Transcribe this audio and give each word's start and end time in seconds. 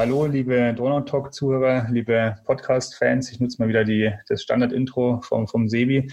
Hallo, 0.00 0.24
liebe 0.24 0.72
Donau-Talk-Zuhörer, 0.72 1.88
liebe 1.90 2.38
Podcast-Fans. 2.46 3.30
Ich 3.32 3.38
nutze 3.38 3.60
mal 3.60 3.68
wieder 3.68 3.84
die, 3.84 4.10
das 4.28 4.42
Standard-Intro 4.42 5.20
vom, 5.20 5.46
vom 5.46 5.68
Sebi. 5.68 6.10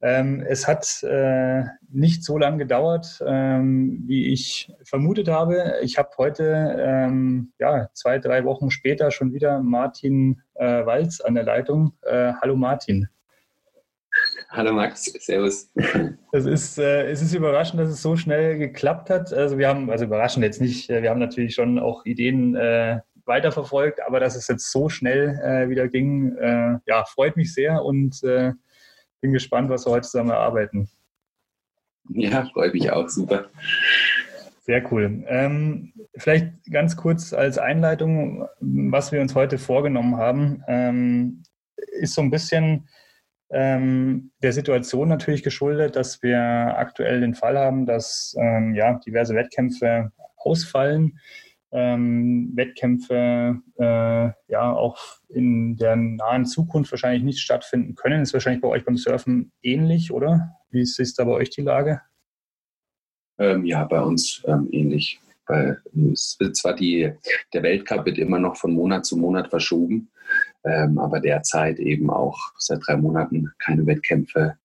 Ähm, 0.00 0.40
es 0.48 0.68
hat 0.68 1.02
äh, 1.02 1.64
nicht 1.90 2.22
so 2.22 2.38
lange 2.38 2.58
gedauert, 2.58 3.20
ähm, 3.26 4.04
wie 4.06 4.32
ich 4.32 4.72
vermutet 4.84 5.26
habe. 5.26 5.80
Ich 5.82 5.98
habe 5.98 6.10
heute, 6.16 6.76
ähm, 6.78 7.52
ja, 7.58 7.88
zwei, 7.92 8.20
drei 8.20 8.44
Wochen 8.44 8.70
später 8.70 9.10
schon 9.10 9.32
wieder 9.32 9.58
Martin 9.58 10.40
äh, 10.54 10.86
Walz 10.86 11.20
an 11.20 11.34
der 11.34 11.42
Leitung. 11.42 11.94
Äh, 12.02 12.34
hallo, 12.40 12.54
Martin. 12.54 13.08
Hallo 14.48 14.72
Max, 14.72 15.06
Servus. 15.06 15.72
Es 16.30 16.46
ist, 16.46 16.78
äh, 16.78 17.10
es 17.10 17.20
ist 17.20 17.34
überraschend, 17.34 17.80
dass 17.80 17.88
es 17.88 18.00
so 18.00 18.14
schnell 18.14 18.58
geklappt 18.58 19.10
hat. 19.10 19.32
Also 19.32 19.58
wir 19.58 19.66
haben, 19.66 19.90
also 19.90 20.04
überraschend 20.04 20.44
jetzt 20.44 20.60
nicht, 20.60 20.88
äh, 20.88 21.02
wir 21.02 21.10
haben 21.10 21.18
natürlich 21.18 21.56
schon 21.56 21.80
auch 21.80 22.06
Ideen 22.06 22.54
äh, 22.54 23.00
weiterverfolgt, 23.26 24.00
aber 24.06 24.20
dass 24.20 24.36
es 24.36 24.48
jetzt 24.48 24.70
so 24.70 24.88
schnell 24.88 25.40
äh, 25.42 25.68
wieder 25.68 25.88
ging, 25.88 26.36
äh, 26.36 26.78
ja, 26.86 27.04
freut 27.04 27.36
mich 27.36 27.54
sehr 27.54 27.84
und 27.84 28.22
äh, 28.22 28.52
bin 29.20 29.32
gespannt, 29.32 29.70
was 29.70 29.86
wir 29.86 29.92
heute 29.92 30.08
zusammen 30.08 30.30
erarbeiten. 30.30 30.88
Ja, 32.10 32.44
freut 32.52 32.74
mich 32.74 32.90
auch, 32.90 33.08
super. 33.08 33.46
Sehr 34.60 34.90
cool. 34.92 35.24
Ähm, 35.26 35.92
vielleicht 36.16 36.52
ganz 36.70 36.96
kurz 36.96 37.32
als 37.32 37.58
Einleitung, 37.58 38.46
was 38.60 39.12
wir 39.12 39.20
uns 39.20 39.34
heute 39.34 39.58
vorgenommen 39.58 40.16
haben, 40.16 40.62
ähm, 40.68 41.42
ist 41.76 42.14
so 42.14 42.22
ein 42.22 42.30
bisschen 42.30 42.88
ähm, 43.50 44.30
der 44.42 44.52
Situation 44.52 45.08
natürlich 45.08 45.42
geschuldet, 45.42 45.96
dass 45.96 46.22
wir 46.22 46.40
aktuell 46.40 47.20
den 47.20 47.34
Fall 47.34 47.58
haben, 47.58 47.86
dass 47.86 48.34
ähm, 48.38 48.74
ja, 48.74 48.94
diverse 49.06 49.34
Wettkämpfe 49.34 50.12
ausfallen. 50.36 51.18
Ähm, 51.76 52.52
Wettkämpfe 52.54 53.60
äh, 53.78 54.30
ja 54.52 54.72
auch 54.72 54.96
in 55.28 55.76
der 55.76 55.96
nahen 55.96 56.46
Zukunft 56.46 56.92
wahrscheinlich 56.92 57.24
nicht 57.24 57.40
stattfinden 57.40 57.96
können. 57.96 58.22
Ist 58.22 58.32
wahrscheinlich 58.32 58.62
bei 58.62 58.68
euch 58.68 58.84
beim 58.84 58.96
Surfen 58.96 59.50
ähnlich, 59.60 60.12
oder? 60.12 60.54
Wie 60.70 60.82
ist, 60.82 61.00
ist 61.00 61.18
da 61.18 61.24
bei 61.24 61.32
euch 61.32 61.50
die 61.50 61.62
Lage? 61.62 62.00
Ähm, 63.38 63.64
ja, 63.64 63.84
bei 63.84 64.00
uns 64.00 64.42
ähm, 64.46 64.68
ähnlich. 64.70 65.20
Weil 65.46 65.82
es 66.12 66.36
wird 66.38 66.56
zwar 66.56 66.74
die, 66.74 67.12
der 67.52 67.62
Weltcup 67.62 68.06
wird 68.06 68.18
immer 68.18 68.38
noch 68.38 68.56
von 68.56 68.72
Monat 68.72 69.04
zu 69.04 69.16
Monat 69.16 69.50
verschoben, 69.50 70.10
ähm, 70.64 70.98
aber 70.98 71.20
derzeit 71.20 71.78
eben 71.78 72.08
auch 72.08 72.38
seit 72.56 72.80
drei 72.86 72.96
Monaten 72.96 73.52
keine 73.58 73.84
Wettkämpfe, 73.84 74.56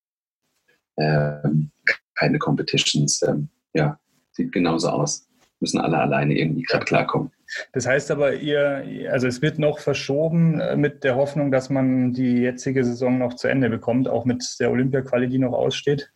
ähm, 0.97 1.71
keine 2.15 2.39
Competitions. 2.39 3.21
Ähm, 3.23 3.49
ja, 3.73 3.99
sieht 4.31 4.51
genauso 4.51 4.89
aus. 4.89 5.28
Müssen 5.59 5.79
alle 5.79 5.97
alleine 5.97 6.37
irgendwie 6.37 6.63
gerade 6.63 6.85
klarkommen. 6.85 7.31
Das 7.73 7.87
heißt 7.87 8.11
aber, 8.11 8.35
ihr, 8.35 9.09
also 9.11 9.27
es 9.27 9.41
wird 9.41 9.59
noch 9.59 9.79
verschoben 9.79 10.59
äh, 10.59 10.75
mit 10.75 11.03
der 11.03 11.15
Hoffnung, 11.15 11.51
dass 11.51 11.69
man 11.69 12.13
die 12.13 12.37
jetzige 12.37 12.83
Saison 12.83 13.17
noch 13.17 13.33
zu 13.33 13.47
Ende 13.47 13.69
bekommt, 13.69 14.07
auch 14.07 14.25
mit 14.25 14.43
der 14.59 14.71
Olympia-Quali, 14.71 15.27
die 15.27 15.39
noch 15.39 15.53
aussteht? 15.53 16.11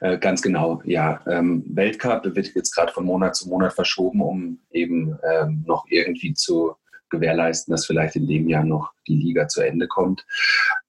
Äh, 0.00 0.18
ganz 0.18 0.42
genau, 0.42 0.82
ja. 0.84 1.20
Ähm, 1.26 1.64
Weltcup 1.68 2.24
wird 2.34 2.54
jetzt 2.54 2.74
gerade 2.74 2.92
von 2.92 3.04
Monat 3.04 3.36
zu 3.36 3.48
Monat 3.48 3.72
verschoben, 3.72 4.20
um 4.20 4.58
eben 4.70 5.18
ähm, 5.30 5.64
noch 5.66 5.86
irgendwie 5.88 6.34
zu 6.34 6.74
gewährleisten, 7.08 7.70
dass 7.70 7.86
vielleicht 7.86 8.16
in 8.16 8.26
dem 8.26 8.48
Jahr 8.48 8.64
noch 8.64 8.92
die 9.06 9.16
Liga 9.16 9.46
zu 9.46 9.60
Ende 9.60 9.86
kommt. 9.86 10.26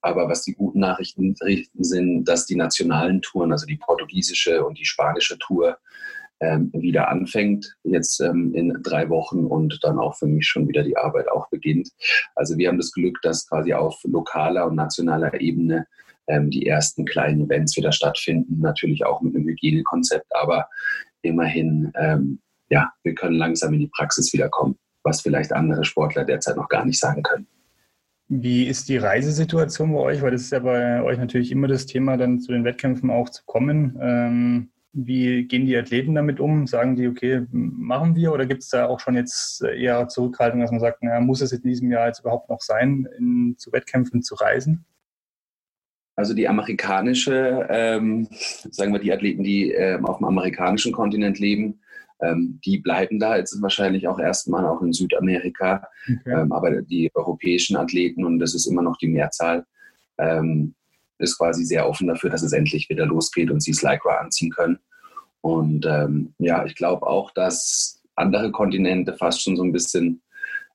Aber 0.00 0.28
was 0.28 0.42
die 0.42 0.54
guten 0.54 0.80
Nachrichten 0.80 1.36
sind, 1.78 2.24
dass 2.24 2.46
die 2.46 2.56
nationalen 2.56 3.22
Touren, 3.22 3.52
also 3.52 3.66
die 3.66 3.76
portugiesische 3.76 4.64
und 4.64 4.78
die 4.78 4.84
spanische 4.84 5.38
Tour, 5.38 5.78
ähm, 6.40 6.70
wieder 6.72 7.08
anfängt, 7.08 7.76
jetzt 7.84 8.20
ähm, 8.20 8.54
in 8.54 8.78
drei 8.82 9.08
Wochen 9.08 9.44
und 9.44 9.78
dann 9.82 9.98
auch 9.98 10.16
für 10.16 10.26
mich 10.26 10.46
schon 10.46 10.68
wieder 10.68 10.82
die 10.82 10.96
Arbeit 10.96 11.28
auch 11.30 11.48
beginnt. 11.50 11.90
Also 12.34 12.56
wir 12.56 12.68
haben 12.68 12.78
das 12.78 12.92
Glück, 12.92 13.18
dass 13.22 13.48
quasi 13.48 13.72
auf 13.72 14.00
lokaler 14.04 14.66
und 14.66 14.76
nationaler 14.76 15.40
Ebene 15.40 15.86
ähm, 16.28 16.50
die 16.50 16.66
ersten 16.66 17.04
kleinen 17.04 17.46
Events 17.46 17.76
wieder 17.76 17.92
stattfinden, 17.92 18.60
natürlich 18.60 19.04
auch 19.04 19.20
mit 19.20 19.34
einem 19.34 19.48
Hygienekonzept, 19.48 20.26
aber 20.34 20.68
immerhin, 21.22 21.92
ähm, 21.96 22.40
ja, 22.70 22.90
wir 23.02 23.14
können 23.14 23.36
langsam 23.36 23.74
in 23.74 23.80
die 23.80 23.90
Praxis 23.94 24.32
wiederkommen 24.32 24.76
was 25.08 25.20
vielleicht 25.20 25.52
andere 25.52 25.84
Sportler 25.84 26.24
derzeit 26.24 26.56
noch 26.56 26.68
gar 26.68 26.84
nicht 26.84 27.00
sagen 27.00 27.22
können. 27.22 27.46
Wie 28.28 28.66
ist 28.66 28.90
die 28.90 28.98
Reisesituation 28.98 29.92
bei 29.92 30.00
euch? 30.00 30.22
Weil 30.22 30.32
das 30.32 30.42
ist 30.42 30.52
ja 30.52 30.58
bei 30.58 31.02
euch 31.02 31.18
natürlich 31.18 31.50
immer 31.50 31.66
das 31.66 31.86
Thema, 31.86 32.18
dann 32.18 32.40
zu 32.40 32.52
den 32.52 32.64
Wettkämpfen 32.64 33.10
auch 33.10 33.30
zu 33.30 33.42
kommen. 33.46 33.96
Wie 34.92 35.44
gehen 35.44 35.66
die 35.66 35.76
Athleten 35.76 36.14
damit 36.14 36.40
um? 36.40 36.66
Sagen 36.66 36.96
die, 36.96 37.08
okay, 37.08 37.46
machen 37.50 38.16
wir? 38.16 38.32
Oder 38.32 38.46
gibt 38.46 38.62
es 38.62 38.70
da 38.70 38.86
auch 38.86 39.00
schon 39.00 39.16
jetzt 39.16 39.62
eher 39.62 40.08
Zurückhaltung, 40.08 40.60
dass 40.60 40.70
man 40.70 40.80
sagt, 40.80 41.02
naja, 41.02 41.20
muss 41.20 41.40
es 41.40 41.52
in 41.52 41.62
diesem 41.62 41.90
Jahr 41.90 42.06
jetzt 42.06 42.20
überhaupt 42.20 42.48
noch 42.48 42.60
sein, 42.60 43.06
in, 43.18 43.54
zu 43.58 43.70
Wettkämpfen 43.72 44.22
zu 44.22 44.34
reisen? 44.34 44.86
Also 46.16 46.34
die 46.34 46.48
amerikanische, 46.48 47.66
ähm, 47.70 48.26
sagen 48.70 48.92
wir 48.92 48.98
die 48.98 49.12
Athleten, 49.12 49.44
die 49.44 49.70
ähm, 49.70 50.04
auf 50.04 50.16
dem 50.18 50.26
amerikanischen 50.26 50.90
Kontinent 50.92 51.38
leben, 51.38 51.80
ähm, 52.20 52.60
die 52.64 52.78
bleiben 52.78 53.20
da 53.20 53.36
jetzt 53.36 53.60
wahrscheinlich 53.62 54.08
auch 54.08 54.18
erstmal 54.18 54.66
auch 54.66 54.82
in 54.82 54.92
Südamerika. 54.92 55.86
Okay. 56.04 56.32
Ähm, 56.42 56.50
aber 56.50 56.82
die 56.82 57.10
europäischen 57.14 57.76
Athleten, 57.76 58.24
und 58.24 58.40
das 58.40 58.54
ist 58.54 58.66
immer 58.66 58.82
noch 58.82 58.96
die 58.96 59.06
Mehrzahl, 59.06 59.64
ähm, 60.18 60.74
ist 61.18 61.38
quasi 61.38 61.64
sehr 61.64 61.88
offen 61.88 62.08
dafür, 62.08 62.30
dass 62.30 62.42
es 62.42 62.52
endlich 62.52 62.88
wieder 62.88 63.06
losgeht 63.06 63.50
und 63.50 63.60
sie 63.60 63.72
es 63.72 63.82
Lycra 63.82 64.16
anziehen 64.16 64.50
können. 64.50 64.78
Und 65.40 65.86
ähm, 65.86 66.34
ja, 66.38 66.64
ich 66.64 66.74
glaube 66.74 67.06
auch, 67.06 67.30
dass 67.32 68.02
andere 68.16 68.50
Kontinente 68.50 69.14
fast 69.14 69.42
schon 69.42 69.56
so 69.56 69.62
ein 69.62 69.72
bisschen 69.72 70.22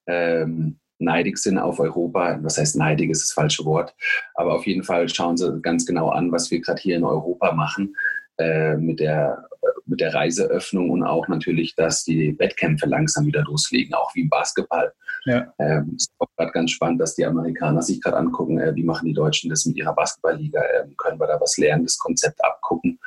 ähm, 0.08 0.80
neidig 1.00 1.38
sind 1.38 1.58
auf 1.58 1.80
Europa. 1.80 2.40
Was 2.42 2.58
heißt 2.58 2.78
neidig, 2.78 3.10
ist 3.10 3.24
das 3.24 3.34
falsche 3.34 3.66
Wort. 3.66 3.94
Aber 4.36 4.56
auf 4.56 4.66
jeden 4.66 4.84
Fall 4.84 5.10
schauen 5.10 5.38
sie 5.38 5.60
ganz 5.62 5.86
genau 5.86 6.10
an, 6.10 6.32
was 6.32 6.50
wir 6.52 6.62
gerade 6.62 6.82
hier 6.82 6.96
in 6.96 7.04
Europa 7.04 7.54
machen 7.54 7.96
äh, 8.38 8.76
mit 8.78 9.00
der 9.00 9.48
mit 9.86 10.00
der 10.00 10.14
Reiseöffnung 10.14 10.90
und 10.90 11.04
auch 11.04 11.28
natürlich, 11.28 11.76
dass 11.76 12.04
die 12.04 12.38
Wettkämpfe 12.40 12.88
langsam 12.88 13.26
wieder 13.26 13.44
loslegen, 13.44 13.94
auch 13.94 14.14
wie 14.16 14.22
im 14.22 14.30
Basketball. 14.30 14.92
Ja. 15.26 15.54
Ähm, 15.60 15.94
ist 15.96 16.12
auch 16.20 16.28
gerade 16.38 16.52
ganz 16.52 16.72
spannend, 16.72 17.02
dass 17.02 17.16
die 17.16 17.26
Amerikaner 17.26 17.82
sich 17.82 18.02
gerade 18.02 18.18
angucken, 18.18 18.60
äh, 18.60 18.76
wie 18.76 18.84
machen 18.84 19.08
die 19.08 19.14
Deutschen 19.14 19.50
das 19.50 19.66
mit 19.66 19.78
ihrer 19.78 19.94
Basketballliga, 19.94 20.62
äh, 20.62 20.88
können 20.98 21.20
wir 21.20 21.28
da 21.28 21.40
was 21.40 21.58
lernen, 21.58 21.84
das 21.84 21.98
Konzept 21.98 22.44
abgucken 22.44 23.00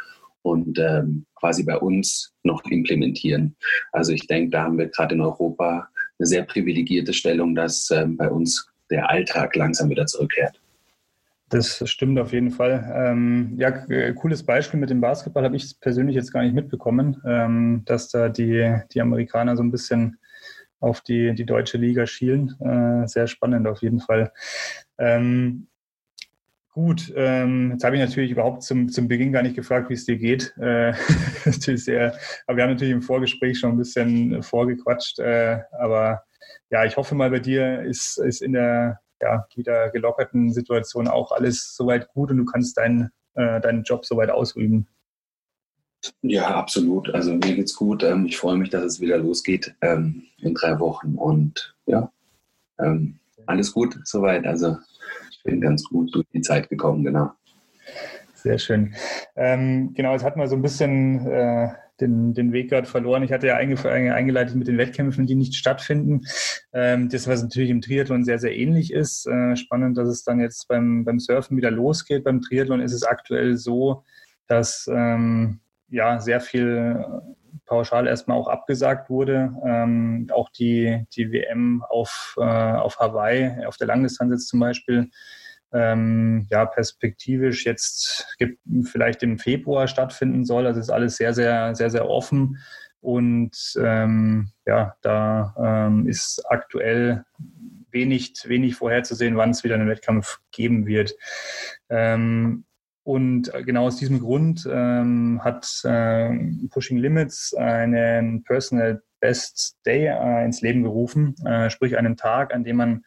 und 0.43 0.79
ähm, 0.79 1.27
quasi 1.35 1.65
bei 1.65 1.77
uns 1.77 2.33
noch 2.43 2.65
implementieren. 2.67 3.57
Also 3.93 4.13
ich 4.13 4.27
denke, 4.27 4.51
da 4.51 4.63
haben 4.63 4.79
wir 4.79 4.87
gerade 4.87 5.15
in 5.15 5.21
Europa 5.21 5.89
eine 6.19 6.27
sehr 6.27 6.45
privilegierte 6.45 7.13
Stellung, 7.13 7.55
dass 7.55 7.91
ähm, 7.91 8.17
bei 8.17 8.31
uns 8.31 8.69
der 8.91 9.11
Alltag 9.11 9.57
langsam 9.57 9.91
wieder 9.91 10.07
zurückkehrt. 10.07 10.61
Das 11.49 11.89
stimmt 11.89 12.19
auf 12.19 12.33
jeden 12.33 12.51
Fall. 12.51 12.93
Ähm, 12.93 13.55
ja, 13.57 13.71
cooles 14.15 14.45
Beispiel 14.45 14.81
mit 14.81 14.91
dem 14.91 15.01
Basketball 15.01 15.45
habe 15.45 15.55
ich 15.55 15.79
persönlich 15.81 16.17
jetzt 16.17 16.33
gar 16.33 16.43
nicht 16.43 16.55
mitbekommen, 16.55 17.23
ähm, 17.25 17.83
dass 17.85 18.09
da 18.09 18.29
die, 18.29 18.81
die 18.93 19.01
Amerikaner 19.01 19.57
so 19.57 19.63
ein 19.63 19.71
bisschen 19.71 20.19
auf 20.81 21.03
die, 21.03 21.35
die 21.35 21.47
deutsche 21.47 21.79
Liga 21.79 22.07
schielen. 22.07 22.57
Äh, 22.61 23.07
sehr 23.07 23.29
spannend 23.29 23.69
auf 23.69 23.81
jeden 23.81 24.01
Fall. 24.01 24.33
Ähm, 24.99 25.69
gut, 26.73 27.13
ähm, 27.15 27.71
jetzt 27.73 27.85
habe 27.85 27.95
ich 27.95 28.03
natürlich 28.03 28.33
überhaupt 28.33 28.65
zum, 28.65 28.89
zum 28.89 29.07
Beginn 29.07 29.31
gar 29.33 29.43
nicht 29.43 29.55
gefragt, 29.55 29.89
wie 29.89 29.95
es 29.95 30.05
dir 30.05 30.19
geht. 30.19 30.53
Äh, 30.59 30.95
natürlich 31.45 31.85
sehr, 31.85 32.19
aber 32.49 32.57
wir 32.57 32.65
haben 32.65 32.73
natürlich 32.73 32.93
im 32.93 33.03
Vorgespräch 33.03 33.61
schon 33.61 33.71
ein 33.71 33.79
bisschen 33.79 34.43
vorgequatscht. 34.43 35.21
Äh, 35.21 35.61
aber 35.79 36.25
ja, 36.71 36.85
ich 36.85 36.97
hoffe 36.97 37.15
mal, 37.15 37.31
bei 37.31 37.39
dir 37.39 37.83
ist, 37.83 38.19
ist 38.19 38.43
in 38.43 38.53
der 38.53 39.01
ja, 39.21 39.47
wieder 39.55 39.91
gelockerten 39.91 40.53
Situation 40.53 41.09
auch 41.09 41.33
alles 41.33 41.75
soweit 41.75 42.09
gut 42.09 42.31
und 42.31 42.39
du 42.39 42.45
kannst 42.45 42.77
deinen, 42.77 43.11
äh, 43.35 43.61
deinen 43.61 43.83
Job 43.83 44.05
soweit 44.05 44.31
ausüben. 44.31 44.87
Ja, 46.23 46.55
absolut. 46.55 47.13
Also 47.15 47.33
mir 47.33 47.55
geht's 47.55 47.75
gut. 47.75 48.03
Ähm, 48.03 48.27
ich 48.27 48.37
freue 48.37 48.57
mich, 48.57 48.71
dass 48.71 48.85
es 48.85 49.01
wieder 49.01 49.19
losgeht 49.19 49.75
ähm, 49.81 50.25
in 50.39 50.55
drei 50.55 50.79
Wochen 50.79 51.15
und 51.17 51.75
ja, 51.87 52.13
ähm, 52.79 53.19
alles 53.47 53.73
gut 53.73 53.99
soweit. 54.05 54.47
Also 54.47 54.77
ich 55.31 55.43
bin 55.43 55.61
ganz 55.61 55.85
gut 55.85 56.15
durch 56.15 56.27
die 56.33 56.43
Zeit 56.43 56.69
gekommen, 56.69 57.05
genau. 57.05 57.33
Sehr 58.37 58.59
schön. 58.59 58.95
Ähm, 59.35 59.95
genau, 59.95 60.13
jetzt 60.13 60.23
hatten 60.23 60.39
wir 60.39 60.47
so 60.47 60.57
ein 60.57 60.63
bisschen 60.63 61.27
äh, 61.27 61.69
den, 62.01 62.35
den 62.35 62.53
Weg 62.53 62.69
gerade 62.69 62.87
verloren. 62.87 63.23
Ich 63.23 63.33
hatte 63.33 63.47
ja 63.47 63.57
eingeleitet 63.57 64.55
mit 64.55 64.69
den 64.69 64.77
Wettkämpfen, 64.77 65.27
die 65.27 65.35
nicht 65.35 65.55
stattfinden. 65.55 66.27
Ähm, 66.75 67.09
das, 67.09 67.27
was 67.27 67.43
natürlich 67.43 67.71
im 67.71 67.81
Triathlon 67.81 68.25
sehr, 68.25 68.39
sehr 68.39 68.55
ähnlich 68.55 68.93
ist. 68.93 69.27
Äh, 69.27 69.57
spannend, 69.57 69.97
dass 69.97 70.09
es 70.09 70.23
dann 70.23 70.39
jetzt 70.39 70.69
beim, 70.69 71.05
beim 71.07 71.19
Surfen 71.19 71.57
wieder 71.57 71.71
losgeht. 71.71 72.25
Beim 72.25 72.43
Triathlon 72.43 72.81
ist 72.81 72.93
es 72.93 73.05
aktuell 73.05 73.57
so, 73.57 74.05
dass 74.49 74.89
ähm, 74.93 75.61
ja 75.89 76.21
sehr 76.21 76.41
viel 76.41 77.05
pauschal 77.65 78.07
erstmal 78.07 78.37
auch 78.37 78.49
abgesagt 78.49 79.09
wurde. 79.09 79.55
Ähm, 79.65 80.29
auch 80.31 80.51
die, 80.51 81.07
die 81.17 81.33
WM 81.33 81.83
auf, 81.89 82.37
äh, 82.39 82.43
auf 82.43 82.99
Hawaii, 82.99 83.65
auf 83.65 83.79
der 83.79 83.87
Langdistanz 83.87 84.31
jetzt 84.33 84.49
zum 84.49 84.61
Beispiel, 84.61 85.11
ähm, 85.73 86.47
ja, 86.51 86.65
perspektivisch 86.67 87.67
jetzt 87.67 88.37
vielleicht 88.85 89.23
im 89.23 89.39
Februar 89.39 89.89
stattfinden 89.89 90.45
soll. 90.45 90.67
Also 90.67 90.81
ist 90.81 90.91
alles 90.91 91.17
sehr, 91.17 91.35
sehr, 91.35 91.75
sehr, 91.75 91.91
sehr 91.91 92.09
offen. 92.09 92.59
Und 93.01 93.75
ähm, 93.81 94.51
ja, 94.65 94.97
da 95.03 95.55
ähm, 95.89 96.09
ist 96.09 96.43
aktuell 96.49 97.25
wenig, 97.91 98.35
wenig 98.47 98.75
vorherzusehen, 98.75 99.37
wann 99.37 99.51
es 99.51 99.65
wieder 99.65 99.75
einen 99.77 99.89
Wettkampf 99.89 100.41
geben 100.51 100.87
wird. 100.87 101.15
Ähm, 101.89 102.65
und 103.05 103.53
genau 103.65 103.87
aus 103.87 103.99
diesem 103.99 104.19
Grund 104.19 104.69
ähm, 104.69 105.41
hat 105.45 105.83
äh, 105.85 106.31
Pushing 106.71 106.99
Limits 106.99 107.55
einen 107.55 108.43
Personal 108.43 109.03
Best 109.21 109.79
Day 109.87 110.07
äh, 110.07 110.45
ins 110.45 110.61
Leben 110.61 110.83
gerufen, 110.83 111.35
äh, 111.45 111.71
sprich 111.71 111.97
einen 111.97 112.17
Tag, 112.17 112.55
an 112.55 112.65
dem 112.65 112.77
man 112.77 113.05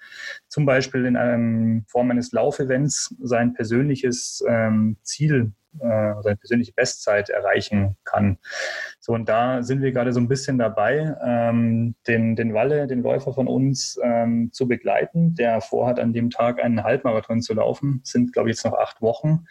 zum 0.48 0.66
Beispiel 0.66 1.06
in 1.06 1.16
einem 1.16 1.86
Form 1.88 2.12
eines 2.12 2.32
Laufevents 2.32 3.16
sein 3.20 3.54
persönliches 3.54 4.44
ähm, 4.48 4.98
Ziel 5.04 5.54
äh, 5.80 6.14
seine 6.22 6.36
persönliche 6.36 6.74
Bestzeit 6.74 7.30
erreichen 7.30 7.96
kann. 8.04 8.38
So, 9.00 9.14
und 9.14 9.30
da 9.30 9.62
sind 9.62 9.82
wir 9.82 9.92
gerade 9.92 10.14
so 10.14 10.20
ein 10.20 10.28
bisschen 10.28 10.58
dabei, 10.58 11.16
ähm, 11.24 11.96
den, 12.08 12.36
den 12.36 12.54
Walle, 12.54 12.88
den 12.88 13.04
Läufer 13.04 13.34
von 13.34 13.48
uns, 13.48 14.00
ähm, 14.04 14.50
zu 14.52 14.68
begleiten, 14.68 15.36
der 15.36 15.62
vorhat, 15.62 16.00
an 16.00 16.14
dem 16.14 16.32
Tag 16.32 16.62
einen 16.62 16.84
Halbmarathon 16.84 17.42
zu 17.42 17.54
laufen. 17.54 18.00
Das 18.04 18.12
sind, 18.12 18.34
glaube 18.34 18.50
ich, 18.50 18.56
jetzt 18.56 18.66
noch 18.66 18.74
acht 18.74 19.02
Wochen. 19.02 19.46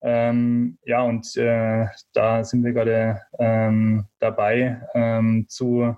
Ähm, 0.00 0.78
ja, 0.84 1.02
und 1.02 1.36
äh, 1.36 1.86
da 2.12 2.44
sind 2.44 2.64
wir 2.64 2.72
gerade 2.72 3.20
ähm, 3.38 4.06
dabei 4.20 4.82
ähm, 4.94 5.46
zu 5.48 5.96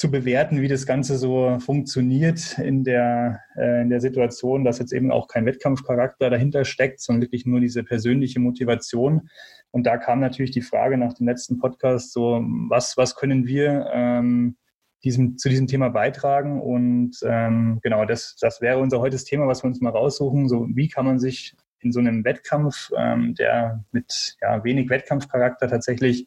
zu 0.00 0.10
bewerten, 0.10 0.62
wie 0.62 0.68
das 0.68 0.86
Ganze 0.86 1.18
so 1.18 1.58
funktioniert 1.60 2.58
in 2.58 2.84
der, 2.84 3.42
äh, 3.54 3.82
in 3.82 3.90
der 3.90 4.00
Situation, 4.00 4.64
dass 4.64 4.78
jetzt 4.78 4.94
eben 4.94 5.12
auch 5.12 5.28
kein 5.28 5.44
Wettkampfcharakter 5.44 6.30
dahinter 6.30 6.64
steckt, 6.64 7.02
sondern 7.02 7.20
wirklich 7.20 7.44
nur 7.44 7.60
diese 7.60 7.84
persönliche 7.84 8.40
Motivation. 8.40 9.28
Und 9.72 9.84
da 9.84 9.98
kam 9.98 10.20
natürlich 10.20 10.52
die 10.52 10.62
Frage 10.62 10.96
nach 10.96 11.12
dem 11.12 11.26
letzten 11.26 11.58
Podcast 11.58 12.14
so, 12.14 12.42
was, 12.70 12.96
was 12.96 13.14
können 13.14 13.46
wir 13.46 13.90
ähm, 13.92 14.56
diesem, 15.04 15.36
zu 15.36 15.50
diesem 15.50 15.66
Thema 15.66 15.90
beitragen? 15.90 16.62
Und 16.62 17.18
ähm, 17.22 17.80
genau, 17.82 18.06
das, 18.06 18.36
das 18.40 18.62
wäre 18.62 18.78
unser 18.78 19.00
heutiges 19.00 19.24
Thema, 19.24 19.46
was 19.48 19.62
wir 19.62 19.68
uns 19.68 19.82
mal 19.82 19.90
raussuchen. 19.90 20.48
So, 20.48 20.66
wie 20.70 20.88
kann 20.88 21.04
man 21.04 21.18
sich 21.18 21.54
in 21.80 21.92
so 21.92 22.00
einem 22.00 22.24
Wettkampf, 22.24 22.90
ähm, 22.96 23.34
der 23.34 23.84
mit 23.92 24.36
ja, 24.40 24.62
wenig 24.64 24.88
Wettkampfcharakter 24.90 25.68
tatsächlich 25.68 26.26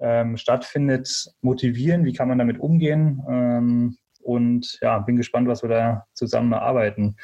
ähm, 0.00 0.36
stattfindet, 0.36 1.32
motivieren? 1.40 2.04
Wie 2.04 2.12
kann 2.12 2.28
man 2.28 2.38
damit 2.38 2.58
umgehen? 2.58 3.22
Ähm, 3.28 3.98
und 4.22 4.78
ja, 4.82 4.98
bin 4.98 5.16
gespannt, 5.16 5.48
was 5.48 5.62
wir 5.62 5.70
da 5.70 6.06
zusammen 6.12 6.52
erarbeiten. 6.52 7.16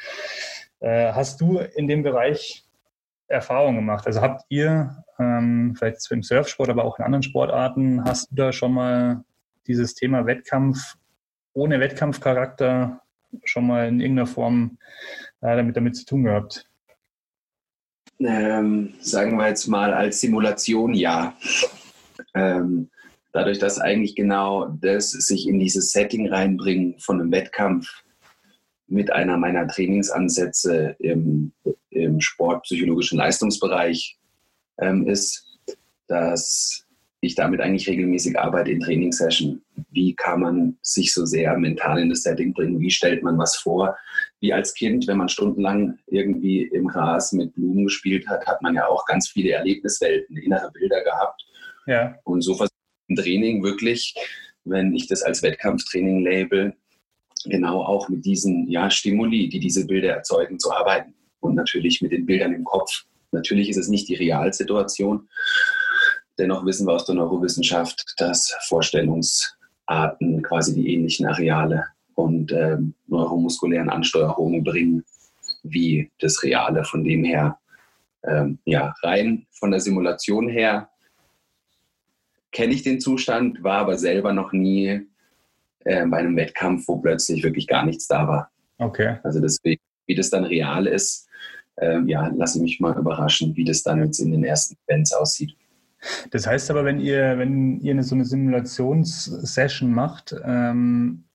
Äh, 0.79 1.13
hast 1.13 1.41
du 1.41 1.59
in 1.59 1.87
dem 1.87 2.03
Bereich 2.03 2.65
Erfahrungen 3.27 3.77
gemacht? 3.77 4.05
Also 4.07 4.21
habt 4.21 4.43
ihr 4.49 5.03
ähm, 5.19 5.75
vielleicht 5.77 6.09
im 6.11 6.23
Surfsport, 6.23 6.69
aber 6.69 6.83
auch 6.83 6.99
in 6.99 7.05
anderen 7.05 7.23
Sportarten, 7.23 8.03
hast 8.03 8.31
du 8.31 8.35
da 8.35 8.51
schon 8.51 8.73
mal 8.73 9.23
dieses 9.67 9.95
Thema 9.95 10.25
Wettkampf 10.25 10.95
ohne 11.53 11.79
Wettkampfcharakter 11.79 13.01
schon 13.43 13.67
mal 13.67 13.87
in 13.87 13.99
irgendeiner 13.99 14.27
Form 14.27 14.77
äh, 15.41 15.55
damit, 15.55 15.75
damit 15.75 15.95
zu 15.95 16.05
tun 16.05 16.23
gehabt? 16.23 16.69
Ähm, 18.19 18.93
sagen 19.01 19.37
wir 19.37 19.47
jetzt 19.47 19.67
mal 19.67 19.93
als 19.93 20.21
Simulation 20.21 20.93
ja. 20.93 21.35
Ähm, 22.33 22.89
dadurch, 23.33 23.59
dass 23.59 23.79
eigentlich 23.79 24.15
genau 24.15 24.67
das 24.79 25.11
sich 25.11 25.47
in 25.47 25.59
dieses 25.59 25.91
Setting 25.91 26.29
reinbringen 26.29 26.97
von 26.99 27.19
einem 27.19 27.31
Wettkampf 27.31 27.87
mit 28.87 29.11
einer 29.11 29.37
meiner 29.37 29.67
Trainingsansätze 29.67 30.95
im, 30.99 31.51
im 31.89 32.21
sportpsychologischen 32.21 33.17
Leistungsbereich 33.17 34.17
ähm, 34.79 35.07
ist, 35.07 35.59
dass 36.07 36.84
ich 37.25 37.35
damit 37.35 37.61
eigentlich 37.61 37.87
regelmäßig 37.87 38.39
arbeite 38.39 38.71
in 38.71 38.79
Trainingssession. 38.79 39.61
Wie 39.91 40.13
kann 40.15 40.41
man 40.41 40.77
sich 40.81 41.13
so 41.13 41.25
sehr 41.25 41.57
mental 41.57 41.99
in 41.99 42.09
das 42.09 42.23
Setting 42.23 42.53
bringen? 42.53 42.79
Wie 42.79 42.91
stellt 42.91 43.23
man 43.23 43.37
was 43.37 43.55
vor? 43.55 43.97
Wie 44.39 44.53
als 44.53 44.73
Kind, 44.73 45.07
wenn 45.07 45.17
man 45.17 45.29
stundenlang 45.29 45.97
irgendwie 46.07 46.63
im 46.63 46.87
Gras 46.87 47.31
mit 47.31 47.53
Blumen 47.55 47.85
gespielt 47.85 48.27
hat, 48.27 48.45
hat 48.45 48.61
man 48.61 48.75
ja 48.75 48.87
auch 48.87 49.05
ganz 49.05 49.29
viele 49.29 49.51
Erlebniswelten, 49.51 50.37
innere 50.37 50.71
Bilder 50.71 51.03
gehabt. 51.03 51.45
Ja. 51.87 52.15
Und 52.23 52.41
so 52.41 52.55
versuche 52.55 52.75
ich 53.07 53.09
im 53.09 53.15
Training 53.23 53.63
wirklich, 53.63 54.15
wenn 54.63 54.93
ich 54.93 55.07
das 55.07 55.21
als 55.21 55.43
Wettkampftraining 55.43 56.23
label, 56.23 56.75
genau 57.45 57.83
auch 57.83 58.09
mit 58.09 58.25
diesen 58.25 58.69
ja, 58.69 58.89
Stimuli, 58.89 59.49
die 59.49 59.59
diese 59.59 59.85
Bilder 59.85 60.09
erzeugen, 60.09 60.59
zu 60.59 60.71
arbeiten. 60.71 61.13
Und 61.39 61.55
natürlich 61.55 62.01
mit 62.01 62.11
den 62.11 62.25
Bildern 62.25 62.53
im 62.53 62.63
Kopf. 62.63 63.05
Natürlich 63.31 63.69
ist 63.69 63.77
es 63.77 63.87
nicht 63.87 64.07
die 64.07 64.15
Realsituation. 64.15 65.27
Dennoch 66.37 66.65
wissen 66.65 66.87
wir 66.87 66.93
aus 66.93 67.05
der 67.05 67.15
Neurowissenschaft, 67.15 68.13
dass 68.17 68.55
Vorstellungsarten 68.67 70.41
quasi 70.43 70.75
die 70.75 70.93
ähnlichen 70.93 71.25
Areale 71.25 71.85
und 72.15 72.51
ähm, 72.51 72.93
neuromuskulären 73.07 73.89
Ansteuerungen 73.89 74.63
bringen 74.63 75.03
wie 75.63 76.11
das 76.19 76.43
Reale. 76.43 76.83
Von 76.83 77.03
dem 77.03 77.23
her, 77.23 77.57
ähm, 78.23 78.59
ja, 78.65 78.93
rein 79.03 79.45
von 79.51 79.71
der 79.71 79.79
Simulation 79.79 80.49
her 80.49 80.89
kenne 82.51 82.73
ich 82.73 82.83
den 82.83 83.01
Zustand, 83.01 83.63
war 83.63 83.79
aber 83.79 83.97
selber 83.97 84.33
noch 84.33 84.53
nie 84.53 85.07
äh, 85.83 86.05
bei 86.05 86.17
einem 86.17 86.35
Wettkampf, 86.35 86.87
wo 86.87 86.97
plötzlich 86.97 87.43
wirklich 87.43 87.67
gar 87.67 87.85
nichts 87.85 88.07
da 88.07 88.27
war. 88.27 88.51
Okay. 88.77 89.17
Also 89.23 89.39
deswegen, 89.39 89.81
wie 90.05 90.15
das 90.15 90.29
dann 90.29 90.45
real 90.45 90.87
ist, 90.87 91.27
äh, 91.75 91.99
ja, 92.05 92.27
lasse 92.35 92.57
ich 92.57 92.63
mich 92.63 92.79
mal 92.79 92.97
überraschen, 92.97 93.55
wie 93.55 93.65
das 93.65 93.83
dann 93.83 94.03
jetzt 94.03 94.19
in 94.19 94.31
den 94.31 94.43
ersten 94.43 94.77
Events 94.87 95.13
aussieht. 95.13 95.55
Das 96.31 96.47
heißt 96.47 96.69
aber, 96.71 96.85
wenn 96.85 96.99
ihr, 96.99 97.37
wenn 97.37 97.79
ihr 97.81 97.91
eine, 97.91 98.03
so 98.03 98.15
eine 98.15 98.25
Simulationssession 98.25 99.91
macht, 99.91 100.35
ähm, 100.43 101.25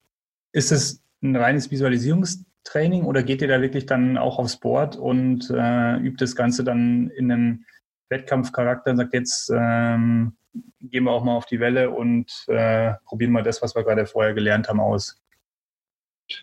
ist 0.53 0.71
es 0.71 1.03
ein 1.21 1.35
reines 1.35 1.71
Visualisierungstraining 1.71 3.03
oder 3.03 3.23
geht 3.23 3.41
ihr 3.41 3.47
da 3.47 3.61
wirklich 3.61 3.85
dann 3.85 4.17
auch 4.17 4.39
aufs 4.39 4.57
Board 4.57 4.95
und 4.95 5.49
äh, 5.49 5.97
übt 5.97 6.23
das 6.23 6.35
Ganze 6.35 6.63
dann 6.63 7.09
in 7.09 7.31
einem 7.31 7.65
Wettkampfcharakter 8.09 8.91
und 8.91 8.97
sagt 8.97 9.13
jetzt, 9.13 9.51
ähm, 9.53 10.35
gehen 10.81 11.05
wir 11.05 11.11
auch 11.11 11.23
mal 11.23 11.35
auf 11.35 11.45
die 11.45 11.59
Welle 11.59 11.91
und 11.91 12.45
äh, 12.47 12.93
probieren 13.05 13.31
mal 13.31 13.43
das, 13.43 13.61
was 13.61 13.75
wir 13.75 13.83
gerade 13.83 14.05
vorher 14.05 14.33
gelernt 14.33 14.67
haben, 14.67 14.79
aus. 14.79 15.17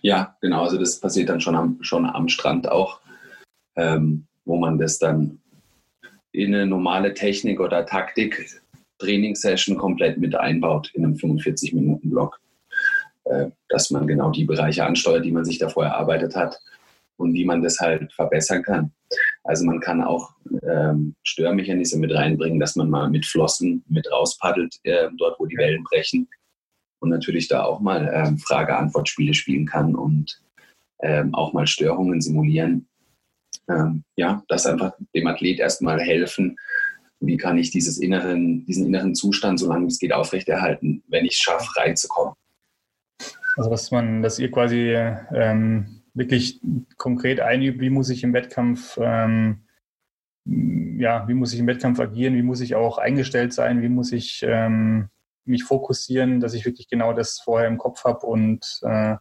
Ja, 0.02 0.37
genau. 0.40 0.64
Also 0.64 0.78
das 0.78 1.00
passiert 1.00 1.28
dann 1.28 1.40
schon 1.40 1.54
am, 1.54 1.82
schon 1.82 2.06
am 2.06 2.28
Strand 2.28 2.68
auch, 2.68 3.00
ähm, 3.76 4.26
wo 4.44 4.56
man 4.56 4.78
das 4.78 4.99
dann 4.99 5.40
in 6.38 6.54
eine 6.54 6.66
normale 6.66 7.14
Technik 7.14 7.61
oder 7.61 7.85
Taktik 7.87 8.61
Trainingssession 8.99 9.76
komplett 9.76 10.18
mit 10.18 10.35
einbaut 10.35 10.90
in 10.95 11.04
einem 11.04 11.14
45-Minuten-Block. 11.14 12.40
Äh, 13.28 13.50
dass 13.68 13.90
man 13.90 14.07
genau 14.07 14.30
die 14.30 14.45
Bereiche 14.45 14.85
ansteuert, 14.85 15.25
die 15.25 15.33
man 15.33 15.45
sich 15.45 15.59
davor 15.59 15.85
erarbeitet 15.85 16.35
hat 16.35 16.59
und 17.18 17.35
wie 17.35 17.45
man 17.45 17.62
das 17.62 17.78
halt 17.78 18.12
verbessern 18.12 18.62
kann. 18.62 18.92
Also 19.45 19.66
man 19.66 19.80
kann 19.80 20.02
auch 20.02 20.30
ähm, 20.62 21.14
Störmechanismen 21.25 22.00
mit 22.00 22.14
reinbringen, 22.14 22.59
dass 22.59 22.76
man 22.76 22.88
mal 22.88 23.11
mit 23.11 23.26
Flossen 23.26 23.85
mit 23.88 24.11
rauspaddelt, 24.11 24.76
äh, 24.85 25.09
dort 25.18 25.38
wo 25.38 25.47
die 25.47 25.59
Wellen 25.59 25.85
brechen. 25.85 26.28
Und 27.00 27.11
natürlich 27.11 27.49
da 27.49 27.64
auch 27.64 27.80
mal 27.80 28.11
ähm, 28.12 28.38
Frage-Antwort-Spiele 28.38 29.35
spielen 29.35 29.66
kann 29.66 29.95
und 29.95 30.40
ähm, 31.02 31.35
auch 31.35 31.52
mal 31.52 31.66
Störungen 31.66 32.21
simulieren. 32.21 32.88
Ähm, 33.68 34.04
ja, 34.16 34.42
das 34.48 34.66
einfach 34.66 34.92
dem 35.14 35.26
Athlet 35.26 35.60
erstmal 35.60 36.00
helfen, 36.00 36.56
wie 37.20 37.37
kann 37.37 37.58
ich 37.58 37.70
dieses 37.70 37.98
inneren, 37.98 38.64
diesen 38.66 38.87
inneren 38.87 39.14
Zustand, 39.14 39.58
solange 39.58 39.87
es 39.87 39.98
geht, 39.98 40.12
aufrechterhalten, 40.12 41.02
wenn 41.08 41.25
ich 41.25 41.32
es 41.32 41.38
schaffe, 41.38 41.68
reinzukommen. 41.76 42.34
Also 43.56 43.70
dass 43.70 43.90
man, 43.90 44.22
dass 44.22 44.38
ihr 44.38 44.50
quasi 44.50 44.94
ähm, 45.34 46.02
wirklich 46.14 46.60
konkret 46.96 47.40
einübt, 47.40 47.80
wie 47.80 47.90
muss 47.90 48.08
ich 48.08 48.22
im 48.22 48.32
Wettkampf, 48.32 48.98
ähm, 49.02 49.64
ja, 50.44 51.26
wie 51.28 51.34
muss 51.34 51.52
ich 51.52 51.58
im 51.58 51.66
Wettkampf 51.66 51.98
agieren, 51.98 52.34
wie 52.34 52.42
muss 52.42 52.60
ich 52.60 52.76
auch 52.76 52.98
eingestellt 52.98 53.52
sein, 53.52 53.82
wie 53.82 53.88
muss 53.88 54.12
ich 54.12 54.44
ähm, 54.46 55.08
mich 55.44 55.64
fokussieren, 55.64 56.40
dass 56.40 56.54
ich 56.54 56.64
wirklich 56.64 56.88
genau 56.88 57.12
das 57.12 57.40
vorher 57.40 57.68
im 57.68 57.78
Kopf 57.78 58.04
habe 58.04 58.26
und, 58.26 58.80
äh, 58.82 59.16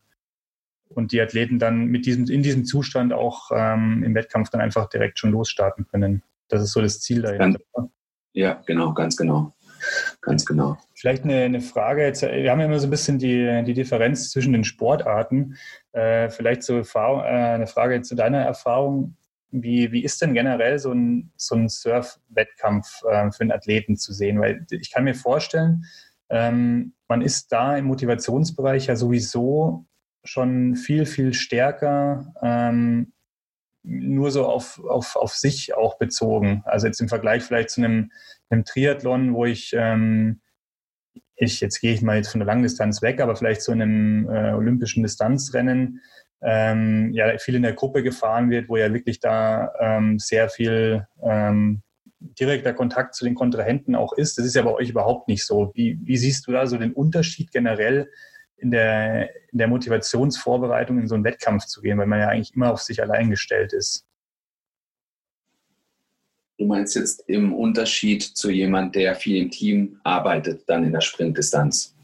und 0.89 1.11
die 1.11 1.21
Athleten 1.21 1.59
dann 1.59 1.85
mit 1.85 2.05
diesem, 2.05 2.25
in 2.29 2.43
diesem 2.43 2.65
Zustand 2.65 3.13
auch 3.13 3.51
ähm, 3.53 4.03
im 4.03 4.15
Wettkampf 4.15 4.49
dann 4.49 4.61
einfach 4.61 4.89
direkt 4.89 5.19
schon 5.19 5.31
losstarten 5.31 5.87
können. 5.87 6.23
Das 6.47 6.61
ist 6.61 6.71
so 6.71 6.81
das 6.81 7.01
Ziel 7.01 7.21
dahinter. 7.21 7.59
Ja, 8.33 8.61
genau, 8.65 8.93
ganz 8.93 9.17
genau. 9.17 9.53
Ganz 10.21 10.45
genau. 10.45 10.77
Vielleicht 10.95 11.23
eine, 11.23 11.43
eine, 11.43 11.61
Frage 11.61 12.03
jetzt. 12.03 12.21
Wir 12.21 12.51
haben 12.51 12.59
ja 12.59 12.65
immer 12.65 12.79
so 12.79 12.87
ein 12.87 12.91
bisschen 12.91 13.19
die, 13.19 13.63
die 13.65 13.73
Differenz 13.73 14.31
zwischen 14.31 14.53
den 14.53 14.63
Sportarten. 14.63 15.55
Äh, 15.91 16.29
vielleicht 16.29 16.63
so 16.63 16.77
Erfahrung, 16.77 17.21
äh, 17.21 17.25
eine 17.25 17.67
Frage 17.67 18.01
zu 18.01 18.15
deiner 18.15 18.41
Erfahrung. 18.41 19.15
Wie, 19.51 19.91
wie 19.91 20.03
ist 20.03 20.21
denn 20.21 20.33
generell 20.33 20.77
so 20.79 20.91
ein, 20.91 21.31
so 21.35 21.55
ein 21.55 21.69
Surf-Wettkampf 21.69 23.03
äh, 23.03 23.31
für 23.31 23.41
einen 23.41 23.51
Athleten 23.51 23.97
zu 23.97 24.13
sehen? 24.13 24.39
Weil 24.39 24.65
ich 24.71 24.91
kann 24.91 25.03
mir 25.03 25.15
vorstellen, 25.15 25.85
ähm, 26.29 26.93
man 27.07 27.21
ist 27.21 27.51
da 27.51 27.77
im 27.77 27.85
Motivationsbereich 27.85 28.87
ja 28.87 28.95
sowieso 28.95 29.85
schon 30.27 30.75
viel, 30.75 31.05
viel 31.05 31.33
stärker 31.33 32.33
ähm, 32.41 33.13
nur 33.83 34.31
so 34.31 34.45
auf, 34.45 34.83
auf, 34.83 35.15
auf 35.15 35.33
sich 35.33 35.73
auch 35.73 35.97
bezogen. 35.97 36.61
Also 36.65 36.87
jetzt 36.87 36.99
im 36.99 37.07
Vergleich 37.07 37.43
vielleicht 37.43 37.69
zu 37.69 37.81
einem, 37.81 38.11
einem 38.49 38.65
Triathlon, 38.65 39.33
wo 39.33 39.45
ich 39.45 39.73
ähm, 39.77 40.41
ich, 41.37 41.61
jetzt 41.61 41.79
gehe 41.79 41.93
ich 41.93 42.01
mal 42.01 42.17
jetzt 42.17 42.29
von 42.29 42.39
der 42.39 42.47
Langdistanz 42.47 43.01
weg, 43.01 43.21
aber 43.21 43.35
vielleicht 43.35 43.67
in 43.69 43.81
einem 43.81 44.29
äh, 44.29 44.53
olympischen 44.53 45.03
Distanzrennen, 45.03 46.01
ähm, 46.41 47.11
ja, 47.13 47.37
viel 47.37 47.55
in 47.55 47.63
der 47.63 47.73
Gruppe 47.73 48.03
gefahren 48.03 48.49
wird, 48.49 48.69
wo 48.69 48.77
ja 48.77 48.93
wirklich 48.93 49.19
da 49.19 49.71
ähm, 49.79 50.19
sehr 50.19 50.49
viel 50.49 51.07
ähm, 51.23 51.81
direkter 52.19 52.73
Kontakt 52.73 53.15
zu 53.15 53.23
den 53.25 53.35
Kontrahenten 53.35 53.95
auch 53.95 54.13
ist. 54.13 54.37
Das 54.37 54.45
ist 54.45 54.55
ja 54.55 54.63
bei 54.63 54.73
euch 54.73 54.89
überhaupt 54.89 55.27
nicht 55.27 55.45
so. 55.45 55.71
Wie, 55.75 55.99
wie 56.03 56.17
siehst 56.17 56.47
du 56.47 56.51
da 56.51 56.65
so 56.65 56.77
den 56.77 56.93
Unterschied 56.93 57.51
generell 57.51 58.09
in 58.57 58.71
der, 58.71 59.29
in 59.51 59.57
der 59.57 59.67
Motivationsvorbereitung 59.67 60.99
in 60.99 61.07
so 61.07 61.15
einen 61.15 61.23
Wettkampf 61.23 61.65
zu 61.65 61.81
gehen, 61.81 61.97
weil 61.97 62.07
man 62.07 62.19
ja 62.19 62.29
eigentlich 62.29 62.55
immer 62.55 62.71
auf 62.71 62.81
sich 62.81 63.01
allein 63.01 63.29
gestellt 63.29 63.73
ist? 63.73 64.05
Du 66.57 66.65
meinst 66.65 66.95
jetzt 66.95 67.23
im 67.27 67.53
Unterschied 67.53 68.23
zu 68.23 68.49
jemand, 68.49 68.95
der 68.95 69.15
viel 69.15 69.37
im 69.37 69.51
Team 69.51 69.99
arbeitet, 70.03 70.67
dann 70.67 70.83
in 70.83 70.91
der 70.91 71.01
Sprintdistanz? 71.01 71.95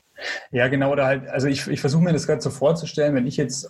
Ja, 0.52 0.68
genau. 0.68 0.92
Oder 0.92 1.06
halt, 1.06 1.28
also 1.28 1.48
ich, 1.48 1.68
ich 1.68 1.82
versuche 1.82 2.04
mir 2.04 2.14
das 2.14 2.28
gerade 2.28 2.42
so 2.42 2.52
vorzustellen, 2.52 3.16
wenn 3.16 3.26
ich 3.26 3.38
jetzt 3.38 3.68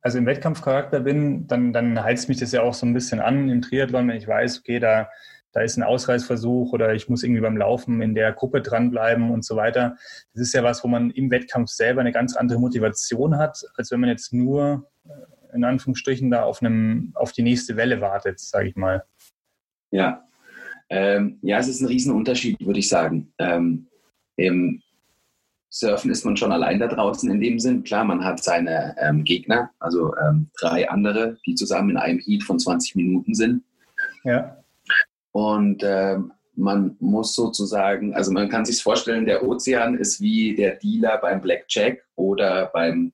also 0.00 0.18
im 0.18 0.26
Wettkampfcharakter 0.26 1.00
bin, 1.00 1.46
dann, 1.46 1.72
dann 1.72 2.02
heizt 2.02 2.28
mich 2.28 2.38
das 2.38 2.52
ja 2.52 2.62
auch 2.62 2.74
so 2.74 2.84
ein 2.86 2.92
bisschen 2.92 3.20
an 3.20 3.48
im 3.48 3.62
Triathlon, 3.62 4.08
wenn 4.08 4.16
ich 4.16 4.26
weiß, 4.26 4.60
okay, 4.60 4.80
da 4.80 5.08
da 5.52 5.60
ist 5.60 5.76
ein 5.76 5.82
Ausreißversuch 5.82 6.72
oder 6.72 6.94
ich 6.94 7.08
muss 7.08 7.22
irgendwie 7.22 7.42
beim 7.42 7.56
Laufen 7.56 8.00
in 8.00 8.14
der 8.14 8.32
Gruppe 8.32 8.62
dranbleiben 8.62 9.30
und 9.30 9.44
so 9.44 9.56
weiter. 9.56 9.96
Das 10.32 10.42
ist 10.42 10.54
ja 10.54 10.62
was, 10.62 10.82
wo 10.82 10.88
man 10.88 11.10
im 11.10 11.30
Wettkampf 11.30 11.70
selber 11.70 12.00
eine 12.00 12.12
ganz 12.12 12.34
andere 12.36 12.58
Motivation 12.58 13.36
hat, 13.36 13.62
als 13.76 13.90
wenn 13.90 14.00
man 14.00 14.08
jetzt 14.08 14.32
nur 14.32 14.88
äh, 15.04 15.54
in 15.54 15.64
Anführungsstrichen 15.64 16.30
da 16.30 16.44
auf, 16.44 16.62
einem, 16.62 17.12
auf 17.14 17.32
die 17.32 17.42
nächste 17.42 17.76
Welle 17.76 18.00
wartet, 18.00 18.40
sage 18.40 18.68
ich 18.68 18.76
mal. 18.76 19.04
Ja. 19.90 20.26
Ähm, 20.88 21.38
ja, 21.42 21.58
es 21.58 21.68
ist 21.68 21.80
ein 21.80 21.86
Riesenunterschied, 21.86 22.64
würde 22.64 22.78
ich 22.78 22.88
sagen. 22.88 23.32
Ähm, 23.38 23.88
Im 24.36 24.82
Surfen 25.68 26.10
ist 26.10 26.24
man 26.24 26.36
schon 26.36 26.52
allein 26.52 26.78
da 26.78 26.86
draußen 26.86 27.30
in 27.30 27.40
dem 27.40 27.58
Sinn. 27.58 27.82
Klar, 27.82 28.04
man 28.04 28.24
hat 28.24 28.42
seine 28.42 28.94
ähm, 28.98 29.24
Gegner, 29.24 29.70
also 29.78 30.14
ähm, 30.16 30.50
drei 30.58 30.88
andere, 30.88 31.38
die 31.46 31.54
zusammen 31.54 31.90
in 31.90 31.96
einem 31.96 32.18
Heat 32.18 32.42
von 32.42 32.58
20 32.58 32.94
Minuten 32.96 33.34
sind. 33.34 33.62
Ja. 34.24 34.61
Und 35.32 35.82
äh, 35.82 36.18
man 36.54 36.96
muss 37.00 37.34
sozusagen, 37.34 38.14
also 38.14 38.30
man 38.32 38.48
kann 38.48 38.64
sich 38.64 38.82
vorstellen, 38.82 39.24
der 39.24 39.42
Ozean 39.42 39.96
ist 39.96 40.20
wie 40.20 40.54
der 40.54 40.76
Dealer 40.76 41.18
beim 41.18 41.40
Blackjack 41.40 42.04
oder 42.14 42.70
beim, 42.72 43.12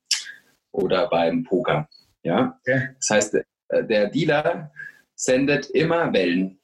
oder 0.73 1.09
beim 1.09 1.45
Poker. 1.45 1.89
Ja? 2.23 2.59
Okay. 2.61 2.89
Das 2.97 3.11
heißt, 3.11 3.35
äh, 3.35 3.85
der 3.85 4.09
Dealer 4.09 4.71
sendet 5.15 5.71
immer 5.71 6.13
Wellen 6.13 6.59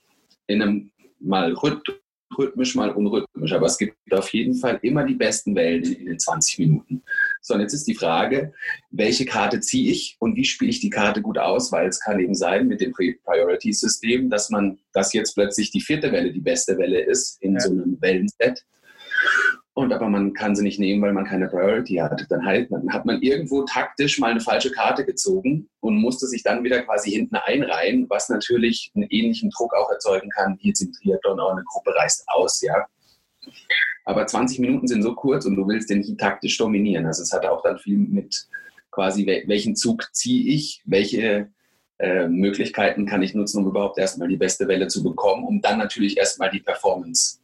in 0.47 0.63
einem 0.63 0.91
mal 1.21 1.53
rhythmisch, 1.53 2.75
mal 2.75 2.91
unrhythmisch. 2.91 3.53
Aber 3.53 3.67
es 3.67 3.79
gibt 3.79 3.97
auf 4.13 4.33
jeden 4.33 4.55
Fall 4.55 4.79
immer 4.83 5.05
die 5.05 5.15
besten 5.15 5.55
Wellen 5.55 5.85
in 5.85 6.07
den 6.07 6.19
20 6.19 6.59
Minuten. 6.59 7.03
So, 7.47 7.53
und 7.53 7.61
jetzt 7.61 7.75
ist 7.75 7.87
die 7.87 7.95
Frage, 7.95 8.55
welche 8.91 9.27
Karte 9.27 9.61
ziehe 9.61 9.93
ich 9.93 10.17
und 10.19 10.35
wie 10.35 10.47
spiele 10.47 10.71
ich 10.71 10.81
die 10.81 10.89
Karte 10.89 11.21
gut 11.21 11.37
aus? 11.37 11.71
Weil 11.73 11.89
es 11.89 12.01
kann 12.01 12.19
eben 12.19 12.35
sein 12.35 12.67
mit 12.67 12.81
dem 12.81 12.95
Priority-System, 12.95 14.31
dass 14.31 14.49
man, 14.49 14.79
dass 14.95 15.13
jetzt 15.13 15.35
plötzlich 15.35 15.71
die 15.71 15.83
vierte 15.83 16.11
Welle 16.11 16.33
die 16.33 16.41
beste 16.41 16.79
Welle 16.79 17.01
ist 17.01 17.37
in 17.43 17.53
ja. 17.53 17.61
so 17.61 17.71
einem 17.71 17.99
Wellenset. 18.01 18.65
Und 19.75 19.93
aber 19.93 20.09
man 20.09 20.33
kann 20.33 20.57
sie 20.57 20.63
nicht 20.63 20.79
nehmen, 20.79 21.03
weil 21.03 21.13
man 21.13 21.27
keine 21.27 21.49
Priority 21.49 21.97
hat. 21.97 22.25
Dann, 22.31 22.47
halt, 22.47 22.73
dann 22.73 22.91
hat 22.91 23.05
man 23.05 23.21
irgendwo 23.21 23.65
taktisch 23.65 24.19
mal 24.19 24.31
eine 24.31 24.41
falsche 24.41 24.71
Karte 24.71 25.05
gezogen 25.05 25.69
und 25.81 25.97
musste 25.97 26.27
sich 26.27 26.43
dann 26.45 26.65
wieder 26.65 26.81
quasi 26.81 27.11
hinten 27.11 27.37
einreihen, 27.37 28.07
was 28.09 28.31
natürlich 28.31 28.91
einen 28.95 29.07
ähnlichen 29.11 29.51
Druck 29.51 29.75
auch 29.75 29.91
erzeugen 29.91 30.31
kann, 30.31 30.57
wie 30.63 30.69
jetzt 30.69 30.81
im 30.81 30.93
Triathlon 30.93 31.41
auch 31.41 31.53
eine 31.53 31.65
Gruppe 31.65 31.95
reißt 31.95 32.25
aus, 32.29 32.63
ja. 32.63 32.87
Aber 34.05 34.27
20 34.27 34.59
Minuten 34.59 34.87
sind 34.87 35.03
so 35.03 35.15
kurz 35.15 35.47
und 35.47 35.57
du 35.57 35.67
willst 35.67 35.91
den 35.91 36.03
Heat 36.03 36.19
taktisch 36.19 36.59
dominieren. 36.59 37.07
Also 37.07 37.23
es 37.23 37.33
hat 37.33 37.47
auch 37.47 37.63
dann 37.63 37.79
viel 37.79 37.97
mit 37.97 38.47
quasi, 38.91 39.27
welchen 39.47 39.77
Zug 39.77 40.09
ziehe 40.13 40.55
ich, 40.55 40.83
welche 40.85 41.49
äh, 41.99 42.29
Möglichkeiten 42.29 43.07
kann 43.07 43.23
ich 43.23 43.35
nutzen, 43.35 43.63
um 43.63 43.69
überhaupt 43.69 43.99
erstmal 43.99 44.29
die 44.29 44.37
beste 44.37 44.69
Welle 44.69 44.89
zu 44.89 45.03
bekommen, 45.03 45.45
um 45.45 45.61
dann 45.61 45.79
natürlich 45.79 46.17
erstmal 46.17 46.51
die 46.51 46.61
Performance 46.61 47.39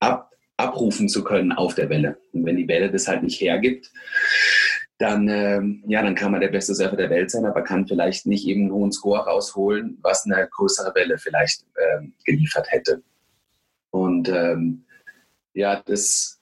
ab, 0.00 0.32
abrufen 0.56 1.08
zu 1.08 1.24
können 1.24 1.52
auf 1.52 1.74
der 1.74 1.88
Welle. 1.88 2.18
Und 2.32 2.46
wenn 2.46 2.56
die 2.56 2.68
Welle 2.68 2.90
das 2.90 3.08
halt 3.08 3.22
nicht 3.22 3.40
hergibt, 3.40 3.90
dann, 4.98 5.28
ähm, 5.28 5.82
ja, 5.86 6.02
dann 6.02 6.14
kann 6.14 6.30
man 6.30 6.42
der 6.42 6.48
beste 6.48 6.74
Surfer 6.74 6.96
der 6.96 7.10
Welt 7.10 7.30
sein, 7.30 7.46
aber 7.46 7.62
kann 7.62 7.88
vielleicht 7.88 8.26
nicht 8.26 8.46
eben 8.46 8.62
einen 8.62 8.72
hohen 8.72 8.92
Score 8.92 9.24
rausholen, 9.24 9.98
was 10.02 10.26
eine 10.26 10.46
größere 10.46 10.94
Welle 10.94 11.16
vielleicht 11.16 11.64
ähm, 11.76 12.12
geliefert 12.24 12.70
hätte. 12.70 13.02
Und 13.90 14.28
ähm, 14.28 14.84
ja, 15.54 15.82
das, 15.84 16.40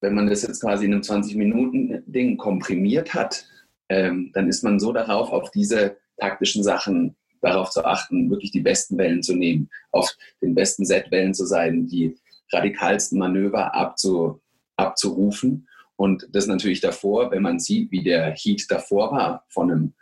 wenn 0.00 0.14
man 0.14 0.26
das 0.26 0.42
jetzt 0.42 0.60
quasi 0.60 0.86
in 0.86 0.92
einem 0.92 1.02
20-Minuten-Ding 1.02 2.36
komprimiert 2.36 3.14
hat, 3.14 3.46
ähm, 3.88 4.30
dann 4.34 4.48
ist 4.48 4.62
man 4.62 4.80
so 4.80 4.92
darauf, 4.92 5.30
auf 5.30 5.50
diese 5.50 5.96
taktischen 6.16 6.62
Sachen 6.62 7.16
darauf 7.40 7.70
zu 7.70 7.84
achten, 7.84 8.30
wirklich 8.30 8.52
die 8.52 8.60
besten 8.60 8.96
Wellen 8.98 9.22
zu 9.22 9.34
nehmen, 9.34 9.68
auf 9.90 10.10
den 10.40 10.54
besten 10.54 10.84
Set-Wellen 10.84 11.34
zu 11.34 11.44
sein, 11.44 11.86
die 11.86 12.16
radikalsten 12.52 13.18
Manöver 13.18 13.74
abzu, 13.74 14.40
abzurufen. 14.76 15.68
Und 15.96 16.28
das 16.32 16.46
natürlich 16.46 16.80
davor, 16.80 17.30
wenn 17.30 17.42
man 17.42 17.58
sieht, 17.58 17.90
wie 17.90 18.02
der 18.02 18.34
Heat 18.36 18.66
davor 18.68 19.12
war 19.12 19.44
von 19.48 19.70
einem 19.70 19.92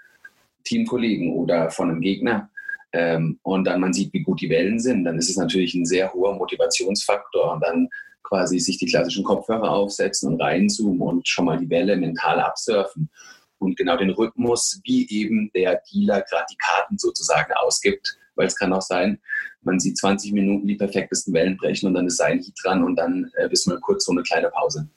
Teamkollegen 0.64 1.32
oder 1.32 1.70
von 1.70 1.90
einem 1.90 2.00
Gegner, 2.00 2.50
ähm, 2.92 3.38
und 3.42 3.64
dann 3.64 3.80
man 3.80 3.92
sieht, 3.92 4.12
wie 4.12 4.22
gut 4.22 4.40
die 4.40 4.50
Wellen 4.50 4.80
sind, 4.80 5.04
dann 5.04 5.18
ist 5.18 5.30
es 5.30 5.36
natürlich 5.36 5.74
ein 5.74 5.86
sehr 5.86 6.12
hoher 6.12 6.34
Motivationsfaktor. 6.34 7.52
Und 7.52 7.62
dann 7.62 7.88
quasi 8.22 8.58
sich 8.58 8.78
die 8.78 8.86
klassischen 8.86 9.24
Kopfhörer 9.24 9.70
aufsetzen 9.70 10.32
und 10.32 10.40
reinzoomen 10.40 11.00
und 11.00 11.28
schon 11.28 11.46
mal 11.46 11.58
die 11.58 11.70
Welle 11.70 11.96
mental 11.96 12.40
absurfen. 12.40 13.10
Und 13.58 13.76
genau 13.76 13.96
den 13.96 14.10
Rhythmus, 14.10 14.80
wie 14.84 15.08
eben 15.10 15.50
der 15.54 15.82
Dealer 15.92 16.22
gerade 16.22 16.46
die 16.50 16.56
Karten 16.56 16.96
sozusagen 16.96 17.52
ausgibt. 17.54 18.16
Weil 18.34 18.46
es 18.46 18.56
kann 18.56 18.72
auch 18.72 18.82
sein, 18.82 19.20
man 19.62 19.78
sieht 19.78 19.98
20 19.98 20.32
Minuten 20.32 20.66
die 20.66 20.76
perfektesten 20.76 21.34
Wellen 21.34 21.58
brechen 21.58 21.86
und 21.86 21.94
dann 21.94 22.06
ist 22.06 22.16
sein 22.16 22.38
Heat 22.38 22.54
dran 22.62 22.82
und 22.84 22.96
dann 22.96 23.30
äh, 23.36 23.48
ist 23.50 23.66
mal 23.66 23.78
kurz 23.80 24.06
so 24.06 24.12
eine 24.12 24.22
kleine 24.22 24.48
Pause 24.48 24.88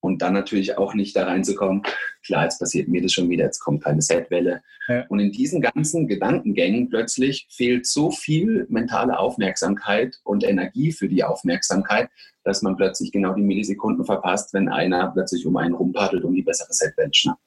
und 0.00 0.22
dann 0.22 0.32
natürlich 0.32 0.78
auch 0.78 0.94
nicht 0.94 1.14
da 1.14 1.24
reinzukommen, 1.24 1.82
klar, 2.24 2.44
jetzt 2.44 2.58
passiert 2.58 2.88
mir 2.88 3.02
das 3.02 3.12
schon 3.12 3.28
wieder, 3.28 3.44
jetzt 3.44 3.60
kommt 3.60 3.84
keine 3.84 4.02
Setwelle. 4.02 4.62
Ja. 4.88 5.04
Und 5.08 5.20
in 5.20 5.32
diesen 5.32 5.60
ganzen 5.60 6.08
Gedankengängen 6.08 6.88
plötzlich 6.88 7.46
fehlt 7.50 7.86
so 7.86 8.10
viel 8.10 8.66
mentale 8.68 9.18
Aufmerksamkeit 9.18 10.18
und 10.24 10.44
Energie 10.44 10.92
für 10.92 11.08
die 11.08 11.22
Aufmerksamkeit, 11.22 12.08
dass 12.44 12.62
man 12.62 12.76
plötzlich 12.76 13.12
genau 13.12 13.34
die 13.34 13.42
Millisekunden 13.42 14.04
verpasst, 14.04 14.54
wenn 14.54 14.68
einer 14.68 15.10
plötzlich 15.12 15.46
um 15.46 15.56
einen 15.56 15.74
rumpaddelt 15.74 16.24
und 16.24 16.34
die 16.34 16.42
bessere 16.42 16.72
Setwelle 16.72 17.10
schnappt. 17.12 17.40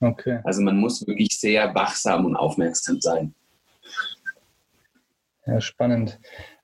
Okay. 0.00 0.40
Also 0.44 0.62
man 0.62 0.78
muss 0.78 1.06
wirklich 1.06 1.38
sehr 1.38 1.74
wachsam 1.74 2.24
und 2.24 2.36
aufmerksam 2.36 3.00
sein. 3.00 3.34
Ja, 5.46 5.60
spannend. 5.60 6.18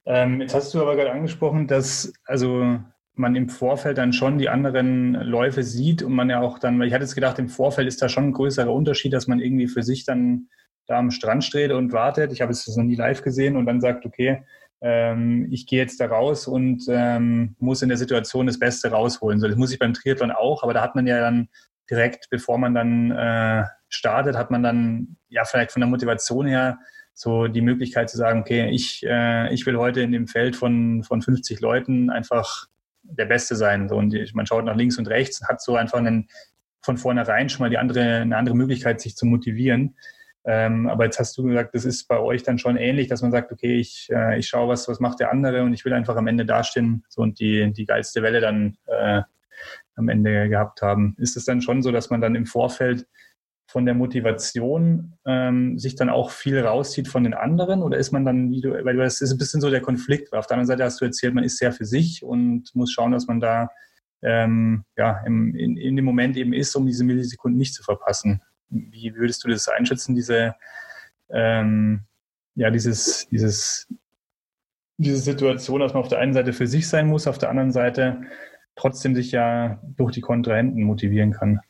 Ähm, 0.07 0.41
jetzt 0.41 0.55
hast 0.55 0.73
du 0.73 0.81
aber 0.81 0.97
gerade 0.97 1.11
angesprochen, 1.11 1.67
dass 1.67 2.13
also 2.25 2.79
man 3.19 3.35
im 3.35 3.49
Vorfeld 3.49 3.99
dann 3.99 4.13
schon 4.13 4.39
die 4.39 4.49
anderen 4.49 5.15
Läufe 5.15 5.63
sieht 5.63 6.03
und 6.03 6.13
man 6.13 6.31
ja 6.31 6.41
auch 6.41 6.59
dann, 6.59 6.79
weil 6.79 6.89
ich 6.89 6.95
hatte 6.95 7.05
jetzt 7.05 7.15
gedacht, 7.15 7.39
im 7.39 7.49
Vorfeld 7.49 7.89
ist 7.89 8.03
da 8.03 8.09
schon 8.09 8.27
ein 8.27 8.33
größerer 8.33 8.73
Unterschied, 8.73 9.13
dass 9.13 9.27
man 9.27 9.41
irgendwie 9.41 9.69
für 9.69 9.83
sich 9.83 10.05
dann 10.05 10.49
da 10.87 10.99
am 10.99 11.11
Strand 11.11 11.45
steht 11.45 11.73
und 11.73 11.93
wartet. 11.93 12.33
Ich 12.33 12.41
habe 12.41 12.53
es 12.53 12.67
noch 12.77 12.85
nie 12.85 12.95
live 12.95 13.23
gesehen 13.23 13.57
und 13.57 13.67
dann 13.67 13.81
sagt, 13.81 14.07
okay, 14.07 14.45
ähm, 14.81 15.49
ich 15.51 15.67
gehe 15.67 15.81
jetzt 15.81 16.01
da 16.01 16.07
raus 16.07 16.47
und 16.47 16.85
ähm, 16.89 17.57
muss 17.59 17.83
in 17.83 17.89
der 17.89 17.99
Situation 17.99 18.47
das 18.47 18.59
Beste 18.59 18.91
rausholen. 18.91 19.41
So, 19.41 19.49
das 19.49 19.57
muss 19.57 19.73
ich 19.73 19.79
beim 19.79 19.95
Triathlon 19.95 20.31
auch, 20.31 20.63
aber 20.63 20.75
da 20.75 20.83
hat 20.83 20.95
man 20.95 21.07
ja 21.07 21.19
dann 21.21 21.49
direkt, 21.91 22.29
bevor 22.31 22.59
man 22.59 22.75
dann 22.75 23.11
äh, 23.11 23.65
startet, 23.89 24.37
hat 24.37 24.51
man 24.51 24.63
dann 24.63 25.17
ja 25.29 25.45
vielleicht 25.45 25.73
von 25.73 25.81
der 25.81 25.89
Motivation 25.89 26.47
her 26.47 26.79
so 27.15 27.47
die 27.47 27.63
Möglichkeit 27.63 28.11
zu 28.11 28.19
sagen, 28.19 28.41
okay, 28.41 28.69
ich, 28.69 29.03
äh, 29.07 29.53
ich 29.55 29.65
will 29.65 29.79
heute 29.79 30.03
in 30.03 30.13
dem 30.13 30.27
Feld 30.27 30.55
von, 30.55 31.03
von 31.03 31.23
50 31.23 31.61
Leuten 31.61 32.11
einfach 32.11 32.67
der 33.11 33.27
Beste 33.27 33.57
sein. 33.57 33.91
Und 33.91 34.15
man 34.35 34.47
schaut 34.47 34.65
nach 34.65 34.77
links 34.77 34.99
und 34.99 35.09
rechts, 35.09 35.47
hat 35.49 35.61
so 35.61 35.77
einfach 35.77 35.99
einen, 35.99 36.29
von 36.83 36.97
vornherein 36.97 37.49
schon 37.49 37.65
mal 37.65 37.71
die 37.71 37.79
andere, 37.79 38.21
eine 38.21 38.37
andere 38.37 38.57
Möglichkeit, 38.57 39.01
sich 39.01 39.17
zu 39.17 39.27
motivieren. 39.27 39.97
Ähm, 40.45 40.89
aber 40.89 41.05
jetzt 41.05 41.19
hast 41.19 41.37
du 41.37 41.43
gesagt, 41.43 41.75
das 41.75 41.85
ist 41.85 42.07
bei 42.07 42.21
euch 42.21 42.45
dann 42.45 42.59
schon 42.59 42.77
ähnlich, 42.77 43.09
dass 43.09 43.21
man 43.21 43.33
sagt, 43.33 43.51
okay, 43.51 43.81
ich, 43.81 44.09
äh, 44.13 44.39
ich 44.39 44.47
schaue, 44.47 44.69
was, 44.69 44.87
was 44.87 45.01
macht 45.01 45.19
der 45.19 45.33
andere 45.33 45.65
und 45.65 45.75
ich 45.75 45.85
will 45.85 45.93
einfach 45.93 46.15
am 46.15 46.29
Ende 46.29 46.47
dastehen 46.47 47.05
so, 47.09 47.23
und 47.23 47.41
die, 47.41 47.73
die 47.73 47.85
geilste 47.85 48.23
Welle 48.23 48.41
dann 48.41 48.77
äh, 48.87 49.23
am 49.97 50.09
Ende 50.09 50.49
gehabt 50.49 50.83
haben. 50.83 51.17
Ist 51.19 51.37
es 51.37 51.47
dann 51.47 51.63
schon 51.63 51.83
so, 51.83 51.91
dass 51.91 52.11
man 52.11 52.21
dann 52.21 52.37
im 52.37 52.47
Vorfeld 52.47 53.09
von 53.77 53.85
der 53.85 53.95
Motivation 53.95 55.19
ähm, 55.27 55.79
sich 55.79 55.97
dann 55.97 56.09
auch 56.09 56.31
viel 56.31 56.59
rauszieht 56.59 57.09
von 57.09 57.25
den 57.25 57.35
anderen? 57.35 57.83
Oder 57.83 57.99
ist 57.99 58.11
man 58.11 58.25
dann, 58.25 58.51
wie 58.51 58.63
du, 58.63 58.71
weil 58.71 58.97
das 58.97 59.21
ist 59.21 59.31
ein 59.33 59.37
bisschen 59.37 59.61
so 59.61 59.69
der 59.69 59.83
Konflikt. 59.83 60.33
Auf 60.33 60.47
der 60.47 60.55
anderen 60.55 60.67
Seite 60.69 60.85
hast 60.85 60.99
du 60.99 61.05
erzählt, 61.05 61.35
man 61.35 61.45
ist 61.45 61.59
sehr 61.59 61.73
für 61.73 61.85
sich 61.85 62.25
und 62.25 62.75
muss 62.75 62.91
schauen, 62.91 63.13
dass 63.13 63.27
man 63.27 63.39
da 63.39 63.69
ähm, 64.23 64.87
ja, 64.97 65.23
im, 65.27 65.55
in, 65.55 65.77
in 65.77 65.95
dem 65.95 66.07
Moment 66.07 66.39
eben 66.39 66.55
ist, 66.55 66.75
um 66.75 66.87
diese 66.87 67.05
Millisekunden 67.05 67.59
nicht 67.59 67.75
zu 67.75 67.83
verpassen. 67.83 68.41
Wie 68.71 69.15
würdest 69.15 69.45
du 69.45 69.49
das 69.49 69.69
einschätzen, 69.69 70.15
diese, 70.15 70.55
ähm, 71.29 72.07
ja, 72.55 72.71
dieses, 72.71 73.29
dieses, 73.29 73.93
diese 74.97 75.19
Situation, 75.19 75.81
dass 75.81 75.93
man 75.93 76.03
auf 76.03 76.09
der 76.09 76.21
einen 76.21 76.33
Seite 76.33 76.55
für 76.55 76.67
sich 76.67 76.89
sein 76.89 77.09
muss, 77.09 77.27
auf 77.27 77.37
der 77.37 77.51
anderen 77.51 77.73
Seite 77.73 78.23
trotzdem 78.75 79.15
sich 79.15 79.33
ja 79.33 79.83
durch 79.83 80.13
die 80.13 80.23
Kontrahenten 80.23 80.83
motivieren 80.83 81.33
kann. 81.33 81.61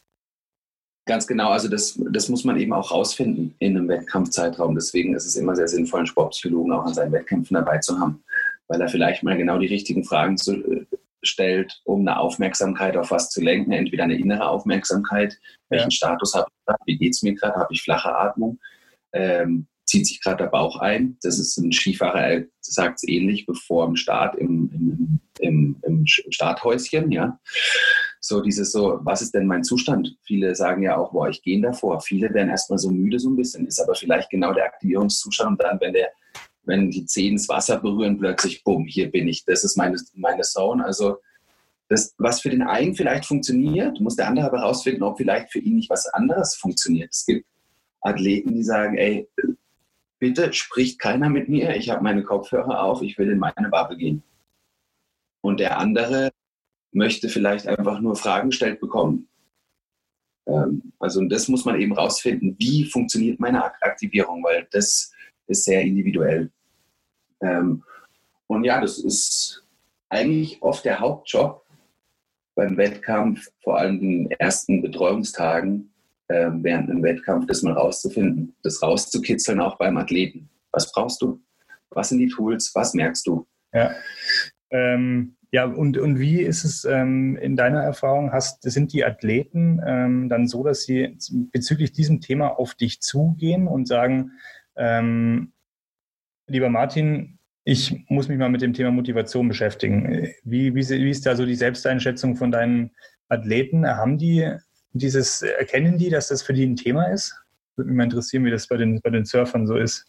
Ganz 1.07 1.29
genau, 1.29 1.51
also 1.51 1.69
das, 1.69 1.97
das 2.11 2.29
muss 2.29 2.43
man 2.43 2.59
eben 2.59 2.73
auch 2.73 2.91
rausfinden 2.91 3.55
in 3.61 3.77
einem 3.77 3.89
Wettkampfzeitraum. 3.89 4.75
Deswegen 4.75 5.15
ist 5.15 5.25
es 5.25 5.37
immer 5.37 5.55
sehr 5.55 5.69
sinnvoll, 5.69 6.01
einen 6.01 6.09
Sportpsychologen 6.09 6.73
auch 6.73 6.85
an 6.85 6.95
seinen 6.95 7.13
Wettkämpfen 7.13 7.55
dabei 7.55 7.79
zu 7.79 7.99
haben, 7.99 8.25
weil 8.67 8.81
er 8.81 8.89
vielleicht 8.89 9.23
mal 9.23 9.37
genau 9.37 9.59
die 9.59 9.69
richtigen 9.69 10.03
Fragen 10.03 10.37
zu, 10.37 10.55
äh, 10.55 10.85
stellt, 11.23 11.81
um 11.85 12.01
eine 12.01 12.19
Aufmerksamkeit 12.19 12.97
auf 12.97 13.13
was 13.13 13.31
zu 13.31 13.41
lenken. 13.41 13.71
Entweder 13.71 14.03
eine 14.03 14.19
innere 14.19 14.49
Aufmerksamkeit, 14.49 15.39
welchen 15.69 15.91
ja. 15.91 15.97
Status 15.97 16.35
habe 16.35 16.49
ich 16.51 16.67
gerade, 16.67 16.83
wie 16.87 16.99
geht 16.99 17.15
es 17.15 17.23
mir 17.23 17.35
gerade, 17.35 17.55
habe 17.55 17.73
ich 17.73 17.83
flache 17.83 18.13
Atmung, 18.13 18.59
ähm, 19.13 19.69
zieht 19.85 20.09
sich 20.09 20.21
gerade 20.21 20.45
der 20.45 20.51
Bauch 20.51 20.81
ein. 20.81 21.17
Das 21.23 21.39
ist 21.39 21.57
ein 21.57 21.73
Skifahrer, 21.73 22.43
sagt 22.61 22.97
es 22.97 23.09
ähnlich, 23.09 23.47
bevor 23.47 23.87
im 23.87 23.95
Start 23.95 24.35
im, 24.37 24.71
im, 24.73 25.21
im, 25.39 25.77
im 25.83 26.07
Starthäuschen, 26.07 27.13
ja. 27.13 27.39
So 28.21 28.41
dieses 28.41 28.73
so, 28.73 28.99
was 29.03 29.23
ist 29.23 29.35
denn 29.35 29.47
mein 29.47 29.65
Zustand? 29.65 30.17
Viele 30.23 30.55
sagen 30.55 30.83
ja 30.83 30.97
auch, 30.97 31.13
boah, 31.13 31.29
ich 31.29 31.43
gehe 31.43 31.61
davor. 31.61 32.01
Viele 32.01 32.33
werden 32.35 32.51
erstmal 32.51 32.79
so 32.79 32.91
müde 32.91 33.19
so 33.19 33.31
ein 33.31 33.37
bisschen, 33.37 33.67
ist 33.67 33.81
aber 33.81 33.95
vielleicht 33.95 34.31
genau 34.31 34.53
der 34.53 34.65
Aktivierungszustand 34.65 35.51
und 35.51 35.63
dann, 35.63 35.81
wenn 35.81 35.93
der 35.93 36.09
wenn 36.67 36.91
die 36.91 37.07
Zehen 37.07 37.37
das 37.37 37.49
Wasser 37.49 37.79
berühren, 37.79 38.19
plötzlich, 38.19 38.63
bumm, 38.65 38.87
hier 38.87 39.11
bin 39.11 39.29
ich. 39.29 39.45
Das 39.45 39.65
ist 39.65 39.77
meine, 39.77 39.97
meine 40.15 40.43
Zone. 40.43 40.85
Also 40.85 41.19
das, 41.89 42.15
was 42.19 42.41
für 42.41 42.51
den 42.51 42.63
einen 42.63 42.95
vielleicht 42.95 43.25
funktioniert, 43.25 44.01
muss 44.01 44.17
der 44.17 44.29
andere 44.29 44.47
aber 44.47 44.59
herausfinden, 44.59 45.05
ob 45.05 45.17
vielleicht 45.17 45.53
für 45.53 45.61
ihn 45.61 45.77
nicht 45.77 45.89
was 45.89 46.07
anderes 46.09 46.57
funktioniert. 46.57 47.11
Es 47.13 47.25
gibt 47.25 47.47
Athleten, 48.01 48.55
die 48.55 48.65
sagen, 48.65 48.99
ey, 48.99 49.29
bitte 50.19 50.53
spricht 50.53 50.99
keiner 50.99 51.29
mit 51.29 51.49
mir, 51.49 51.77
ich 51.77 51.91
habe 51.91 52.03
meine 52.03 52.25
Kopfhörer 52.25 52.83
auf, 52.83 53.03
ich 53.03 53.17
will 53.17 53.31
in 53.31 53.39
meine 53.39 53.69
Bubble 53.71 53.97
gehen. 53.97 54.23
Und 55.41 55.61
der 55.61 55.79
andere 55.79 56.31
möchte 56.97 57.29
vielleicht 57.29 57.69
einfach 57.69 58.01
nur 58.01 58.17
Fragen 58.17 58.51
gestellt 58.51 58.81
bekommen. 58.81 59.29
Ähm, 60.47 60.93
also 60.99 61.23
das 61.27 61.47
muss 61.49 61.65
man 61.65 61.81
eben 61.81 61.93
rausfinden, 61.93 62.57
wie 62.59 62.85
funktioniert 62.85 63.39
meine 63.39 63.63
Aktivierung, 63.65 64.43
weil 64.43 64.67
das 64.73 65.13
ist 65.47 65.65
sehr 65.65 65.83
individuell. 65.83 66.51
Ähm, 67.41 67.85
und 68.49 68.65
ja, 68.65 68.81
das 68.81 68.99
ist 68.99 69.65
eigentlich 70.09 70.63
oft 70.63 70.85
der 70.85 70.99
Hauptjob 70.99 71.65
beim 72.55 72.77
Wettkampf, 72.77 73.49
vor 73.63 73.79
allem 73.79 74.01
den 74.01 74.31
ersten 74.33 74.81
Betreuungstagen 74.81 75.93
äh, 76.29 76.49
während 76.53 76.91
einem 76.91 77.03
Wettkampf, 77.03 77.47
das 77.47 77.63
mal 77.63 77.75
rauszufinden, 77.75 78.57
das 78.63 78.83
rauszukitzeln, 78.83 79.61
auch 79.61 79.77
beim 79.77 79.99
Athleten. 79.99 80.49
Was 80.73 80.91
brauchst 80.91 81.21
du? 81.21 81.41
Was 81.91 82.09
sind 82.09 82.19
die 82.19 82.29
Tools? 82.29 82.73
Was 82.75 82.95
merkst 82.95 83.27
du? 83.27 83.47
Ja. 83.73 83.95
Ähm, 84.71 85.37
ja, 85.53 85.65
und, 85.65 85.97
und 85.97 86.19
wie 86.19 86.43
ist 86.43 86.65
es 86.65 86.85
ähm, 86.85 87.37
in 87.37 87.57
deiner 87.57 87.83
Erfahrung? 87.83 88.33
Hast, 88.33 88.63
sind 88.63 88.93
die 88.93 89.05
Athleten 89.05 89.81
ähm, 89.87 90.29
dann 90.29 90.49
so, 90.49 90.65
dass 90.65 90.83
sie 90.83 91.17
bezüglich 91.53 91.93
diesem 91.93 92.21
Thema 92.21 92.49
auf 92.59 92.75
dich 92.75 93.01
zugehen 93.01 93.69
und 93.69 93.87
sagen, 93.87 94.33
ähm, 94.77 95.53
lieber 96.47 96.69
Martin, 96.69 97.39
ich 97.65 98.05
muss 98.09 98.29
mich 98.29 98.39
mal 98.39 98.49
mit 98.49 98.63
dem 98.63 98.75
Thema 98.75 98.91
Motivation 98.91 99.49
beschäftigen. 99.49 100.29
Wie, 100.45 100.75
wie, 100.75 100.89
wie 100.89 101.11
ist 101.11 101.27
da 101.27 101.35
so 101.35 101.45
die 101.45 101.55
Selbsteinschätzung 101.55 102.37
von 102.37 102.51
deinen 102.53 102.91
Athleten? 103.29 103.87
Haben 103.87 104.19
die 104.19 104.53
dieses, 104.93 105.43
erkennen 105.43 105.99
die, 105.99 106.11
dass 106.11 106.29
das 106.29 106.43
für 106.43 106.53
die 106.53 106.65
ein 106.65 106.77
Thema 106.77 107.07
ist? 107.07 107.35
Würde 107.77 107.91
mich 107.91 107.97
mal 107.97 108.05
interessieren, 108.05 108.45
wie 108.45 108.51
das 108.51 108.69
bei 108.69 108.77
den, 108.77 109.01
bei 109.01 109.11
den 109.11 109.25
Surfern 109.25 109.67
so 109.67 109.77
ist. 109.77 110.07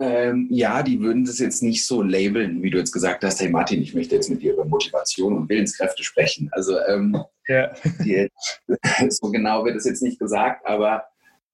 Ähm, 0.00 0.46
ja, 0.50 0.82
die 0.82 1.00
würden 1.00 1.24
das 1.24 1.40
jetzt 1.40 1.62
nicht 1.62 1.84
so 1.84 2.02
labeln, 2.02 2.62
wie 2.62 2.70
du 2.70 2.78
jetzt 2.78 2.92
gesagt 2.92 3.24
hast, 3.24 3.40
hey 3.40 3.48
Martin, 3.48 3.82
ich 3.82 3.94
möchte 3.94 4.14
jetzt 4.14 4.30
mit 4.30 4.42
dir 4.42 4.52
über 4.52 4.64
Motivation 4.64 5.36
und 5.36 5.48
Willenskräfte 5.48 6.04
sprechen. 6.04 6.48
Also 6.52 6.78
ähm, 6.86 7.20
ja. 7.48 7.72
die, 8.04 8.28
so 9.08 9.30
genau 9.30 9.64
wird 9.64 9.76
es 9.76 9.84
jetzt 9.84 10.02
nicht 10.02 10.20
gesagt, 10.20 10.64
aber 10.66 11.04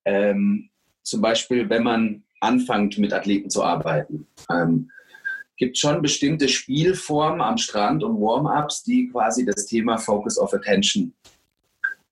ähm, 0.05 0.69
zum 1.03 1.23
Beispiel, 1.23 1.71
wenn 1.71 1.83
man 1.83 2.25
anfängt, 2.45 2.99
mit 2.99 3.13
Athleten 3.13 3.51
zu 3.51 3.63
arbeiten. 3.63 4.27
Ähm, 4.51 4.91
gibt 5.57 5.79
schon 5.79 6.03
bestimmte 6.03 6.49
Spielformen 6.49 7.41
am 7.41 7.59
Strand 7.59 8.03
und 8.03 8.21
Warm-ups, 8.21 8.83
die 8.83 9.09
quasi 9.09 9.45
das 9.45 9.67
Thema 9.67 9.99
Focus 9.99 10.39
of 10.39 10.53
Attention, 10.53 11.15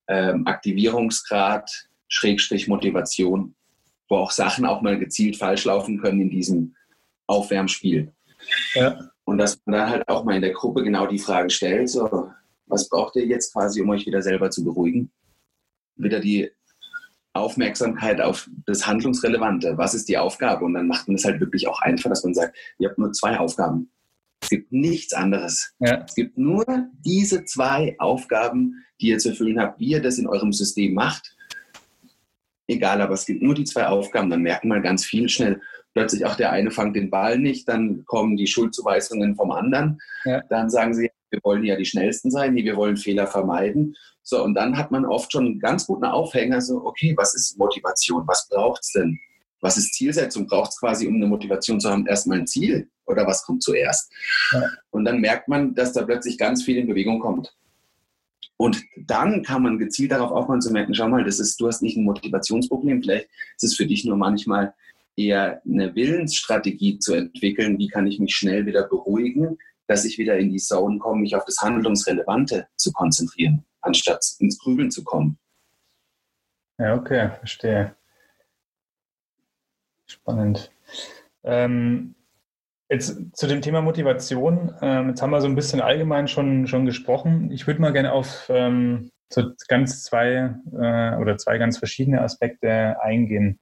ähm, 0.07 0.47
Aktivierungsgrad, 0.47 1.69
Schrägstrich 2.07 2.67
Motivation, 2.67 3.53
wo 4.09 4.17
auch 4.17 4.31
Sachen 4.31 4.65
auch 4.65 4.81
mal 4.81 4.99
gezielt 4.99 5.37
falsch 5.37 5.65
laufen 5.65 5.99
können 5.99 6.21
in 6.21 6.29
diesem 6.29 6.75
Aufwärmspiel. 7.27 8.11
Ja. 8.75 9.09
Und 9.25 9.37
dass 9.37 9.61
man 9.65 9.79
dann 9.79 9.89
halt 9.89 10.07
auch 10.07 10.23
mal 10.23 10.35
in 10.35 10.41
der 10.41 10.51
Gruppe 10.51 10.83
genau 10.83 11.07
die 11.07 11.19
Fragen 11.19 11.49
stellt, 11.49 11.89
so, 11.89 12.29
was 12.65 12.89
braucht 12.89 13.15
ihr 13.15 13.25
jetzt 13.25 13.53
quasi, 13.53 13.81
um 13.81 13.89
euch 13.89 14.05
wieder 14.05 14.21
selber 14.21 14.49
zu 14.49 14.63
beruhigen? 14.63 15.11
Wieder 15.95 16.19
die 16.19 16.51
Aufmerksamkeit 17.33 18.21
auf 18.21 18.49
das 18.65 18.85
Handlungsrelevante. 18.85 19.77
Was 19.77 19.93
ist 19.93 20.07
die 20.07 20.17
Aufgabe? 20.17 20.65
Und 20.65 20.73
dann 20.75 20.87
macht 20.87 21.07
man 21.07 21.15
es 21.15 21.25
halt 21.25 21.39
wirklich 21.39 21.67
auch 21.67 21.81
einfach, 21.81 22.09
dass 22.09 22.23
man 22.23 22.33
sagt, 22.33 22.55
ihr 22.77 22.89
habt 22.89 22.99
nur 22.99 23.11
zwei 23.11 23.39
Aufgaben. 23.39 23.89
Es 24.41 24.49
gibt 24.49 24.71
nichts 24.71 25.13
anderes. 25.13 25.73
Ja. 25.79 26.03
Es 26.05 26.15
gibt 26.15 26.37
nur 26.37 26.65
diese 27.05 27.45
zwei 27.45 27.95
Aufgaben, 27.97 28.83
die 28.99 29.07
ihr 29.07 29.17
zu 29.17 29.29
erfüllen 29.29 29.59
habt. 29.59 29.79
Wie 29.79 29.87
ihr 29.87 30.01
das 30.01 30.17
in 30.17 30.27
eurem 30.27 30.51
System 30.51 30.93
macht, 30.93 31.35
egal, 32.67 33.01
aber 33.01 33.13
es 33.13 33.25
gibt 33.25 33.41
nur 33.41 33.53
die 33.53 33.63
zwei 33.63 33.87
Aufgaben. 33.87 34.29
Dann 34.29 34.41
merken 34.41 34.67
wir 34.67 34.79
ganz 34.79 35.05
viel 35.05 35.29
schnell. 35.29 35.61
Plötzlich 35.93 36.25
auch 36.25 36.35
der 36.35 36.51
eine 36.51 36.71
fängt 36.71 36.95
den 36.95 37.11
Ball 37.11 37.37
nicht, 37.37 37.69
dann 37.69 38.03
kommen 38.05 38.35
die 38.35 38.47
Schuldzuweisungen 38.47 39.35
vom 39.35 39.51
anderen. 39.51 39.99
Ja. 40.25 40.41
Dann 40.49 40.69
sagen 40.69 40.95
sie, 40.95 41.11
wir 41.29 41.39
wollen 41.43 41.63
ja 41.63 41.75
die 41.75 41.85
Schnellsten 41.85 42.31
sein, 42.31 42.53
nee, 42.53 42.63
wir 42.63 42.75
wollen 42.75 42.97
Fehler 42.97 43.27
vermeiden. 43.27 43.95
So, 44.23 44.43
und 44.43 44.55
dann 44.55 44.77
hat 44.77 44.91
man 44.91 45.05
oft 45.05 45.31
schon 45.31 45.45
einen 45.45 45.59
ganz 45.59 45.85
guten 45.85 46.05
Aufhänger, 46.05 46.61
so, 46.61 46.83
okay, 46.85 47.13
was 47.17 47.35
ist 47.35 47.57
Motivation? 47.57 48.23
Was 48.25 48.47
braucht 48.49 48.81
es 48.81 48.91
denn? 48.93 49.19
Was 49.61 49.77
ist 49.77 49.93
Zielsetzung? 49.93 50.47
Braucht 50.47 50.71
es 50.71 50.79
quasi, 50.79 51.07
um 51.07 51.15
eine 51.15 51.27
Motivation 51.27 51.79
zu 51.79 51.89
haben, 51.89 52.07
erstmal 52.07 52.39
ein 52.39 52.47
Ziel? 52.47 52.89
Oder 53.05 53.27
was 53.27 53.43
kommt 53.43 53.63
zuerst? 53.63 54.11
Ja. 54.51 54.63
Und 54.91 55.05
dann 55.05 55.19
merkt 55.19 55.47
man, 55.47 55.75
dass 55.75 55.93
da 55.93 56.03
plötzlich 56.03 56.37
ganz 56.37 56.63
viel 56.63 56.77
in 56.77 56.87
Bewegung 56.87 57.19
kommt. 57.19 57.53
Und 58.57 58.83
dann 58.97 59.43
kann 59.43 59.63
man 59.63 59.79
gezielt 59.79 60.11
darauf 60.11 60.31
aufbauen 60.31 60.61
zu 60.61 60.71
merken, 60.71 60.93
schau 60.93 61.07
mal, 61.07 61.23
das 61.23 61.39
ist, 61.39 61.59
du 61.59 61.67
hast 61.67 61.81
nicht 61.81 61.97
ein 61.97 62.03
Motivationsproblem, 62.03 63.01
vielleicht 63.01 63.27
ist 63.57 63.63
es 63.63 63.75
für 63.75 63.85
dich 63.85 64.05
nur 64.05 64.15
manchmal 64.15 64.73
eher 65.15 65.61
eine 65.65 65.93
Willensstrategie 65.95 66.99
zu 66.99 67.13
entwickeln, 67.13 67.77
wie 67.77 67.87
kann 67.87 68.07
ich 68.07 68.19
mich 68.19 68.35
schnell 68.35 68.65
wieder 68.65 68.87
beruhigen, 68.87 69.57
dass 69.87 70.05
ich 70.05 70.17
wieder 70.17 70.37
in 70.37 70.51
die 70.51 70.59
Zone 70.59 70.97
komme, 70.99 71.21
mich 71.21 71.35
auf 71.35 71.45
das 71.45 71.57
Handlungsrelevante 71.57 72.67
zu 72.77 72.91
konzentrieren 72.93 73.65
anstatt 73.83 74.25
ins 74.39 74.57
Grübeln 74.57 74.89
zu 74.89 75.03
kommen. 75.03 75.37
Ja, 76.79 76.95
okay, 76.95 77.31
verstehe. 77.37 77.95
Spannend. 80.05 80.71
Ähm, 81.43 82.15
jetzt 82.93 83.35
zu 83.35 83.47
dem 83.47 83.61
Thema 83.61 83.81
Motivation. 83.81 84.73
Ähm, 84.81 85.09
jetzt 85.09 85.21
haben 85.21 85.31
wir 85.31 85.41
so 85.41 85.47
ein 85.47 85.55
bisschen 85.55 85.81
allgemein 85.81 86.27
schon, 86.27 86.67
schon 86.67 86.85
gesprochen. 86.85 87.51
Ich 87.51 87.67
würde 87.67 87.81
mal 87.81 87.91
gerne 87.91 88.13
auf 88.13 88.45
ähm, 88.49 89.09
so 89.29 89.51
ganz 89.67 90.03
zwei 90.03 90.55
äh, 90.71 91.15
oder 91.17 91.37
zwei 91.37 91.57
ganz 91.57 91.77
verschiedene 91.77 92.21
Aspekte 92.21 93.01
eingehen. 93.01 93.59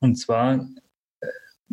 Und 0.00 0.14
zwar, 0.14 0.66
äh, 1.20 1.26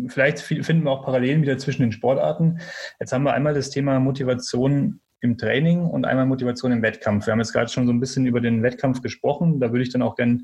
vielleicht 0.07 0.39
finden 0.39 0.83
wir 0.83 0.91
auch 0.91 1.05
Parallelen 1.05 1.43
wieder 1.43 1.57
zwischen 1.57 1.83
den 1.83 1.91
Sportarten. 1.91 2.59
Jetzt 2.99 3.13
haben 3.13 3.23
wir 3.23 3.33
einmal 3.33 3.53
das 3.53 3.69
Thema 3.69 3.99
Motivation 3.99 4.99
im 5.21 5.37
Training 5.37 5.81
und 5.85 6.05
einmal 6.05 6.25
Motivation 6.25 6.71
im 6.71 6.81
Wettkampf. 6.81 7.27
Wir 7.27 7.33
haben 7.33 7.39
jetzt 7.39 7.51
gerade 7.51 7.69
schon 7.69 7.85
so 7.85 7.91
ein 7.91 7.99
bisschen 7.99 8.25
über 8.25 8.39
den 8.39 8.63
Wettkampf 8.63 9.01
gesprochen. 9.01 9.59
Da 9.59 9.71
würde 9.71 9.83
ich 9.83 9.91
dann 9.91 10.01
auch 10.01 10.15
gerne 10.15 10.39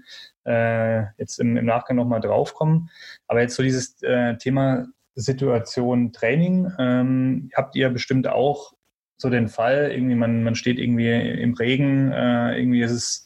äh, 0.45 1.05
jetzt 1.17 1.39
im, 1.39 1.57
im 1.57 1.65
Nachgang 1.65 1.95
nochmal 1.95 2.19
drauf 2.19 2.53
kommen. 2.53 2.89
Aber 3.27 3.41
jetzt 3.41 3.55
so 3.55 3.63
dieses 3.63 4.01
äh, 4.03 4.37
Thema 4.37 4.87
Situation 5.15 6.11
Training, 6.11 6.71
ähm, 6.77 7.49
habt 7.55 7.75
ihr 7.75 7.89
bestimmt 7.89 8.27
auch 8.27 8.73
so 9.17 9.29
den 9.29 9.47
Fall, 9.47 9.91
irgendwie 9.91 10.15
man, 10.15 10.43
man 10.43 10.55
steht 10.55 10.77
irgendwie 10.77 11.09
im 11.09 11.53
Regen, 11.53 12.11
äh, 12.11 12.57
irgendwie 12.57 12.81
ist 12.81 12.91
es, 12.91 13.25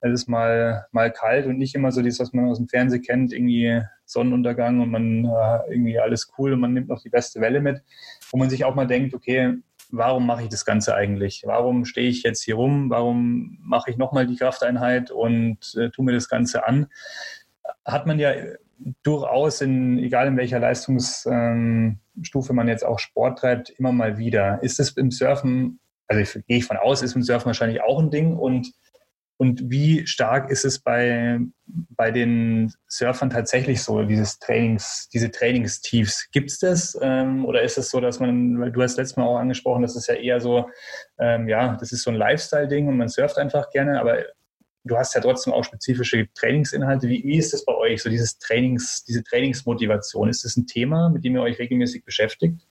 es 0.00 0.12
ist 0.12 0.28
mal, 0.28 0.86
mal 0.92 1.12
kalt 1.12 1.46
und 1.46 1.58
nicht 1.58 1.74
immer 1.74 1.92
so 1.92 2.02
dieses, 2.02 2.20
was 2.20 2.32
man 2.32 2.46
aus 2.46 2.58
dem 2.58 2.68
Fernsehen 2.68 3.02
kennt, 3.02 3.32
irgendwie 3.32 3.82
Sonnenuntergang 4.04 4.80
und 4.80 4.90
man 4.90 5.24
äh, 5.24 5.72
irgendwie 5.72 5.98
alles 5.98 6.32
cool 6.38 6.52
und 6.52 6.60
man 6.60 6.72
nimmt 6.72 6.88
noch 6.88 7.02
die 7.02 7.10
beste 7.10 7.40
Welle 7.40 7.60
mit, 7.60 7.82
wo 8.30 8.38
man 8.38 8.50
sich 8.50 8.64
auch 8.64 8.74
mal 8.74 8.86
denkt, 8.86 9.14
okay, 9.14 9.54
warum 9.90 10.26
mache 10.26 10.42
ich 10.42 10.48
das 10.48 10.64
Ganze 10.64 10.94
eigentlich? 10.94 11.42
Warum 11.46 11.84
stehe 11.84 12.08
ich 12.08 12.22
jetzt 12.22 12.42
hier 12.42 12.56
rum? 12.56 12.90
Warum 12.90 13.58
mache 13.62 13.90
ich 13.90 13.96
nochmal 13.96 14.26
die 14.26 14.36
Krafteinheit 14.36 15.10
und 15.10 15.74
äh, 15.76 15.90
tue 15.90 16.04
mir 16.04 16.12
das 16.12 16.28
Ganze 16.28 16.66
an? 16.66 16.88
Hat 17.84 18.06
man 18.06 18.18
ja 18.18 18.32
durchaus 19.02 19.60
in, 19.60 19.98
egal 19.98 20.28
in 20.28 20.36
welcher 20.36 20.60
Leistungsstufe 20.60 22.52
man 22.52 22.68
jetzt 22.68 22.84
auch 22.84 22.98
Sport 22.98 23.38
treibt, 23.40 23.70
immer 23.70 23.92
mal 23.92 24.18
wieder. 24.18 24.62
Ist 24.62 24.80
es 24.80 24.96
im 24.96 25.10
Surfen, 25.10 25.80
also 26.06 26.20
ich, 26.20 26.46
gehe 26.46 26.58
ich 26.58 26.64
von 26.64 26.76
aus, 26.76 27.02
ist 27.02 27.16
im 27.16 27.22
Surfen 27.22 27.46
wahrscheinlich 27.46 27.82
auch 27.82 27.98
ein 27.98 28.10
Ding 28.10 28.36
und 28.36 28.72
Und 29.40 29.70
wie 29.70 30.04
stark 30.04 30.50
ist 30.50 30.64
es 30.64 30.80
bei, 30.80 31.38
bei 31.66 32.10
den 32.10 32.72
Surfern 32.88 33.30
tatsächlich 33.30 33.82
so, 33.84 34.02
dieses 34.02 34.40
Trainings, 34.40 35.08
diese 35.12 35.30
Trainingstiefs? 35.30 36.30
Gibt 36.32 36.50
es 36.50 36.58
das? 36.58 36.98
Ähm, 37.00 37.44
oder 37.44 37.62
ist 37.62 37.78
es 37.78 37.90
so, 37.90 38.00
dass 38.00 38.18
man, 38.18 38.58
weil 38.58 38.72
du 38.72 38.82
hast 38.82 38.96
letztes 38.96 39.16
Mal 39.16 39.26
auch 39.26 39.38
angesprochen, 39.38 39.82
das 39.82 39.94
ist 39.94 40.08
ja 40.08 40.14
eher 40.14 40.40
so, 40.40 40.68
ähm, 41.20 41.46
ja, 41.46 41.76
das 41.78 41.92
ist 41.92 42.02
so 42.02 42.10
ein 42.10 42.16
Lifestyle-Ding 42.16 42.88
und 42.88 42.96
man 42.96 43.08
surft 43.08 43.38
einfach 43.38 43.70
gerne, 43.70 44.00
aber 44.00 44.24
du 44.88 44.96
hast 44.96 45.14
ja 45.14 45.20
trotzdem 45.20 45.52
auch 45.52 45.64
spezifische 45.64 46.28
Trainingsinhalte. 46.34 47.08
Wie, 47.08 47.22
wie 47.24 47.38
ist 47.38 47.52
das 47.52 47.64
bei 47.64 47.74
euch, 47.74 48.02
so 48.02 48.10
dieses 48.10 48.38
Trainings, 48.38 49.04
diese 49.04 49.22
Trainingsmotivation? 49.22 50.28
Ist 50.28 50.44
das 50.44 50.56
ein 50.56 50.66
Thema, 50.66 51.08
mit 51.08 51.24
dem 51.24 51.36
ihr 51.36 51.42
euch 51.42 51.58
regelmäßig 51.58 52.04
beschäftigt? 52.04 52.66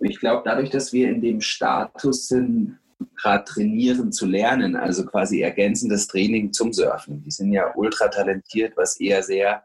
Ich 0.00 0.20
glaube, 0.20 0.42
dadurch, 0.44 0.70
dass 0.70 0.92
wir 0.92 1.08
in 1.08 1.20
dem 1.20 1.40
Status 1.40 2.28
sind, 2.28 2.78
gerade 3.16 3.44
trainieren 3.44 4.12
zu 4.12 4.26
lernen, 4.26 4.76
also 4.76 5.04
quasi 5.04 5.40
ergänzendes 5.42 6.06
Training 6.08 6.52
zum 6.52 6.72
Surfen. 6.72 7.22
Die 7.22 7.30
sind 7.30 7.52
ja 7.52 7.72
ultra 7.76 8.08
talentiert, 8.08 8.76
was 8.76 8.98
eher 9.00 9.22
sehr 9.22 9.64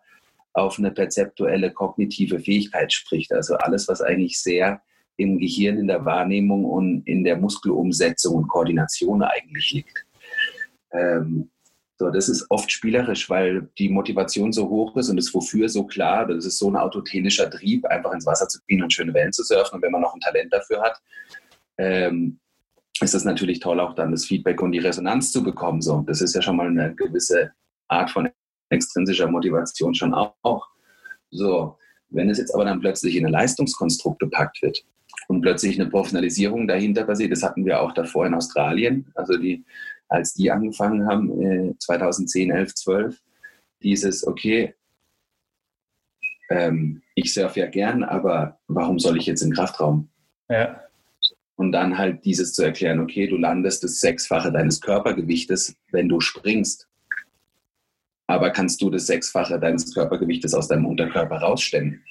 auf 0.54 0.78
eine 0.78 0.92
perzeptuelle 0.92 1.72
kognitive 1.72 2.40
Fähigkeit 2.40 2.94
spricht. 2.94 3.32
Also 3.34 3.56
alles, 3.56 3.88
was 3.88 4.02
eigentlich 4.02 4.40
sehr 4.40 4.82
im 5.18 5.38
Gehirn, 5.40 5.78
in 5.78 5.88
der 5.88 6.06
Wahrnehmung 6.06 6.66
und 6.66 7.08
in 7.08 7.24
der 7.24 7.38
Muskelumsetzung 7.38 8.36
und 8.36 8.48
Koordination 8.48 9.24
eigentlich 9.24 9.72
liegt. 9.72 10.06
Ähm, 10.94 11.50
so, 12.00 12.10
das 12.10 12.28
ist 12.28 12.46
oft 12.50 12.72
spielerisch, 12.72 13.30
weil 13.30 13.70
die 13.78 13.90
Motivation 13.90 14.52
so 14.52 14.68
hoch 14.68 14.96
ist 14.98 15.10
und 15.10 15.18
das 15.18 15.34
Wofür 15.34 15.70
so 15.70 15.86
klar. 15.86 16.26
Das 16.26 16.46
ist 16.46 16.58
so 16.58 16.70
ein 16.70 16.76
autotenischer 16.76 17.50
Trieb, 17.50 17.86
einfach 17.86 18.12
ins 18.14 18.26
Wasser 18.26 18.48
zu 18.48 18.60
gehen 18.68 18.82
und 18.82 18.92
schöne 18.92 19.14
Wellen 19.14 19.32
zu 19.32 19.44
surfen. 19.44 19.76
Und 19.76 19.82
wenn 19.84 19.92
man 19.92 20.02
noch 20.02 20.14
ein 20.14 20.20
Talent 20.20 20.52
dafür 20.52 20.82
hat, 20.82 21.02
ähm, 21.78 22.40
ist 23.02 23.14
es 23.14 23.26
natürlich 23.26 23.60
toll, 23.60 23.80
auch 23.80 23.96
dann 23.96 24.12
das 24.12 24.26
Feedback 24.26 24.62
und 24.62 24.72
die 24.72 24.80
Resonanz 24.80 25.32
zu 25.32 25.44
bekommen. 25.44 25.82
So, 25.82 26.04
das 26.08 26.22
ist 26.22 26.36
ja 26.36 26.42
schon 26.42 26.58
mal 26.58 26.68
eine 26.68 26.94
gewisse 26.96 27.52
Art 27.88 28.10
von 28.10 28.30
extrinsischer 28.70 29.28
Motivation 29.28 29.94
schon 29.94 30.14
auch. 30.14 30.68
So, 31.32 31.78
wenn 32.10 32.30
es 32.30 32.38
jetzt 32.38 32.54
aber 32.54 32.66
dann 32.66 32.80
plötzlich 32.80 33.16
in 33.16 33.26
ein 33.26 33.32
Leistungskonstrukt 33.32 34.20
gepackt 34.20 34.62
wird 34.62 34.84
und 35.28 35.42
plötzlich 35.42 35.80
eine 35.80 35.90
Professionalisierung 35.90 36.68
dahinter 36.68 37.04
passiert, 37.06 37.32
das 37.32 37.44
hatten 37.44 37.66
wir 37.66 37.82
auch 37.82 37.94
davor 37.94 38.26
in 38.26 38.34
Australien, 38.34 39.12
also 39.16 39.38
die, 39.38 39.64
als 40.08 40.34
die 40.34 40.52
angefangen 40.52 41.08
haben, 41.08 41.76
2010, 41.80 42.52
11, 42.52 42.76
12, 42.76 43.22
dieses, 43.82 44.26
okay, 44.26 44.76
ähm, 46.50 47.02
ich 47.16 47.34
surfe 47.34 47.62
ja 47.62 47.68
gern, 47.68 48.04
aber 48.04 48.60
warum 48.68 49.00
soll 49.00 49.18
ich 49.18 49.26
jetzt 49.26 49.42
im 49.42 49.52
Kraftraum? 49.52 50.10
Ja. 50.50 50.82
Und 51.56 51.72
dann 51.72 51.98
halt 51.98 52.26
dieses 52.26 52.54
zu 52.54 52.64
erklären, 52.64 53.00
okay, 53.00 53.28
du 53.28 53.38
landest 53.38 53.84
das 53.84 54.00
Sechsfache 54.00 54.52
deines 54.52 54.82
Körpergewichtes, 54.82 55.76
wenn 55.92 56.10
du 56.10 56.20
springst. 56.20 56.88
Aber 58.28 58.50
kannst 58.50 58.82
du 58.82 58.90
das 58.90 59.08
Sechsfache 59.08 59.60
deines 59.60 59.94
Körpergewichtes 59.94 60.54
aus 60.54 60.68
deinem 60.68 60.86
Unterkörper 60.86 61.38
rausstemmen? 61.38 62.04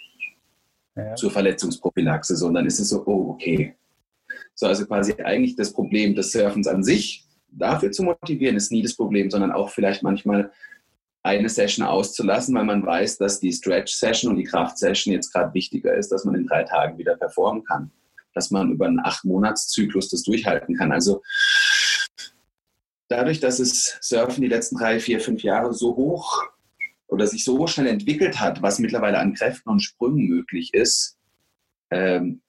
Ja. 0.95 1.15
Zur 1.15 1.31
Verletzungsprophylaxe. 1.31 2.37
So, 2.37 2.47
und 2.49 2.55
dann 2.55 2.67
ist 2.67 2.79
es 2.79 2.91
so, 2.91 3.05
oh, 3.07 3.31
okay. 3.31 3.75
So, 4.55 4.67
also 4.67 4.87
quasi 4.87 5.15
eigentlich 5.15 5.57
das 5.57 5.73
Problem 5.73 6.15
des 6.15 6.33
Surfens 6.33 6.69
an 6.69 6.85
sich, 6.85 7.27
dafür 7.53 7.93
zu 7.93 8.03
motivieren, 8.03 8.57
ist 8.57 8.73
nie 8.73 8.83
das 8.83 8.95
Problem, 8.95 9.31
sondern 9.31 9.53
auch 9.53 9.71
vielleicht 9.71 10.03
manchmal 10.03 10.51
eine 11.23 11.49
Session 11.49 11.87
auszulassen, 11.87 12.55
weil 12.55 12.65
man 12.65 12.85
weiß, 12.85 13.19
dass 13.19 13.39
die 13.39 13.53
Stretch-Session 13.53 14.31
und 14.31 14.39
die 14.39 14.45
Kraft-Session 14.45 15.13
jetzt 15.13 15.33
gerade 15.33 15.55
wichtiger 15.55 15.95
ist, 15.95 16.11
dass 16.11 16.25
man 16.25 16.35
in 16.35 16.47
drei 16.47 16.65
Tagen 16.65 16.99
wieder 16.99 17.17
performen 17.17 17.65
kann 17.65 17.93
dass 18.35 18.51
man 18.51 18.73
über 18.73 18.87
einen 18.87 19.01
Acht-Monats-Zyklus 19.01 20.11
das 20.11 20.23
durchhalten 20.23 20.77
kann. 20.77 20.93
Also 20.93 21.23
dadurch, 23.09 23.41
dass 23.41 23.59
es 23.59 23.99
Surfen 24.01 24.43
die 24.43 24.49
letzten 24.49 24.77
drei, 24.77 25.01
vier, 25.01 25.21
fünf 25.21 25.43
Jahre 25.43 25.75
so 25.75 25.97
hoch 25.97 26.43
oder 27.09 27.27
sich 27.27 27.45
so 27.45 27.67
schnell 27.67 27.87
entwickelt 27.87 28.41
hat, 28.41 28.63
was 28.63 28.79
mittlerweile 28.79 29.19
an 29.19 29.35
Kräften 29.35 29.71
und 29.71 29.81
Sprüngen 29.81 30.29
möglich 30.29 30.73
ist, 30.73 31.19
ähm, 31.91 32.41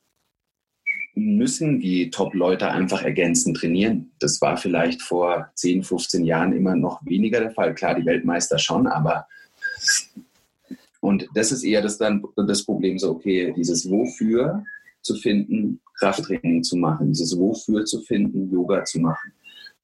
müssen 1.16 1.80
die 1.80 2.10
Top-Leute 2.10 2.70
einfach 2.70 3.04
ergänzend 3.04 3.58
trainieren. 3.58 4.12
Das 4.20 4.42
war 4.42 4.58
vielleicht 4.58 5.02
vor 5.02 5.52
10, 5.56 5.84
15 5.84 6.24
Jahren 6.24 6.54
immer 6.54 6.76
noch 6.76 7.06
weniger 7.06 7.40
der 7.40 7.52
Fall. 7.52 7.76
Klar, 7.76 7.96
die 7.96 8.06
Weltmeister 8.06 8.58
schon, 8.58 8.88
aber 8.88 9.28
und 11.02 11.28
das 11.36 11.52
ist 11.52 11.64
eher 11.64 11.82
das 11.82 11.98
dann 11.98 12.24
das 12.36 12.64
Problem 12.64 12.98
so, 12.98 13.12
okay, 13.12 13.54
dieses 13.56 13.90
Wofür 13.90 14.64
zu 15.02 15.16
finden, 15.16 15.82
Krafttraining 16.00 16.64
zu 16.64 16.78
machen, 16.78 17.10
dieses 17.10 17.38
Wofür 17.38 17.84
zu 17.84 18.00
finden, 18.02 18.50
Yoga 18.50 18.86
zu 18.86 19.02
machen, 19.02 19.34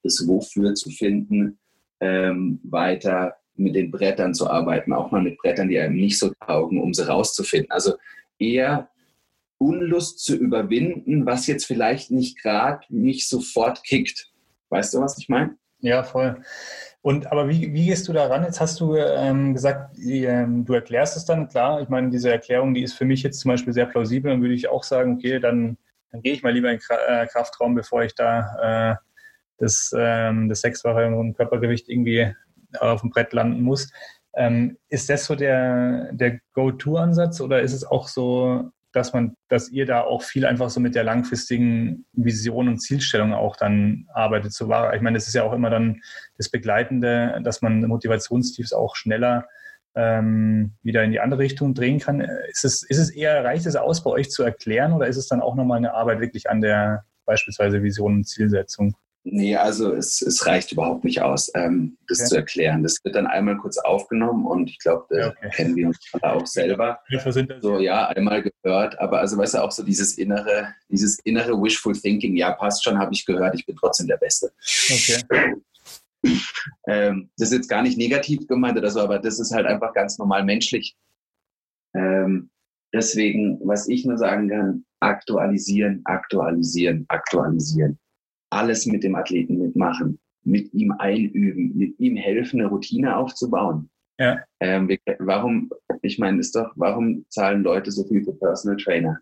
das 0.01 0.25
Wofür 0.25 0.73
zu 0.75 0.89
finden, 0.89 1.59
ähm, 1.99 2.61
weiter 2.63 3.35
mit 3.55 3.75
den 3.75 3.91
Brettern 3.91 4.33
zu 4.33 4.49
arbeiten, 4.49 4.93
auch 4.93 5.11
mal 5.11 5.21
mit 5.21 5.37
Brettern, 5.37 5.67
die 5.67 5.77
einem 5.77 5.97
nicht 5.97 6.17
so 6.17 6.31
taugen, 6.47 6.81
um 6.81 6.93
sie 6.93 7.05
rauszufinden. 7.05 7.69
Also 7.69 7.95
eher 8.39 8.89
Unlust 9.60 10.19
zu 10.19 10.36
überwinden, 10.36 11.26
was 11.26 11.45
jetzt 11.45 11.65
vielleicht 11.65 12.10
nicht 12.10 12.41
gerade 12.41 12.82
nicht 12.89 13.30
sofort 13.30 13.84
kickt. 13.84 14.32
Weißt 14.69 14.93
du, 14.93 15.02
was 15.02 15.17
ich 15.17 15.30
meine? 15.30 15.56
Ja, 15.82 16.04
voll. 16.04 16.41
Und 17.02 17.32
aber 17.32 17.48
wie, 17.48 17.74
wie 17.74 17.86
gehst 17.86 18.08
du 18.08 18.13
da 18.13 18.28
ran? 18.28 18.43
Jetzt 18.43 18.60
hast 18.60 18.80
du 18.80 18.95
ähm, 18.95 19.54
gesagt, 19.54 19.98
ähm, 19.98 20.65
du 20.65 20.74
erklärst 20.74 21.15
es 21.15 21.26
dann, 21.26 21.48
klar. 21.48 21.82
Ich 21.82 21.89
meine, 21.89 22.10
diese 22.10 22.32
Erklärung, 22.32 22.74
die 22.74 22.84
ist 22.84 22.93
für 22.93 23.06
mich 23.06 23.24
jetzt 23.24 23.39
zum 23.39 23.50
Beispiel 23.50 23.74
sehr 23.74 23.86
plausibel. 23.86 24.32
Dann 24.32 24.41
würde 24.41 24.54
ich 24.54 24.69
auch 24.69 24.84
sagen, 24.84 25.15
okay, 25.15 25.39
dann, 25.39 25.78
dann 26.12 26.22
gehe 26.22 26.34
ich 26.34 26.43
mal 26.43 26.54
lieber 26.54 26.72
in 26.72 26.80
den 26.80 26.98
äh, 27.08 27.28
Kraftraum, 27.28 27.76
bevor 27.76 28.04
ich 28.04 28.15
da 28.15 28.91
äh, 28.91 28.95
das, 29.58 29.93
ähm, 29.98 30.50
das 30.50 30.62
sechsfache 30.62 31.34
Körpergewicht 31.36 31.88
irgendwie 31.88 32.34
auf 32.80 33.02
dem 33.02 33.10
Brett 33.10 33.34
landen 33.34 33.62
muss. 33.62 33.91
Ähm, 34.36 34.78
ist 34.89 35.10
das 35.10 35.26
so 35.26 35.36
der, 35.36 36.12
der 36.12 36.39
Go-To-Ansatz 36.54 37.41
oder 37.41 37.62
ist 37.62 37.74
es 37.74 37.86
auch 37.86 38.08
so, 38.08 38.69
dass 38.91 39.13
man, 39.13 39.36
dass 39.49 39.69
ihr 39.69 39.86
da 39.86 40.02
auch 40.02 40.23
viel 40.23 40.45
einfach 40.45 40.69
so 40.69 40.80
mit 40.80 40.95
der 40.95 41.04
langfristigen 41.04 42.06
Vision 42.13 42.67
und 42.67 42.80
Zielstellung 42.80 43.34
auch 43.34 43.56
dann 43.56 44.08
arbeitet. 44.13 44.54
So 44.54 44.67
war, 44.67 44.95
ich 44.95 45.02
meine, 45.02 45.17
das 45.17 45.28
ist 45.28 45.36
ja 45.36 45.43
auch 45.43 45.54
immer 45.54 45.69
dann 45.69 46.02
das 46.38 46.49
Begleitende, 46.49 47.39
dass 47.43 47.62
man 47.62 47.82
Motivationstiefs 47.82 48.73
auch 48.73 48.95
schneller 48.95 49.47
ähm, 49.95 50.73
wieder 50.82 51.04
in 51.04 51.12
die 51.12 51.19
andere 51.19 51.41
Richtung 51.41 51.73
drehen 51.73 51.99
kann. 51.99 52.21
Ist 52.21 52.65
es, 52.65 52.84
ist 52.84 52.97
es 52.97 53.10
eher, 53.10 53.43
reicht 53.43 53.65
es 53.65 53.75
aus, 53.75 54.04
bei 54.04 54.10
euch 54.12 54.32
zu 54.32 54.43
erklären 54.43 54.93
oder 54.93 55.08
ist 55.08 55.17
es 55.17 55.28
dann 55.28 55.41
auch 55.41 55.56
nochmal 55.56 55.78
eine 55.78 55.93
Arbeit 55.93 56.19
wirklich 56.19 56.49
an 56.49 56.62
der 56.62 57.06
beispielsweise 57.25 57.84
Vision 57.84 58.15
und 58.15 58.23
Zielsetzung? 58.25 58.95
Nee, 59.23 59.55
also 59.58 59.93
es, 59.93 60.21
es 60.21 60.45
reicht 60.45 60.71
überhaupt 60.71 61.03
nicht 61.03 61.21
aus, 61.21 61.51
ähm, 61.53 61.97
das 62.08 62.19
okay. 62.19 62.27
zu 62.27 62.36
erklären. 62.38 62.84
Das 62.84 63.03
wird 63.03 63.15
dann 63.15 63.27
einmal 63.27 63.58
kurz 63.58 63.77
aufgenommen 63.77 64.45
und 64.45 64.69
ich 64.69 64.79
glaube, 64.79 65.05
das 65.10 65.32
okay. 65.32 65.49
kennen 65.49 65.75
wir 65.75 65.88
uns 65.88 65.99
auch 66.21 66.47
selber. 66.47 66.99
So, 67.62 67.79
ja, 67.79 68.08
einmal 68.08 68.43
gehört, 68.43 68.97
aber 68.99 69.19
also 69.19 69.38
weißt 69.38 69.55
du, 69.55 69.63
auch 69.63 69.71
so 69.71 69.84
dieses 69.84 70.17
innere, 70.17 70.73
dieses 70.89 71.19
innere 71.19 71.62
Wishful 71.62 71.93
Thinking, 71.93 72.38
ja, 72.38 72.51
passt 72.53 72.84
schon, 72.84 72.97
habe 72.97 73.13
ich 73.13 73.25
gehört, 73.25 73.55
ich 73.55 73.65
bin 73.65 73.75
trotzdem 73.75 74.08
der 74.08 74.17
Beste. 74.17 74.51
Okay. 74.89 75.55
Ähm, 76.86 77.29
das 77.38 77.47
ist 77.47 77.60
jetzt 77.60 77.69
gar 77.69 77.82
nicht 77.82 77.97
negativ 77.97 78.45
gemeint 78.45 78.77
oder 78.77 78.89
so, 78.89 78.99
aber 78.99 79.19
das 79.19 79.39
ist 79.39 79.53
halt 79.53 79.65
einfach 79.65 79.93
ganz 79.93 80.17
normal 80.17 80.43
menschlich. 80.43 80.97
Ähm, 81.93 82.49
deswegen, 82.93 83.58
was 83.63 83.88
ich 83.88 84.03
nur 84.05 84.17
sagen 84.17 84.49
kann, 84.49 84.86
aktualisieren, 84.99 86.01
aktualisieren, 86.03 87.05
aktualisieren 87.08 87.97
alles 88.49 88.85
mit 88.85 89.03
dem 89.03 89.15
Athleten 89.15 89.57
mitmachen, 89.57 90.19
mit 90.43 90.73
ihm 90.73 90.91
einüben, 90.91 91.77
mit 91.77 91.99
ihm 91.99 92.15
helfen, 92.15 92.59
eine 92.59 92.69
Routine 92.69 93.15
aufzubauen. 93.15 93.89
Ja. 94.17 94.39
Ähm, 94.59 94.89
warum, 95.19 95.69
ich 96.01 96.19
meine, 96.19 96.39
ist 96.39 96.55
doch, 96.55 96.71
warum 96.75 97.25
zahlen 97.29 97.63
Leute 97.63 97.91
so 97.91 98.03
viel 98.05 98.23
für 98.23 98.33
Personal 98.33 98.77
Trainer, 98.77 99.19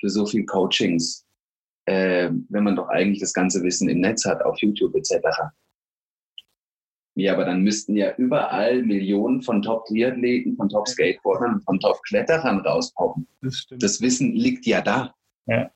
für 0.00 0.08
so 0.08 0.26
viel 0.26 0.44
Coachings, 0.44 1.26
äh, 1.86 2.30
wenn 2.48 2.64
man 2.64 2.76
doch 2.76 2.88
eigentlich 2.88 3.20
das 3.20 3.32
ganze 3.32 3.62
Wissen 3.62 3.88
im 3.88 4.00
Netz 4.00 4.24
hat, 4.24 4.42
auf 4.42 4.58
YouTube 4.60 4.94
etc. 4.96 5.18
Ja, 7.14 7.34
aber 7.34 7.44
dann 7.44 7.62
müssten 7.62 7.96
ja 7.96 8.14
überall 8.16 8.82
Millionen 8.82 9.42
von 9.42 9.62
Top-Triathleten, 9.62 10.56
von 10.56 10.68
Top-Skateboardern, 10.68 11.60
von 11.62 11.78
Top-Kletterern 11.78 12.60
rauspoppen. 12.60 13.26
Das, 13.42 13.66
das 13.70 14.00
Wissen 14.00 14.32
liegt 14.32 14.66
ja 14.66 14.80
da. 14.80 15.14
Ja. 15.46 15.70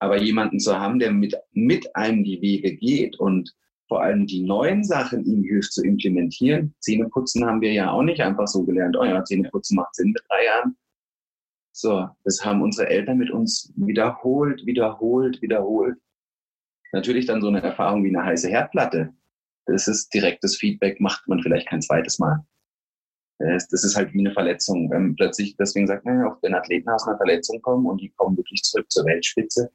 Aber 0.00 0.18
jemanden 0.18 0.58
zu 0.58 0.78
haben, 0.78 0.98
der 0.98 1.12
mit, 1.12 1.36
mit 1.52 1.94
einem 1.94 2.24
die 2.24 2.40
Wege 2.40 2.74
geht 2.74 3.18
und 3.18 3.54
vor 3.86 4.02
allem 4.02 4.26
die 4.26 4.42
neuen 4.42 4.84
Sachen 4.84 5.24
ihm 5.24 5.42
hilft 5.42 5.72
zu 5.72 5.84
implementieren. 5.84 6.74
Zähneputzen 6.78 7.44
haben 7.44 7.60
wir 7.60 7.72
ja 7.72 7.90
auch 7.90 8.02
nicht 8.02 8.20
einfach 8.20 8.46
so 8.46 8.64
gelernt. 8.64 8.96
Oh 8.96 9.04
ja, 9.04 9.24
Zähneputzen 9.24 9.76
macht 9.76 9.94
Sinn 9.96 10.12
mit 10.12 10.22
drei 10.28 10.44
Jahren. 10.44 10.76
So, 11.72 12.08
das 12.24 12.44
haben 12.44 12.62
unsere 12.62 12.88
Eltern 12.88 13.18
mit 13.18 13.30
uns 13.30 13.72
wiederholt, 13.76 14.64
wiederholt, 14.64 15.42
wiederholt. 15.42 15.96
Natürlich 16.92 17.26
dann 17.26 17.40
so 17.40 17.48
eine 17.48 17.62
Erfahrung 17.62 18.04
wie 18.04 18.08
eine 18.08 18.24
heiße 18.24 18.48
Herdplatte. 18.48 19.12
Das 19.66 19.88
ist 19.88 20.12
direktes 20.14 20.56
Feedback, 20.56 21.00
macht 21.00 21.26
man 21.28 21.42
vielleicht 21.42 21.68
kein 21.68 21.82
zweites 21.82 22.18
Mal. 22.18 22.44
Das 23.38 23.72
ist 23.72 23.96
halt 23.96 24.12
wie 24.12 24.20
eine 24.20 24.32
Verletzung. 24.32 24.90
Wenn 24.90 25.16
plötzlich 25.16 25.56
deswegen 25.56 25.86
sagt, 25.86 26.04
naja, 26.04 26.30
auch 26.30 26.42
wenn 26.42 26.54
Athleten 26.54 26.90
aus 26.90 27.06
einer 27.08 27.16
Verletzung 27.16 27.62
kommen 27.62 27.86
und 27.86 28.00
die 28.00 28.10
kommen 28.10 28.36
wirklich 28.36 28.62
zurück 28.62 28.90
zur 28.90 29.06
Weltspitze, 29.06 29.72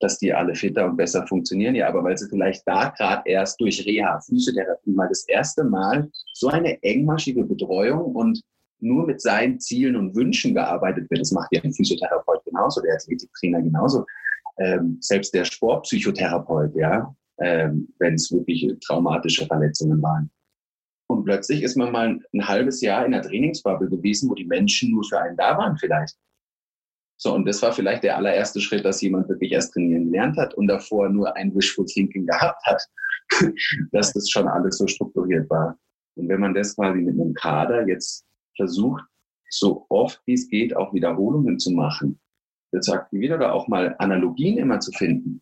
dass 0.00 0.18
die 0.18 0.32
alle 0.32 0.54
fitter 0.54 0.86
und 0.86 0.96
besser 0.96 1.26
funktionieren. 1.26 1.74
Ja, 1.74 1.88
aber 1.88 2.04
weil 2.04 2.16
sie 2.16 2.28
vielleicht 2.28 2.66
da 2.66 2.90
gerade 2.90 3.22
erst 3.28 3.60
durch 3.60 3.84
Reha, 3.86 4.20
Physiotherapie 4.20 4.90
mal 4.90 5.08
das 5.08 5.26
erste 5.28 5.64
Mal 5.64 6.10
so 6.32 6.48
eine 6.48 6.82
engmaschige 6.82 7.44
Betreuung 7.44 8.14
und 8.14 8.40
nur 8.80 9.06
mit 9.06 9.20
seinen 9.20 9.60
Zielen 9.60 9.96
und 9.96 10.14
Wünschen 10.14 10.54
gearbeitet 10.54 11.10
wird. 11.10 11.20
Das 11.20 11.32
macht 11.32 11.48
ja 11.52 11.62
ein 11.62 11.72
Physiotherapeut 11.72 12.44
genauso, 12.44 12.80
der 12.82 12.94
Athletiktrainer 12.94 13.62
genauso. 13.62 14.04
Ähm, 14.58 14.98
selbst 15.00 15.34
der 15.34 15.44
Sportpsychotherapeut, 15.44 16.76
ja, 16.76 17.14
ähm, 17.38 17.88
wenn 17.98 18.14
es 18.14 18.30
wirklich 18.30 18.68
traumatische 18.86 19.46
Verletzungen 19.46 20.00
waren. 20.02 20.30
Und 21.08 21.24
plötzlich 21.24 21.62
ist 21.62 21.76
man 21.76 21.92
mal 21.92 22.18
ein 22.32 22.48
halbes 22.48 22.80
Jahr 22.80 23.04
in 23.04 23.12
der 23.12 23.22
Trainingsbubble 23.22 23.88
gewesen, 23.88 24.30
wo 24.30 24.34
die 24.34 24.46
Menschen 24.46 24.92
nur 24.92 25.04
für 25.04 25.20
einen 25.20 25.36
da 25.36 25.56
waren 25.56 25.76
vielleicht. 25.76 26.16
So, 27.16 27.32
und 27.34 27.46
das 27.46 27.62
war 27.62 27.72
vielleicht 27.72 28.02
der 28.02 28.16
allererste 28.16 28.60
Schritt, 28.60 28.84
dass 28.84 29.00
jemand 29.00 29.28
wirklich 29.28 29.52
erst 29.52 29.72
trainieren 29.72 30.06
gelernt 30.06 30.36
hat 30.36 30.54
und 30.54 30.66
davor 30.66 31.08
nur 31.08 31.34
ein 31.36 31.54
Wishful 31.54 31.86
Thinking 31.86 32.26
gehabt 32.26 32.60
hat, 32.64 32.82
dass 33.92 34.12
das 34.12 34.28
schon 34.30 34.48
alles 34.48 34.78
so 34.78 34.86
strukturiert 34.86 35.48
war. 35.48 35.78
Und 36.16 36.28
wenn 36.28 36.40
man 36.40 36.54
das 36.54 36.74
quasi 36.74 37.00
mit 37.00 37.14
einem 37.14 37.34
Kader 37.34 37.86
jetzt 37.86 38.24
versucht, 38.56 39.04
so 39.50 39.86
oft 39.88 40.20
wie 40.26 40.34
es 40.34 40.48
geht, 40.48 40.76
auch 40.76 40.92
Wiederholungen 40.92 41.58
zu 41.58 41.70
machen, 41.70 42.20
zu 42.80 42.92
aktivieren 42.92 43.36
oder 43.36 43.52
auch 43.52 43.68
mal 43.68 43.94
Analogien 43.98 44.58
immer 44.58 44.80
zu 44.80 44.90
finden. 44.92 45.40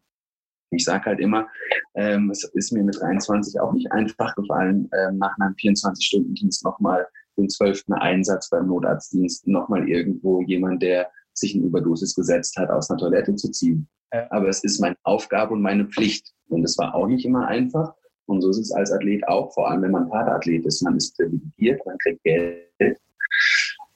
Ich 0.70 0.84
sage 0.84 1.06
halt 1.06 1.20
immer, 1.20 1.48
ähm, 1.94 2.30
es 2.30 2.44
ist 2.44 2.72
mir 2.72 2.82
mit 2.82 2.98
23 3.00 3.60
auch 3.60 3.72
nicht 3.72 3.90
einfach 3.92 4.34
gefallen, 4.34 4.88
ähm, 4.96 5.18
nach 5.18 5.36
einem 5.38 5.54
24-Stunden-Dienst 5.54 6.64
nochmal 6.64 7.06
den 7.36 7.48
zwölften 7.48 7.92
Einsatz 7.94 8.50
beim 8.50 8.66
Notarztdienst 8.66 9.46
nochmal 9.46 9.88
irgendwo 9.88 10.42
jemand, 10.42 10.82
der 10.82 11.10
sich 11.34 11.54
eine 11.54 11.64
Überdosis 11.64 12.14
gesetzt 12.14 12.56
hat, 12.56 12.70
aus 12.70 12.90
einer 12.90 12.98
Toilette 12.98 13.34
zu 13.34 13.50
ziehen. 13.50 13.88
Aber 14.30 14.48
es 14.48 14.62
ist 14.62 14.80
meine 14.80 14.96
Aufgabe 15.04 15.54
und 15.54 15.62
meine 15.62 15.86
Pflicht. 15.86 16.32
Und 16.48 16.64
es 16.64 16.76
war 16.78 16.94
auch 16.94 17.06
nicht 17.06 17.24
immer 17.24 17.46
einfach. 17.48 17.94
Und 18.26 18.42
so 18.42 18.50
ist 18.50 18.58
es 18.58 18.72
als 18.72 18.92
Athlet 18.92 19.26
auch, 19.26 19.52
vor 19.52 19.70
allem 19.70 19.82
wenn 19.82 19.90
man 19.90 20.10
Kaderathlet 20.10 20.64
ist. 20.66 20.82
Man 20.82 20.96
ist 20.96 21.16
privilegiert, 21.16 21.84
man 21.86 21.98
kriegt 21.98 22.22
Geld. 22.22 22.98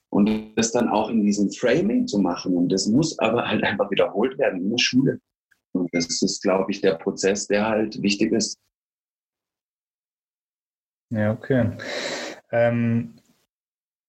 Und 0.09 0.57
das 0.57 0.73
dann 0.73 0.89
auch 0.89 1.11
in 1.11 1.23
diesem 1.23 1.51
Framing 1.51 2.07
zu 2.07 2.19
machen. 2.19 2.57
Und 2.57 2.71
das 2.71 2.87
muss 2.87 3.19
aber 3.19 3.47
halt 3.47 3.63
einfach 3.63 3.91
wiederholt 3.91 4.39
werden 4.39 4.63
in 4.63 4.71
der 4.71 4.79
Schule. 4.79 5.21
Und 5.73 5.93
das 5.93 6.23
ist, 6.23 6.43
glaube 6.43 6.71
ich, 6.71 6.81
der 6.81 6.95
Prozess, 6.95 7.47
der 7.47 7.67
halt 7.69 8.01
wichtig 8.03 8.33
ist. 8.33 8.59
Ja, 11.11 11.33
okay. 11.33 11.71
Ähm, 12.51 13.17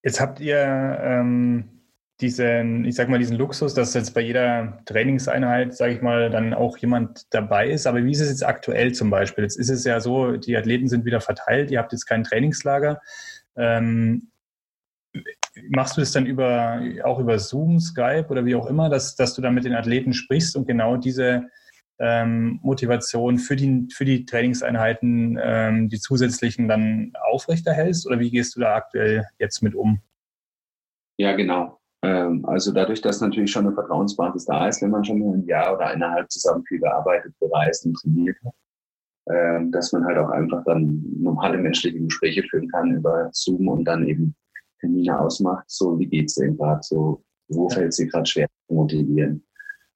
jetzt 0.03 0.19
habt 0.19 0.39
ihr 0.39 0.57
ähm, 0.57 1.76
diesen, 2.21 2.86
ich 2.86 2.95
sag 2.95 3.10
mal, 3.10 3.19
diesen 3.19 3.38
Luxus, 3.38 3.73
dass 3.73 3.93
jetzt 3.93 4.13
bei 4.13 4.21
jeder 4.21 4.80
Trainingseinheit, 4.86 5.75
sage 5.75 5.93
ich 5.93 6.01
mal, 6.01 6.30
dann 6.30 6.53
auch 6.53 6.77
jemand 6.77 7.32
dabei 7.34 7.69
ist. 7.69 7.86
Aber 7.86 8.03
wie 8.03 8.12
ist 8.12 8.21
es 8.21 8.30
jetzt 8.30 8.45
aktuell 8.45 8.93
zum 8.93 9.10
Beispiel? 9.10 9.43
Jetzt 9.43 9.58
ist 9.58 9.69
es 9.69 9.84
ja 9.84 9.99
so, 9.99 10.38
die 10.38 10.58
Athleten 10.58 10.88
sind 10.88 11.06
wieder 11.06 11.21
verteilt, 11.21 11.69
ihr 11.69 11.80
habt 11.80 11.91
jetzt 11.91 12.06
kein 12.06 12.23
Trainingslager. 12.23 12.99
Ähm, 13.56 14.32
machst 15.69 15.97
du 15.97 16.01
das 16.01 16.12
dann 16.12 16.25
über, 16.25 16.82
auch 17.03 17.19
über 17.19 17.38
Zoom, 17.38 17.80
Skype 17.80 18.27
oder 18.30 18.45
wie 18.45 18.56
auch 18.56 18.65
immer, 18.67 18.89
dass, 18.89 19.15
dass 19.15 19.36
du 19.36 19.41
dann 19.41 19.53
mit 19.53 19.65
den 19.65 19.75
Athleten 19.75 20.13
sprichst 20.13 20.56
und 20.56 20.67
genau 20.67 20.97
diese 20.97 21.47
ähm, 21.99 22.60
Motivation 22.63 23.38
für 23.38 23.56
die, 23.56 23.88
für 23.93 24.06
die 24.06 24.25
Trainingseinheiten, 24.25 25.39
ähm, 25.41 25.89
die 25.89 25.99
zusätzlichen 25.99 26.67
dann 26.67 27.13
aufrechterhältst? 27.32 28.08
Oder 28.08 28.19
wie 28.19 28.32
gehst 28.32 28.56
du 28.56 28.60
da 28.60 28.75
aktuell 28.75 29.27
jetzt 29.39 29.62
mit 29.62 29.75
um? 29.75 30.01
Ja, 31.17 31.36
genau. 31.36 31.80
Ähm, 32.08 32.46
also 32.46 32.72
dadurch, 32.72 33.02
dass 33.02 33.20
natürlich 33.20 33.52
schon 33.52 33.65
eine 33.65 33.76
Vertrauensbasis 33.76 34.46
da 34.46 34.67
ist, 34.67 34.82
wenn 34.82 34.91
man 34.91 35.04
schon 35.04 35.22
ein 35.22 35.46
Jahr 35.46 35.76
oder 35.76 35.88
eineinhalb 35.88 36.32
zusammen 36.32 36.63
viel 36.65 36.80
gearbeitet, 36.80 37.34
bereist 37.39 37.86
und 37.86 37.96
trainiert 37.96 38.38
hat, 38.46 38.54
ähm, 39.30 39.72
dass 39.72 39.91
man 39.91 40.06
halt 40.06 40.17
auch 40.17 40.30
einfach 40.30 40.63
dann 40.65 41.04
normale 41.20 41.58
menschliche 41.58 42.00
Gespräche 42.00 42.43
führen 42.43 42.70
kann 42.70 42.96
über 42.96 43.30
Zoom 43.34 43.67
und 43.67 43.84
dann 43.84 44.08
eben 44.08 44.36
Termine 44.80 45.20
ausmacht. 45.20 45.65
So, 45.67 46.00
wie 46.00 46.06
geht's 46.06 46.36
denn 46.36 46.56
gerade? 46.56 46.80
So, 46.82 47.24
wo 47.50 47.67
fällt 47.67 47.89
es 47.89 47.98
dir 47.98 48.08
gerade 48.08 48.26
schwer 48.26 48.48
zu 48.67 48.76
motivieren? 48.76 49.43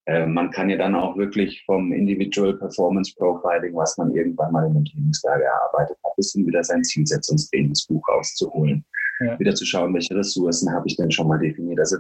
Ähm, 0.06 0.34
man 0.34 0.52
kann 0.52 0.69
ja 0.69 0.78
dann 0.78 0.95
auch 0.95 1.15
wirklich 1.15 1.63
vom 1.65 1.93
Individual 1.93 2.58
Performance 2.58 3.13
Profiling, 3.15 3.74
was 3.76 3.97
man 3.97 4.13
irgendwann 4.13 4.52
mal 4.52 4.65
in 4.65 4.76
einem 4.76 4.86
Trainingslager 4.86 5.45
erarbeitet 5.45 5.97
hat, 6.04 6.15
bis 6.17 6.34
hin 6.34 6.45
wieder 6.45 6.63
sein 6.63 6.84
Zielsetzungstrainingsbuch 6.84 8.06
rauszuholen 8.10 8.84
ja. 9.23 9.39
wieder 9.39 9.55
zu 9.55 9.65
schauen, 9.65 9.93
welche 9.93 10.15
Ressourcen 10.15 10.71
habe 10.71 10.88
ich 10.88 10.95
denn 10.95 11.12
schon 11.12 11.27
mal 11.27 11.39
definiert. 11.39 11.79
Also 11.79 11.97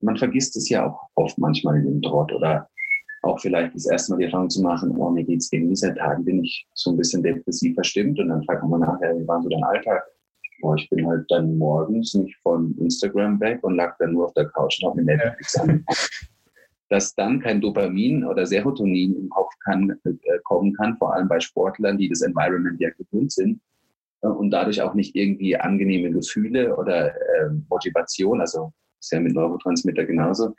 man 0.00 0.16
vergisst 0.16 0.56
es 0.56 0.68
ja 0.68 0.86
auch 0.86 1.08
oft 1.14 1.38
manchmal 1.38 1.76
in 1.76 1.84
dem 1.84 2.02
Trott 2.02 2.32
oder 2.32 2.68
auch 3.22 3.40
vielleicht 3.40 3.74
das 3.74 3.86
erste 3.86 4.12
Mal 4.12 4.18
die 4.18 4.24
Erfahrung 4.24 4.50
zu 4.50 4.62
machen, 4.62 4.96
oh, 4.96 5.10
mir 5.10 5.24
geht's 5.24 5.50
irgendwie 5.50 5.76
seit 5.76 5.96
Tagen, 5.96 6.24
bin 6.24 6.44
ich 6.44 6.66
so 6.74 6.90
ein 6.90 6.96
bisschen 6.96 7.22
depressiv 7.22 7.74
verstimmt 7.74 8.18
und 8.18 8.28
dann 8.28 8.44
fragt 8.44 8.62
man 8.64 8.80
nachher, 8.80 9.18
wie 9.18 9.26
war 9.26 9.42
so 9.42 9.48
dein 9.48 9.64
Alltag? 9.64 10.02
Oh, 10.62 10.74
ich 10.74 10.88
bin 10.90 11.06
halt 11.06 11.24
dann 11.30 11.56
morgens 11.58 12.14
nicht 12.14 12.36
von 12.42 12.76
Instagram 12.78 13.40
weg 13.40 13.58
und 13.62 13.76
lag 13.76 13.96
dann 13.98 14.12
nur 14.12 14.26
auf 14.26 14.34
der 14.34 14.46
Couch 14.50 14.82
und 14.82 14.90
habe 14.90 15.02
mir 15.02 15.16
Netflix 15.16 15.54
ja. 15.54 15.64
Dass 16.90 17.14
dann 17.14 17.40
kein 17.40 17.60
Dopamin 17.60 18.24
oder 18.24 18.46
Serotonin 18.46 19.16
im 19.16 19.28
Kopf 19.30 19.52
kann, 19.64 19.90
äh, 20.04 20.12
kommen 20.44 20.74
kann, 20.74 20.96
vor 20.98 21.14
allem 21.14 21.28
bei 21.28 21.40
Sportlern, 21.40 21.98
die 21.98 22.08
das 22.08 22.20
Environment 22.20 22.78
ja 22.78 22.90
gewöhnt 22.90 23.32
sind, 23.32 23.60
und 24.30 24.50
dadurch 24.50 24.80
auch 24.82 24.94
nicht 24.94 25.14
irgendwie 25.14 25.56
angenehme 25.56 26.10
Gefühle 26.10 26.76
oder 26.76 27.14
äh, 27.14 27.50
Motivation, 27.68 28.40
also 28.40 28.72
ist 29.00 29.12
ja 29.12 29.20
mit 29.20 29.34
Neurotransmitter 29.34 30.04
genauso. 30.04 30.54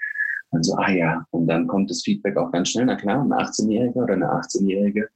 Also, 0.51 0.75
ah 0.77 0.91
ja, 0.91 1.25
und 1.31 1.47
dann 1.47 1.67
kommt 1.67 1.89
das 1.89 2.03
Feedback 2.03 2.37
auch 2.37 2.51
ganz 2.51 2.69
schnell. 2.69 2.85
Na 2.85 2.95
klar, 2.95 3.21
ein 3.21 3.33
18-Jähriger 3.33 4.03
oder 4.03 4.13
eine 4.13 4.31
18-Jährige 4.31 5.09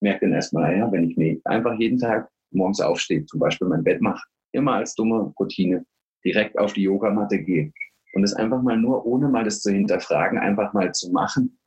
merkt 0.00 0.22
dann 0.22 0.32
erstmal, 0.32 0.64
ah 0.64 0.76
ja, 0.76 0.92
wenn 0.92 1.10
ich 1.10 1.16
mir 1.16 1.40
einfach 1.44 1.74
jeden 1.78 1.98
Tag 1.98 2.28
morgens 2.52 2.80
aufstehe, 2.80 3.24
zum 3.26 3.40
Beispiel 3.40 3.68
mein 3.68 3.84
Bett 3.84 4.00
mache, 4.00 4.24
immer 4.52 4.74
als 4.74 4.94
dumme 4.94 5.32
Routine, 5.38 5.84
direkt 6.24 6.58
auf 6.58 6.72
die 6.72 6.82
Yogamatte 6.82 7.38
gehe 7.38 7.72
und 8.14 8.24
es 8.24 8.34
einfach 8.34 8.62
mal 8.62 8.76
nur, 8.76 9.04
ohne 9.04 9.28
mal 9.28 9.44
das 9.44 9.60
zu 9.60 9.70
hinterfragen, 9.70 10.38
einfach 10.38 10.72
mal 10.72 10.92
zu 10.92 11.10
machen 11.12 11.58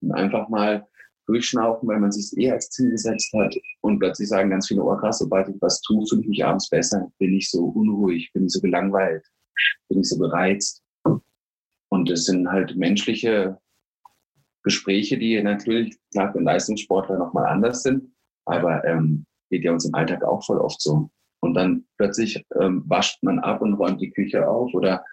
und 0.00 0.12
einfach 0.12 0.48
mal 0.48 0.86
durchschnaufen, 1.26 1.88
weil 1.88 2.00
man 2.00 2.12
sich 2.12 2.36
eh 2.38 2.50
als 2.50 2.70
Ziel 2.70 2.90
gesetzt 2.90 3.32
hat 3.34 3.54
und 3.80 3.98
plötzlich 3.98 4.28
sagen 4.28 4.50
ganz 4.50 4.68
viele, 4.68 4.82
oh 4.82 4.96
krass, 4.96 5.18
sobald 5.18 5.48
ich 5.48 5.56
was 5.60 5.80
tue, 5.82 6.06
fühle 6.06 6.22
ich 6.22 6.28
mich 6.28 6.44
abends 6.44 6.68
besser, 6.68 7.10
bin 7.18 7.34
ich 7.34 7.50
so 7.50 7.64
unruhig, 7.64 8.30
bin 8.32 8.46
ich 8.46 8.52
so 8.52 8.60
gelangweilt, 8.60 9.24
bin 9.88 10.00
ich 10.00 10.08
so 10.08 10.18
gereizt. 10.18 10.82
Und 11.90 12.10
das 12.10 12.24
sind 12.24 12.48
halt 12.48 12.76
menschliche 12.76 13.58
Gespräche, 14.64 15.18
die 15.18 15.40
natürlich 15.42 15.96
klar 16.10 16.32
für 16.32 16.40
Leistungssportler 16.40 17.18
nochmal 17.18 17.46
anders 17.46 17.82
sind, 17.82 18.12
aber 18.46 18.84
ähm, 18.84 19.26
geht 19.50 19.64
ja 19.64 19.72
uns 19.72 19.84
im 19.84 19.94
Alltag 19.94 20.24
auch 20.24 20.44
voll 20.44 20.58
oft 20.58 20.80
so. 20.80 21.10
Und 21.40 21.54
dann 21.54 21.84
plötzlich 21.98 22.42
ähm, 22.58 22.82
wascht 22.86 23.22
man 23.22 23.38
ab 23.38 23.60
und 23.60 23.74
räumt 23.74 24.00
die 24.00 24.10
Küche 24.10 24.48
auf 24.48 24.72
oder 24.72 25.04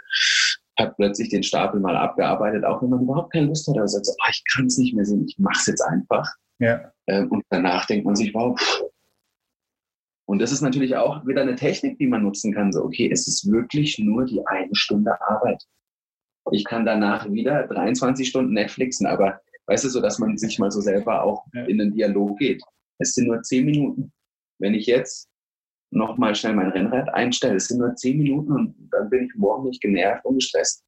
hat 0.82 0.96
plötzlich 0.98 1.30
den 1.30 1.44
Stapel 1.44 1.80
mal 1.80 1.96
abgearbeitet, 1.96 2.66
auch 2.66 2.82
wenn 2.82 2.90
man 2.90 3.02
überhaupt 3.02 3.34
keine 3.34 3.48
Lust 3.48 3.68
hat. 3.68 3.78
Er 3.78 3.88
sagt 3.88 4.06
so, 4.06 4.14
oh, 4.14 4.30
ich 4.30 4.44
kann 4.54 4.66
es 4.66 4.78
nicht 4.78 4.94
mehr 4.94 5.06
sehen, 5.06 5.26
ich 5.28 5.38
mache 5.40 5.60
es 5.60 5.68
jetzt 5.68 5.82
einfach. 5.82 6.28
Ja. 6.60 6.92
Ähm, 7.08 7.30
und 7.32 7.44
danach 7.50 7.86
denkt 7.86 8.06
man 8.06 8.16
sich, 8.16 8.34
wow. 8.34 8.60
Und 10.26 10.40
das 10.40 10.52
ist 10.52 10.62
natürlich 10.62 10.96
auch 10.96 11.26
wieder 11.26 11.42
eine 11.42 11.56
Technik, 11.56 11.98
die 11.98 12.08
man 12.08 12.24
nutzen 12.24 12.54
kann. 12.54 12.72
So, 12.72 12.84
okay, 12.84 13.10
es 13.12 13.28
ist 13.28 13.52
wirklich 13.52 14.00
nur 14.00 14.26
die 14.26 14.46
eine 14.48 14.74
Stunde 14.76 15.20
Arbeit. 15.22 15.64
Ich 16.52 16.64
kann 16.66 16.86
danach 16.86 17.30
wieder 17.32 17.68
23 17.68 18.28
Stunden 18.28 18.54
Netflixen, 18.54 19.06
aber 19.08 19.40
weißt 19.68 19.86
du, 19.86 19.90
so 19.90 20.02
dass 20.02 20.20
man 20.20 20.38
sich 20.38 20.58
mal 20.60 20.72
so 20.72 20.82
selber 20.82 21.24
auch 21.24 21.46
ja. 21.54 21.66
in 21.66 21.78
den 21.78 21.94
Dialog 21.94 22.38
geht. 22.40 22.64
Es 22.98 23.14
sind 23.14 23.28
nur 23.28 23.42
zehn 23.42 23.66
Minuten. 23.66 24.12
Wenn 24.60 24.74
ich 24.74 24.86
jetzt 24.86 25.31
nochmal 25.92 26.36
schnell 26.36 26.54
mein 26.54 26.70
Rennrad 26.72 27.14
einstelle. 27.14 27.56
Es 27.56 27.68
sind 27.68 27.80
nur 27.80 27.96
zehn 27.96 28.18
Minuten 28.18 28.52
und 28.52 28.90
dann 28.92 29.10
bin 29.10 29.26
ich 29.26 29.36
morgen 29.36 29.68
nicht 29.68 29.82
genervt 29.82 30.26
und 30.26 30.36
gestresst. 30.36 30.84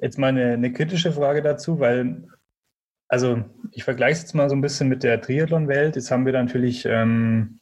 Jetzt 0.00 0.18
mal 0.18 0.28
eine, 0.28 0.52
eine 0.52 0.72
kritische 0.72 1.12
Frage 1.12 1.42
dazu, 1.42 1.80
weil, 1.80 2.28
also 3.08 3.42
ich 3.72 3.84
vergleiche 3.84 4.12
es 4.14 4.22
jetzt 4.22 4.34
mal 4.34 4.50
so 4.50 4.56
ein 4.56 4.60
bisschen 4.60 4.88
mit 4.88 5.02
der 5.02 5.20
Triathlon-Welt. 5.20 5.96
Jetzt 5.96 6.10
haben 6.10 6.26
wir 6.26 6.32
natürlich 6.32 6.84
ähm, 6.84 7.60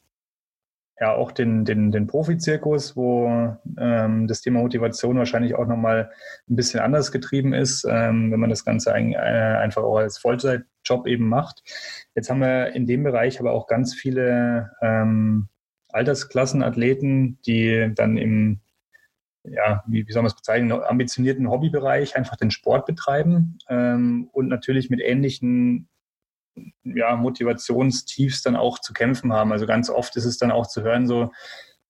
ja 0.99 1.13
auch 1.13 1.31
den, 1.31 1.65
den, 1.65 1.91
den 1.91 2.07
Profizirkus, 2.07 2.95
wo 2.95 3.57
ähm, 3.77 4.27
das 4.27 4.41
Thema 4.41 4.61
Motivation 4.61 5.17
wahrscheinlich 5.17 5.55
auch 5.55 5.67
nochmal 5.67 6.11
ein 6.49 6.55
bisschen 6.55 6.79
anders 6.79 7.11
getrieben 7.11 7.53
ist, 7.53 7.85
ähm, 7.89 8.31
wenn 8.31 8.39
man 8.39 8.49
das 8.49 8.63
Ganze 8.63 8.93
ein, 8.93 9.13
äh, 9.13 9.17
einfach 9.17 9.83
auch 9.83 9.97
als 9.97 10.17
Vollzeitjob 10.17 11.07
eben 11.07 11.27
macht. 11.27 11.63
Jetzt 12.15 12.29
haben 12.29 12.39
wir 12.39 12.73
in 12.73 12.85
dem 12.85 13.03
Bereich 13.03 13.39
aber 13.39 13.51
auch 13.51 13.67
ganz 13.67 13.93
viele 13.93 14.71
ähm, 14.81 15.49
Altersklassenathleten, 15.89 17.39
die 17.45 17.91
dann 17.93 18.17
im 18.17 18.61
ja, 19.47 19.83
wie, 19.87 20.07
wie 20.07 20.11
soll 20.11 20.23
man 20.23 20.31
es 20.31 20.35
bezeichnen, 20.35 20.71
ambitionierten 20.71 21.49
Hobbybereich 21.49 22.15
einfach 22.15 22.35
den 22.35 22.49
Sport 22.49 22.85
betreiben 22.87 23.59
ähm, 23.69 24.27
und 24.31 24.47
natürlich 24.47 24.89
mit 24.89 25.01
ähnlichen 25.01 25.87
ja, 26.83 27.15
Motivationstiefs 27.15 28.43
dann 28.43 28.55
auch 28.55 28.79
zu 28.79 28.93
kämpfen 28.93 29.33
haben. 29.33 29.51
Also 29.51 29.65
ganz 29.65 29.89
oft 29.89 30.15
ist 30.15 30.25
es 30.25 30.37
dann 30.37 30.51
auch 30.51 30.67
zu 30.67 30.83
hören, 30.83 31.07
so, 31.07 31.31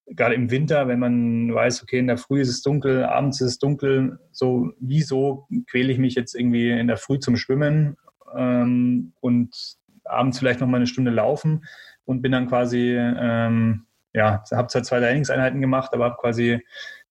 gerade 0.08 0.36
im 0.36 0.51
Winter, 0.51 0.88
wenn 0.88 0.99
man 0.99 1.54
weiß, 1.54 1.84
okay, 1.84 1.99
in 1.99 2.08
der 2.08 2.17
Früh 2.17 2.41
ist 2.41 2.49
es 2.49 2.62
dunkel, 2.62 3.04
abends 3.04 3.41
ist 3.41 3.47
es 3.47 3.60
dunkel, 3.60 4.19
so 4.32 4.71
wieso 4.80 5.47
quäle 5.69 5.91
ich 5.91 5.97
mich 5.97 6.15
jetzt 6.15 6.36
irgendwie 6.36 6.69
in 6.71 6.88
der 6.88 6.97
Früh 6.97 7.19
zum 7.19 7.38
Schwimmen 7.38 7.97
ähm, 8.36 9.13
und 9.19 9.78
abends 10.04 10.39
vielleicht 10.39 10.60
noch 10.60 10.67
mal 10.67 10.78
eine 10.78 10.88
Stunde 10.88 11.12
laufen 11.12 11.65
und 12.06 12.21
bin 12.21 12.32
dann 12.32 12.47
quasi, 12.47 12.95
ähm, 12.95 13.88
ja, 14.13 14.43
habe 14.51 14.67
zwar 14.67 14.84
zwei 14.84 14.99
Trainingseinheiten 14.99 15.60
gemacht, 15.60 15.93
aber 15.93 16.06
habe 16.06 16.17
quasi 16.19 16.62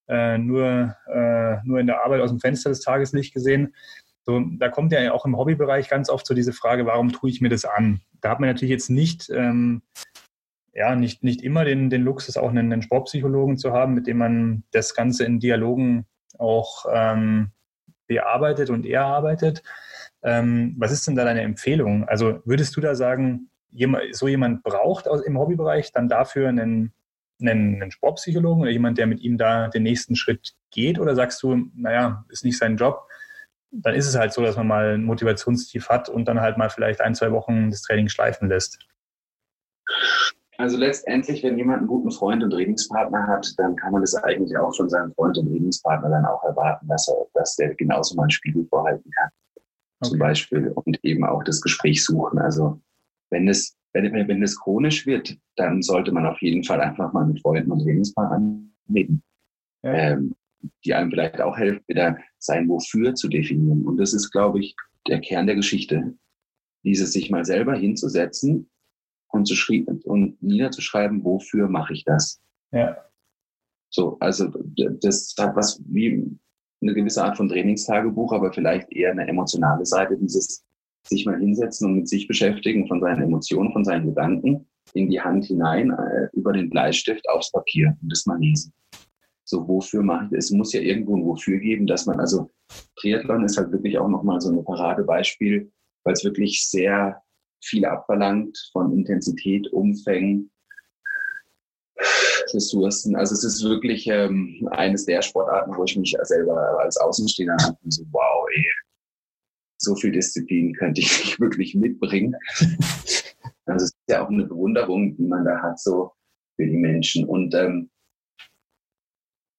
äh, 0.09 0.39
nur, 0.39 0.97
äh, 1.13 1.57
nur 1.65 1.81
in 1.81 1.87
der 1.87 2.05
Arbeit 2.05 2.21
aus 2.21 2.31
dem 2.31 2.41
Fenster 2.41 2.71
des 2.71 2.81
Tageslicht 2.81 3.35
gesehen. 3.35 3.75
So, 4.25 4.41
da 4.59 4.69
kommt 4.69 4.93
ja 4.93 5.13
auch 5.13 5.27
im 5.27 5.37
Hobbybereich 5.37 5.89
ganz 5.89 6.09
oft 6.09 6.27
so 6.27 6.35
diese 6.35 6.53
Frage, 6.53 6.87
warum 6.87 7.13
tue 7.13 7.31
ich 7.31 7.41
mir 7.41 7.51
das 7.51 7.65
an? 7.65 8.01
Da 8.21 8.31
hat 8.31 8.41
man 8.41 8.49
natürlich 8.49 8.71
jetzt 8.71 8.89
nicht 8.91 9.31
ähm, 9.31 9.83
ja, 10.75 10.97
nicht, 10.97 11.23
nicht 11.23 11.43
immer 11.43 11.65
den, 11.65 11.89
den 11.89 12.03
Luxus, 12.03 12.37
auch 12.37 12.51
einen, 12.51 12.73
einen 12.73 12.83
Sportpsychologen 12.83 13.57
zu 13.57 13.73
haben, 13.73 13.95
mit 13.95 14.07
dem 14.07 14.19
man 14.19 14.65
das 14.73 14.95
Ganze 14.95 15.25
in 15.25 15.39
Dialogen 15.39 16.07
auch 16.37 16.87
ähm, 16.93 17.53
bearbeitet 18.07 18.71
und 18.71 18.85
erarbeitet. 18.85 19.63
Ähm, 20.23 20.75
was 20.79 20.91
ist 20.91 21.07
denn 21.07 21.15
da 21.15 21.25
deine 21.25 21.43
Empfehlung? 21.43 22.05
Also 22.09 22.41
würdest 22.45 22.77
du 22.77 22.81
da 22.81 22.95
sagen, 22.95 23.51
jemand, 23.71 24.15
so 24.15 24.27
jemand 24.27 24.65
braucht 24.65 25.07
aus, 25.07 25.23
im 25.23 25.39
Hobbybereich 25.39 25.93
dann 25.93 26.09
dafür 26.09 26.49
einen, 26.49 26.93
einen, 27.41 27.81
einen 27.81 27.91
Sportpsychologen 27.93 28.63
oder 28.63 28.71
jemand, 28.71 28.99
der 28.99 29.07
mit 29.07 29.21
ihm 29.21 29.39
da 29.39 29.69
den 29.69 29.85
nächsten 29.85 30.17
Schritt 30.17 30.55
geht? 30.71 30.99
Oder 30.99 31.15
sagst 31.15 31.43
du, 31.43 31.67
naja, 31.77 32.25
ist 32.31 32.45
nicht 32.45 32.59
sein 32.59 32.77
Job, 32.77 33.07
dann 33.83 33.95
ist 33.95 34.07
es 34.07 34.17
halt 34.17 34.33
so, 34.33 34.43
dass 34.43 34.57
man 34.57 34.67
mal 34.67 34.95
ein 34.95 35.05
Motivationstief 35.05 35.89
hat 35.89 36.09
und 36.09 36.27
dann 36.27 36.41
halt 36.41 36.57
mal 36.59 36.71
vielleicht 36.71 37.01
ein, 37.01 37.15
zwei 37.15 37.33
Wochen 37.33 37.71
das 37.71 37.83
Training 37.83 38.09
schleifen 38.09 38.49
lässt. 38.49 38.79
Also 40.57 40.77
letztendlich, 40.77 41.43
wenn 41.43 41.59
jemand 41.59 41.79
einen 41.79 41.89
guten 41.89 42.13
Freund 42.13 42.43
und 42.45 42.51
Trainingspartner 42.51 43.27
hat, 43.27 43.53
dann 43.59 43.75
kann 43.75 43.93
man 43.93 44.03
das 44.03 44.15
eigentlich 44.15 44.57
auch 44.57 44.75
von 44.75 44.89
seinem 44.89 45.13
Freund 45.15 45.37
und 45.37 45.49
Trainingspartner 45.49 46.09
dann 46.09 46.25
auch 46.25 46.45
erwarten, 46.45 46.87
dass 46.87 47.09
er, 47.09 47.27
dass 47.35 47.57
der 47.57 47.75
genauso 47.75 48.15
mal 48.15 48.23
einen 48.23 48.31
Spiegel 48.31 48.65
vorhalten 48.67 49.11
kann. 49.11 49.31
Okay. 50.01 50.11
Zum 50.11 50.19
Beispiel. 50.19 50.69
Und 50.69 51.05
eben 51.05 51.25
auch 51.25 51.43
das 51.43 51.61
Gespräch 51.61 52.05
suchen. 52.05 52.39
Also 52.39 52.81
wenn 53.31 53.49
es, 53.49 53.77
wenn, 53.93 54.13
wenn 54.13 54.43
es 54.43 54.61
chronisch 54.61 55.07
wird, 55.07 55.37
dann 55.57 55.83
sollte 55.83 56.13
man 56.13 56.27
auf 56.27 56.41
jeden 56.41 56.63
Fall 56.63 56.81
einfach 56.81 57.13
mal 57.13 57.27
mit 57.27 57.41
Freunden 57.41 57.73
und 57.73 57.81
Trainingspartnern 57.81 58.73
reden. 58.93 59.23
Ja. 59.83 59.93
Ähm, 59.93 60.35
die 60.85 60.95
einem 60.95 61.11
vielleicht 61.11 61.41
auch 61.41 61.57
helfen, 61.57 61.83
wieder 61.87 62.19
sein 62.39 62.69
Wofür 62.69 63.15
zu 63.15 63.29
definieren. 63.29 63.87
Und 63.87 63.99
das 63.99 64.13
ist, 64.13 64.31
glaube 64.31 64.61
ich, 64.61 64.77
der 65.07 65.21
Kern 65.21 65.47
der 65.47 65.57
Geschichte. 65.57 66.15
Dieses 66.85 67.13
sich 67.13 67.31
mal 67.31 67.45
selber 67.45 67.75
hinzusetzen 67.75 68.69
und, 69.29 69.47
zu 69.47 69.57
und 70.05 70.43
niederzuschreiben, 70.43 71.25
wofür 71.25 71.69
mache 71.69 71.95
ich 71.95 72.05
das? 72.05 72.41
Ja. 72.73 72.97
So, 73.91 74.17
also 74.21 74.53
das 75.01 75.35
hat 75.39 75.57
was 75.57 75.81
wie 75.87 76.39
eine 76.83 76.95
gewisse 76.95 77.25
Art 77.25 77.37
von 77.37 77.49
Trainingstagebuch, 77.49 78.33
aber 78.33 78.53
vielleicht 78.53 78.93
eher 78.93 79.13
eine 79.13 79.27
emotionale 79.27 79.87
Seite, 79.87 80.17
dieses 80.17 80.65
sich 81.07 81.27
mal 81.27 81.39
hinsetzen 81.39 81.89
und 81.89 81.95
mit 81.97 82.09
sich 82.09 82.27
beschäftigen, 82.27 82.89
von 82.89 83.01
seinen 83.01 83.23
Emotionen, 83.23 83.73
von 83.73 83.85
seinen 83.85 84.07
Gedanken 84.07 84.67
in 84.95 85.09
die 85.09 85.21
Hand 85.21 85.45
hinein, 85.47 85.91
äh, 85.91 86.29
über 86.33 86.53
den 86.53 86.71
Bleistift 86.71 87.29
aufs 87.29 87.51
Papier 87.53 87.97
und 88.03 88.11
das 88.11 88.27
mal 88.27 88.39
lesen. 88.39 88.73
So, 89.45 89.69
wofür 89.69 90.03
mache 90.03 90.27
ich? 90.27 90.39
Es 90.39 90.51
muss 90.51 90.73
ja 90.73 90.81
irgendwo 90.81 91.17
ein 91.17 91.25
Wofür 91.25 91.59
geben, 91.59 91.87
dass 91.87 92.07
man, 92.07 92.19
also 92.19 92.51
Triathlon 92.97 93.45
ist 93.45 93.59
halt 93.59 93.73
wirklich 93.73 93.99
auch 93.99 94.09
nochmal 94.09 94.41
so 94.41 94.51
ein 94.51 94.65
Paradebeispiel, 94.65 95.71
weil 96.05 96.13
es 96.15 96.25
wirklich 96.25 96.67
sehr 96.69 97.23
viel 97.63 97.85
abverlangt 97.85 98.71
von 98.73 98.93
Intensität, 98.93 99.71
Umfängen, 99.73 100.51
Ressourcen. 102.53 103.17
Also 103.17 103.35
es 103.35 103.45
ist 103.45 103.65
wirklich 103.65 104.07
ähm, 104.07 104.69
eines 104.71 105.05
der 105.05 105.23
Sportarten, 105.23 105.77
wo 105.77 105.85
ich 105.85 105.97
mich 105.97 106.17
selber 106.23 106.79
als 106.81 106.97
Außenstehender 106.97 107.57
so, 107.85 108.05
wow, 108.13 108.47
ey, 108.55 108.65
so 109.79 109.95
viel 109.95 110.13
Disziplin 110.13 110.73
könnte 110.75 111.01
ich 111.01 111.19
nicht 111.25 111.41
wirklich 111.41 111.75
mitbringen. 111.75 112.35
Also 113.67 113.85
es 113.85 113.91
ist 113.91 113.97
ja 114.09 114.25
auch 114.25 114.31
eine 114.31 114.45
Bewunderung, 114.45 115.17
die 115.17 115.27
man 115.27 115.45
da 115.45 115.61
hat, 115.61 115.79
so 115.81 116.13
für 116.57 116.67
die 116.67 116.77
Menschen. 116.77 117.27
Und, 117.27 117.55
ähm, 117.55 117.91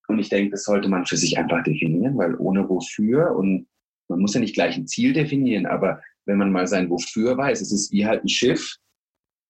und 0.07 0.19
ich 0.19 0.29
denke, 0.29 0.51
das 0.51 0.63
sollte 0.63 0.89
man 0.89 1.05
für 1.05 1.17
sich 1.17 1.37
einfach 1.37 1.63
definieren, 1.63 2.17
weil 2.17 2.35
ohne 2.35 2.67
wofür 2.69 3.35
und 3.35 3.67
man 4.07 4.19
muss 4.19 4.33
ja 4.33 4.39
nicht 4.39 4.53
gleich 4.53 4.77
ein 4.77 4.87
Ziel 4.87 5.13
definieren, 5.13 5.65
aber 5.65 6.01
wenn 6.25 6.37
man 6.37 6.51
mal 6.51 6.67
sein 6.67 6.89
Wofür 6.89 7.37
weiß. 7.37 7.61
Es 7.61 7.71
ist 7.71 7.91
wie 7.91 8.05
halt 8.05 8.23
ein 8.23 8.29
Schiff, 8.29 8.75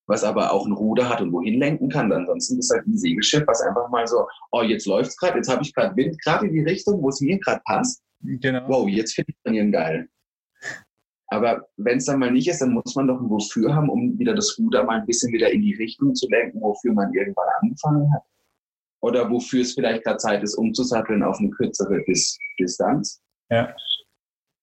was 0.08 0.24
aber 0.24 0.52
auch 0.52 0.65
ein 0.65 0.74
Ruder 0.74 1.10
hat 1.10 1.22
und 1.22 1.32
wohin 1.32 1.60
lenken 1.60 1.89
kann. 1.89 2.12
Ansonsten 2.12 2.60
ist 2.60 2.65
es 2.65 2.76
halt 2.76 2.88
ein 2.88 2.98
Segelschiff, 2.98 3.46
was 3.48 3.62
einfach 3.62 3.89
mal 3.89 4.06
so, 4.08 4.28
oh, 4.52 4.62
jetzt 4.62 4.86
läuft's 4.86 5.18
gerade, 5.18 5.38
jetzt 5.38 5.50
habe 5.50 5.63
ich 5.63 5.74
gerade 5.74 5.96
Wind, 5.96 6.22
gerade 6.22 6.48
in 6.48 6.54
die 6.54 6.62
Richtung, 6.62 7.02
wo 7.02 7.10
es 7.10 7.22
mir 7.22 7.39
gerade 7.39 7.62
passt. 7.65 8.02
Genau. 8.22 8.68
Wow, 8.68 8.88
jetzt 8.88 9.13
finde 9.13 9.32
ich 9.32 9.44
Trainieren 9.44 9.72
geil. 9.72 10.08
Aber 11.30 11.68
wenn 11.78 11.98
es 11.98 12.06
dann 12.06 12.20
mal 12.20 12.32
nicht 12.32 12.48
ist, 12.48 12.62
dann 12.62 12.72
muss 12.72 12.96
man 12.96 13.08
doch 13.08 13.20
ein 13.20 13.30
Wofür 13.30 13.74
haben, 13.74 13.89
um 13.89 14.18
wieder 14.20 14.36
das 14.36 14.58
Ruder 14.60 14.84
mal 14.84 15.00
ein 15.00 15.06
bisschen 15.06 15.34
wieder 15.34 15.52
in 15.52 15.62
die 15.62 15.74
Richtung 15.74 16.13
zu 16.13 16.30
lenken, 16.30 16.62
wofür 16.62 16.94
man 16.94 17.12
irgendwann 17.13 17.48
angefangen 17.62 18.13
hat. 18.13 18.22
Oder 19.06 19.30
wofür 19.30 19.62
es 19.62 19.76
vielleicht 19.76 20.04
gerade 20.04 20.18
Zeit 20.18 20.41
ist, 20.41 20.56
umzusatteln 20.56 21.22
auf 21.22 21.38
eine 21.38 21.52
kürzere 21.52 22.04
Dis 22.06 22.39
Distanz. 22.60 23.22
Ja. 23.52 23.72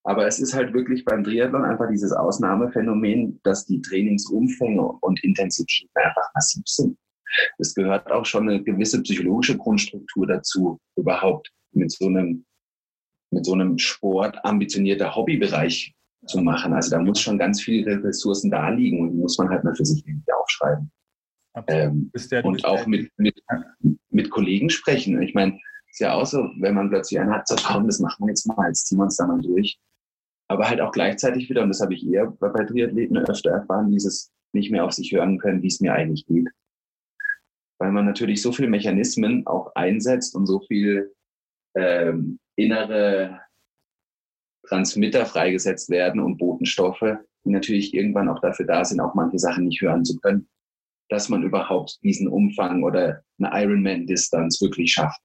Aber 0.02 0.26
es 0.26 0.40
ist 0.40 0.52
halt 0.52 0.74
wirklich 0.74 1.04
beim 1.04 1.22
Triathlon 1.22 1.64
einfach 1.64 1.88
dieses 1.88 2.10
Ausnahmephänomen, 2.10 3.38
dass 3.44 3.66
die 3.66 3.80
Trainingsumfänge 3.80 4.82
und 5.00 5.22
Intensitäten 5.22 5.92
einfach 5.94 6.28
massiv 6.34 6.64
sind. 6.66 6.98
Es 7.58 7.72
gehört 7.72 8.10
auch 8.10 8.26
schon 8.26 8.48
eine 8.48 8.60
gewisse 8.60 9.00
psychologische 9.02 9.56
Grundstruktur 9.56 10.26
dazu, 10.26 10.80
überhaupt 10.96 11.48
mit 11.70 11.92
so 11.92 12.08
einem, 12.08 12.44
mit 13.30 13.46
so 13.46 13.52
einem 13.52 13.78
Sport 13.78 14.44
ambitionierter 14.44 15.14
Hobbybereich 15.14 15.94
zu 16.26 16.40
machen. 16.40 16.72
Also 16.72 16.90
da 16.90 17.00
muss 17.00 17.20
schon 17.20 17.38
ganz 17.38 17.62
viele 17.62 18.02
Ressourcen 18.02 18.50
da 18.50 18.70
liegen 18.70 19.02
und 19.02 19.12
die 19.12 19.18
muss 19.18 19.38
man 19.38 19.50
halt 19.50 19.62
mal 19.62 19.76
für 19.76 19.84
sich 19.84 20.04
irgendwie 20.04 20.32
aufschreiben. 20.32 20.90
Ähm, 21.66 22.10
und 22.44 22.64
auch 22.64 22.86
mit, 22.86 23.10
mit, 23.18 23.42
mit 24.10 24.30
Kollegen 24.30 24.70
sprechen. 24.70 25.20
Ich 25.20 25.34
meine, 25.34 25.58
ist 25.90 26.00
ja 26.00 26.14
auch 26.14 26.24
so, 26.24 26.48
wenn 26.58 26.74
man 26.74 26.88
plötzlich 26.88 27.20
einen 27.20 27.32
hat, 27.32 27.46
so 27.46 27.56
komm, 27.56 27.86
das 27.86 27.98
machen 27.98 28.24
wir 28.24 28.30
jetzt 28.30 28.46
mal, 28.46 28.68
jetzt 28.68 28.86
ziehen 28.86 28.98
wir 28.98 29.04
uns 29.04 29.16
da 29.16 29.26
mal 29.26 29.40
durch 29.40 29.78
aber 30.52 30.68
halt 30.68 30.80
auch 30.80 30.92
gleichzeitig 30.92 31.48
wieder, 31.48 31.62
und 31.62 31.70
das 31.70 31.80
habe 31.80 31.94
ich 31.94 32.06
eher 32.06 32.26
bei 32.26 32.64
Triathleten 32.64 33.16
öfter 33.16 33.50
erfahren, 33.50 33.90
dieses 33.90 34.30
nicht 34.52 34.70
mehr 34.70 34.84
auf 34.84 34.92
sich 34.92 35.10
hören 35.12 35.38
können, 35.38 35.62
wie 35.62 35.68
es 35.68 35.80
mir 35.80 35.94
eigentlich 35.94 36.26
geht. 36.26 36.48
Weil 37.78 37.90
man 37.90 38.04
natürlich 38.04 38.42
so 38.42 38.52
viele 38.52 38.68
Mechanismen 38.68 39.46
auch 39.46 39.74
einsetzt 39.74 40.36
und 40.36 40.46
so 40.46 40.60
viel 40.60 41.14
ähm, 41.74 42.38
innere 42.54 43.40
Transmitter 44.68 45.24
freigesetzt 45.24 45.88
werden 45.88 46.20
und 46.20 46.36
Botenstoffe, 46.36 47.16
die 47.44 47.50
natürlich 47.50 47.94
irgendwann 47.94 48.28
auch 48.28 48.40
dafür 48.40 48.66
da 48.66 48.84
sind, 48.84 49.00
auch 49.00 49.14
manche 49.14 49.38
Sachen 49.38 49.64
nicht 49.64 49.80
hören 49.80 50.04
zu 50.04 50.18
können, 50.18 50.48
dass 51.12 51.28
man 51.28 51.42
überhaupt 51.42 52.02
diesen 52.02 52.26
Umfang 52.26 52.82
oder 52.82 53.22
eine 53.38 53.50
Ironman-Distanz 53.52 54.62
wirklich 54.62 54.94
schafft 54.94 55.20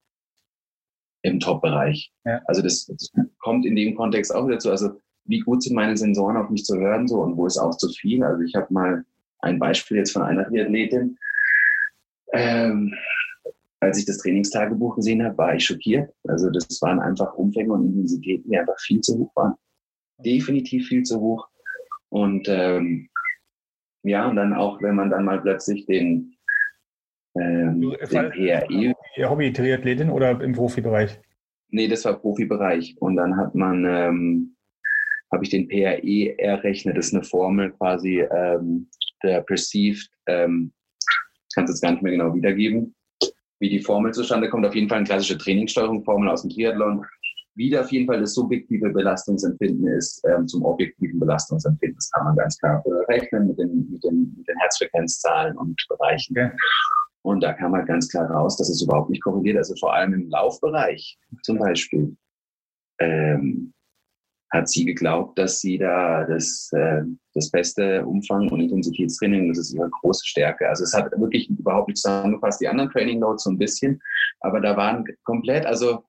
im 1.22 1.40
Top-Bereich. 1.40 2.12
Ja. 2.26 2.42
Also 2.46 2.62
das, 2.62 2.88
das, 2.88 3.10
kommt 3.40 3.66
in 3.66 3.78
dem 3.78 3.96
Kontext 3.96 4.36
auch 4.36 4.50
dazu. 4.50 4.70
Also 4.70 5.00
wie 5.24 5.40
gut 5.40 5.64
sind 5.64 5.76
meine 5.76 5.96
Sensoren 5.96 6.36
auf 6.36 6.50
mich 6.50 6.66
zu 6.66 6.78
hören 6.78 7.08
so 7.08 7.22
und 7.22 7.38
wo 7.38 7.46
ist 7.46 7.58
auch 7.58 7.78
zu 7.78 7.88
viel. 7.88 8.22
Also 8.22 8.44
ich 8.44 8.54
habe 8.54 8.68
mal 8.74 9.06
ein 9.40 9.60
Beispiel 9.60 9.98
jetzt 9.98 10.12
von 10.12 10.24
einer 10.24 10.46
Triathletin. 10.46 11.18
Ähm, 12.34 12.94
als 13.80 13.98
ich 13.98 14.06
das 14.06 14.18
Trainingstagebuch 14.18 14.98
gesehen 14.98 15.24
habe, 15.24 15.38
war 15.38 15.56
ich 15.56 15.66
schockiert. 15.66 16.14
Also 16.28 16.50
das 16.50 16.82
waren 16.82 17.00
einfach 17.00 17.34
Umfänge 17.36 17.72
und 17.72 17.86
Intensitäten, 17.86 18.52
die 18.52 18.58
einfach 18.58 18.80
viel 18.82 19.00
zu 19.00 19.18
hoch 19.20 19.32
waren. 19.36 19.54
Definitiv 20.18 20.90
viel 20.90 21.04
zu 21.04 21.22
hoch. 21.22 21.48
Und 22.10 22.46
ähm, 22.50 23.08
ja, 24.04 24.28
und 24.28 24.36
dann 24.36 24.54
auch, 24.54 24.82
wenn 24.82 24.96
man 24.96 25.10
dann 25.10 25.26
mal 25.26 25.42
plötzlich 25.42 25.86
den, 25.86 26.36
ähm, 27.36 27.82
den 28.12 28.30
PRE... 28.30 28.94
Hobby-Triathletin 29.30 30.10
oder 30.10 30.40
im 30.42 30.54
Profibereich? 30.54 31.20
Nee, 31.70 31.88
das 31.88 32.06
war 32.06 32.20
Profibereich. 32.20 32.96
Und 33.00 33.16
dann 33.16 33.36
hat 33.36 33.56
man 33.56 33.86
ähm, 33.86 34.58
habe 35.32 35.44
ich 35.44 35.50
den 35.50 35.68
PRE 35.68 36.38
errechnet. 36.40 36.98
Das 36.98 37.08
ist 37.08 37.14
eine 37.14 37.24
Formel 37.24 37.72
quasi 37.72 38.22
ähm, 38.22 38.90
der 39.24 39.42
Perceived, 39.42 40.10
ähm, 40.28 40.72
kann 41.54 41.66
es 41.66 41.72
jetzt 41.72 41.82
gar 41.82 41.92
nicht 41.92 42.04
mehr 42.04 42.12
genau 42.12 42.34
wiedergeben, 42.34 42.96
wie 43.60 43.70
die 43.70 43.80
Formel 43.80 44.14
zustande 44.14 44.50
kommt. 44.50 44.66
Auf 44.66 44.76
jeden 44.76 44.88
Fall 44.88 45.00
eine 45.00 45.08
klassische 45.08 45.38
Trainingssteuerungsformel 45.38 46.30
aus 46.30 46.44
dem 46.44 46.52
Triathlon. 46.52 47.06
Wieder 47.58 47.82
auf 47.82 47.92
jeden 47.92 48.06
Fall 48.06 48.20
das 48.20 48.36
subjektive 48.36 48.90
Belastungsempfinden 48.90 49.88
ist 49.88 50.24
ähm, 50.28 50.48
zum 50.48 50.64
objektiven 50.64 51.20
Belastungsempfinden. 51.20 51.98
Das 51.98 52.12
kann 52.12 52.26
man 52.26 52.36
ganz 52.36 52.58
klar 52.60 52.84
berechnen 52.84 53.48
mit 53.48 53.58
den, 53.58 53.90
mit 53.92 54.04
den, 54.04 54.34
mit 54.38 54.48
den 54.48 54.58
Herzfrequenzzahlen 54.60 55.58
und 55.58 55.76
Bereichen. 55.90 56.38
Okay. 56.38 56.52
Und 57.24 57.42
da 57.42 57.54
kann 57.54 57.72
man 57.72 57.86
ganz 57.86 58.10
klar 58.10 58.30
raus, 58.30 58.58
dass 58.58 58.70
es 58.70 58.84
überhaupt 58.84 59.10
nicht 59.10 59.24
korreliert. 59.24 59.58
Also 59.58 59.76
vor 59.80 59.94
allem 59.94 60.14
im 60.14 60.30
Laufbereich 60.30 61.18
zum 61.42 61.58
Beispiel 61.58 62.16
ähm, 63.00 63.74
hat 64.52 64.70
sie 64.70 64.86
geglaubt, 64.86 65.38
dass 65.38 65.60
sie 65.60 65.78
da 65.78 66.26
das, 66.26 66.70
äh, 66.74 67.02
das 67.34 67.52
beste 67.52 68.06
Umfang 68.06 68.48
und 68.50 68.62
Intensitätstraining, 68.62 69.50
das 69.50 69.58
ist 69.58 69.74
ihre 69.74 69.90
große 69.90 70.26
Stärke. 70.26 70.70
Also 70.70 70.84
es 70.84 70.94
hat 70.94 71.12
wirklich 71.20 71.50
überhaupt 71.50 71.90
nicht 71.90 71.98
zusammengefasst, 71.98 72.62
die 72.62 72.68
anderen 72.68 72.92
Training 72.92 73.20
Notes 73.20 73.44
so 73.44 73.50
ein 73.50 73.58
bisschen, 73.58 74.02
aber 74.42 74.62
da 74.62 74.78
waren 74.78 75.04
komplett, 75.24 75.66
also 75.66 76.04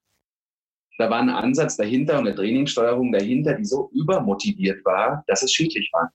da 0.98 1.08
war 1.08 1.20
ein 1.20 1.30
Ansatz 1.30 1.76
dahinter 1.76 2.18
und 2.18 2.26
eine 2.26 2.34
Trainingssteuerung 2.34 3.12
dahinter, 3.12 3.54
die 3.54 3.64
so 3.64 3.88
übermotiviert 3.94 4.84
war, 4.84 5.24
dass 5.28 5.42
es 5.42 5.52
schädlich 5.52 5.90
war. 5.92 6.12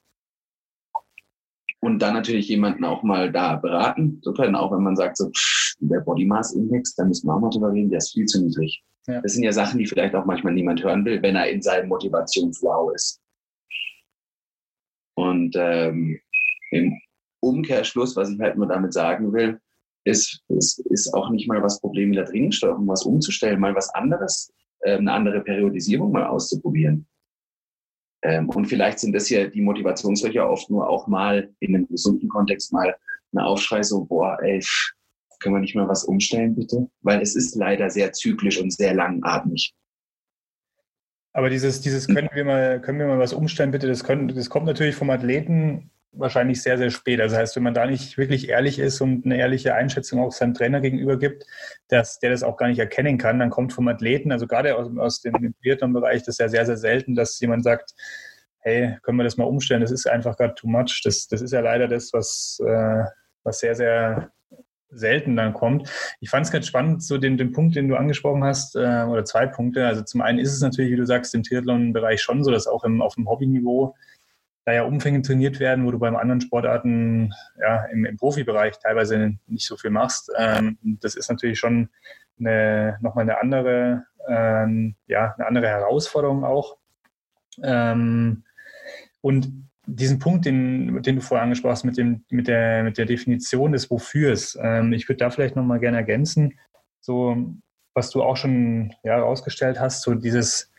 Und 1.79 1.99
dann 1.99 2.13
natürlich 2.13 2.47
jemanden 2.49 2.83
auch 2.83 3.01
mal 3.01 3.31
da 3.31 3.55
beraten 3.55 4.21
zu 4.21 4.33
können, 4.33 4.55
auch 4.55 4.71
wenn 4.71 4.83
man 4.83 4.95
sagt, 4.95 5.17
so, 5.17 5.29
pff, 5.29 5.75
der 5.79 6.01
Body 6.01 6.25
Mass 6.25 6.53
Index, 6.53 6.95
da 6.95 7.05
müssen 7.05 7.27
wir 7.27 7.35
auch 7.35 7.39
mal 7.39 7.49
drüber 7.49 7.71
reden, 7.71 7.89
der 7.89 7.97
ist 7.97 8.13
viel 8.13 8.25
zu 8.25 8.41
niedrig. 8.43 8.83
Ja. 9.07 9.21
Das 9.21 9.33
sind 9.33 9.43
ja 9.43 9.51
Sachen, 9.51 9.79
die 9.79 9.85
vielleicht 9.85 10.15
auch 10.15 10.25
manchmal 10.25 10.53
niemand 10.53 10.83
hören 10.83 11.03
will, 11.03 11.21
wenn 11.21 11.35
er 11.35 11.49
in 11.49 11.61
seinem 11.61 11.89
Motivationsflow 11.89 12.91
ist. 12.91 13.21
Und 15.15 15.55
ähm, 15.57 16.19
im 16.71 16.99
Umkehrschluss, 17.41 18.15
was 18.15 18.29
ich 18.29 18.39
halt 18.39 18.57
nur 18.57 18.67
damit 18.67 18.93
sagen 18.93 19.33
will, 19.33 19.59
ist, 20.05 20.41
ist, 20.49 20.79
ist 20.87 21.13
auch 21.13 21.29
nicht 21.29 21.47
mal 21.47 21.61
was 21.61 21.79
Problem 21.79 22.09
mit 22.09 22.17
der 22.17 22.25
Trainingssteuerung, 22.25 22.87
was 22.87 23.03
umzustellen, 23.03 23.59
mal 23.59 23.75
was 23.75 23.89
anderes, 23.93 24.51
eine 24.85 25.11
andere 25.11 25.41
Periodisierung 25.41 26.11
mal 26.11 26.25
auszuprobieren. 26.25 27.07
Ähm, 28.23 28.49
und 28.49 28.65
vielleicht 28.65 28.99
sind 28.99 29.13
das 29.13 29.29
ja 29.29 29.47
die 29.47 29.61
Motivationslöcher 29.61 30.49
oft 30.49 30.69
nur 30.69 30.87
auch 30.89 31.07
mal 31.07 31.49
in 31.59 31.75
einem 31.75 31.87
gesunden 31.87 32.29
Kontext 32.29 32.71
mal 32.71 32.95
ein 33.33 33.39
Aufschrei 33.39 33.83
so, 33.83 34.05
boah, 34.05 34.37
ey, 34.41 34.63
können 35.39 35.55
wir 35.55 35.59
nicht 35.59 35.75
mal 35.75 35.87
was 35.87 36.05
umstellen, 36.05 36.55
bitte? 36.55 36.89
Weil 37.01 37.21
es 37.21 37.35
ist 37.35 37.55
leider 37.55 37.89
sehr 37.89 38.13
zyklisch 38.13 38.59
und 38.61 38.71
sehr 38.71 38.93
langatmig. 38.93 39.73
Aber 41.33 41.49
dieses, 41.49 41.81
dieses 41.81 42.07
können 42.07 42.29
wir 42.33 42.45
mal, 42.45 42.79
können 42.79 42.99
wir 42.99 43.07
mal 43.07 43.19
was 43.19 43.33
umstellen, 43.33 43.71
bitte, 43.71 43.87
das, 43.87 44.03
können, 44.03 44.27
das 44.29 44.49
kommt 44.49 44.67
natürlich 44.67 44.95
vom 44.95 45.09
Athleten 45.09 45.89
wahrscheinlich 46.13 46.61
sehr, 46.61 46.77
sehr 46.77 46.89
spät. 46.89 47.19
Das 47.19 47.33
heißt, 47.33 47.55
wenn 47.55 47.63
man 47.63 47.73
da 47.73 47.85
nicht 47.85 48.17
wirklich 48.17 48.49
ehrlich 48.49 48.79
ist 48.79 49.01
und 49.01 49.25
eine 49.25 49.37
ehrliche 49.37 49.73
Einschätzung 49.73 50.21
auch 50.21 50.31
seinem 50.31 50.53
Trainer 50.53 50.81
gegenüber 50.81 51.17
gibt, 51.17 51.45
dass 51.87 52.19
der 52.19 52.31
das 52.31 52.43
auch 52.43 52.57
gar 52.57 52.67
nicht 52.67 52.79
erkennen 52.79 53.17
kann, 53.17 53.39
dann 53.39 53.49
kommt 53.49 53.73
vom 53.73 53.87
Athleten, 53.87 54.31
also 54.31 54.47
gerade 54.47 54.75
aus, 54.75 54.89
aus 54.97 55.21
dem 55.21 55.55
Triathlon-Bereich, 55.61 56.21
das 56.21 56.35
ist 56.35 56.39
ja 56.39 56.49
sehr, 56.49 56.65
sehr 56.65 56.77
selten, 56.77 57.15
dass 57.15 57.39
jemand 57.39 57.63
sagt, 57.63 57.93
hey, 58.59 58.97
können 59.01 59.17
wir 59.17 59.23
das 59.23 59.37
mal 59.37 59.43
umstellen, 59.43 59.81
das 59.81 59.91
ist 59.91 60.07
einfach 60.07 60.37
gerade 60.37 60.55
too 60.55 60.67
much. 60.67 61.01
Das, 61.03 61.27
das 61.27 61.41
ist 61.41 61.51
ja 61.51 61.59
leider 61.59 61.87
das, 61.87 62.13
was, 62.13 62.59
äh, 62.65 63.03
was 63.43 63.59
sehr, 63.59 63.75
sehr 63.75 64.31
selten 64.95 65.35
dann 65.35 65.53
kommt. 65.53 65.89
Ich 66.21 66.29
fand 66.29 66.45
es 66.45 66.51
ganz 66.51 66.67
spannend, 66.67 67.03
so 67.03 67.17
den, 67.17 67.37
den 67.37 67.51
Punkt, 67.51 67.75
den 67.75 67.87
du 67.87 67.95
angesprochen 67.95 68.43
hast, 68.43 68.75
äh, 68.75 69.03
oder 69.03 69.25
zwei 69.25 69.47
Punkte. 69.47 69.85
Also 69.85 70.03
zum 70.03 70.21
einen 70.21 70.39
ist 70.39 70.53
es 70.53 70.61
natürlich, 70.61 70.91
wie 70.91 70.97
du 70.97 71.05
sagst, 71.05 71.33
im 71.35 71.43
Triathlon-Bereich 71.43 72.21
schon 72.21 72.43
so, 72.43 72.51
dass 72.51 72.67
auch 72.67 72.83
im, 72.83 73.01
auf 73.01 73.15
dem 73.15 73.27
Hobbyniveau 73.27 73.95
da 74.65 74.73
ja 74.73 74.83
Umfänge 74.83 75.21
trainiert 75.21 75.59
werden, 75.59 75.85
wo 75.85 75.91
du 75.91 75.99
beim 75.99 76.15
anderen 76.15 76.41
Sportarten 76.41 77.33
ja, 77.59 77.85
im, 77.85 78.05
im 78.05 78.17
Profibereich 78.17 78.79
teilweise 78.79 79.33
nicht 79.47 79.67
so 79.67 79.75
viel 79.75 79.89
machst. 79.89 80.31
Ähm, 80.37 80.77
das 81.01 81.15
ist 81.15 81.29
natürlich 81.29 81.59
schon 81.59 81.89
eine, 82.39 82.97
nochmal 83.01 83.23
eine 83.23 83.39
andere, 83.39 84.05
ähm, 84.27 84.95
ja, 85.07 85.33
eine 85.37 85.47
andere 85.47 85.67
Herausforderung 85.67 86.45
auch. 86.45 86.77
Ähm, 87.61 88.43
und 89.21 89.51
diesen 89.85 90.19
Punkt, 90.19 90.45
den, 90.45 91.01
den 91.01 91.15
du 91.15 91.21
vorher 91.21 91.43
angesprochen 91.43 91.71
hast, 91.73 91.83
mit, 91.83 91.97
dem, 91.97 92.23
mit, 92.29 92.47
der, 92.47 92.83
mit 92.83 92.97
der 92.97 93.05
Definition 93.05 93.73
des 93.73 93.91
Wofürs, 93.91 94.57
ähm, 94.61 94.93
ich 94.93 95.09
würde 95.09 95.17
da 95.17 95.29
vielleicht 95.29 95.57
nochmal 95.57 95.79
gerne 95.79 95.97
ergänzen, 95.97 96.57
so 97.01 97.53
was 97.93 98.09
du 98.09 98.23
auch 98.23 98.37
schon 98.37 98.93
ja, 99.03 99.17
herausgestellt 99.17 99.79
hast, 99.79 100.01
so 100.01 100.15
dieses, 100.15 100.72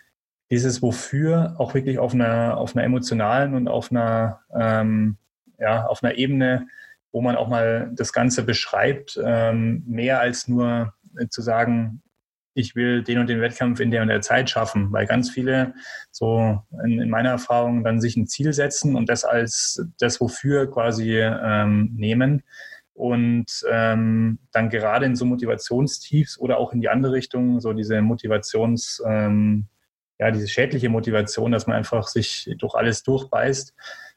dieses 0.51 0.83
Wofür 0.83 1.55
auch 1.59 1.75
wirklich 1.75 1.99
auf 1.99 2.15
einer, 2.15 2.57
auf 2.57 2.77
einer 2.77 2.85
emotionalen 2.85 3.55
und 3.55 3.69
auf 3.69 3.91
einer, 3.91 4.41
ähm, 4.55 5.17
ja, 5.59 5.87
auf 5.87 6.03
einer 6.03 6.17
Ebene, 6.17 6.67
wo 7.13 7.21
man 7.21 7.37
auch 7.37 7.49
mal 7.49 7.91
das 7.95 8.13
Ganze 8.13 8.43
beschreibt, 8.43 9.19
ähm, 9.25 9.85
mehr 9.87 10.21
als 10.21 10.49
nur 10.49 10.95
zu 11.31 11.43
sagen, 11.43 12.03
ich 12.55 12.77
will 12.77 13.03
den 13.03 13.19
und 13.19 13.29
den 13.29 13.41
Wettkampf 13.41 13.81
in 13.81 13.91
der 13.91 14.03
und 14.03 14.09
der 14.09 14.21
Zeit 14.21 14.49
schaffen, 14.49 14.93
weil 14.93 15.07
ganz 15.07 15.31
viele 15.31 15.75
so 16.11 16.63
in, 16.85 17.01
in 17.01 17.11
meiner 17.11 17.31
Erfahrung 17.31 17.83
dann 17.83 18.01
sich 18.01 18.17
ein 18.17 18.27
Ziel 18.27 18.53
setzen 18.53 18.97
und 18.97 19.09
das 19.09 19.25
als 19.25 19.85
das 19.99 20.21
wofür 20.21 20.71
quasi 20.71 21.19
ähm, 21.19 21.91
nehmen 21.97 22.43
und 22.95 23.47
ähm, 23.69 24.39
dann 24.53 24.71
gerade 24.71 25.07
in 25.07 25.17
so 25.17 25.25
Motivationstiefs 25.25 26.39
oder 26.39 26.59
auch 26.59 26.73
in 26.73 26.81
die 26.81 26.89
andere 26.89 27.13
Richtung 27.13 27.61
so 27.61 27.73
diese 27.73 28.01
Motivations 28.01 29.03
ähm, 29.07 29.67
ja 30.19 30.31
diese 30.31 30.49
schädliche 30.49 30.89
Motivation, 30.89 31.53
dass 31.53 31.67
man 31.67 31.77
einfach 31.77 32.09
sich 32.09 32.55
durch 32.59 32.75
alles 32.75 33.03
durchbeißt, 33.03 33.75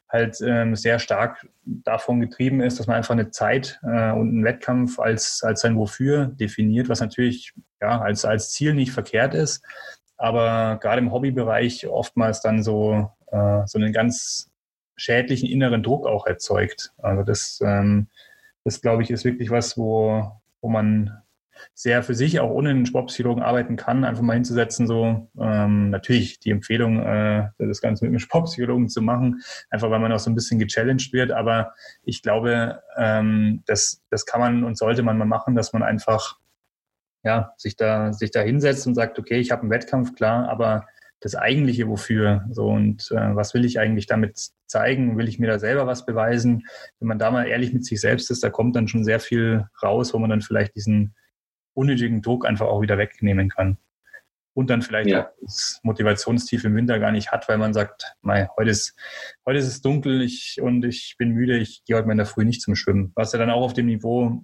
halt 0.08 0.40
ähm, 0.40 0.74
sehr 0.74 0.98
stark 0.98 1.46
davon 1.64 2.20
getrieben 2.20 2.60
ist, 2.60 2.78
dass 2.78 2.86
man 2.86 2.96
einfach 2.96 3.12
eine 3.12 3.30
Zeit 3.30 3.78
äh, 3.82 4.10
und 4.12 4.28
einen 4.28 4.44
Wettkampf 4.44 4.98
als, 4.98 5.42
als 5.42 5.60
sein 5.60 5.76
Wofür 5.76 6.26
definiert, 6.26 6.88
was 6.88 7.00
natürlich 7.00 7.52
ja, 7.80 8.00
als, 8.00 8.24
als 8.24 8.50
Ziel 8.52 8.74
nicht 8.74 8.92
verkehrt 8.92 9.34
ist, 9.34 9.62
aber 10.16 10.78
gerade 10.80 11.00
im 11.00 11.12
Hobbybereich 11.12 11.86
oftmals 11.86 12.40
dann 12.40 12.62
so, 12.62 13.10
äh, 13.30 13.62
so 13.66 13.78
einen 13.78 13.92
ganz 13.92 14.50
schädlichen 14.96 15.48
inneren 15.48 15.82
Druck 15.82 16.06
auch 16.06 16.26
erzeugt. 16.26 16.92
Also 16.98 17.22
das, 17.22 17.60
ähm, 17.64 18.08
das 18.64 18.80
glaube 18.80 19.02
ich, 19.02 19.10
ist 19.10 19.24
wirklich 19.24 19.50
was, 19.50 19.76
wo, 19.76 20.40
wo 20.60 20.68
man 20.68 21.22
sehr 21.74 22.02
für 22.02 22.14
sich 22.14 22.40
auch 22.40 22.50
ohne 22.50 22.70
einen 22.70 22.86
Sportpsychologen 22.86 23.42
arbeiten 23.42 23.76
kann, 23.76 24.04
einfach 24.04 24.22
mal 24.22 24.34
hinzusetzen, 24.34 24.86
so 24.86 25.30
ähm, 25.40 25.90
natürlich 25.90 26.40
die 26.40 26.50
Empfehlung, 26.50 27.02
äh, 27.02 27.48
das 27.58 27.80
Ganze 27.80 28.04
mit 28.04 28.10
einem 28.10 28.18
Sportpsychologen 28.18 28.88
zu 28.88 29.02
machen, 29.02 29.40
einfach 29.70 29.90
weil 29.90 30.00
man 30.00 30.12
auch 30.12 30.18
so 30.18 30.30
ein 30.30 30.34
bisschen 30.34 30.58
gechallenged 30.58 31.12
wird. 31.12 31.32
Aber 31.32 31.72
ich 32.02 32.22
glaube, 32.22 32.82
ähm, 32.96 33.62
das, 33.66 34.02
das 34.10 34.26
kann 34.26 34.40
man 34.40 34.64
und 34.64 34.78
sollte 34.78 35.02
man 35.02 35.18
mal 35.18 35.24
machen, 35.24 35.54
dass 35.54 35.72
man 35.72 35.82
einfach 35.82 36.38
ja, 37.24 37.52
sich 37.56 37.76
da, 37.76 38.12
sich 38.12 38.30
da 38.30 38.40
hinsetzt 38.40 38.86
und 38.86 38.94
sagt, 38.94 39.18
okay, 39.18 39.38
ich 39.38 39.50
habe 39.50 39.62
einen 39.62 39.70
Wettkampf, 39.70 40.14
klar, 40.14 40.48
aber 40.48 40.86
das 41.20 41.34
eigentliche 41.34 41.88
wofür 41.88 42.44
so 42.50 42.68
und 42.68 43.10
äh, 43.10 43.34
was 43.34 43.52
will 43.52 43.64
ich 43.64 43.80
eigentlich 43.80 44.06
damit 44.06 44.50
zeigen? 44.66 45.18
Will 45.18 45.28
ich 45.28 45.38
mir 45.38 45.48
da 45.48 45.58
selber 45.58 45.86
was 45.86 46.06
beweisen? 46.06 46.64
Wenn 47.00 47.08
man 47.08 47.18
da 47.18 47.30
mal 47.30 47.46
ehrlich 47.46 47.72
mit 47.72 47.84
sich 47.84 48.00
selbst 48.00 48.30
ist, 48.30 48.44
da 48.44 48.50
kommt 48.50 48.76
dann 48.76 48.86
schon 48.86 49.04
sehr 49.04 49.18
viel 49.18 49.66
raus, 49.82 50.14
wo 50.14 50.18
man 50.18 50.30
dann 50.30 50.42
vielleicht 50.42 50.76
diesen 50.76 51.14
unnötigen 51.78 52.22
Druck 52.22 52.46
einfach 52.46 52.66
auch 52.66 52.82
wieder 52.82 52.98
wegnehmen 52.98 53.48
kann. 53.48 53.78
Und 54.54 54.70
dann 54.70 54.82
vielleicht 54.82 55.08
ja. 55.08 55.26
auch 55.26 55.30
das 55.40 55.78
Motivationstief 55.84 56.64
im 56.64 56.74
Winter 56.74 56.98
gar 56.98 57.12
nicht 57.12 57.30
hat, 57.30 57.48
weil 57.48 57.58
man 57.58 57.72
sagt, 57.72 58.16
mei, 58.22 58.48
heute 58.56 58.70
ist, 58.70 58.96
heute 59.46 59.60
ist 59.60 59.68
es 59.68 59.80
dunkel 59.82 60.20
ich, 60.20 60.58
und 60.60 60.84
ich 60.84 61.14
bin 61.16 61.30
müde, 61.30 61.56
ich 61.56 61.84
gehe 61.84 61.96
heute 61.96 62.06
mal 62.06 62.12
in 62.12 62.18
der 62.18 62.26
Früh 62.26 62.44
nicht 62.44 62.60
zum 62.60 62.74
Schwimmen. 62.74 63.12
Was 63.14 63.32
ja 63.32 63.38
dann 63.38 63.50
auch 63.50 63.62
auf 63.62 63.72
dem 63.72 63.86
Niveau 63.86 64.42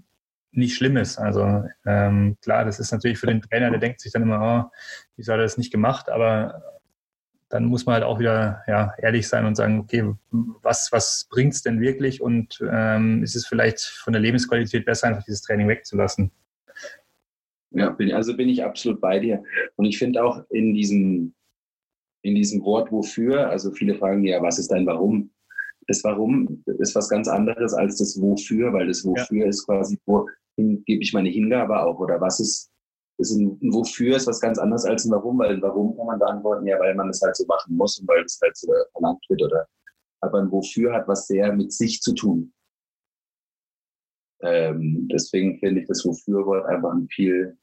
nicht 0.52 0.76
schlimm 0.76 0.96
ist. 0.96 1.18
Also 1.18 1.64
ähm, 1.84 2.36
klar, 2.42 2.64
das 2.64 2.78
ist 2.78 2.92
natürlich 2.92 3.18
für 3.18 3.26
den 3.26 3.42
Trainer, 3.42 3.70
der 3.70 3.80
denkt 3.80 4.00
sich 4.00 4.12
dann 4.12 4.22
immer, 4.22 4.70
oh, 4.70 4.70
wieso 5.16 5.32
hat 5.32 5.40
er 5.40 5.44
das 5.44 5.58
nicht 5.58 5.72
gemacht? 5.72 6.08
Aber 6.08 6.62
dann 7.48 7.64
muss 7.64 7.84
man 7.84 7.94
halt 7.94 8.04
auch 8.04 8.20
wieder 8.20 8.62
ja, 8.68 8.94
ehrlich 8.98 9.26
sein 9.26 9.46
und 9.46 9.56
sagen, 9.56 9.80
okay, 9.80 10.14
was, 10.30 10.92
was 10.92 11.26
bringt 11.28 11.54
es 11.54 11.62
denn 11.62 11.80
wirklich? 11.80 12.20
Und 12.22 12.60
ähm, 12.70 13.24
ist 13.24 13.34
es 13.34 13.46
vielleicht 13.46 13.80
von 13.80 14.12
der 14.12 14.22
Lebensqualität 14.22 14.84
besser, 14.84 15.08
einfach 15.08 15.24
dieses 15.24 15.42
Training 15.42 15.66
wegzulassen? 15.66 16.30
Ja, 17.74 17.90
bin, 17.90 18.12
also 18.12 18.36
bin 18.36 18.48
ich 18.48 18.62
absolut 18.62 19.00
bei 19.00 19.18
dir. 19.18 19.42
Und 19.76 19.84
ich 19.84 19.98
finde 19.98 20.24
auch 20.24 20.44
in 20.50 20.74
diesem, 20.74 21.34
in 22.22 22.34
diesem 22.34 22.64
Wort 22.64 22.92
wofür, 22.92 23.50
also 23.50 23.72
viele 23.72 23.96
fragen 23.96 24.24
ja, 24.24 24.40
was 24.42 24.58
ist 24.58 24.70
dein 24.70 24.86
Warum? 24.86 25.30
Das 25.86 26.02
Warum 26.04 26.62
ist 26.78 26.94
was 26.94 27.08
ganz 27.08 27.28
anderes 27.28 27.74
als 27.74 27.98
das 27.98 28.20
Wofür, 28.20 28.72
weil 28.72 28.86
das 28.86 29.04
Wofür 29.04 29.42
ja. 29.42 29.48
ist 29.48 29.66
quasi, 29.66 29.98
wohin 30.06 30.82
gebe 30.84 31.02
ich 31.02 31.12
meine 31.12 31.28
Hingabe 31.28 31.78
auch 31.82 31.98
oder 31.98 32.20
was 32.20 32.40
ist, 32.40 32.70
ist 33.18 33.32
ein, 33.32 33.58
ein 33.60 33.72
Wofür 33.72 34.16
ist 34.16 34.26
was 34.26 34.40
ganz 34.40 34.58
anderes 34.58 34.84
als 34.84 35.04
ein 35.04 35.10
Warum, 35.10 35.38
weil 35.38 35.56
ein 35.56 35.62
Warum 35.62 35.96
kann 35.96 36.06
man 36.06 36.18
beantworten, 36.18 36.66
ja, 36.66 36.78
weil 36.78 36.94
man 36.94 37.10
es 37.10 37.20
halt 37.20 37.36
so 37.36 37.44
machen 37.46 37.76
muss 37.76 37.98
und 37.98 38.08
weil 38.08 38.22
es 38.22 38.38
halt 38.40 38.56
so 38.56 38.72
verlangt 38.92 39.24
wird 39.28 39.42
oder, 39.42 39.66
aber 40.20 40.38
ein 40.38 40.50
Wofür 40.50 40.94
hat 40.94 41.08
was 41.08 41.26
sehr 41.26 41.52
mit 41.52 41.72
sich 41.72 42.00
zu 42.00 42.14
tun. 42.14 42.52
Ähm, 44.42 45.08
deswegen 45.12 45.58
finde 45.58 45.80
ich 45.80 45.88
das 45.88 46.04
Wofür-Wort 46.04 46.66
einfach 46.66 46.92
ein 46.92 47.08
viel 47.08 47.56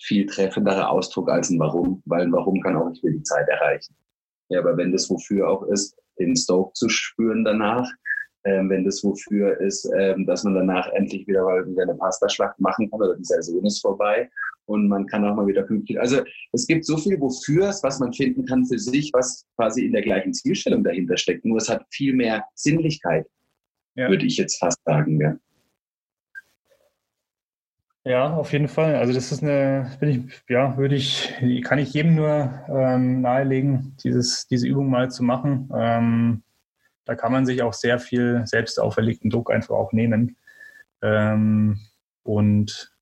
viel 0.00 0.26
treffenderer 0.26 0.90
Ausdruck 0.90 1.30
als 1.30 1.50
ein 1.50 1.58
Warum, 1.58 2.02
weil 2.06 2.22
ein 2.22 2.32
Warum 2.32 2.60
kann 2.60 2.76
auch 2.76 2.88
nicht 2.88 3.02
mehr 3.02 3.14
die 3.14 3.22
Zeit 3.22 3.48
erreichen. 3.48 3.94
Ja, 4.48 4.60
aber 4.60 4.76
wenn 4.76 4.92
das 4.92 5.10
wofür 5.10 5.48
auch 5.48 5.62
ist, 5.64 5.98
den 6.18 6.36
Stoke 6.36 6.72
zu 6.74 6.88
spüren 6.88 7.44
danach, 7.44 7.88
ähm, 8.44 8.70
wenn 8.70 8.84
das 8.84 9.02
wofür 9.02 9.60
ist, 9.60 9.90
ähm, 9.98 10.24
dass 10.24 10.44
man 10.44 10.54
danach 10.54 10.88
endlich 10.92 11.26
wieder 11.26 11.42
mal 11.42 11.66
wieder 11.68 11.82
eine 11.82 11.94
Pastaschlacht 11.94 12.58
machen 12.60 12.88
kann 12.90 13.00
oder 13.00 13.16
die 13.16 13.24
Saison 13.24 13.64
ist 13.64 13.80
vorbei 13.80 14.30
und 14.66 14.88
man 14.88 15.06
kann 15.06 15.24
auch 15.24 15.34
mal 15.34 15.46
wieder 15.46 15.62
pünktlich. 15.62 15.98
Also 15.98 16.22
es 16.52 16.66
gibt 16.66 16.84
so 16.84 16.96
viel 16.96 17.20
Wofürs, 17.20 17.82
was 17.82 17.98
man 17.98 18.12
finden 18.12 18.44
kann 18.46 18.64
für 18.64 18.78
sich, 18.78 19.10
was 19.12 19.44
quasi 19.56 19.84
in 19.86 19.92
der 19.92 20.02
gleichen 20.02 20.32
Zielstellung 20.32 20.84
dahinter 20.84 21.16
steckt. 21.16 21.44
Nur 21.44 21.58
es 21.58 21.68
hat 21.68 21.84
viel 21.90 22.14
mehr 22.14 22.44
Sinnlichkeit, 22.54 23.26
ja. 23.96 24.08
würde 24.08 24.26
ich 24.26 24.36
jetzt 24.36 24.58
fast 24.58 24.78
sagen. 24.84 25.20
Ja. 25.20 25.36
Ja, 28.06 28.34
auf 28.36 28.52
jeden 28.52 28.68
Fall. 28.68 28.94
Also 28.94 29.12
das 29.12 29.32
ist 29.32 29.42
eine, 29.42 29.90
bin 29.98 30.08
ich, 30.08 30.42
ja, 30.48 30.76
würde 30.76 30.94
ich, 30.94 31.34
kann 31.64 31.80
ich 31.80 31.92
jedem 31.92 32.14
nur 32.14 32.64
ähm, 32.68 33.20
nahelegen, 33.20 33.96
dieses, 34.04 34.46
diese 34.46 34.68
Übung 34.68 34.88
mal 34.88 35.10
zu 35.10 35.24
machen. 35.24 35.68
Ähm, 35.76 36.44
da 37.04 37.16
kann 37.16 37.32
man 37.32 37.46
sich 37.46 37.62
auch 37.62 37.72
sehr 37.72 37.98
viel 37.98 38.42
selbst 38.46 38.78
auferlegten 38.78 39.28
Druck 39.28 39.50
einfach 39.50 39.74
auch 39.74 39.92
nehmen. 39.92 40.36
Ähm, 41.02 41.80
und 42.22 42.94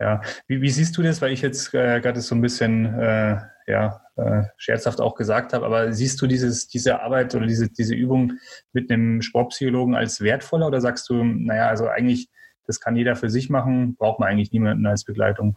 ja, 0.00 0.22
wie, 0.48 0.60
wie, 0.60 0.70
siehst 0.70 0.96
du 0.96 1.02
das? 1.02 1.22
Weil 1.22 1.30
ich 1.30 1.42
jetzt 1.42 1.72
äh, 1.72 2.00
gerade 2.00 2.20
so 2.20 2.34
ein 2.34 2.42
bisschen 2.42 2.86
äh, 2.98 3.40
ja, 3.68 4.02
äh, 4.16 4.42
scherzhaft 4.56 5.00
auch 5.00 5.14
gesagt 5.14 5.52
habe, 5.52 5.66
aber 5.66 5.92
siehst 5.92 6.20
du 6.20 6.26
dieses, 6.26 6.66
diese 6.66 7.00
Arbeit 7.00 7.32
oder 7.36 7.46
diese, 7.46 7.70
diese 7.70 7.94
Übung 7.94 8.32
mit 8.72 8.90
einem 8.90 9.22
Sportpsychologen 9.22 9.94
als 9.94 10.20
wertvoller 10.20 10.66
oder 10.66 10.80
sagst 10.80 11.08
du, 11.10 11.22
naja, 11.22 11.68
also 11.68 11.86
eigentlich 11.86 12.28
das 12.68 12.80
kann 12.80 12.96
jeder 12.96 13.16
für 13.16 13.30
sich 13.30 13.48
machen, 13.48 13.96
braucht 13.96 14.20
man 14.20 14.28
eigentlich 14.28 14.52
niemanden 14.52 14.86
als 14.86 15.04
Begleitung. 15.04 15.56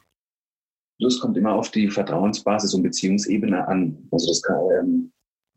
Das 0.99 1.20
kommt 1.20 1.38
immer 1.38 1.53
auf 1.53 1.70
die 1.70 1.89
Vertrauensbasis 1.89 2.74
und 2.74 2.84
Beziehungsebene 2.84 3.68
an. 3.68 4.07
Also 4.12 4.30
das 4.30 4.41
kann, 4.41 4.57
ähm, 4.80 5.12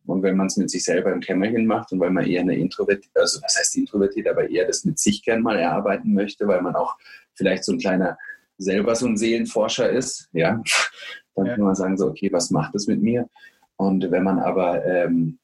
und 0.07 0.23
wenn 0.23 0.37
man 0.37 0.49
es 0.49 0.57
mit 0.57 0.69
sich 0.69 0.85
selber 0.85 1.13
im 1.13 1.21
Kämmerchen 1.21 1.67
macht 1.67 1.93
und 1.93 2.01
weil 2.01 2.11
man 2.11 2.27
eher 2.27 2.41
eine 2.41 2.57
introvertiert, 2.57 3.17
also 3.17 3.41
was 3.41 3.57
heißt 3.57 3.77
introvertiert, 3.77 4.27
aber 4.27 4.51
eher 4.51 4.67
das 4.67 4.85
mit 4.85 4.99
sich 4.99 5.23
gern 5.23 5.43
mal 5.43 5.57
erarbeiten 5.57 6.13
möchte, 6.13 6.49
weil 6.49 6.61
man 6.61 6.75
auch 6.75 6.97
vielleicht 7.35 7.65
so 7.65 7.73
ein 7.73 7.79
kleiner 7.79 8.19
selber 8.59 8.95
so 8.95 9.07
ein 9.07 9.17
Seelenforscher 9.17 9.91
ist, 9.91 10.29
ja, 10.33 10.61
dann 11.37 11.47
ja. 11.47 11.55
kann 11.55 11.65
man 11.65 11.75
sagen 11.75 11.97
so, 11.97 12.09
okay, 12.09 12.33
was 12.33 12.51
macht 12.51 12.75
das 12.75 12.87
mit 12.87 13.01
mir? 13.01 13.29
Und 13.77 14.11
wenn 14.11 14.25
man 14.25 14.41
aber, 14.41 14.85
ähm, 14.85 15.39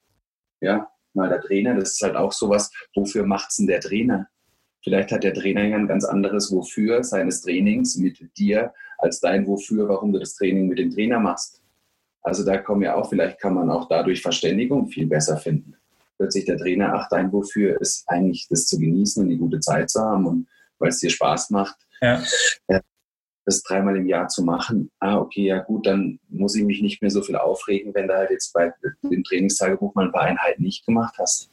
ja, 0.61 0.91
mal 1.15 1.29
der 1.29 1.41
Trainer, 1.41 1.75
das 1.75 1.93
ist 1.93 2.03
halt 2.03 2.17
auch 2.17 2.33
sowas, 2.33 2.73
wofür 2.95 3.27
macht 3.27 3.51
es 3.51 3.57
denn 3.57 3.67
der 3.67 3.81
Trainer? 3.81 4.29
Vielleicht 4.83 5.13
hat 5.13 5.25
der 5.25 5.35
Trainer 5.35 5.65
ja 5.65 5.77
ein 5.77 5.87
ganz 5.87 6.05
anderes 6.05 6.51
Wofür 6.53 7.05
seines 7.05 7.43
Trainings 7.43 7.97
mit 7.97 8.37
dir 8.39 8.73
als 8.99 9.21
dein 9.21 9.47
Wofür, 9.47 9.89
warum 9.89 10.13
du 10.13 10.19
das 10.19 10.35
Training 10.35 10.69
mit 10.69 10.79
dem 10.79 10.91
Trainer 10.91 11.19
machst. 11.19 11.63
Also 12.23 12.45
da 12.45 12.59
kommen 12.59 12.83
ja 12.83 12.95
auch, 12.95 13.09
vielleicht 13.09 13.41
kann 13.41 13.55
man 13.55 13.71
auch 13.71 13.89
dadurch 13.89 14.23
Verständigung 14.23 14.89
viel 14.89 15.07
besser 15.07 15.37
finden. 15.37 15.77
Plötzlich 16.17 16.45
der 16.45 16.59
Trainer, 16.59 16.93
ach, 16.95 17.09
dein 17.09 17.33
Wofür 17.33 17.81
ist 17.81 18.05
eigentlich 18.09 18.47
das 18.49 18.67
zu 18.67 18.79
genießen 18.79 19.23
und 19.23 19.31
die 19.31 19.39
gute 19.39 19.61
Zeit 19.61 19.91
zu 19.91 20.01
haben 20.01 20.27
und 20.27 20.47
weil 20.79 20.91
es 20.91 20.99
dir 20.99 21.11
Spaß 21.11 21.51
macht, 21.51 21.77
ja. 22.01 22.23
das 23.45 23.63
dreimal 23.63 23.97
im 23.97 24.07
Jahr 24.07 24.29
zu 24.29 24.43
machen. 24.43 24.91
Ah, 24.99 25.19
okay, 25.19 25.45
ja 25.45 25.59
gut, 25.59 25.87
dann 25.87 26.19
muss 26.29 26.55
ich 26.55 26.65
mich 26.65 26.83
nicht 26.83 27.03
mehr 27.03 27.11
so 27.11 27.23
viel 27.23 27.37
aufregen, 27.37 27.95
wenn 27.95 28.09
du 28.09 28.15
halt 28.15 28.31
jetzt 28.31 28.53
bei 28.53 28.73
dem 29.03 29.25
Trainingstagebuch 29.25 29.95
mal 29.95 30.07
ein 30.07 30.13
paar 30.13 30.23
Einheiten 30.23 30.63
nicht 30.63 30.87
gemacht 30.87 31.17
hast. 31.19 31.50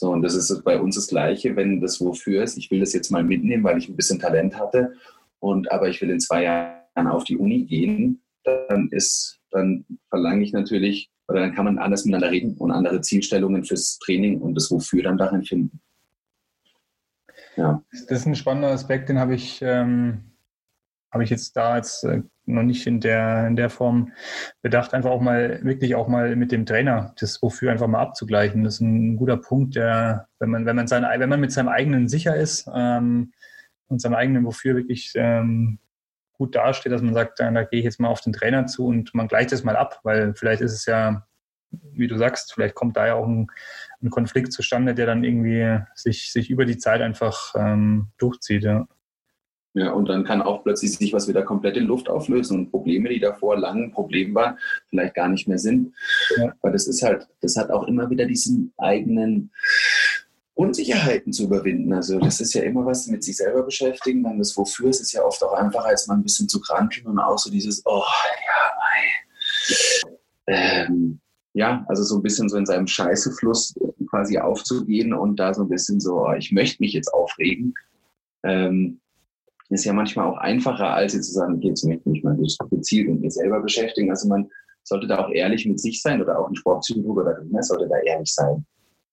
So, 0.00 0.10
und 0.12 0.22
das 0.22 0.34
ist 0.34 0.64
bei 0.64 0.80
uns 0.80 0.94
das 0.94 1.08
Gleiche, 1.08 1.56
wenn 1.56 1.78
das 1.82 2.00
wofür 2.00 2.42
ist. 2.42 2.56
Ich 2.56 2.70
will 2.70 2.80
das 2.80 2.94
jetzt 2.94 3.10
mal 3.10 3.22
mitnehmen, 3.22 3.62
weil 3.64 3.76
ich 3.76 3.86
ein 3.86 3.96
bisschen 3.96 4.18
Talent 4.18 4.58
hatte. 4.58 4.94
Und 5.40 5.70
aber 5.70 5.90
ich 5.90 6.00
will 6.00 6.08
in 6.08 6.20
zwei 6.20 6.44
Jahren 6.44 7.06
auf 7.06 7.24
die 7.24 7.36
Uni 7.36 7.64
gehen, 7.64 8.22
dann 8.42 8.88
ist, 8.92 9.40
dann 9.50 9.84
verlange 10.08 10.42
ich 10.42 10.54
natürlich, 10.54 11.10
oder 11.28 11.40
dann 11.40 11.54
kann 11.54 11.66
man 11.66 11.76
anders 11.76 12.06
miteinander 12.06 12.30
reden 12.30 12.56
und 12.56 12.70
andere 12.70 13.02
Zielstellungen 13.02 13.62
fürs 13.62 13.98
Training 13.98 14.40
und 14.40 14.54
das 14.54 14.70
Wofür 14.70 15.02
dann 15.02 15.18
darin 15.18 15.44
finden. 15.44 15.82
Ja. 17.58 17.84
Das 17.90 18.20
ist 18.20 18.26
ein 18.26 18.36
spannender 18.36 18.70
Aspekt, 18.70 19.10
den 19.10 19.18
habe 19.18 19.34
ich, 19.34 19.60
ähm, 19.60 20.29
habe 21.12 21.24
ich 21.24 21.30
jetzt 21.30 21.56
da 21.56 21.76
jetzt 21.76 22.04
äh, 22.04 22.22
noch 22.46 22.62
nicht 22.62 22.86
in 22.86 23.00
der, 23.00 23.46
in 23.46 23.56
der 23.56 23.70
Form 23.70 24.12
bedacht, 24.62 24.94
einfach 24.94 25.10
auch 25.10 25.20
mal, 25.20 25.60
wirklich 25.64 25.94
auch 25.94 26.08
mal 26.08 26.36
mit 26.36 26.52
dem 26.52 26.66
Trainer 26.66 27.14
das 27.18 27.42
Wofür 27.42 27.72
einfach 27.72 27.86
mal 27.86 28.00
abzugleichen. 28.00 28.64
Das 28.64 28.74
ist 28.74 28.80
ein 28.80 29.16
guter 29.16 29.36
Punkt, 29.36 29.76
der, 29.76 30.28
wenn 30.38 30.50
man, 30.50 30.66
wenn 30.66 30.76
man 30.76 30.86
sein, 30.86 31.04
wenn 31.04 31.28
man 31.28 31.40
mit 31.40 31.52
seinem 31.52 31.68
eigenen 31.68 32.08
sicher 32.08 32.36
ist 32.36 32.68
ähm, 32.72 33.32
und 33.88 34.00
seinem 34.00 34.14
eigenen 34.14 34.44
Wofür 34.44 34.76
wirklich 34.76 35.12
ähm, 35.14 35.78
gut 36.34 36.54
dasteht, 36.54 36.92
dass 36.92 37.02
man 37.02 37.14
sagt, 37.14 37.40
da, 37.40 37.50
da 37.50 37.64
gehe 37.64 37.80
ich 37.80 37.84
jetzt 37.84 38.00
mal 38.00 38.08
auf 38.08 38.20
den 38.20 38.32
Trainer 38.32 38.66
zu 38.66 38.86
und 38.86 39.14
man 39.14 39.28
gleicht 39.28 39.52
das 39.52 39.64
mal 39.64 39.76
ab, 39.76 40.00
weil 40.04 40.34
vielleicht 40.34 40.62
ist 40.62 40.72
es 40.72 40.86
ja, 40.86 41.26
wie 41.70 42.08
du 42.08 42.16
sagst, 42.16 42.52
vielleicht 42.52 42.74
kommt 42.74 42.96
da 42.96 43.06
ja 43.06 43.14
auch 43.14 43.26
ein, 43.26 43.48
ein 44.02 44.10
Konflikt 44.10 44.52
zustande, 44.52 44.94
der 44.94 45.06
dann 45.06 45.22
irgendwie 45.22 45.80
sich, 45.94 46.32
sich 46.32 46.50
über 46.50 46.64
die 46.64 46.78
Zeit 46.78 47.00
einfach 47.00 47.54
ähm, 47.56 48.08
durchzieht. 48.18 48.64
Ja. 48.64 48.88
Ja, 49.74 49.92
und 49.92 50.08
dann 50.08 50.24
kann 50.24 50.42
auch 50.42 50.64
plötzlich 50.64 50.96
sich 50.96 51.12
was 51.12 51.28
wieder 51.28 51.42
komplett 51.42 51.76
in 51.76 51.84
Luft 51.84 52.08
auflösen 52.08 52.58
und 52.58 52.70
Probleme, 52.70 53.08
die 53.08 53.20
davor 53.20 53.56
lang 53.56 53.84
ein 53.84 53.92
Problem 53.92 54.34
waren, 54.34 54.58
vielleicht 54.88 55.14
gar 55.14 55.28
nicht 55.28 55.46
mehr 55.46 55.58
sind. 55.58 55.94
Ja. 56.36 56.52
Weil 56.60 56.72
das 56.72 56.88
ist 56.88 57.02
halt, 57.02 57.28
das 57.40 57.56
hat 57.56 57.70
auch 57.70 57.86
immer 57.86 58.10
wieder 58.10 58.26
diesen 58.26 58.72
eigenen 58.78 59.52
Unsicherheiten 60.54 61.32
zu 61.32 61.44
überwinden. 61.44 61.92
Also 61.92 62.18
das 62.18 62.40
ist 62.40 62.52
ja 62.52 62.62
immer 62.62 62.84
was 62.84 63.06
mit 63.06 63.22
sich 63.22 63.36
selber 63.36 63.62
beschäftigen. 63.62 64.24
Dann 64.24 64.38
das 64.38 64.56
Wofür 64.56 64.88
es 64.88 65.00
ist 65.00 65.12
ja 65.12 65.22
oft 65.22 65.42
auch 65.44 65.52
einfacher, 65.52 65.86
als 65.86 66.08
mal 66.08 66.14
ein 66.14 66.22
bisschen 66.22 66.48
zu 66.48 66.60
kranken 66.60 67.06
und 67.06 67.18
auch 67.18 67.38
so 67.38 67.50
dieses, 67.50 67.82
oh 67.86 68.02
ja, 68.02 68.72
mei. 68.76 70.12
Ähm, 70.48 71.20
ja, 71.52 71.84
also 71.88 72.02
so 72.02 72.16
ein 72.16 72.22
bisschen 72.22 72.48
so 72.48 72.56
in 72.56 72.66
seinem 72.66 72.86
Scheißefluss 72.86 73.74
quasi 74.08 74.38
aufzugehen 74.38 75.14
und 75.14 75.36
da 75.36 75.54
so 75.54 75.62
ein 75.62 75.68
bisschen 75.68 76.00
so, 76.00 76.26
oh, 76.26 76.32
ich 76.32 76.52
möchte 76.52 76.82
mich 76.82 76.92
jetzt 76.92 77.12
aufregen. 77.14 77.74
Ähm, 78.42 79.00
ist 79.70 79.84
ja 79.84 79.92
manchmal 79.92 80.26
auch 80.26 80.38
einfacher, 80.38 80.90
als 80.94 81.14
jetzt 81.14 81.28
zu 81.28 81.34
sagen, 81.34 81.56
okay, 81.56 81.68
jetzt 81.68 81.84
möchte 81.84 82.02
ich 82.10 82.24
mich 82.24 82.24
mal 82.24 82.36
gezielt 82.70 83.08
mit 83.08 83.20
mir 83.20 83.30
selber 83.30 83.60
beschäftigen. 83.60 84.10
Also 84.10 84.28
man 84.28 84.50
sollte 84.82 85.06
da 85.06 85.24
auch 85.24 85.30
ehrlich 85.30 85.64
mit 85.66 85.78
sich 85.78 86.02
sein 86.02 86.20
oder 86.20 86.38
auch 86.38 86.48
ein 86.48 86.56
Sportpsychologe 86.56 87.22
oder 87.22 87.36
Trainer 87.36 87.62
sollte 87.62 87.88
da 87.88 87.96
ehrlich 87.98 88.34
sein. 88.34 88.66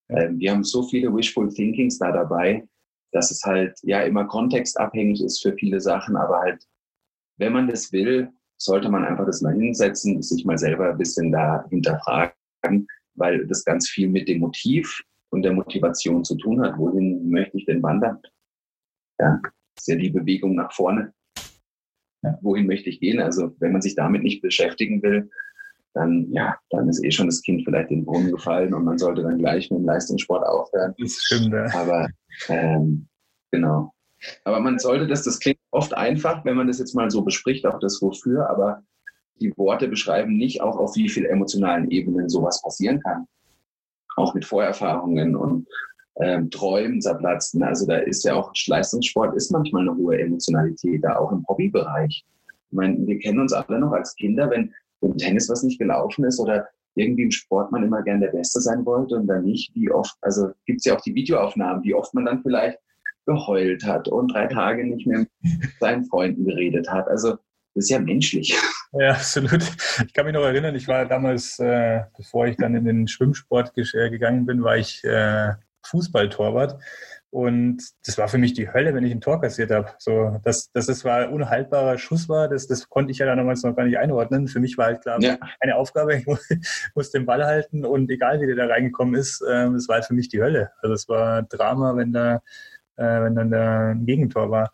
Ähm, 0.08 0.38
wir 0.38 0.50
haben 0.50 0.64
so 0.64 0.82
viele 0.82 1.14
Wishful 1.14 1.48
Thinkings 1.48 1.98
da 1.98 2.10
dabei, 2.10 2.66
dass 3.12 3.30
es 3.30 3.42
halt 3.44 3.78
ja 3.82 4.02
immer 4.02 4.24
kontextabhängig 4.24 5.22
ist 5.22 5.40
für 5.40 5.54
viele 5.54 5.80
Sachen, 5.80 6.16
aber 6.16 6.40
halt, 6.40 6.64
wenn 7.36 7.52
man 7.52 7.68
das 7.68 7.92
will, 7.92 8.28
sollte 8.56 8.88
man 8.88 9.04
einfach 9.04 9.26
das 9.26 9.40
mal 9.40 9.54
hinsetzen, 9.54 10.20
sich 10.20 10.44
mal 10.44 10.58
selber 10.58 10.90
ein 10.90 10.98
bisschen 10.98 11.30
da 11.30 11.64
hinterfragen, 11.70 12.34
weil 13.14 13.46
das 13.46 13.64
ganz 13.64 13.88
viel 13.88 14.08
mit 14.08 14.26
dem 14.28 14.40
Motiv 14.40 15.02
und 15.30 15.42
der 15.42 15.52
Motivation 15.52 16.24
zu 16.24 16.36
tun 16.36 16.60
hat. 16.60 16.76
Wohin 16.76 17.30
möchte 17.30 17.58
ich 17.58 17.66
denn 17.66 17.82
wandern? 17.82 18.18
Ja 19.20 19.40
ist 19.78 19.88
ja 19.88 19.96
die 19.96 20.10
Bewegung 20.10 20.54
nach 20.54 20.72
vorne. 20.72 21.12
Ja, 22.22 22.38
wohin 22.42 22.66
möchte 22.66 22.90
ich 22.90 23.00
gehen? 23.00 23.20
Also 23.20 23.54
wenn 23.58 23.72
man 23.72 23.82
sich 23.82 23.94
damit 23.94 24.22
nicht 24.22 24.42
beschäftigen 24.42 25.02
will, 25.02 25.30
dann 25.94 26.30
ja, 26.32 26.56
dann 26.70 26.88
ist 26.88 27.04
eh 27.04 27.10
schon 27.10 27.26
das 27.26 27.42
Kind 27.42 27.64
vielleicht 27.64 27.90
in 27.90 28.00
den 28.00 28.04
Brunnen 28.04 28.32
gefallen 28.32 28.74
und 28.74 28.84
man 28.84 28.98
sollte 28.98 29.22
dann 29.22 29.38
gleich 29.38 29.70
mit 29.70 29.80
dem 29.80 29.86
Leistungssport 29.86 30.46
aufhören. 30.46 30.94
Das 30.98 31.12
stimmt, 31.12 31.52
ja. 31.52 31.66
Aber 31.74 32.08
ähm, 32.48 33.08
genau. 33.50 33.92
Aber 34.44 34.60
man 34.60 34.78
sollte 34.78 35.06
das, 35.06 35.22
das 35.22 35.38
klingt 35.38 35.58
oft 35.70 35.94
einfach, 35.94 36.44
wenn 36.44 36.56
man 36.56 36.66
das 36.66 36.78
jetzt 36.78 36.94
mal 36.94 37.10
so 37.10 37.22
bespricht, 37.22 37.66
auch 37.66 37.78
das 37.78 38.02
wofür, 38.02 38.50
aber 38.50 38.82
die 39.40 39.56
Worte 39.56 39.88
beschreiben 39.88 40.36
nicht 40.36 40.60
auch, 40.60 40.76
auf 40.76 40.96
wie 40.96 41.08
vielen 41.08 41.26
emotionalen 41.26 41.90
Ebenen 41.90 42.28
sowas 42.28 42.60
passieren 42.62 43.00
kann. 43.00 43.26
Auch 44.16 44.34
mit 44.34 44.44
Vorerfahrungen 44.44 45.36
und 45.36 45.68
ähm, 46.20 46.50
Träumen 46.50 47.00
zerplatzen. 47.00 47.62
Also 47.62 47.86
da 47.86 47.96
ist 47.96 48.24
ja 48.24 48.34
auch 48.34 48.52
Leistungssport 48.66 49.36
ist 49.36 49.50
manchmal 49.50 49.82
eine 49.82 49.96
hohe 49.96 50.18
Emotionalität, 50.18 51.04
da 51.04 51.16
auch 51.16 51.32
im 51.32 51.44
Hobbybereich. 51.48 52.24
Ich 52.70 52.76
meine, 52.76 53.06
wir 53.06 53.18
kennen 53.18 53.40
uns 53.40 53.52
alle 53.52 53.78
noch 53.78 53.92
als 53.92 54.14
Kinder, 54.16 54.50
wenn 54.50 54.72
im 55.00 55.16
Tennis 55.16 55.48
was 55.48 55.62
nicht 55.62 55.78
gelaufen 55.78 56.24
ist 56.24 56.40
oder 56.40 56.68
irgendwie 56.94 57.22
im 57.24 57.30
Sport 57.30 57.70
man 57.70 57.84
immer 57.84 58.02
gern 58.02 58.20
der 58.20 58.32
Beste 58.32 58.60
sein 58.60 58.84
wollte 58.84 59.14
und 59.14 59.28
dann 59.28 59.44
nicht, 59.44 59.72
wie 59.74 59.90
oft, 59.90 60.16
also 60.20 60.50
gibt 60.66 60.80
es 60.80 60.84
ja 60.84 60.96
auch 60.96 61.00
die 61.00 61.14
Videoaufnahmen, 61.14 61.84
wie 61.84 61.94
oft 61.94 62.12
man 62.14 62.24
dann 62.24 62.42
vielleicht 62.42 62.78
geheult 63.24 63.84
hat 63.84 64.08
und 64.08 64.32
drei 64.32 64.46
Tage 64.46 64.84
nicht 64.84 65.06
mehr 65.06 65.20
mit 65.20 65.28
seinen 65.78 66.04
Freunden 66.06 66.44
geredet 66.44 66.90
hat. 66.90 67.06
Also 67.08 67.32
das 67.74 67.84
ist 67.84 67.90
ja 67.90 68.00
menschlich. 68.00 68.56
Ja, 68.92 69.10
absolut. 69.10 69.62
Ich 70.04 70.12
kann 70.14 70.24
mich 70.24 70.34
noch 70.34 70.42
erinnern, 70.42 70.74
ich 70.74 70.88
war 70.88 71.04
damals, 71.04 71.58
äh, 71.58 72.00
bevor 72.16 72.46
ich 72.46 72.56
dann 72.56 72.74
in 72.74 72.86
den 72.86 73.06
Schwimmsport 73.06 73.72
äh, 73.76 74.10
gegangen 74.10 74.46
bin, 74.46 74.64
war 74.64 74.78
ich 74.78 75.04
äh, 75.04 75.52
Fußballtorwart. 75.86 76.78
Und 77.30 77.82
das 78.06 78.16
war 78.16 78.28
für 78.28 78.38
mich 78.38 78.54
die 78.54 78.72
Hölle, 78.72 78.94
wenn 78.94 79.04
ich 79.04 79.12
ein 79.12 79.20
Tor 79.20 79.40
kassiert 79.40 79.70
habe. 79.70 79.90
So, 79.98 80.40
dass, 80.44 80.72
dass 80.72 80.88
es 80.88 81.04
war 81.04 81.26
ein 81.26 81.32
unhaltbarer 81.32 81.98
Schuss 81.98 82.28
war, 82.28 82.48
das, 82.48 82.66
das 82.66 82.88
konnte 82.88 83.12
ich 83.12 83.18
ja 83.18 83.34
damals 83.34 83.62
noch 83.62 83.76
gar 83.76 83.84
nicht 83.84 83.98
einordnen. 83.98 84.48
Für 84.48 84.60
mich 84.60 84.78
war 84.78 84.86
halt 84.86 85.02
klar, 85.02 85.20
ja. 85.20 85.36
eine 85.60 85.76
Aufgabe, 85.76 86.14
ich 86.18 86.26
muss, 86.26 86.48
muss, 86.94 87.10
den 87.10 87.26
Ball 87.26 87.44
halten 87.44 87.84
und 87.84 88.10
egal 88.10 88.40
wie 88.40 88.46
der 88.46 88.56
da 88.56 88.66
reingekommen 88.66 89.14
ist, 89.14 89.42
äh, 89.42 89.70
das 89.70 89.88
war 89.88 89.96
halt 89.96 90.06
für 90.06 90.14
mich 90.14 90.28
die 90.28 90.40
Hölle. 90.40 90.70
Also 90.80 90.94
es 90.94 91.08
war 91.08 91.42
Drama, 91.42 91.96
wenn 91.96 92.12
da, 92.12 92.36
äh, 92.96 93.22
wenn 93.22 93.34
dann 93.34 93.50
da 93.50 93.90
ein 93.90 94.06
Gegentor 94.06 94.50
war. 94.50 94.72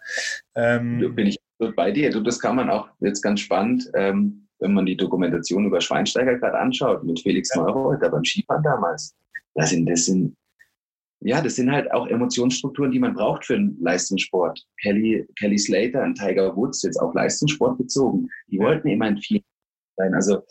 Ähm, 0.55 1.15
bin 1.15 1.27
ich 1.27 1.39
bei 1.77 1.91
dir. 1.91 2.11
Du, 2.11 2.21
das 2.21 2.39
kann 2.39 2.57
man 2.57 2.71
auch 2.71 2.89
jetzt 3.01 3.23
ganz 3.23 3.41
spannend, 3.41 3.91
ähm, 3.95 4.47
wenn 4.61 4.75
man 4.75 4.87
die 4.87 4.97
Dokumentation 4.97 5.67
über 5.67 5.81
Schweinsteiger 5.81 6.39
gerade 6.39 6.59
anschaut, 6.59 7.03
mit 7.03 7.21
Felix 7.21 7.51
ja. 7.55 7.63
Neureuter 7.63 8.11
beim 8.11 8.25
Skifahren 8.25 8.63
damals. 8.63 9.17
Das 9.55 9.71
sind, 9.71 9.87
das 9.87 10.07
sind 10.07 10.37
ja, 11.25 11.41
das 11.41 11.57
sind 11.57 11.73
halt 11.73 11.91
auch 11.93 12.07
Emotionsstrukturen, 12.07 12.91
die 12.91 12.99
man 12.99 13.15
braucht 13.15 13.47
für 13.47 13.55
einen 13.55 13.77
Leistungssport. 13.81 14.63
Kelly, 14.83 15.27
Kelly 15.39 15.59
Slater 15.59 16.03
und 16.03 16.17
Tiger 16.17 16.55
Woods, 16.55 16.83
jetzt 16.83 17.01
auch 17.01 17.15
Leistungssport 17.15 17.79
bezogen, 17.79 18.29
die 18.49 18.59
wollten 18.59 18.89
immer 18.89 19.07
ein 19.07 19.17
Team 19.17 19.43
sein. 19.97 20.15
Also 20.15 20.43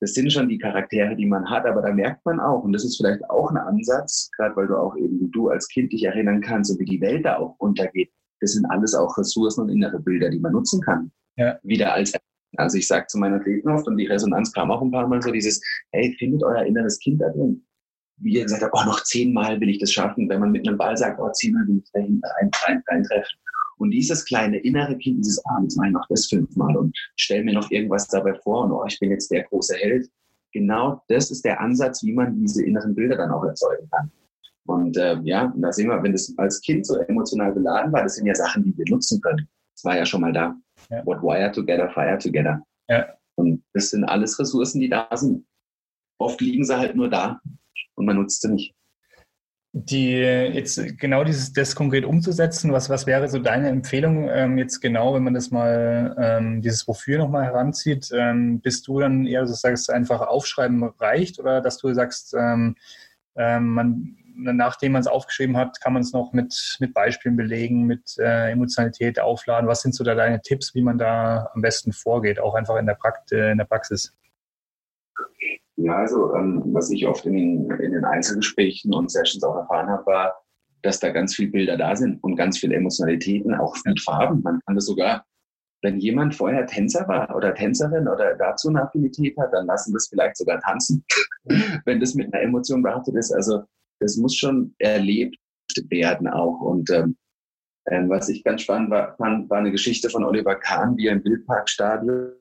das 0.00 0.14
sind 0.14 0.32
schon 0.32 0.48
die 0.48 0.58
Charaktere, 0.58 1.14
die 1.16 1.26
man 1.26 1.48
hat, 1.48 1.66
aber 1.66 1.82
da 1.82 1.92
merkt 1.92 2.24
man 2.24 2.40
auch, 2.40 2.64
und 2.64 2.72
das 2.72 2.84
ist 2.84 2.96
vielleicht 2.96 3.28
auch 3.28 3.50
ein 3.50 3.58
Ansatz, 3.58 4.30
gerade 4.36 4.56
weil 4.56 4.66
du 4.66 4.76
auch 4.76 4.96
eben 4.96 5.20
wie 5.20 5.30
du 5.30 5.48
als 5.48 5.68
Kind 5.68 5.92
dich 5.92 6.04
erinnern 6.04 6.40
kannst 6.40 6.70
und 6.70 6.80
wie 6.80 6.86
die 6.86 7.00
Welt 7.00 7.26
da 7.26 7.36
auch 7.36 7.54
untergeht. 7.58 8.10
das 8.40 8.52
sind 8.52 8.64
alles 8.66 8.94
auch 8.94 9.16
Ressourcen 9.18 9.62
und 9.62 9.68
innere 9.68 10.00
Bilder, 10.00 10.30
die 10.30 10.38
man 10.38 10.52
nutzen 10.52 10.80
kann. 10.80 11.10
Ja. 11.36 11.58
Wieder 11.62 11.92
als 11.92 12.14
also 12.56 12.78
ich 12.78 12.86
sage 12.86 13.06
zu 13.06 13.18
meinen 13.18 13.40
Athleten 13.40 13.68
oft, 13.68 13.86
und 13.86 13.96
die 13.96 14.06
Resonanz 14.06 14.52
kam 14.52 14.70
auch 14.70 14.80
ein 14.80 14.90
paar 14.90 15.06
Mal 15.06 15.20
so, 15.20 15.30
dieses, 15.30 15.60
hey, 15.92 16.14
findet 16.18 16.42
euer 16.42 16.64
inneres 16.64 16.98
Kind 17.00 17.20
da 17.20 17.28
drin. 17.28 17.65
Wie 18.18 18.34
ihr 18.34 18.44
gesagt 18.44 18.62
habt, 18.62 18.74
oh, 18.74 18.84
noch 18.84 19.02
zehnmal 19.04 19.60
will 19.60 19.68
ich 19.68 19.78
das 19.78 19.92
schaffen. 19.92 20.28
Wenn 20.28 20.40
man 20.40 20.52
mit 20.52 20.66
einem 20.66 20.78
Ball 20.78 20.96
sagt, 20.96 21.20
oh, 21.20 21.30
zehnmal 21.32 21.66
will 21.66 21.82
ich 21.84 21.90
da 21.92 22.00
hinten 22.00 22.22
rein, 22.24 22.50
rein, 22.66 22.82
reintreffen. 22.88 23.38
Und 23.78 23.90
dieses 23.90 24.24
kleine 24.24 24.58
innere 24.58 24.96
Kind, 24.96 25.18
dieses, 25.18 25.44
ah, 25.46 25.60
jetzt 25.62 25.76
mache 25.76 25.88
ich 25.88 25.92
noch 25.92 26.06
das 26.08 26.26
fünfmal 26.26 26.76
und 26.76 26.96
stell 27.16 27.44
mir 27.44 27.52
noch 27.52 27.70
irgendwas 27.70 28.08
dabei 28.08 28.34
vor 28.34 28.64
und 28.64 28.72
oh, 28.72 28.84
ich 28.86 28.98
bin 28.98 29.10
jetzt 29.10 29.30
der 29.30 29.44
große 29.44 29.76
Held. 29.76 30.08
Genau 30.52 31.02
das 31.08 31.30
ist 31.30 31.44
der 31.44 31.60
Ansatz, 31.60 32.02
wie 32.02 32.12
man 32.12 32.40
diese 32.40 32.64
inneren 32.64 32.94
Bilder 32.94 33.16
dann 33.16 33.30
auch 33.30 33.44
erzeugen 33.44 33.86
kann. 33.90 34.10
Und 34.64 34.96
äh, 34.96 35.18
ja, 35.22 35.52
da 35.56 35.72
sehen 35.72 35.88
wir, 35.88 36.02
wenn 36.02 36.12
das 36.12 36.32
als 36.38 36.60
Kind 36.62 36.86
so 36.86 36.96
emotional 36.96 37.52
beladen 37.52 37.92
war, 37.92 38.02
das 38.02 38.16
sind 38.16 38.26
ja 38.26 38.34
Sachen, 38.34 38.64
die 38.64 38.76
wir 38.76 38.86
nutzen 38.88 39.20
können. 39.20 39.46
Das 39.74 39.84
war 39.84 39.96
ja 39.96 40.06
schon 40.06 40.22
mal 40.22 40.32
da. 40.32 40.56
Ja. 40.90 41.04
What 41.04 41.22
wire 41.22 41.52
together, 41.52 41.90
fire 41.90 42.18
together. 42.18 42.62
Ja. 42.88 43.06
Und 43.34 43.62
das 43.74 43.90
sind 43.90 44.04
alles 44.04 44.38
Ressourcen, 44.38 44.80
die 44.80 44.88
da 44.88 45.08
sind. 45.14 45.44
Oft 46.18 46.40
liegen 46.40 46.64
sie 46.64 46.76
halt 46.76 46.96
nur 46.96 47.10
da 47.10 47.40
und 47.94 48.06
man 48.06 48.16
nutzt 48.16 48.42
sie 48.42 48.48
nicht. 48.48 48.74
Die 49.72 50.12
jetzt 50.12 50.80
genau 50.98 51.22
dieses 51.22 51.52
das 51.52 51.76
konkret 51.76 52.06
umzusetzen, 52.06 52.72
was, 52.72 52.88
was 52.88 53.06
wäre 53.06 53.28
so 53.28 53.38
deine 53.38 53.68
Empfehlung 53.68 54.28
ähm, 54.30 54.56
jetzt 54.56 54.80
genau, 54.80 55.14
wenn 55.14 55.22
man 55.22 55.34
das 55.34 55.50
mal 55.50 56.16
ähm, 56.18 56.62
dieses 56.62 56.88
Wofür 56.88 57.18
nochmal 57.18 57.44
heranzieht? 57.44 58.10
Ähm, 58.14 58.60
bist 58.60 58.88
du 58.88 59.00
dann 59.00 59.26
eher, 59.26 59.46
so 59.46 59.52
sagst, 59.52 59.90
einfach 59.90 60.22
aufschreiben 60.22 60.82
reicht 60.98 61.38
oder 61.38 61.60
dass 61.60 61.76
du 61.76 61.92
sagst, 61.92 62.34
ähm, 62.34 62.76
ähm, 63.36 63.68
man 63.68 64.16
nachdem 64.36 64.92
man 64.92 65.00
es 65.00 65.06
aufgeschrieben 65.06 65.56
hat, 65.56 65.80
kann 65.80 65.92
man 65.92 66.02
es 66.02 66.12
noch 66.12 66.32
mit, 66.32 66.76
mit 66.80 66.94
Beispielen 66.94 67.36
belegen, 67.36 67.84
mit 67.84 68.16
äh, 68.18 68.50
Emotionalität 68.50 69.18
aufladen. 69.18 69.68
Was 69.68 69.82
sind 69.82 69.94
so 69.94 70.04
da 70.04 70.14
deine 70.14 70.40
Tipps, 70.42 70.74
wie 70.74 70.82
man 70.82 70.98
da 70.98 71.50
am 71.54 71.62
besten 71.62 71.92
vorgeht, 71.92 72.38
auch 72.38 72.54
einfach 72.54 72.76
in 72.76 72.86
der, 72.86 72.94
Prakt 72.94 73.32
äh, 73.32 73.50
in 73.50 73.58
der 73.58 73.64
Praxis? 73.64 74.12
Ja, 75.76 75.96
also 75.96 76.34
ähm, 76.34 76.62
was 76.72 76.90
ich 76.90 77.06
oft 77.06 77.26
in 77.26 77.34
den, 77.34 77.70
in 77.70 77.92
den 77.92 78.04
Einzelgesprächen 78.04 78.94
und 78.94 79.10
Sessions 79.10 79.44
auch 79.44 79.56
erfahren 79.56 79.88
habe, 79.88 80.06
war, 80.06 80.34
dass 80.82 81.00
da 81.00 81.10
ganz 81.10 81.34
viele 81.34 81.50
Bilder 81.50 81.76
da 81.76 81.94
sind 81.94 82.22
und 82.22 82.36
ganz 82.36 82.58
viele 82.58 82.76
Emotionalitäten, 82.76 83.54
auch 83.54 83.76
mit 83.84 84.00
Farben. 84.00 84.40
Man 84.42 84.60
kann 84.64 84.74
das 84.74 84.86
sogar, 84.86 85.24
wenn 85.82 85.98
jemand 85.98 86.34
vorher 86.34 86.66
Tänzer 86.66 87.06
war 87.08 87.34
oder 87.36 87.54
Tänzerin 87.54 88.08
oder 88.08 88.34
dazu 88.36 88.68
eine 88.68 88.82
Affinität 88.82 89.36
hat, 89.38 89.52
dann 89.52 89.66
lassen 89.66 89.92
das 89.92 90.08
vielleicht 90.08 90.36
sogar 90.36 90.60
tanzen, 90.60 91.04
wenn 91.84 92.00
das 92.00 92.14
mit 92.14 92.32
einer 92.32 92.42
Emotion 92.42 92.82
behaftet 92.82 93.16
ist. 93.16 93.32
Also 93.32 93.62
das 94.00 94.16
muss 94.16 94.34
schon 94.34 94.74
erlebt 94.78 95.36
werden 95.90 96.28
auch. 96.28 96.60
Und 96.60 96.90
ähm, 96.90 97.16
ähm, 97.88 98.08
was 98.08 98.28
ich 98.28 98.44
ganz 98.44 98.62
spannend 98.62 98.90
war, 98.90 99.14
fand, 99.16 99.50
war 99.50 99.58
eine 99.58 99.72
Geschichte 99.72 100.08
von 100.08 100.24
Oliver 100.24 100.54
Kahn, 100.56 100.96
wie 100.96 101.08
er 101.08 101.14
im 101.14 101.24
Wildparkstadion 101.24 102.32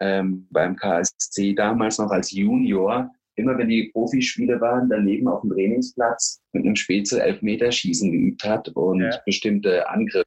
ähm, 0.00 0.46
beim 0.50 0.76
KSC 0.76 1.54
damals 1.54 1.98
noch 1.98 2.10
als 2.10 2.30
Junior, 2.30 3.10
immer 3.36 3.56
wenn 3.58 3.68
die 3.68 3.90
Profispiele 3.92 4.60
waren, 4.60 4.88
daneben 4.88 5.28
auf 5.28 5.42
dem 5.42 5.50
Trainingsplatz 5.50 6.40
mit 6.52 6.64
einem 6.64 6.76
Spätzle 6.76 7.22
Elfmeterschießen 7.22 8.10
geübt 8.10 8.44
hat 8.44 8.68
und 8.70 9.02
ja. 9.02 9.20
bestimmte 9.24 9.88
Angriffe. 9.88 10.24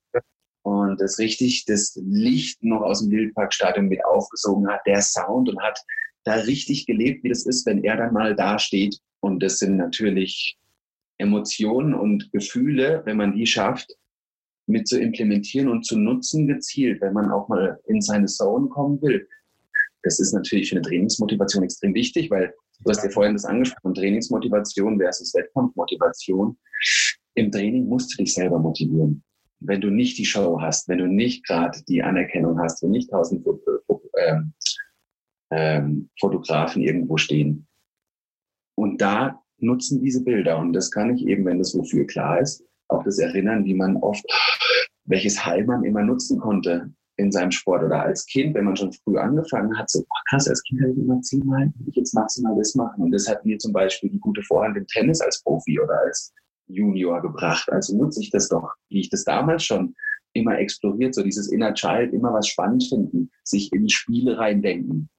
Und 0.63 0.99
das 1.01 1.17
richtig, 1.17 1.65
das 1.65 1.99
Licht 2.03 2.63
noch 2.63 2.82
aus 2.82 3.01
dem 3.01 3.11
Wildparkstadion 3.11 3.88
mit 3.88 4.03
aufgesogen 4.05 4.67
hat, 4.70 4.82
der 4.86 5.01
Sound 5.01 5.49
und 5.49 5.61
hat 5.61 5.80
da 6.26 6.34
richtig 6.34 6.86
gelebt, 6.86 7.24
wie 7.24 7.30
das 7.30 7.45
ist, 7.45 7.65
wenn 7.65 7.84
er 7.84 7.97
dann 7.97 8.13
mal 8.13 8.36
da 8.36 8.59
steht 8.59 8.99
und 9.22 9.41
das 9.41 9.59
sind 9.59 9.78
natürlich 9.78 10.57
Emotionen 11.17 11.93
und 11.93 12.32
Gefühle, 12.32 13.01
wenn 13.05 13.17
man 13.17 13.36
die 13.36 13.45
schafft, 13.45 13.95
mit 14.67 14.88
zu 14.88 14.99
implementieren 14.99 15.67
und 15.67 15.86
zu 15.86 15.97
nutzen 15.97 16.47
gezielt, 16.47 17.01
wenn 17.01 17.13
man 17.13 17.32
auch 17.32 17.49
mal 17.49 17.80
in 17.88 18.01
seine 18.01 18.28
Zone 18.28 18.70
kommen 18.70 19.01
will. 19.01 19.28
Das 20.10 20.20
ist 20.20 20.34
natürlich 20.34 20.70
für 20.70 20.76
eine 20.76 20.82
Trainingsmotivation 20.82 21.64
extrem 21.64 21.93
wichtig, 21.93 22.32
weil 22.32 22.51
du 22.80 22.89
hast 22.89 23.03
ja 23.03 23.12
vorhin 23.12 23.34
das 23.34 23.45
angesprochen, 23.45 23.93
Trainingsmotivation 23.93 24.97
versus 24.97 25.36
Wettkampfmotivation. 25.36 26.57
Im 27.36 27.51
Training 27.51 27.86
musst 27.88 28.12
du 28.14 28.24
dich 28.24 28.34
selber 28.34 28.57
motivieren. 28.57 29.24
Wenn 29.60 29.82
du 29.82 29.91
nicht 29.91 30.18
die 30.18 30.26
Show 30.26 30.60
hast, 30.60 30.88
wenn 30.88 30.97
du 30.97 31.05
nicht 31.05 31.45
gerade 31.45 31.80
die 31.88 32.01
Anerkennung 32.01 32.60
hast, 32.60 32.82
wenn 32.82 32.89
nicht 32.89 33.12
tausend 33.12 33.45
ähm, 34.18 34.53
ähm, 35.51 36.10
Fotografen 36.20 36.82
irgendwo 36.82 37.18
stehen, 37.18 37.68
und 38.76 38.99
da 38.99 39.43
nutzen 39.60 40.01
diese 40.01 40.24
Bilder. 40.24 40.57
Und 40.57 40.74
das 40.74 40.89
kann 40.89 41.14
ich 41.14 41.28
eben, 41.28 41.45
wenn 41.45 41.60
das 41.60 41.78
wofür 41.78 42.07
klar 42.07 42.41
ist, 42.41 42.64
auch 42.88 43.03
das 43.03 43.20
erinnern, 43.20 43.64
wie 43.66 43.76
man 43.76 43.97
oft, 43.97 44.26
welches 45.03 45.45
Heil 45.45 45.66
man 45.66 45.84
immer 45.84 46.01
nutzen 46.01 46.39
konnte 46.39 46.91
in 47.20 47.32
seinem 47.32 47.51
Sport 47.51 47.84
oder 47.84 48.01
als 48.03 48.26
Kind, 48.26 48.55
wenn 48.55 48.65
man 48.65 48.76
schon 48.76 48.91
früh 48.91 49.17
angefangen 49.17 49.78
hat, 49.78 49.89
so, 49.89 49.99
oh, 49.99 50.20
krass, 50.30 50.47
als 50.47 50.63
Kind 50.63 50.82
habe 50.82 50.91
ich 50.93 50.97
immer 50.97 51.22
zehnmal, 51.22 51.72
will 51.76 51.89
ich 51.89 51.95
jetzt 51.95 52.13
maximal 52.13 52.55
das 52.57 52.76
machen. 52.76 53.03
Und 53.03 53.11
das 53.11 53.28
hat 53.28 53.45
mir 53.45 53.57
zum 53.59 53.74
Beispiel 53.74 54.09
die 54.09 54.20
gute 54.20 54.41
Vorhand 54.43 54.78
im 54.78 54.88
Tennis 54.88 55.22
als 55.22 55.41
Profi 55.43 55.80
oder 55.80 55.99
als 56.05 56.34
Junior 56.67 57.22
gebracht. 57.22 57.72
Also 57.72 57.95
nutze 57.97 58.22
ich 58.22 58.32
das 58.32 58.49
doch, 58.49 58.74
wie 58.89 59.01
ich 59.01 59.09
das 59.09 59.24
damals 59.24 59.63
schon 59.63 59.95
immer 60.34 60.57
exploriert, 60.57 61.13
so 61.13 61.24
dieses 61.24 61.51
Inner 61.51 61.74
Child, 61.74 62.13
immer 62.13 62.34
was 62.34 62.47
spannend 62.47 62.84
finden, 62.88 63.30
sich 63.43 63.72
in 63.74 63.89
Spiele 63.89 64.38
reindenken. 64.38 65.09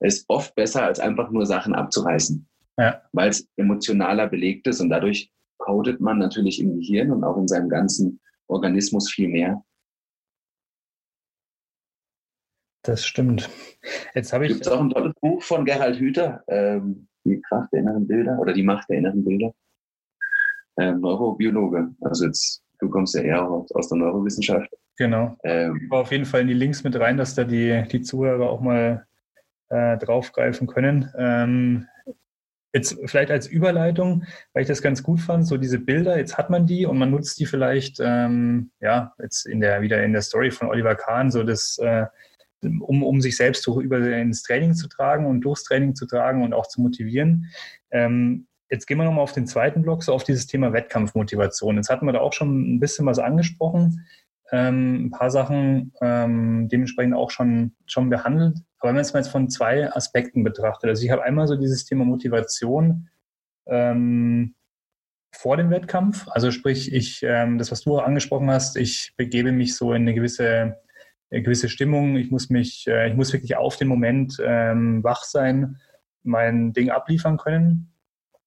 Ist 0.00 0.26
oft 0.28 0.54
besser, 0.54 0.84
als 0.84 1.00
einfach 1.00 1.30
nur 1.30 1.46
Sachen 1.46 1.74
abzureißen 1.74 2.46
ja. 2.78 3.02
weil 3.12 3.30
es 3.30 3.48
emotionaler 3.56 4.28
belegt 4.28 4.66
ist 4.66 4.80
und 4.80 4.90
dadurch 4.90 5.30
codet 5.58 6.00
man 6.00 6.18
natürlich 6.18 6.60
im 6.60 6.78
Gehirn 6.78 7.10
und 7.10 7.24
auch 7.24 7.36
in 7.38 7.48
seinem 7.48 7.68
ganzen 7.68 8.20
Organismus 8.48 9.10
viel 9.10 9.28
mehr. 9.28 9.62
Das 12.86 13.04
stimmt. 13.04 13.50
Jetzt 14.14 14.32
habe 14.32 14.46
ich. 14.46 14.52
Gibt 14.52 14.66
es 14.66 14.72
auch 14.72 14.80
ein 14.80 14.90
tolles 14.90 15.12
Buch 15.20 15.42
von 15.42 15.64
Gerhard 15.64 15.96
Hüther, 15.96 16.42
ähm, 16.46 17.08
Die 17.24 17.42
Kraft 17.42 17.72
der 17.72 17.80
inneren 17.80 18.06
Bilder 18.06 18.38
oder 18.38 18.52
die 18.52 18.62
Macht 18.62 18.88
der 18.88 18.98
inneren 18.98 19.24
Bilder. 19.24 19.52
Ähm, 20.78 21.00
Neurobiologe. 21.00 21.88
Also 22.02 22.26
jetzt, 22.26 22.62
du 22.78 22.88
kommst 22.88 23.14
ja 23.16 23.22
eher 23.22 23.50
aus, 23.50 23.72
aus 23.72 23.88
der 23.88 23.98
Neurowissenschaft. 23.98 24.70
Genau. 24.98 25.36
Ähm, 25.42 25.88
auf 25.90 26.12
jeden 26.12 26.26
Fall 26.26 26.42
in 26.42 26.48
die 26.48 26.54
Links 26.54 26.84
mit 26.84 26.98
rein, 26.98 27.16
dass 27.16 27.34
da 27.34 27.44
die, 27.44 27.82
die 27.90 28.02
Zuhörer 28.02 28.48
auch 28.48 28.60
mal 28.60 29.06
äh, 29.68 29.98
draufgreifen 29.98 30.66
können. 30.66 31.10
Ähm, 31.16 31.86
Jetzt 32.76 32.98
vielleicht 33.06 33.30
als 33.30 33.46
Überleitung, 33.46 34.24
weil 34.52 34.60
ich 34.60 34.68
das 34.68 34.82
ganz 34.82 35.02
gut 35.02 35.18
fand, 35.18 35.46
so 35.46 35.56
diese 35.56 35.78
Bilder, 35.78 36.18
jetzt 36.18 36.36
hat 36.36 36.50
man 36.50 36.66
die 36.66 36.84
und 36.84 36.98
man 36.98 37.10
nutzt 37.10 37.38
die 37.38 37.46
vielleicht, 37.46 38.00
ähm, 38.00 38.70
ja, 38.80 39.14
jetzt 39.18 39.46
in 39.46 39.60
der, 39.60 39.80
wieder 39.80 40.02
in 40.02 40.12
der 40.12 40.20
Story 40.20 40.50
von 40.50 40.68
Oliver 40.68 40.94
Kahn, 40.94 41.30
so 41.30 41.42
das, 41.42 41.78
äh, 41.78 42.04
um, 42.62 43.02
um 43.02 43.20
sich 43.20 43.36
selbst 43.36 43.66
über 43.66 43.98
ins 43.98 44.42
Training 44.42 44.74
zu 44.74 44.88
tragen 44.88 45.26
und 45.26 45.40
durchs 45.42 45.64
Training 45.64 45.94
zu 45.94 46.06
tragen 46.06 46.42
und 46.42 46.52
auch 46.52 46.66
zu 46.66 46.80
motivieren. 46.80 47.46
Ähm, 47.90 48.46
jetzt 48.70 48.86
gehen 48.86 48.98
wir 48.98 49.04
nochmal 49.04 49.22
auf 49.22 49.32
den 49.32 49.46
zweiten 49.46 49.82
Block, 49.82 50.02
so 50.02 50.12
auf 50.12 50.24
dieses 50.24 50.46
Thema 50.46 50.72
Wettkampfmotivation. 50.72 51.76
Jetzt 51.76 51.90
hatten 51.90 52.06
wir 52.06 52.12
da 52.12 52.20
auch 52.20 52.32
schon 52.32 52.76
ein 52.76 52.80
bisschen 52.80 53.06
was 53.06 53.18
angesprochen 53.18 54.04
ähm, 54.52 55.06
ein 55.06 55.10
paar 55.10 55.30
Sachen 55.30 55.92
ähm, 56.00 56.68
dementsprechend 56.68 57.14
auch 57.14 57.30
schon, 57.30 57.74
schon 57.86 58.10
behandelt. 58.10 58.58
Aber 58.78 58.88
wenn 58.88 58.96
man 58.96 59.02
es 59.02 59.12
mal 59.12 59.20
jetzt 59.20 59.30
von 59.30 59.48
zwei 59.50 59.92
Aspekten 59.92 60.44
betrachtet, 60.44 60.88
also 60.90 61.04
ich 61.04 61.10
habe 61.10 61.22
einmal 61.22 61.46
so 61.46 61.56
dieses 61.56 61.84
Thema 61.84 62.04
Motivation 62.04 63.08
ähm, 63.66 64.54
vor 65.32 65.56
dem 65.56 65.70
Wettkampf, 65.70 66.26
also 66.28 66.50
sprich, 66.50 66.92
ich, 66.92 67.22
ähm, 67.22 67.58
das, 67.58 67.72
was 67.72 67.82
du 67.82 67.98
angesprochen 67.98 68.50
hast, 68.50 68.76
ich 68.76 69.14
begebe 69.16 69.52
mich 69.52 69.74
so 69.74 69.92
in 69.92 70.02
eine 70.02 70.14
gewisse, 70.14 70.76
gewisse 71.30 71.68
Stimmung, 71.68 72.16
ich 72.16 72.30
muss 72.30 72.50
mich, 72.50 72.86
äh, 72.86 73.08
ich 73.08 73.14
muss 73.14 73.32
wirklich 73.32 73.56
auf 73.56 73.76
den 73.76 73.88
Moment 73.88 74.36
ähm, 74.44 75.02
wach 75.02 75.24
sein, 75.24 75.80
mein 76.22 76.72
Ding 76.72 76.90
abliefern 76.90 77.36
können. 77.36 77.92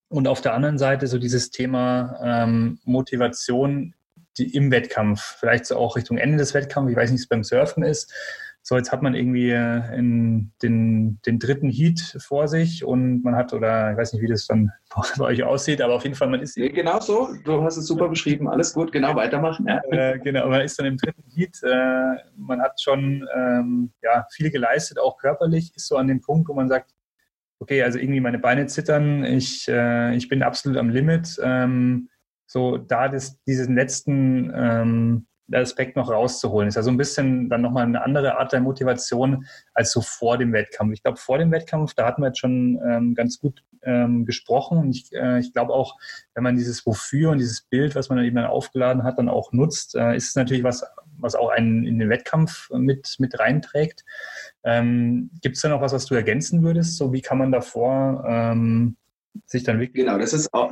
Und 0.08 0.28
auf 0.28 0.42
der 0.42 0.54
anderen 0.54 0.78
Seite 0.78 1.08
so 1.08 1.20
dieses 1.20 1.52
Thema 1.52 2.20
ähm, 2.24 2.80
Motivation 2.84 3.94
die, 4.38 4.56
im 4.56 4.72
Wettkampf, 4.72 5.38
vielleicht 5.40 5.66
so 5.66 5.76
auch 5.76 5.96
Richtung 5.96 6.18
Ende 6.18 6.38
des 6.38 6.54
Wettkampfs, 6.54 6.92
ich 6.92 6.98
weiß 6.98 7.12
nicht, 7.12 7.20
wie 7.20 7.24
es 7.24 7.30
beim 7.30 7.44
Surfen 7.44 7.84
ist. 7.84 8.14
So, 8.62 8.76
jetzt 8.76 8.92
hat 8.92 9.02
man 9.02 9.16
irgendwie 9.16 9.50
äh, 9.50 9.98
in 9.98 10.52
den, 10.62 11.20
den 11.26 11.40
dritten 11.40 11.70
Heat 11.70 12.18
vor 12.20 12.48
sich 12.48 12.84
und 12.84 13.24
man 13.24 13.36
hat, 13.36 13.54
oder 13.54 13.92
ich 13.92 13.98
weiß 13.98 14.14
nicht, 14.14 14.22
wie 14.22 14.28
das 14.28 14.48
dann 14.48 14.72
bei 15.18 15.26
euch 15.26 15.44
aussieht, 15.44 15.82
aber 15.82 15.96
auf 15.96 16.04
jeden 16.04 16.16
Fall, 16.16 16.30
man 16.30 16.42
ist. 16.42 16.56
Genau 16.56 17.00
so, 17.00 17.30
du 17.46 17.64
hast 17.64 17.78
es 17.78 17.88
super 17.88 18.10
beschrieben, 18.10 18.48
alles 18.48 18.74
gut, 18.74 18.92
genau 18.92 19.16
weitermachen. 19.16 19.66
Ja. 19.68 19.82
Äh, 19.90 20.20
genau, 20.20 20.50
man 20.50 20.62
ist 20.62 20.78
dann 20.78 20.86
im 20.86 20.98
dritten 20.98 21.24
Heat, 21.34 21.58
äh, 21.64 22.16
man 22.36 22.62
hat 22.62 22.80
schon 22.82 23.28
ähm, 23.36 23.92
ja, 24.04 24.26
viel 24.32 24.52
geleistet, 24.52 25.00
auch 25.00 25.18
körperlich, 25.18 25.74
ist 25.76 25.88
so 25.88 25.96
an 25.96 26.08
dem 26.08 26.22
Punkt, 26.22 26.50
wo 26.50 26.54
man 26.54 26.68
sagt, 26.68 26.92
okay, 27.60 27.84
also 27.84 28.00
irgendwie 28.00 28.22
meine 28.22 28.40
Beine 28.40 28.68
zittern, 28.68 29.24
ich, 29.24 29.68
äh, 29.68 30.16
ich 30.16 30.30
bin 30.30 30.44
absolut 30.44 30.78
am 30.78 30.90
Limit. 30.90 31.40
Ähm, 31.44 32.10
so 32.48 32.78
da 32.78 33.08
das, 33.08 33.42
diesen 33.44 33.76
letzten, 33.76 34.52
ähm, 34.56 35.28
Aspekt 35.54 35.96
noch 35.96 36.10
rauszuholen. 36.10 36.68
Ist 36.68 36.76
ja 36.76 36.84
so 36.84 36.92
ein 36.92 36.98
bisschen 36.98 37.50
dann 37.50 37.62
nochmal 37.62 37.84
eine 37.84 38.04
andere 38.04 38.38
Art 38.38 38.54
der 38.54 38.62
Motivation 38.62 39.46
als 39.74 39.92
so 39.92 40.02
vor 40.02 40.38
dem 40.38 40.54
Wettkampf. 40.54 40.94
Ich 40.94 41.04
glaube, 41.04 41.18
vor 41.18 41.38
dem 41.38 41.52
Wettkampf, 41.52 41.94
da 41.94 42.06
hatten 42.06 42.22
wir 42.22 42.28
jetzt 42.28 42.40
schon 42.40 42.80
ähm, 42.88 43.16
ganz 43.16 43.40
gut 43.40 43.64
ähm, 43.84 44.26
gesprochen. 44.26 44.78
Und 44.78 44.92
ich, 44.92 45.12
äh, 45.14 45.40
ich 45.40 45.54
glaube 45.54 45.74
auch, 45.74 45.98
wenn 46.34 46.44
man 46.44 46.56
dieses 46.56 46.86
Wofür 46.86 47.32
und 47.32 47.40
dieses 47.40 47.62
Bild, 47.62 47.96
was 47.96 48.10
man 48.10 48.18
dann 48.18 48.26
eben 48.26 48.36
dann 48.36 48.46
aufgeladen 48.46 49.04
hat, 49.04 49.18
dann 49.18 49.30
auch 49.30 49.52
nutzt, 49.52 49.96
äh, 49.96 50.16
ist 50.16 50.30
es 50.30 50.36
natürlich 50.36 50.64
was, 50.64 50.86
was 51.18 51.36
auch 51.36 51.50
einen 51.50 51.86
in 51.86 52.00
den 52.00 52.10
Wettkampf 52.10 52.70
mit, 52.72 53.16
mit 53.20 53.40
reinträgt. 53.40 54.06
Ähm, 54.64 55.32
Gibt 55.42 55.56
es 55.56 55.62
da 55.62 55.70
noch 55.70 55.82
was, 55.82 55.94
was 55.94 56.06
du 56.06 56.16
ergänzen 56.16 56.64
würdest? 56.64 56.98
So 56.98 57.14
wie 57.14 57.22
kann 57.22 57.38
man 57.38 57.52
davor 57.52 58.24
ähm, 58.28 58.98
sich 59.46 59.64
dann 59.64 59.80
wirklich. 59.80 60.06
Genau, 60.06 60.18
das 60.18 60.34
ist 60.34 60.54
auch, 60.54 60.72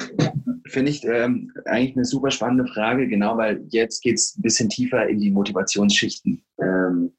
finde 0.67 0.91
ich, 0.91 1.03
ähm, 1.05 1.51
eigentlich 1.65 1.95
eine 1.95 2.05
super 2.05 2.31
spannende 2.31 2.67
Frage, 2.67 3.07
genau, 3.07 3.37
weil 3.37 3.63
jetzt 3.69 4.01
geht 4.01 4.15
es 4.15 4.37
ein 4.37 4.41
bisschen 4.41 4.69
tiefer 4.69 5.07
in 5.07 5.19
die 5.19 5.31
Motivationsschichten. 5.31 6.43
Ähm, 6.61 7.13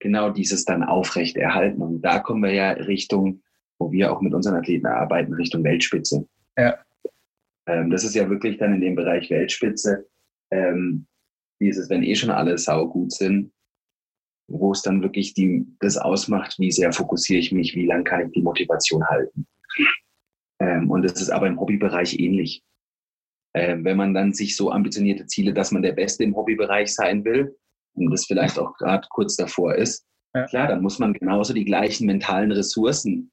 genau 0.00 0.30
dieses 0.30 0.64
dann 0.64 0.82
aufrecht 0.82 1.36
erhalten. 1.36 1.80
Und 1.82 2.02
da 2.02 2.18
kommen 2.18 2.42
wir 2.42 2.52
ja 2.52 2.70
Richtung, 2.70 3.42
wo 3.78 3.92
wir 3.92 4.12
auch 4.12 4.20
mit 4.20 4.34
unseren 4.34 4.56
Athleten 4.56 4.86
arbeiten, 4.86 5.34
Richtung 5.34 5.62
Weltspitze. 5.62 6.26
Ja. 6.56 6.78
Ähm, 7.66 7.90
das 7.90 8.04
ist 8.04 8.14
ja 8.14 8.28
wirklich 8.28 8.58
dann 8.58 8.74
in 8.74 8.80
dem 8.80 8.96
Bereich 8.96 9.30
Weltspitze, 9.30 10.06
ähm, 10.50 11.06
dieses, 11.60 11.88
wenn 11.90 12.02
eh 12.02 12.16
schon 12.16 12.30
alle 12.30 12.58
saugut 12.58 13.12
sind, 13.12 13.52
wo 14.48 14.72
es 14.72 14.82
dann 14.82 15.02
wirklich 15.02 15.34
die, 15.34 15.66
das 15.78 15.96
ausmacht, 15.96 16.58
wie 16.58 16.72
sehr 16.72 16.92
fokussiere 16.92 17.38
ich 17.38 17.52
mich, 17.52 17.74
wie 17.74 17.86
lange 17.86 18.04
kann 18.04 18.26
ich 18.26 18.32
die 18.32 18.42
Motivation 18.42 19.06
halten. 19.06 19.46
Ähm, 20.60 20.90
und 20.90 21.04
es 21.04 21.20
ist 21.20 21.30
aber 21.30 21.46
im 21.46 21.58
Hobbybereich 21.58 22.18
ähnlich. 22.18 22.62
Ähm, 23.54 23.84
wenn 23.84 23.96
man 23.96 24.14
dann 24.14 24.32
sich 24.32 24.56
so 24.56 24.70
ambitionierte 24.70 25.26
Ziele, 25.26 25.52
dass 25.52 25.72
man 25.72 25.82
der 25.82 25.92
Beste 25.92 26.22
im 26.22 26.36
Hobbybereich 26.36 26.94
sein 26.94 27.24
will 27.24 27.56
und 27.94 28.10
das 28.10 28.26
vielleicht 28.26 28.58
auch 28.58 28.76
gerade 28.76 29.08
kurz 29.10 29.36
davor 29.36 29.74
ist, 29.74 30.06
ja. 30.34 30.46
klar, 30.46 30.68
dann 30.68 30.82
muss 30.82 30.98
man 30.98 31.12
genauso 31.12 31.52
die 31.52 31.64
gleichen 31.64 32.06
mentalen 32.06 32.52
Ressourcen 32.52 33.32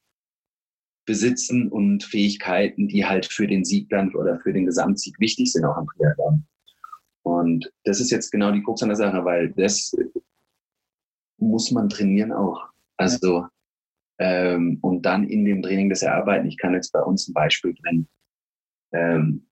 besitzen 1.06 1.70
und 1.70 2.04
Fähigkeiten, 2.04 2.88
die 2.88 3.06
halt 3.06 3.28
für 3.28 3.48
den 3.48 3.64
Sieg 3.64 3.90
dann 3.90 4.14
oder 4.16 4.40
für 4.40 4.54
den 4.54 4.66
Gesamtsieg 4.66 5.20
wichtig 5.20 5.52
sind, 5.52 5.66
auch 5.66 5.78
am 5.78 5.88
Triathlon. 5.96 6.46
Und 7.24 7.72
das 7.84 8.00
ist 8.00 8.12
jetzt 8.12 8.32
genau 8.32 8.52
die 8.52 8.64
Krux 8.64 8.82
an 8.82 8.90
der 8.90 8.98
Sache, 8.98 9.24
weil 9.24 9.52
das 9.54 9.96
muss 11.38 11.72
man 11.72 11.90
trainieren 11.90 12.32
auch. 12.32 12.68
Also 12.98 13.46
ähm, 14.20 14.80
und 14.82 15.06
dann 15.06 15.28
in 15.28 15.46
dem 15.46 15.62
Training 15.62 15.90
das 15.90 16.02
erarbeiten. 16.02 16.48
Ich 16.48 16.58
kann 16.58 16.74
jetzt 16.74 16.92
bei 16.92 17.02
uns 17.02 17.28
ein 17.28 17.34
Beispiel 17.34 17.74
bringen. 17.74 18.08
Ähm, 18.94 19.48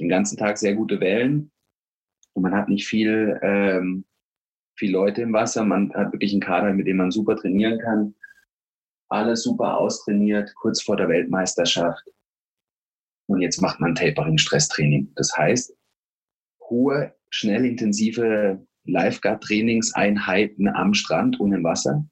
den 0.00 0.08
ganzen 0.08 0.36
Tag 0.36 0.58
sehr 0.58 0.74
gute 0.74 1.00
Wellen 1.00 1.52
und 2.34 2.42
man 2.42 2.54
hat 2.54 2.68
nicht 2.68 2.86
viel, 2.86 3.38
ähm, 3.42 4.04
viel 4.76 4.90
Leute 4.90 5.22
im 5.22 5.32
Wasser. 5.32 5.64
Man 5.64 5.92
hat 5.94 6.12
wirklich 6.12 6.32
einen 6.32 6.40
Kader, 6.40 6.72
mit 6.72 6.86
dem 6.86 6.96
man 6.96 7.10
super 7.10 7.36
trainieren 7.36 7.78
kann. 7.78 8.14
Alles 9.08 9.44
super 9.44 9.78
austrainiert, 9.78 10.52
kurz 10.56 10.82
vor 10.82 10.96
der 10.96 11.08
Weltmeisterschaft. 11.08 12.04
Und 13.26 13.40
jetzt 13.40 13.62
macht 13.62 13.80
man 13.80 13.94
Tapering-Stresstraining. 13.94 15.12
Das 15.14 15.36
heißt, 15.36 15.76
hohe, 16.68 17.14
schnell 17.30 17.64
intensive 17.64 18.66
Lifeguard-Trainingseinheiten 18.84 20.68
am 20.68 20.92
Strand 20.92 21.38
und 21.38 21.52
im 21.52 21.62
Wasser 21.62 22.04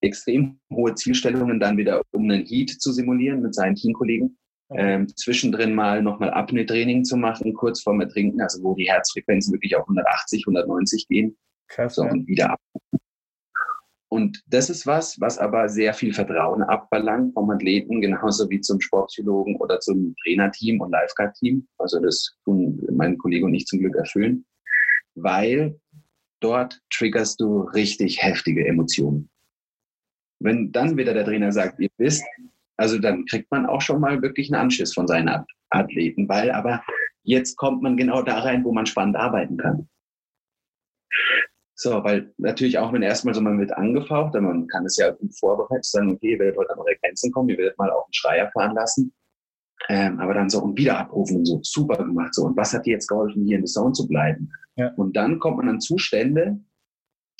extrem 0.00 0.58
hohe 0.72 0.94
Zielstellungen 0.94 1.60
dann 1.60 1.76
wieder, 1.76 2.02
um 2.12 2.24
einen 2.24 2.44
Heat 2.44 2.70
zu 2.70 2.92
simulieren 2.92 3.42
mit 3.42 3.54
seinen 3.54 3.74
Teamkollegen. 3.74 4.38
Ähm, 4.70 5.08
zwischendrin 5.16 5.74
mal 5.74 6.02
nochmal 6.02 6.30
Apnoe-Training 6.30 7.04
zu 7.04 7.16
machen, 7.16 7.54
kurz 7.54 7.80
vorm 7.82 8.02
Ertrinken, 8.02 8.42
also 8.42 8.62
wo 8.62 8.74
die 8.74 8.88
Herzfrequenzen 8.88 9.54
wirklich 9.54 9.74
auf 9.74 9.84
180, 9.84 10.42
190 10.46 11.08
gehen. 11.08 11.38
Krass, 11.68 11.94
so, 11.94 12.04
ja. 12.04 12.12
und 12.12 12.26
wieder 12.26 12.50
ab. 12.50 12.60
Und 14.10 14.42
das 14.46 14.70
ist 14.70 14.86
was, 14.86 15.20
was 15.20 15.38
aber 15.38 15.68
sehr 15.68 15.92
viel 15.92 16.12
Vertrauen 16.12 16.62
abverlangt 16.62 17.34
vom 17.34 17.50
Athleten, 17.50 18.00
genauso 18.00 18.48
wie 18.48 18.60
zum 18.60 18.80
Sportpsychologen 18.80 19.56
oder 19.56 19.80
zum 19.80 20.14
Trainerteam 20.22 20.80
und 20.80 20.90
Lifeguard-Team. 20.90 21.66
Also 21.78 22.00
das 22.00 22.34
tun 22.44 22.82
mein 22.90 23.18
Kollege 23.18 23.44
und 23.44 23.54
ich 23.54 23.66
zum 23.66 23.80
Glück 23.80 23.96
erfüllen, 23.96 24.46
weil 25.14 25.78
dort 26.40 26.80
triggerst 26.90 27.40
du 27.40 27.60
richtig 27.60 28.22
heftige 28.22 28.66
Emotionen. 28.66 29.30
Wenn 30.40 30.72
dann 30.72 30.96
wieder 30.96 31.14
der 31.14 31.24
Trainer 31.24 31.52
sagt, 31.52 31.80
ihr 31.80 31.88
wisst, 31.98 32.24
also 32.76 32.98
dann 32.98 33.24
kriegt 33.26 33.50
man 33.50 33.66
auch 33.66 33.80
schon 33.80 34.00
mal 34.00 34.22
wirklich 34.22 34.52
einen 34.52 34.62
Anschiss 34.62 34.94
von 34.94 35.08
seinen 35.08 35.44
Athleten, 35.70 36.28
weil 36.28 36.50
aber 36.50 36.82
jetzt 37.24 37.56
kommt 37.56 37.82
man 37.82 37.96
genau 37.96 38.22
da 38.22 38.40
rein, 38.40 38.64
wo 38.64 38.72
man 38.72 38.86
spannend 38.86 39.16
arbeiten 39.16 39.56
kann. 39.56 39.88
So, 41.74 42.02
weil 42.02 42.32
natürlich 42.38 42.78
auch, 42.78 42.92
wenn 42.92 43.02
erstmal 43.02 43.34
so 43.34 43.40
man 43.40 43.60
wird 43.60 43.72
angefaucht, 43.72 44.34
dann 44.34 44.44
man 44.44 44.66
kann 44.66 44.84
es 44.84 44.96
ja 44.96 45.10
gut 45.10 45.32
vorbereitet 45.38 45.84
sagen, 45.84 46.10
okay, 46.10 46.32
ihr 46.32 46.38
werdet 46.40 46.56
heute 46.56 46.72
an 46.72 46.78
eure 46.80 46.96
Grenzen 47.00 47.30
kommen, 47.30 47.50
ihr 47.50 47.58
werdet 47.58 47.78
mal 47.78 47.90
auch 47.90 48.04
einen 48.04 48.12
Schreier 48.12 48.50
fahren 48.52 48.74
lassen. 48.74 49.12
Ähm, 49.88 50.18
aber 50.18 50.34
dann 50.34 50.50
so 50.50 50.60
und 50.60 50.76
wieder 50.76 50.98
abrufen 50.98 51.36
und 51.36 51.46
so, 51.46 51.60
super 51.62 51.96
gemacht. 51.98 52.34
So, 52.34 52.46
und 52.46 52.56
was 52.56 52.74
hat 52.74 52.84
dir 52.84 52.94
jetzt 52.94 53.06
geholfen, 53.06 53.44
hier 53.44 53.56
in 53.56 53.62
der 53.62 53.70
Zone 53.70 53.92
zu 53.92 54.08
bleiben? 54.08 54.50
Ja. 54.74 54.92
Und 54.96 55.16
dann 55.16 55.38
kommt 55.38 55.58
man 55.58 55.68
an 55.68 55.80
Zustände, 55.80 56.58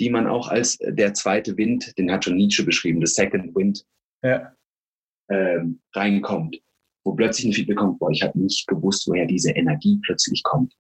die 0.01 0.11
man 0.11 0.27
auch 0.27 0.49
als 0.49 0.79
der 0.79 1.15
zweite 1.15 1.57
Wind, 1.57 1.97
den 1.99 2.11
hat 2.11 2.25
schon 2.25 2.37
Nietzsche 2.37 2.65
beschrieben, 2.65 3.05
the 3.05 3.13
second 3.13 3.55
wind, 3.55 3.85
ja. 4.23 4.53
ähm, 5.31 5.81
reinkommt, 5.95 6.61
wo 7.05 7.15
plötzlich 7.15 7.47
ein 7.47 7.53
Feedback 7.53 7.79
kommt, 7.79 7.99
boah, 7.99 8.11
ich 8.11 8.23
habe 8.23 8.39
nicht 8.39 8.67
gewusst, 8.67 9.09
woher 9.09 9.27
diese 9.27 9.51
Energie 9.53 10.01
plötzlich 10.05 10.43
kommt. 10.43 10.75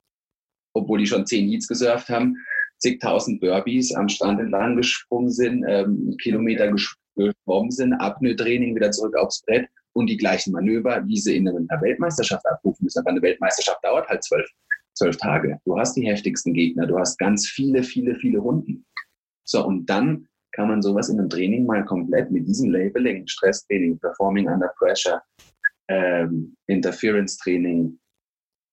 Obwohl 0.74 1.00
die 1.00 1.06
schon 1.06 1.26
zehn 1.26 1.48
Heats 1.48 1.66
gesurft 1.66 2.08
haben, 2.08 2.36
zigtausend 2.78 3.40
Burpees 3.40 3.92
am 3.94 4.08
Strand 4.08 4.40
entlang 4.40 4.76
gesprungen 4.76 5.30
sind, 5.30 5.64
ähm, 5.66 6.16
Kilometer 6.22 6.70
geschwommen 6.70 7.70
sind, 7.70 7.94
Apnoe-Training 7.94 8.76
wieder 8.76 8.90
zurück 8.92 9.16
aufs 9.16 9.42
Brett 9.42 9.68
und 9.94 10.06
die 10.06 10.16
gleichen 10.16 10.52
Manöver, 10.52 11.04
wie 11.06 11.16
sie 11.16 11.36
in 11.36 11.48
einer 11.48 11.82
Weltmeisterschaft 11.82 12.46
abrufen 12.46 12.84
müssen. 12.84 13.00
Aber 13.00 13.10
eine 13.10 13.22
Weltmeisterschaft 13.22 13.82
dauert 13.82 14.08
halt 14.08 14.22
zwölf, 14.22 14.48
zwölf 14.94 15.16
Tage. 15.16 15.58
Du 15.64 15.76
hast 15.76 15.94
die 15.94 16.06
heftigsten 16.06 16.54
Gegner, 16.54 16.86
du 16.86 16.98
hast 16.98 17.18
ganz 17.18 17.48
viele, 17.48 17.82
viele, 17.82 18.14
viele 18.14 18.38
Runden. 18.38 18.86
So, 19.49 19.64
und 19.64 19.86
dann 19.86 20.28
kann 20.53 20.68
man 20.68 20.82
sowas 20.82 21.09
in 21.09 21.18
einem 21.18 21.30
Training 21.30 21.66
mal 21.66 21.84
komplett 21.84 22.30
mit 22.30 22.46
diesem 22.46 22.70
Labeling, 22.70 23.26
Stresstraining, 23.26 23.99
Performing 23.99 24.49
Under 24.49 24.70
Pressure, 24.78 25.22
ähm, 25.88 26.55
Interference-Training, 26.66 27.99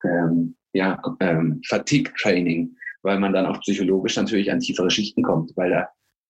ähm, 0.03 0.55
ja, 0.73 1.01
ähm, 1.21 1.61
Fatigue-Training, 1.65 2.76
weil 3.03 3.19
man 3.19 3.34
dann 3.34 3.45
auch 3.45 3.59
psychologisch 3.61 4.17
natürlich 4.17 4.51
an 4.51 4.59
tiefere 4.59 4.89
Schichten 4.89 5.23
kommt, 5.23 5.55
weil 5.55 5.69
da 5.69 5.88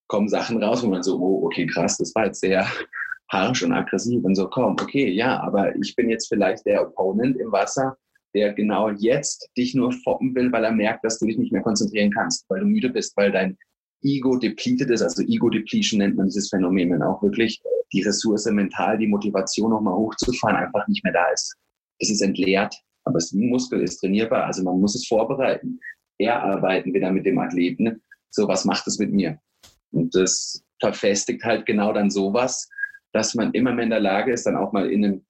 kommen 0.08 0.30
Sachen 0.30 0.62
raus, 0.62 0.84
wo 0.84 0.88
man 0.88 1.02
so, 1.02 1.20
oh, 1.20 1.46
okay, 1.46 1.66
krass, 1.66 1.98
das 1.98 2.14
war 2.14 2.28
jetzt 2.28 2.42
sehr 2.42 2.68
harsch 3.32 3.64
und 3.64 3.72
aggressiv 3.72 4.24
und 4.24 4.36
so, 4.36 4.48
komm, 4.48 4.74
okay, 4.74 5.10
ja, 5.10 5.40
aber 5.42 5.76
ich 5.76 5.96
bin 5.96 6.10
jetzt 6.10 6.28
vielleicht 6.28 6.66
der 6.68 6.84
Opponent 6.84 7.38
im 7.38 7.52
Wasser, 7.52 7.98
der 8.36 8.54
genau 8.54 8.90
jetzt 8.90 9.50
dich 9.58 9.74
nur 9.74 9.92
foppen 9.92 10.36
will, 10.36 10.52
weil 10.52 10.66
er 10.66 10.72
merkt, 10.72 11.04
dass 11.04 11.18
du 11.18 11.26
dich 11.26 11.38
nicht 11.38 11.52
mehr 11.52 11.64
konzentrieren 11.64 12.12
kannst, 12.12 12.46
weil 12.50 12.60
du 12.60 12.68
müde 12.68 12.90
bist, 12.90 13.18
weil 13.18 13.32
dein 13.32 13.58
Ego 14.06 14.38
depleted 14.38 14.90
ist, 14.92 15.02
also 15.02 15.24
Ego 15.24 15.50
Depletion 15.50 15.98
nennt 15.98 16.16
man 16.16 16.28
dieses 16.28 16.50
Phänomen, 16.50 16.92
wenn 16.92 17.02
auch 17.02 17.22
wirklich 17.24 17.60
die 17.92 18.02
Ressource 18.02 18.46
mental, 18.46 18.98
die 18.98 19.08
Motivation 19.08 19.72
nochmal 19.72 19.96
hochzufahren, 19.96 20.58
einfach 20.58 20.88
nicht 20.88 21.04
mehr 21.04 21.14
da 21.14 21.26
ist. 21.34 21.56
Es 22.00 22.10
ist 22.12 22.22
entleert, 22.22 22.76
aber 23.04 23.16
das 23.16 23.32
Muskel 23.34 23.82
ist 23.82 23.98
trainierbar, 23.98 24.46
also 24.46 24.64
man 24.64 24.80
muss 24.80 24.96
es 24.96 25.08
vorbereiten, 25.08 25.80
erarbeiten 26.20 26.94
wieder 26.94 27.12
mit 27.12 27.26
dem 27.26 27.40
Athleten. 27.40 28.02
So, 28.30 28.48
was 28.48 28.66
macht 28.66 28.86
es 28.88 29.00
mit 29.00 29.12
mir? 29.12 29.40
Und 29.92 30.14
das 30.14 30.64
verfestigt 30.80 31.44
halt 31.44 31.66
genau 31.66 31.94
dann 31.94 32.10
sowas, 32.10 32.70
dass 33.14 33.34
man 33.34 33.54
immer 33.54 33.74
mehr 33.74 33.86
in 33.86 33.90
der 33.92 34.00
Lage 34.02 34.34
ist, 34.34 34.46
dann 34.46 34.58
auch 34.58 34.72
mal 34.72 34.90
in 34.90 35.06
einem 35.06 35.26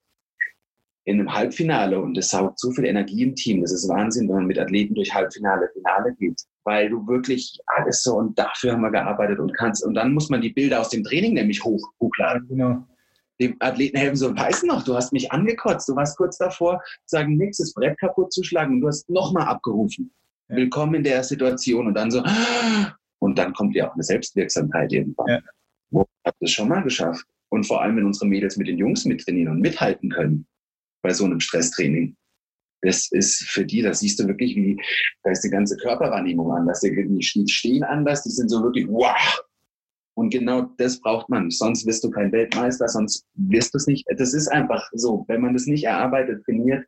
in 1.08 1.20
einem 1.20 1.32
Halbfinale 1.32 2.02
und 2.02 2.18
es 2.18 2.30
saugt 2.30 2.60
so 2.60 2.72
viel 2.72 2.86
Energie 2.86 3.22
im 3.22 3.36
Team. 3.36 3.62
Das 3.62 3.72
ist 3.72 3.88
Wahnsinn, 3.88 4.28
wenn 4.28 4.38
man 4.38 4.48
mit 4.48 4.58
Athleten 4.58 4.96
durch 4.96 5.14
Halbfinale, 5.14 5.70
Finale 5.72 6.16
geht, 6.16 6.42
weil 6.66 6.90
du 6.90 7.08
wirklich 7.08 7.58
alles 7.68 8.04
so 8.04 8.16
und 8.16 8.38
dafür 8.38 8.74
haben 8.74 8.82
wir 8.82 8.92
gearbeitet 8.92 9.40
und 9.40 9.54
kannst. 9.54 9.86
Und 9.86 9.94
dann 9.94 10.14
muss 10.14 10.30
man 10.30 10.42
die 10.42 10.50
Bilder 10.50 10.82
aus 10.82 10.90
dem 10.90 11.04
Training 11.04 11.34
nämlich 11.34 11.64
hoch, 11.64 11.82
hochladen. 12.02 12.48
Genau. 12.48 12.86
Dem 13.40 13.56
Athleten 13.60 13.98
helfen 13.98 14.16
so, 14.16 14.36
weißt 14.36 14.64
du 14.64 14.68
noch, 14.68 14.84
du 14.84 14.96
hast 14.96 15.14
mich 15.14 15.32
angekotzt, 15.32 15.88
du 15.90 15.96
warst 15.96 16.18
kurz 16.18 16.38
davor, 16.38 16.82
sagen, 17.06 17.38
nächstes 17.38 17.74
Brett 17.74 17.98
kaputt 18.00 18.34
zu 18.34 18.44
schlagen 18.44 18.76
und 18.76 18.82
du 18.82 18.88
hast 18.88 19.10
nochmal 19.10 19.48
abgerufen. 19.48 20.12
Ja. 20.48 20.56
Willkommen 20.56 20.96
in 20.96 21.04
der 21.04 21.24
Situation 21.24 21.88
und 21.88 21.94
dann 21.94 22.12
so, 22.12 22.24
und 23.20 23.38
dann 23.38 23.54
kommt 23.54 23.76
ja 23.76 23.90
auch 23.90 23.94
eine 23.94 24.04
Selbstwirksamkeit 24.04 24.92
irgendwann. 24.92 25.28
Ja. 25.28 25.40
Wo 25.92 26.06
hat 26.26 26.36
das 26.40 26.52
schon 26.52 26.70
mal 26.70 26.82
geschafft? 26.82 27.26
Und 27.50 27.66
vor 27.66 27.82
allem, 27.82 27.98
wenn 27.98 28.06
unsere 28.06 28.28
Mädels 28.28 28.58
mit 28.58 28.68
den 28.68 28.78
Jungs 28.78 29.06
mittrainieren 29.06 29.52
und 29.52 29.60
mithalten 29.60 30.10
können 30.10 30.48
bei 31.02 31.14
so 31.14 31.26
einem 31.26 31.40
Stresstraining. 31.40 32.16
Das 32.86 33.12
ist 33.12 33.44
für 33.44 33.66
die, 33.66 33.82
das 33.82 34.00
siehst 34.00 34.20
du 34.20 34.28
wirklich, 34.28 34.56
wie, 34.56 34.78
da 35.24 35.32
ist 35.32 35.42
die 35.42 35.50
ganze 35.50 35.76
Körperwahrnehmung 35.78 36.52
anders, 36.52 36.82
die 36.82 37.48
stehen 37.48 37.84
anders, 37.84 38.24
die 38.24 38.30
sind 38.30 38.50
so 38.50 38.62
wirklich, 38.62 38.88
wow! 38.88 39.42
Und 40.16 40.30
genau 40.30 40.62
das 40.78 41.02
braucht 41.02 41.28
man. 41.28 41.52
Sonst 41.52 41.86
wirst 41.86 42.04
du 42.04 42.10
kein 42.10 42.32
Weltmeister, 42.32 42.88
sonst 42.88 43.26
wirst 43.34 43.74
du 43.74 43.78
es 43.78 43.88
nicht. 43.88 44.06
Das 44.18 44.34
ist 44.34 44.48
einfach 44.48 44.90
so. 44.94 45.26
Wenn 45.28 45.42
man 45.42 45.54
das 45.54 45.66
nicht 45.66 45.84
erarbeitet, 45.84 46.44
trainiert 46.46 46.86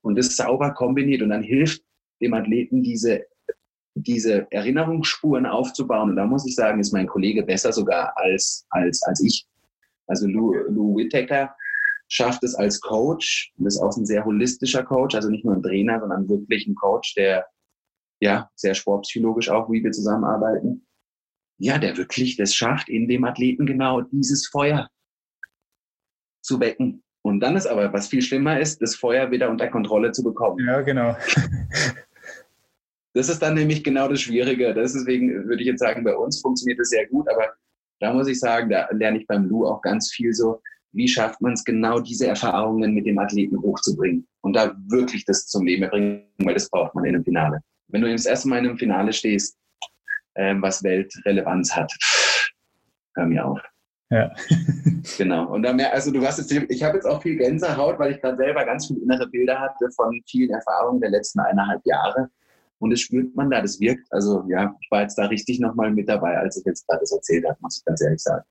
und 0.00 0.16
das 0.16 0.34
sauber 0.34 0.70
kombiniert 0.70 1.20
und 1.20 1.28
dann 1.28 1.42
hilft 1.42 1.82
dem 2.22 2.32
Athleten 2.32 2.82
diese, 2.82 3.26
diese 3.94 4.46
Erinnerungsspuren 4.50 5.44
aufzubauen. 5.44 6.10
Und 6.10 6.16
da 6.16 6.24
muss 6.24 6.46
ich 6.46 6.54
sagen, 6.54 6.80
ist 6.80 6.92
mein 6.92 7.06
Kollege 7.06 7.42
besser 7.42 7.72
sogar 7.72 8.16
als, 8.16 8.64
als, 8.70 9.02
als 9.02 9.22
ich. 9.22 9.46
Also 10.06 10.26
Lou, 10.26 10.54
Lou 10.70 10.96
Whittaker 10.96 11.54
schafft 12.10 12.42
es 12.42 12.54
als 12.54 12.80
Coach, 12.80 13.52
und 13.56 13.66
ist 13.66 13.78
auch 13.78 13.96
ein 13.96 14.04
sehr 14.04 14.24
holistischer 14.24 14.82
Coach, 14.82 15.14
also 15.14 15.30
nicht 15.30 15.44
nur 15.44 15.54
ein 15.54 15.62
Trainer, 15.62 16.00
sondern 16.00 16.28
wirklich 16.28 16.66
ein 16.66 16.74
Coach, 16.74 17.14
der 17.14 17.46
ja 18.20 18.50
sehr 18.56 18.74
sportpsychologisch 18.74 19.48
auch, 19.48 19.70
wie 19.70 19.82
wir 19.82 19.92
zusammenarbeiten, 19.92 20.86
ja, 21.58 21.78
der 21.78 21.96
wirklich 21.96 22.36
das 22.36 22.54
schafft, 22.54 22.88
in 22.88 23.08
dem 23.08 23.24
Athleten 23.24 23.64
genau 23.64 24.00
dieses 24.00 24.48
Feuer 24.48 24.88
zu 26.42 26.58
wecken. 26.58 27.02
Und 27.22 27.40
dann 27.40 27.54
ist 27.54 27.66
aber, 27.66 27.92
was 27.92 28.08
viel 28.08 28.22
schlimmer 28.22 28.58
ist, 28.58 28.80
das 28.82 28.96
Feuer 28.96 29.30
wieder 29.30 29.50
unter 29.50 29.68
Kontrolle 29.68 30.10
zu 30.12 30.24
bekommen. 30.24 30.66
Ja, 30.66 30.80
genau. 30.80 31.16
das 33.14 33.28
ist 33.28 33.40
dann 33.40 33.54
nämlich 33.54 33.84
genau 33.84 34.08
das 34.08 34.22
Schwierige. 34.22 34.72
Deswegen 34.74 35.46
würde 35.46 35.62
ich 35.62 35.68
jetzt 35.68 35.80
sagen, 35.80 36.02
bei 36.02 36.16
uns 36.16 36.40
funktioniert 36.40 36.80
es 36.80 36.88
sehr 36.88 37.06
gut, 37.08 37.28
aber 37.28 37.52
da 38.00 38.14
muss 38.14 38.26
ich 38.26 38.40
sagen, 38.40 38.70
da 38.70 38.88
lerne 38.90 39.20
ich 39.20 39.26
beim 39.26 39.44
Lou 39.44 39.66
auch 39.66 39.82
ganz 39.82 40.10
viel 40.10 40.32
so, 40.32 40.62
wie 40.92 41.08
schafft 41.08 41.40
man 41.40 41.52
es 41.52 41.64
genau, 41.64 42.00
diese 42.00 42.26
Erfahrungen 42.26 42.92
mit 42.94 43.06
dem 43.06 43.18
Athleten 43.18 43.60
hochzubringen 43.60 44.26
und 44.42 44.54
da 44.54 44.74
wirklich 44.88 45.24
das 45.24 45.46
zum 45.46 45.66
Leben 45.66 45.88
bringen, 45.88 46.24
weil 46.38 46.54
das 46.54 46.68
braucht 46.68 46.94
man 46.94 47.04
in 47.04 47.14
einem 47.14 47.24
Finale. 47.24 47.60
Wenn 47.88 48.02
du 48.02 48.10
das 48.10 48.26
erste 48.26 48.48
Mal 48.48 48.58
in 48.58 48.66
einem 48.66 48.78
Finale 48.78 49.12
stehst, 49.12 49.56
ähm, 50.36 50.62
was 50.62 50.82
Weltrelevanz 50.82 51.74
hat, 51.74 51.92
hör 53.14 53.26
mir 53.26 53.44
auf. 53.44 53.60
Ja. 54.10 54.32
genau. 55.18 55.52
Und 55.52 55.62
dann 55.62 55.76
mehr, 55.76 55.92
also 55.92 56.10
du 56.10 56.24
hast 56.26 56.38
jetzt, 56.38 56.52
ich 56.52 56.82
habe 56.82 56.96
jetzt 56.96 57.06
auch 57.06 57.22
viel 57.22 57.36
Gänsehaut, 57.36 57.98
weil 57.98 58.12
ich 58.12 58.20
gerade 58.20 58.36
selber 58.36 58.64
ganz 58.64 58.86
viele 58.86 59.00
innere 59.00 59.28
Bilder 59.28 59.58
hatte 59.58 59.90
von 59.92 60.20
vielen 60.28 60.50
Erfahrungen 60.50 61.00
der 61.00 61.10
letzten 61.10 61.40
eineinhalb 61.40 61.84
Jahre. 61.84 62.28
Und 62.78 62.90
das 62.90 63.00
spürt 63.00 63.34
man 63.36 63.50
da, 63.50 63.60
das 63.60 63.78
wirkt. 63.78 64.06
Also 64.10 64.44
ja, 64.48 64.74
ich 64.80 64.90
war 64.90 65.02
jetzt 65.02 65.16
da 65.16 65.26
richtig 65.26 65.60
nochmal 65.60 65.90
mit 65.90 66.08
dabei, 66.08 66.38
als 66.38 66.56
ich 66.56 66.64
jetzt 66.64 66.86
gerade 66.86 67.00
das 67.00 67.12
erzählt 67.12 67.44
habe, 67.44 67.56
muss 67.60 67.78
ich 67.78 67.84
ganz 67.84 68.00
ehrlich 68.00 68.22
sagen. 68.22 68.44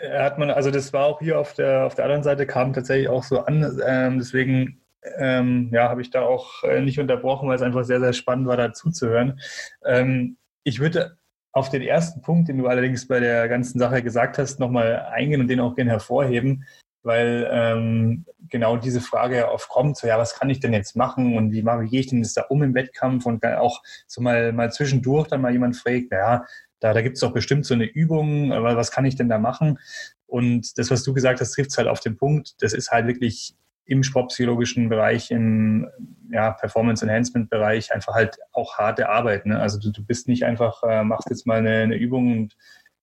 Hat 0.00 0.38
man, 0.38 0.50
also 0.50 0.70
das 0.70 0.92
war 0.92 1.06
auch 1.06 1.20
hier 1.20 1.38
auf 1.38 1.54
der, 1.54 1.86
auf 1.86 1.94
der 1.94 2.04
anderen 2.04 2.22
Seite, 2.22 2.46
kam 2.46 2.72
tatsächlich 2.72 3.08
auch 3.08 3.22
so 3.22 3.40
an. 3.40 3.80
Ähm, 3.86 4.18
deswegen 4.18 4.82
ähm, 5.18 5.70
ja, 5.72 5.88
habe 5.88 6.02
ich 6.02 6.10
da 6.10 6.22
auch 6.22 6.62
äh, 6.64 6.80
nicht 6.80 6.98
unterbrochen, 6.98 7.48
weil 7.48 7.56
es 7.56 7.62
einfach 7.62 7.84
sehr, 7.84 8.00
sehr 8.00 8.12
spannend 8.12 8.46
war, 8.46 8.56
da 8.56 8.72
zuzuhören. 8.72 9.40
Ähm, 9.84 10.36
ich 10.64 10.80
würde 10.80 11.16
auf 11.52 11.68
den 11.68 11.82
ersten 11.82 12.22
Punkt, 12.22 12.48
den 12.48 12.58
du 12.58 12.66
allerdings 12.66 13.08
bei 13.08 13.20
der 13.20 13.48
ganzen 13.48 13.78
Sache 13.78 14.02
gesagt 14.02 14.38
hast, 14.38 14.58
nochmal 14.58 15.06
eingehen 15.12 15.40
und 15.40 15.48
den 15.48 15.60
auch 15.60 15.74
gerne 15.74 15.90
hervorheben, 15.90 16.64
weil 17.02 17.48
ähm, 17.50 18.24
genau 18.48 18.76
diese 18.76 19.00
Frage 19.00 19.50
oft 19.50 19.68
kommt, 19.68 19.98
so 19.98 20.06
ja, 20.06 20.18
was 20.18 20.38
kann 20.38 20.50
ich 20.50 20.60
denn 20.60 20.72
jetzt 20.72 20.96
machen 20.96 21.36
und 21.36 21.52
wie, 21.52 21.64
wie 21.64 21.88
gehe 21.88 22.00
ich 22.00 22.06
denn 22.06 22.18
jetzt 22.22 22.36
da 22.36 22.42
um 22.42 22.62
im 22.62 22.74
Wettkampf 22.74 23.26
und 23.26 23.44
auch 23.44 23.82
so 24.06 24.22
mal, 24.22 24.52
mal 24.52 24.72
zwischendurch 24.72 25.28
dann 25.28 25.42
mal 25.42 25.52
jemand 25.52 25.76
fragt, 25.76 26.10
naja, 26.10 26.46
da, 26.82 26.92
da 26.92 27.00
gibt 27.00 27.14
es 27.14 27.20
doch 27.20 27.32
bestimmt 27.32 27.64
so 27.64 27.74
eine 27.74 27.84
Übung, 27.84 28.52
aber 28.52 28.76
was 28.76 28.90
kann 28.90 29.04
ich 29.04 29.14
denn 29.14 29.28
da 29.28 29.38
machen? 29.38 29.78
Und 30.26 30.76
das, 30.78 30.90
was 30.90 31.04
du 31.04 31.14
gesagt 31.14 31.40
hast, 31.40 31.52
trifft 31.52 31.70
es 31.70 31.78
halt 31.78 31.86
auf 31.86 32.00
den 32.00 32.16
Punkt. 32.16 32.60
Das 32.60 32.72
ist 32.72 32.90
halt 32.90 33.06
wirklich 33.06 33.54
im 33.84 34.02
sportpsychologischen 34.02 34.88
Bereich, 34.88 35.30
im 35.30 35.88
ja, 36.30 36.52
Performance-Enhancement-Bereich 36.52 37.92
einfach 37.92 38.14
halt 38.14 38.38
auch 38.52 38.78
harte 38.78 39.08
Arbeit. 39.08 39.46
Ne? 39.46 39.60
Also 39.60 39.78
du, 39.78 39.90
du 39.90 40.04
bist 40.04 40.26
nicht 40.26 40.44
einfach, 40.44 40.82
äh, 40.82 41.04
machst 41.04 41.30
jetzt 41.30 41.46
mal 41.46 41.58
eine, 41.58 41.82
eine 41.82 41.96
Übung 41.96 42.32
und 42.32 42.56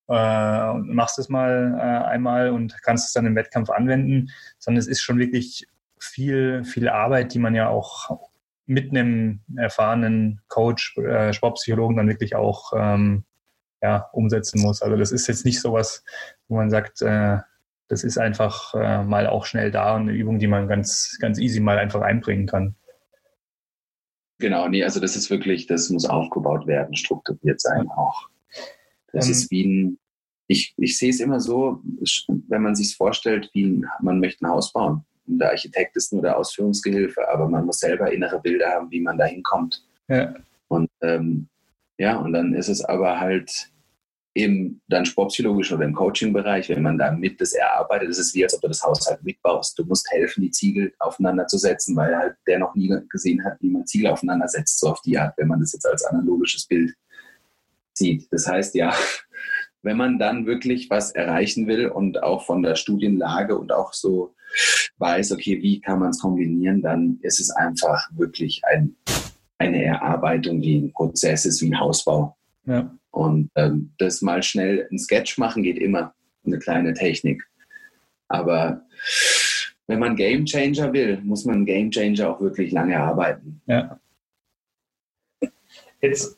äh, 0.09 0.73
machst 0.73 1.19
es 1.19 1.29
mal 1.29 1.75
äh, 1.77 2.07
einmal 2.07 2.49
und 2.49 2.81
kannst 2.81 3.07
es 3.07 3.13
dann 3.13 3.27
im 3.27 3.35
Wettkampf 3.35 3.69
anwenden, 3.69 4.29
sondern 4.57 4.79
es 4.79 4.87
ist 4.87 5.01
schon 5.01 5.19
wirklich 5.19 5.67
viel, 5.99 6.65
viel 6.65 6.89
Arbeit, 6.89 7.33
die 7.33 7.39
man 7.39 7.55
ja 7.55 7.69
auch 7.69 8.27
mit 8.65 8.91
einem 8.91 9.41
erfahrenen 9.55 10.41
Coach, 10.47 10.97
äh, 10.97 11.31
Sportpsychologen 11.33 11.97
dann 11.97 12.07
wirklich 12.07 12.35
auch 12.35 12.73
ähm, 12.75 13.23
ja, 13.81 14.09
umsetzen 14.13 14.61
muss. 14.61 14.81
Also 14.81 14.97
das 14.97 15.11
ist 15.11 15.27
jetzt 15.27 15.45
nicht 15.45 15.61
sowas, 15.61 16.03
wo 16.47 16.55
man 16.55 16.69
sagt, 16.69 17.01
äh, 17.01 17.37
das 17.87 18.03
ist 18.03 18.17
einfach 18.17 18.73
äh, 18.75 19.03
mal 19.03 19.27
auch 19.27 19.45
schnell 19.45 19.71
da 19.71 19.95
und 19.95 20.03
eine 20.03 20.11
Übung, 20.13 20.39
die 20.39 20.47
man 20.47 20.67
ganz, 20.67 21.17
ganz 21.19 21.39
easy 21.39 21.59
mal 21.59 21.77
einfach 21.79 22.01
einbringen 22.01 22.45
kann. 22.45 22.75
Genau, 24.37 24.67
nee, 24.69 24.83
also 24.83 24.99
das 24.99 25.15
ist 25.15 25.29
wirklich, 25.29 25.67
das 25.67 25.89
muss 25.89 26.05
aufgebaut 26.05 26.65
werden, 26.65 26.95
strukturiert 26.95 27.59
sein 27.59 27.89
auch. 27.89 28.29
Das 29.11 29.25
ähm, 29.25 29.31
ist 29.31 29.51
wie 29.51 29.65
ein, 29.65 29.99
ich, 30.47 30.73
ich 30.77 30.97
sehe 30.97 31.09
es 31.09 31.19
immer 31.19 31.39
so, 31.39 31.81
wenn 32.47 32.61
man 32.61 32.75
sich 32.75 32.95
vorstellt, 32.95 33.49
wie 33.53 33.65
ein, 33.65 33.85
man 34.01 34.19
möchte 34.19 34.45
ein 34.45 34.49
Haus 34.49 34.71
bauen. 34.71 35.03
Und 35.27 35.39
der 35.39 35.49
Architekt 35.51 35.95
ist 35.97 36.13
nur 36.13 36.21
der 36.21 36.37
Ausführungsgehilfe, 36.37 37.27
aber 37.29 37.47
man 37.49 37.65
muss 37.65 37.79
selber 37.79 38.11
innere 38.11 38.39
Bilder 38.39 38.69
haben, 38.69 38.89
wie 38.91 39.01
man 39.01 39.17
da 39.17 39.25
hinkommt. 39.25 39.83
Ja. 40.07 40.33
Und 40.69 40.89
ähm, 41.01 41.49
ja, 41.99 42.17
und 42.17 42.33
dann 42.33 42.53
ist 42.55 42.69
es 42.69 42.83
aber 42.83 43.19
halt 43.19 43.69
im 44.33 44.79
dann 44.87 45.05
sportpsychologisch 45.05 45.73
oder 45.73 45.83
im 45.83 45.93
Coaching-Bereich, 45.93 46.69
wenn 46.69 46.81
man 46.81 46.97
da 46.97 47.11
mit 47.11 47.41
das 47.41 47.53
erarbeitet, 47.53 48.09
ist 48.09 48.19
es 48.19 48.33
wie, 48.33 48.43
als 48.43 48.55
ob 48.55 48.61
du 48.61 48.69
das 48.69 48.81
Haus 48.81 49.05
halt 49.07 49.21
mitbaust. 49.23 49.77
Du 49.77 49.83
musst 49.83 50.09
helfen, 50.11 50.41
die 50.41 50.51
Ziegel 50.51 50.93
aufeinander 50.99 51.45
zu 51.47 51.57
setzen, 51.57 51.95
weil 51.95 52.15
halt 52.15 52.35
der 52.47 52.59
noch 52.59 52.73
nie 52.73 52.95
gesehen 53.09 53.43
hat, 53.43 53.57
wie 53.59 53.69
man 53.69 53.85
Ziegel 53.85 54.07
aufeinander 54.07 54.47
setzt, 54.47 54.79
so 54.79 54.89
auf 54.89 55.01
die 55.01 55.17
Art, 55.17 55.33
wenn 55.37 55.47
man 55.47 55.59
das 55.59 55.73
jetzt 55.73 55.85
als 55.85 56.05
analogisches 56.05 56.65
Bild 56.67 56.93
sieht. 57.93 58.31
Das 58.31 58.47
heißt 58.47 58.75
ja, 58.75 58.93
wenn 59.81 59.97
man 59.97 60.19
dann 60.19 60.45
wirklich 60.45 60.89
was 60.89 61.11
erreichen 61.11 61.67
will 61.67 61.89
und 61.89 62.23
auch 62.23 62.45
von 62.45 62.63
der 62.63 62.75
Studienlage 62.75 63.57
und 63.57 63.73
auch 63.73 63.91
so 63.91 64.35
weiß, 64.99 65.33
okay, 65.33 65.61
wie 65.61 65.81
kann 65.81 65.99
man 65.99 66.11
es 66.11 66.19
kombinieren, 66.19 66.81
dann 66.81 67.19
ist 67.21 67.39
es 67.41 67.49
einfach 67.49 68.09
wirklich 68.15 68.61
ein, 68.65 68.95
eine 69.59 69.83
Erarbeitung, 69.83 70.61
die 70.61 70.79
ein 70.79 70.93
Prozess 70.93 71.45
ist, 71.45 71.61
wie 71.61 71.69
ein 71.69 71.79
Hausbau. 71.79 72.35
Ja. 72.65 72.91
Und 73.11 73.51
ähm, 73.55 73.91
das 73.97 74.21
mal 74.21 74.41
schnell 74.41 74.87
ein 74.91 74.97
Sketch 74.97 75.37
machen 75.37 75.63
geht 75.63 75.77
immer, 75.77 76.13
eine 76.45 76.59
kleine 76.59 76.93
Technik. 76.93 77.43
Aber 78.29 78.81
wenn 79.87 79.99
man 79.99 80.15
Game 80.15 80.45
Changer 80.45 80.93
will, 80.93 81.19
muss 81.23 81.45
man 81.45 81.65
Game 81.65 81.91
Changer 81.91 82.29
auch 82.29 82.41
wirklich 82.41 82.71
lange 82.71 82.97
arbeiten. 82.99 83.61
Ja. 83.65 83.99
Jetzt, 86.01 86.37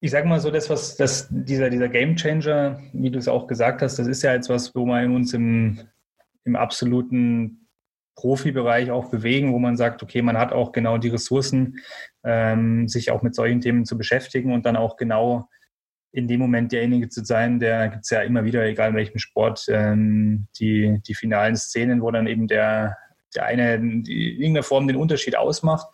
ich 0.00 0.10
sage 0.10 0.26
mal 0.26 0.40
so, 0.40 0.50
das, 0.50 0.70
was 0.70 0.96
das, 0.96 1.28
dieser, 1.30 1.68
dieser 1.68 1.88
Game 1.88 2.16
Changer, 2.16 2.80
wie 2.92 3.10
du 3.10 3.18
es 3.18 3.28
auch 3.28 3.46
gesagt 3.46 3.82
hast, 3.82 3.98
das 3.98 4.06
ist 4.06 4.22
ja 4.22 4.34
etwas, 4.34 4.74
wo 4.74 4.86
wir 4.86 5.04
uns 5.10 5.34
im, 5.34 5.80
im 6.44 6.56
absoluten 6.56 7.65
Profibereich 8.16 8.90
auch 8.90 9.10
bewegen, 9.10 9.52
wo 9.52 9.58
man 9.58 9.76
sagt, 9.76 10.02
okay, 10.02 10.22
man 10.22 10.38
hat 10.38 10.52
auch 10.52 10.72
genau 10.72 10.98
die 10.98 11.10
Ressourcen, 11.10 11.78
ähm, 12.24 12.88
sich 12.88 13.10
auch 13.10 13.22
mit 13.22 13.34
solchen 13.34 13.60
Themen 13.60 13.84
zu 13.84 13.96
beschäftigen 13.96 14.52
und 14.52 14.66
dann 14.66 14.76
auch 14.76 14.96
genau 14.96 15.48
in 16.12 16.28
dem 16.28 16.40
Moment 16.40 16.72
derjenige 16.72 17.10
zu 17.10 17.24
sein, 17.24 17.60
der 17.60 17.88
gibt 17.88 18.04
es 18.04 18.10
ja 18.10 18.22
immer 18.22 18.44
wieder, 18.44 18.64
egal 18.64 18.90
in 18.90 18.96
welchem 18.96 19.18
Sport, 19.18 19.66
ähm, 19.68 20.48
die, 20.58 20.98
die 21.06 21.14
finalen 21.14 21.56
Szenen, 21.56 22.00
wo 22.00 22.10
dann 22.10 22.26
eben 22.26 22.46
der, 22.46 22.96
der 23.34 23.44
eine 23.44 23.74
in 23.74 24.02
irgendeiner 24.06 24.62
Form 24.62 24.88
den 24.88 24.96
Unterschied 24.96 25.36
ausmacht, 25.36 25.86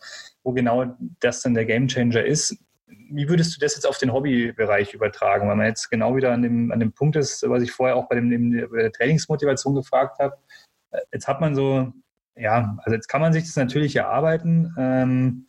wo 0.44 0.52
genau 0.52 0.96
das 1.18 1.42
dann 1.42 1.54
der 1.54 1.64
Gamechanger 1.64 2.24
ist. 2.24 2.56
Wie 2.86 3.28
würdest 3.28 3.56
du 3.56 3.60
das 3.60 3.74
jetzt 3.74 3.86
auf 3.86 3.98
den 3.98 4.12
Hobbybereich 4.12 4.94
übertragen? 4.94 5.48
Weil 5.48 5.56
man 5.56 5.66
jetzt 5.66 5.90
genau 5.90 6.14
wieder 6.14 6.32
an 6.32 6.42
dem, 6.42 6.70
an 6.70 6.78
dem 6.78 6.92
Punkt 6.92 7.16
ist, 7.16 7.42
was 7.48 7.64
ich 7.64 7.72
vorher 7.72 7.96
auch 7.96 8.08
bei, 8.08 8.14
dem, 8.14 8.68
bei 8.70 8.82
der 8.82 8.92
Trainingsmotivation 8.92 9.74
gefragt 9.74 10.20
habe. 10.20 10.36
Jetzt 11.12 11.26
hat 11.26 11.40
man 11.40 11.56
so, 11.56 11.92
ja, 12.36 12.76
also 12.78 12.94
jetzt 12.94 13.08
kann 13.08 13.20
man 13.20 13.32
sich 13.32 13.44
das 13.44 13.56
natürlich 13.56 13.96
erarbeiten, 13.96 14.74
ähm, 14.78 15.46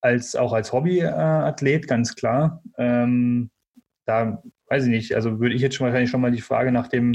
als 0.00 0.34
auch 0.34 0.52
als 0.52 0.72
Hobbyathlet, 0.72 1.86
ganz 1.86 2.14
klar. 2.14 2.62
Ähm, 2.78 3.50
da 4.06 4.42
weiß 4.66 4.84
ich 4.84 4.90
nicht, 4.90 5.14
also 5.14 5.40
würde 5.40 5.54
ich 5.54 5.62
jetzt 5.62 5.76
schon 5.76 5.86
wahrscheinlich 5.86 6.10
schon 6.10 6.20
mal 6.20 6.30
die 6.30 6.40
Frage 6.40 6.72
nach 6.72 6.88
dem, 6.88 7.14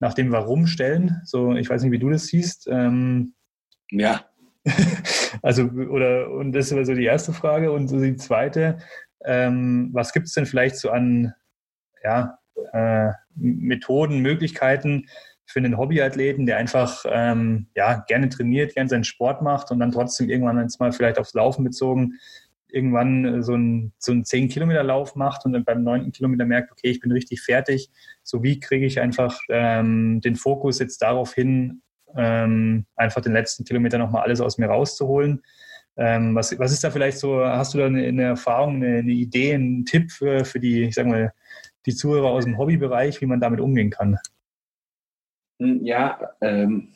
nach 0.00 0.14
dem 0.14 0.32
Warum 0.32 0.66
stellen. 0.66 1.20
So, 1.24 1.54
ich 1.54 1.70
weiß 1.70 1.82
nicht, 1.82 1.92
wie 1.92 1.98
du 1.98 2.10
das 2.10 2.26
siehst. 2.26 2.68
Ähm, 2.70 3.34
ja. 3.90 4.24
also, 5.42 5.64
oder, 5.64 6.30
und 6.30 6.52
das 6.52 6.72
ist 6.72 6.86
so 6.86 6.94
die 6.94 7.04
erste 7.04 7.32
Frage. 7.32 7.72
Und 7.72 7.88
so 7.88 8.00
die 8.00 8.16
zweite, 8.16 8.78
ähm, 9.24 9.90
was 9.92 10.12
gibt 10.12 10.26
es 10.26 10.34
denn 10.34 10.46
vielleicht 10.46 10.76
so 10.76 10.90
an 10.90 11.34
ja, 12.02 12.38
äh, 12.72 13.12
Methoden, 13.36 14.20
Möglichkeiten 14.20 15.06
für 15.46 15.58
einen 15.58 15.76
Hobbyathleten, 15.76 16.46
der 16.46 16.56
einfach 16.56 17.04
ähm, 17.08 17.66
ja, 17.74 18.04
gerne 18.06 18.28
trainiert, 18.28 18.74
gerne 18.74 18.88
seinen 18.88 19.04
Sport 19.04 19.42
macht 19.42 19.70
und 19.70 19.78
dann 19.80 19.92
trotzdem 19.92 20.30
irgendwann 20.30 20.60
jetzt 20.60 20.80
mal 20.80 20.92
vielleicht 20.92 21.18
aufs 21.18 21.34
Laufen 21.34 21.64
bezogen 21.64 22.14
irgendwann 22.74 23.24
äh, 23.24 23.42
so 23.42 23.54
einen 23.54 23.92
so 23.98 24.12
10-Kilometer-Lauf 24.12 25.14
macht 25.14 25.46
und 25.46 25.52
dann 25.52 25.64
beim 25.64 25.82
neunten 25.82 26.12
Kilometer 26.12 26.44
merkt, 26.44 26.72
okay, 26.72 26.88
ich 26.88 27.00
bin 27.00 27.12
richtig 27.12 27.40
fertig. 27.42 27.88
So 28.22 28.42
wie 28.42 28.60
kriege 28.60 28.84
ich 28.84 29.00
einfach 29.00 29.38
ähm, 29.48 30.20
den 30.20 30.36
Fokus 30.36 30.80
jetzt 30.80 31.00
darauf 31.00 31.32
hin, 31.34 31.82
ähm, 32.16 32.86
einfach 32.96 33.22
den 33.22 33.32
letzten 33.32 33.64
Kilometer 33.64 33.98
nochmal 33.98 34.22
alles 34.22 34.40
aus 34.40 34.58
mir 34.58 34.66
rauszuholen. 34.66 35.42
Ähm, 35.96 36.34
was, 36.34 36.58
was 36.58 36.72
ist 36.72 36.82
da 36.82 36.90
vielleicht 36.90 37.18
so, 37.18 37.44
hast 37.44 37.74
du 37.74 37.78
da 37.78 37.86
eine, 37.86 38.04
eine 38.04 38.24
Erfahrung, 38.24 38.76
eine, 38.76 38.98
eine, 38.98 39.12
Idee, 39.12 39.54
einen 39.54 39.84
Tipp 39.84 40.10
für, 40.10 40.44
für 40.44 40.58
die, 40.58 40.82
ich 40.82 40.96
sag 40.96 41.06
mal, 41.06 41.32
die 41.86 41.94
Zuhörer 41.94 42.28
aus 42.28 42.44
dem 42.44 42.58
Hobbybereich, 42.58 43.20
wie 43.20 43.26
man 43.26 43.40
damit 43.40 43.60
umgehen 43.60 43.90
kann? 43.90 44.18
Ja, 45.82 46.18
ähm, 46.40 46.92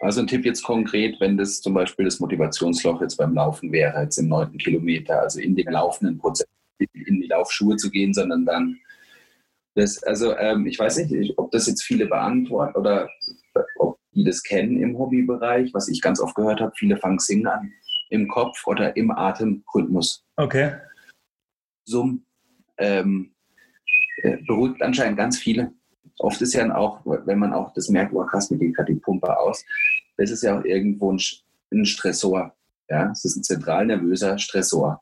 Also 0.00 0.20
ein 0.20 0.28
Tipp 0.28 0.44
jetzt 0.44 0.62
konkret, 0.62 1.20
wenn 1.20 1.36
das 1.36 1.60
zum 1.60 1.74
Beispiel 1.74 2.04
das 2.04 2.20
Motivationsloch 2.20 3.00
jetzt 3.00 3.16
beim 3.16 3.34
Laufen 3.34 3.72
wäre, 3.72 4.02
jetzt 4.02 4.18
im 4.18 4.28
neunten 4.28 4.58
Kilometer, 4.58 5.22
also 5.22 5.40
in 5.40 5.56
dem 5.56 5.68
laufenden 5.68 6.18
Prozess, 6.18 6.46
in 6.78 7.20
die 7.20 7.26
Laufschuhe 7.26 7.76
zu 7.76 7.90
gehen, 7.90 8.14
sondern 8.14 8.46
dann 8.46 8.78
das, 9.74 10.02
also 10.04 10.36
ähm, 10.36 10.66
ich 10.66 10.78
weiß 10.78 10.98
nicht, 10.98 11.36
ob 11.36 11.50
das 11.50 11.66
jetzt 11.66 11.82
viele 11.82 12.06
beantworten 12.06 12.76
oder 12.78 13.08
ob 13.78 13.98
die 14.12 14.24
das 14.24 14.42
kennen 14.42 14.80
im 14.80 14.96
Hobbybereich, 14.98 15.74
was 15.74 15.88
ich 15.88 16.00
ganz 16.00 16.20
oft 16.20 16.34
gehört 16.34 16.60
habe, 16.60 16.72
viele 16.76 16.96
fangen 16.96 17.18
Singen 17.18 17.46
an 17.46 17.72
im 18.10 18.28
Kopf 18.28 18.66
oder 18.66 18.96
im 18.96 19.10
Atemrhythmus. 19.10 20.24
Okay. 20.36 20.76
Summ 21.84 22.24
ähm, 22.78 23.34
äh, 24.22 24.38
beruhigt 24.46 24.82
anscheinend 24.82 25.18
ganz 25.18 25.38
viele. 25.38 25.72
Oft 26.18 26.40
ist 26.42 26.54
ja 26.54 26.74
auch, 26.74 27.00
wenn 27.04 27.38
man 27.38 27.52
auch 27.52 27.72
das 27.74 27.88
merkt, 27.88 28.12
oh 28.12 28.24
krass, 28.24 28.50
mir 28.50 28.58
geht 28.58 28.74
gerade 28.74 28.92
die 28.92 29.00
Pumpe 29.00 29.38
aus, 29.38 29.64
das 30.16 30.30
ist 30.30 30.42
ja 30.42 30.58
auch 30.58 30.64
irgendwo 30.64 31.12
ein, 31.12 31.20
ein 31.72 31.84
Stressor. 31.84 32.52
Ja, 32.90 33.10
es 33.10 33.24
ist 33.24 33.36
ein 33.36 33.42
zentral 33.42 33.86
nervöser 33.86 34.38
Stressor. 34.38 35.00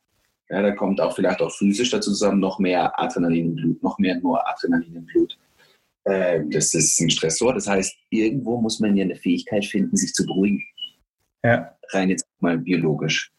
Ja, 0.48 0.62
da 0.62 0.72
kommt 0.72 1.00
auch 1.00 1.14
vielleicht 1.14 1.40
auch 1.40 1.50
physisch 1.50 1.90
dazu 1.90 2.10
zusammen 2.10 2.40
noch 2.40 2.58
mehr 2.58 2.98
Adrenalin 3.00 3.46
im 3.46 3.54
Blut, 3.54 3.82
noch 3.82 3.98
mehr 3.98 4.16
nur 4.20 4.46
Adrenalin 4.48 4.94
im 4.94 5.06
Blut. 5.06 5.36
Äh, 6.04 6.44
das 6.50 6.72
ist 6.74 7.00
ein 7.00 7.10
Stressor. 7.10 7.54
Das 7.54 7.66
heißt, 7.66 7.96
irgendwo 8.10 8.60
muss 8.60 8.78
man 8.78 8.96
ja 8.96 9.04
eine 9.04 9.16
Fähigkeit 9.16 9.64
finden, 9.64 9.96
sich 9.96 10.12
zu 10.12 10.24
beruhigen. 10.24 10.62
Ja. 11.42 11.76
Rein 11.90 12.10
jetzt 12.10 12.26
mal 12.40 12.58
biologisch. 12.58 13.32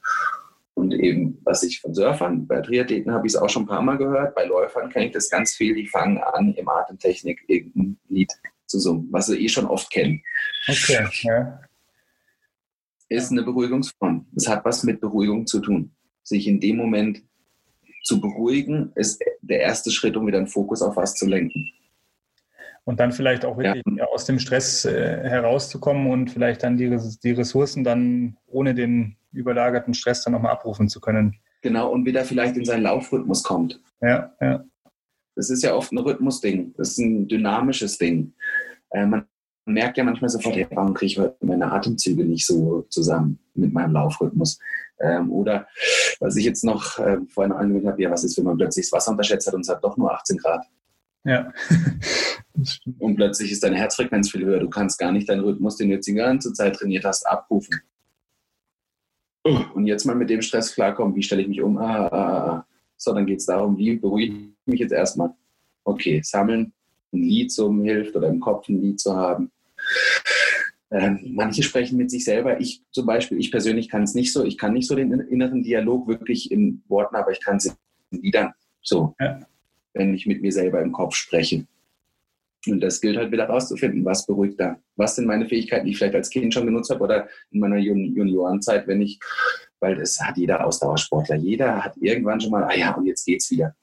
Und 0.77 0.93
eben, 0.93 1.39
was 1.43 1.63
ich 1.63 1.81
von 1.81 1.95
Surfern, 1.95 2.45
bei 2.45 2.61
Triathleten 2.61 3.11
habe 3.11 3.25
ich 3.25 3.33
es 3.33 3.35
auch 3.35 3.49
schon 3.49 3.63
ein 3.63 3.67
paar 3.67 3.81
Mal 3.81 3.97
gehört, 3.97 4.35
bei 4.35 4.45
Läufern 4.45 4.91
kenne 4.91 5.07
ich 5.07 5.11
das 5.11 5.27
ganz 5.27 5.55
viel, 5.55 5.73
die 5.73 5.87
fangen 5.87 6.19
an, 6.19 6.53
im 6.53 6.69
Atemtechnik 6.69 7.43
irgendein 7.47 7.97
Lied 8.09 8.31
zu 8.67 8.79
summen, 8.79 9.07
was 9.09 9.25
sie 9.25 9.43
eh 9.43 9.49
schon 9.49 9.65
oft 9.65 9.89
kennen. 9.89 10.21
Okay, 10.67 11.07
ja. 11.23 11.59
Ist 13.09 13.31
eine 13.31 13.41
Beruhigungsform. 13.41 14.27
Es 14.35 14.47
hat 14.47 14.63
was 14.65 14.83
mit 14.83 15.01
Beruhigung 15.01 15.47
zu 15.47 15.61
tun. 15.61 15.95
Sich 16.21 16.47
in 16.47 16.59
dem 16.59 16.77
Moment 16.77 17.23
zu 18.03 18.21
beruhigen, 18.21 18.91
ist 18.93 19.19
der 19.41 19.61
erste 19.61 19.89
Schritt, 19.89 20.15
um 20.15 20.27
wieder 20.27 20.37
einen 20.37 20.45
Fokus 20.45 20.83
auf 20.83 20.95
was 20.95 21.15
zu 21.15 21.25
lenken. 21.25 21.71
Und 22.87 23.01
dann 23.01 23.11
vielleicht 23.11 23.43
auch 23.43 23.57
wirklich 23.57 23.83
ja. 23.97 24.05
aus 24.05 24.23
dem 24.23 24.39
Stress 24.39 24.85
äh, 24.85 25.19
herauszukommen 25.21 26.09
und 26.09 26.31
vielleicht 26.31 26.63
dann 26.63 26.77
die, 26.77 26.97
die 27.21 27.31
Ressourcen 27.31 27.83
dann 27.83 28.37
ohne 28.47 28.73
den 28.73 29.17
überlagerten 29.33 29.93
Stress 29.93 30.23
dann 30.23 30.31
nochmal 30.31 30.53
abrufen 30.53 30.87
zu 30.87 31.01
können. 31.01 31.35
Genau, 31.61 31.91
und 31.91 32.05
wieder 32.05 32.23
vielleicht 32.23 32.55
in 32.55 32.63
seinen 32.63 32.83
Laufrhythmus 32.83 33.43
kommt. 33.43 33.81
Ja, 33.99 34.31
ja. 34.39 34.63
Das 35.35 35.49
ist 35.49 35.63
ja 35.63 35.75
oft 35.75 35.91
ein 35.91 35.97
Rhythmusding. 35.97 36.75
Das 36.77 36.91
ist 36.91 36.99
ein 36.99 37.27
dynamisches 37.27 37.97
Ding. 37.97 38.31
Äh, 38.91 39.05
man 39.05 39.25
merkt 39.65 39.97
ja 39.97 40.05
manchmal 40.05 40.29
sofort, 40.29 40.55
hey, 40.55 40.65
warum 40.71 40.93
kriege 40.93 41.11
ich 41.11 41.19
heute 41.19 41.45
meine 41.45 41.69
Atemzüge 41.69 42.23
nicht 42.23 42.45
so 42.45 42.83
zusammen 42.83 43.37
mit 43.53 43.73
meinem 43.73 43.91
Laufrhythmus? 43.91 44.59
Ähm, 45.01 45.29
oder 45.29 45.67
was 46.21 46.37
ich 46.37 46.45
jetzt 46.45 46.63
noch 46.63 46.99
äh, 46.99 47.17
vorhin 47.27 47.51
angewendet 47.51 47.91
habe, 47.91 48.01
ja, 48.01 48.11
was 48.11 48.23
ist, 48.23 48.37
wenn 48.37 48.45
man 48.45 48.55
plötzlich 48.55 48.85
das 48.85 48.93
Wasser 48.93 49.11
unterschätzt 49.11 49.45
hat 49.45 49.55
und 49.55 49.61
es 49.61 49.69
hat 49.69 49.83
doch 49.83 49.97
nur 49.97 50.13
18 50.13 50.37
Grad? 50.37 50.65
Ja. 51.25 51.51
und 52.99 53.15
plötzlich 53.15 53.51
ist 53.51 53.63
deine 53.63 53.77
Herzfrequenz 53.77 54.31
viel 54.31 54.45
höher. 54.45 54.59
Du 54.59 54.69
kannst 54.69 54.97
gar 54.99 55.11
nicht 55.11 55.29
deinen 55.29 55.41
Rhythmus, 55.41 55.77
den 55.77 55.89
du 55.89 55.95
jetzt 55.95 56.07
die 56.07 56.13
ganze 56.13 56.53
Zeit 56.53 56.75
trainiert 56.75 57.05
hast, 57.05 57.25
abrufen. 57.27 57.81
Und 59.43 59.85
jetzt 59.85 60.05
mal 60.05 60.15
mit 60.15 60.29
dem 60.29 60.41
Stress 60.41 60.73
klarkommen, 60.73 61.15
wie 61.15 61.23
stelle 61.23 61.41
ich 61.41 61.47
mich 61.47 61.61
um? 61.61 61.77
Ah, 61.77 62.07
ah, 62.07 62.09
ah. 62.11 62.49
ah. 62.49 62.67
So, 62.97 63.13
dann 63.13 63.25
geht 63.25 63.39
es 63.39 63.45
darum, 63.45 63.77
wie 63.77 63.95
beruhige 63.95 64.35
ich 64.35 64.49
mich 64.65 64.79
jetzt 64.79 64.91
erstmal? 64.91 65.33
Okay, 65.83 66.21
sammeln, 66.23 66.73
ein 67.13 67.21
Lied 67.21 67.51
zum 67.51 67.83
hilft 67.83 68.15
oder 68.15 68.27
im 68.27 68.39
Kopf 68.39 68.67
ein 68.67 68.81
Lied 68.81 68.99
zu 68.99 69.15
haben. 69.15 69.51
Ähm, 70.89 71.19
manche 71.35 71.63
sprechen 71.63 71.97
mit 71.97 72.09
sich 72.09 72.25
selber. 72.25 72.59
Ich 72.59 72.81
zum 72.91 73.05
Beispiel, 73.05 73.39
ich 73.39 73.51
persönlich 73.51 73.87
kann 73.87 74.03
es 74.03 74.15
nicht 74.15 74.33
so. 74.33 74.43
Ich 74.43 74.57
kann 74.57 74.73
nicht 74.73 74.87
so 74.87 74.95
den 74.95 75.11
inneren 75.11 75.61
Dialog 75.61 76.07
wirklich 76.07 76.51
in 76.51 76.81
Worten, 76.87 77.15
aber 77.15 77.31
ich 77.31 77.39
kann 77.39 77.57
es 77.57 77.65
in 77.65 78.21
Liedern. 78.21 78.53
So. 78.81 79.13
Ja 79.19 79.39
wenn 79.97 80.13
ich 80.13 80.25
mit 80.25 80.41
mir 80.41 80.51
selber 80.51 80.81
im 80.81 80.91
Kopf 80.91 81.15
spreche. 81.15 81.65
Und 82.65 82.81
das 82.81 82.99
gilt 82.99 83.17
halt 83.17 83.31
wieder 83.31 83.45
rauszufinden, 83.45 84.03
was 84.03 84.25
beruhigt 84.25 84.59
da. 84.59 84.77
Was 84.95 85.15
sind 85.15 85.27
meine 85.27 85.47
Fähigkeiten, 85.47 85.85
die 85.85 85.91
ich 85.91 85.97
vielleicht 85.97 86.15
als 86.15 86.29
Kind 86.29 86.53
schon 86.53 86.65
genutzt 86.65 86.89
habe 86.89 87.03
oder 87.03 87.27
in 87.51 87.59
meiner 87.59 87.77
Juniorenzeit, 87.77 88.87
wenn 88.87 89.01
ich, 89.01 89.19
weil 89.79 89.95
das 89.95 90.19
hat 90.19 90.37
jeder 90.37 90.65
Ausdauersportler. 90.65 91.35
Jeder 91.35 91.83
hat 91.83 91.95
irgendwann 91.97 92.41
schon 92.41 92.51
mal, 92.51 92.63
ah 92.63 92.75
ja, 92.75 92.93
und 92.95 93.05
jetzt 93.05 93.25
geht's 93.25 93.49
wieder. 93.51 93.75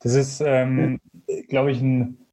Das 0.00 0.14
ist, 0.14 0.42
ähm, 0.44 1.00
glaube 1.48 1.70
ich, 1.72 1.80
ein, 1.80 2.26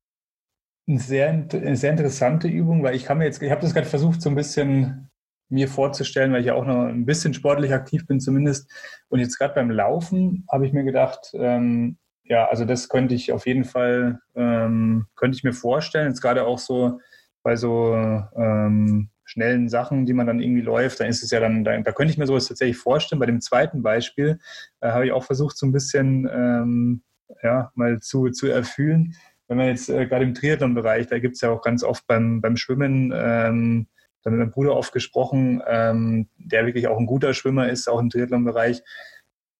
ein 0.87 0.99
sehr, 0.99 1.29
eine 1.29 1.75
sehr 1.75 1.91
interessante 1.91 2.47
Übung, 2.47 2.83
weil 2.83 2.95
ich 2.95 3.05
kann 3.05 3.17
mir 3.17 3.25
jetzt, 3.25 3.41
ich 3.41 3.51
habe 3.51 3.61
das 3.61 3.73
gerade 3.73 3.87
versucht, 3.87 4.21
so 4.21 4.29
ein 4.29 4.35
bisschen 4.35 5.09
mir 5.49 5.67
vorzustellen, 5.67 6.31
weil 6.33 6.41
ich 6.41 6.47
ja 6.47 6.55
auch 6.55 6.65
noch 6.65 6.85
ein 6.85 7.05
bisschen 7.05 7.33
sportlich 7.33 7.73
aktiv 7.73 8.05
bin 8.07 8.19
zumindest. 8.19 8.69
Und 9.09 9.19
jetzt 9.19 9.37
gerade 9.37 9.53
beim 9.53 9.69
Laufen 9.69 10.45
habe 10.51 10.65
ich 10.65 10.73
mir 10.73 10.83
gedacht, 10.83 11.31
ähm, 11.33 11.97
ja, 12.25 12.47
also 12.47 12.65
das 12.65 12.89
könnte 12.89 13.15
ich 13.15 13.31
auf 13.31 13.45
jeden 13.45 13.63
Fall, 13.63 14.19
ähm, 14.35 15.05
könnte 15.15 15.37
ich 15.37 15.43
mir 15.43 15.53
vorstellen. 15.53 16.09
Jetzt 16.09 16.21
gerade 16.21 16.45
auch 16.45 16.59
so 16.59 16.99
bei 17.43 17.55
so 17.55 17.93
ähm, 18.35 19.09
schnellen 19.23 19.69
Sachen, 19.69 20.05
die 20.05 20.13
man 20.13 20.27
dann 20.27 20.39
irgendwie 20.39 20.61
läuft, 20.61 20.99
dann 20.99 21.07
ist 21.07 21.23
es 21.23 21.31
ja 21.31 21.39
dann, 21.39 21.63
da, 21.63 21.77
da 21.79 21.91
könnte 21.91 22.11
ich 22.11 22.17
mir 22.17 22.27
sowas 22.27 22.47
tatsächlich 22.47 22.77
vorstellen. 22.77 23.19
Bei 23.19 23.25
dem 23.25 23.41
zweiten 23.41 23.83
Beispiel 23.83 24.39
äh, 24.81 24.89
habe 24.89 25.05
ich 25.05 25.11
auch 25.11 25.23
versucht, 25.23 25.57
so 25.57 25.65
ein 25.65 25.71
bisschen 25.71 26.29
ähm, 26.31 27.03
ja, 27.43 27.71
mal 27.75 27.99
zu, 27.99 28.29
zu 28.29 28.47
erfüllen. 28.47 29.15
Wenn 29.47 29.57
man 29.57 29.67
jetzt 29.67 29.89
äh, 29.89 30.07
gerade 30.07 30.25
im 30.25 30.33
Triathlon-Bereich, 30.33 31.07
da 31.07 31.19
gibt 31.19 31.35
es 31.35 31.41
ja 31.41 31.51
auch 31.51 31.61
ganz 31.61 31.83
oft 31.83 32.07
beim, 32.07 32.41
beim 32.41 32.57
Schwimmen 32.57 33.13
ähm, 33.15 33.87
da 34.23 34.31
mit 34.31 34.39
meinem 34.39 34.51
Bruder 34.51 34.75
oft 34.75 34.91
gesprochen, 34.91 35.61
ähm, 35.67 36.27
der 36.37 36.65
wirklich 36.65 36.87
auch 36.87 36.97
ein 36.97 37.05
guter 37.05 37.33
Schwimmer 37.33 37.69
ist, 37.69 37.87
auch 37.87 37.99
im 37.99 38.09
Triathlon-Bereich. 38.09 38.81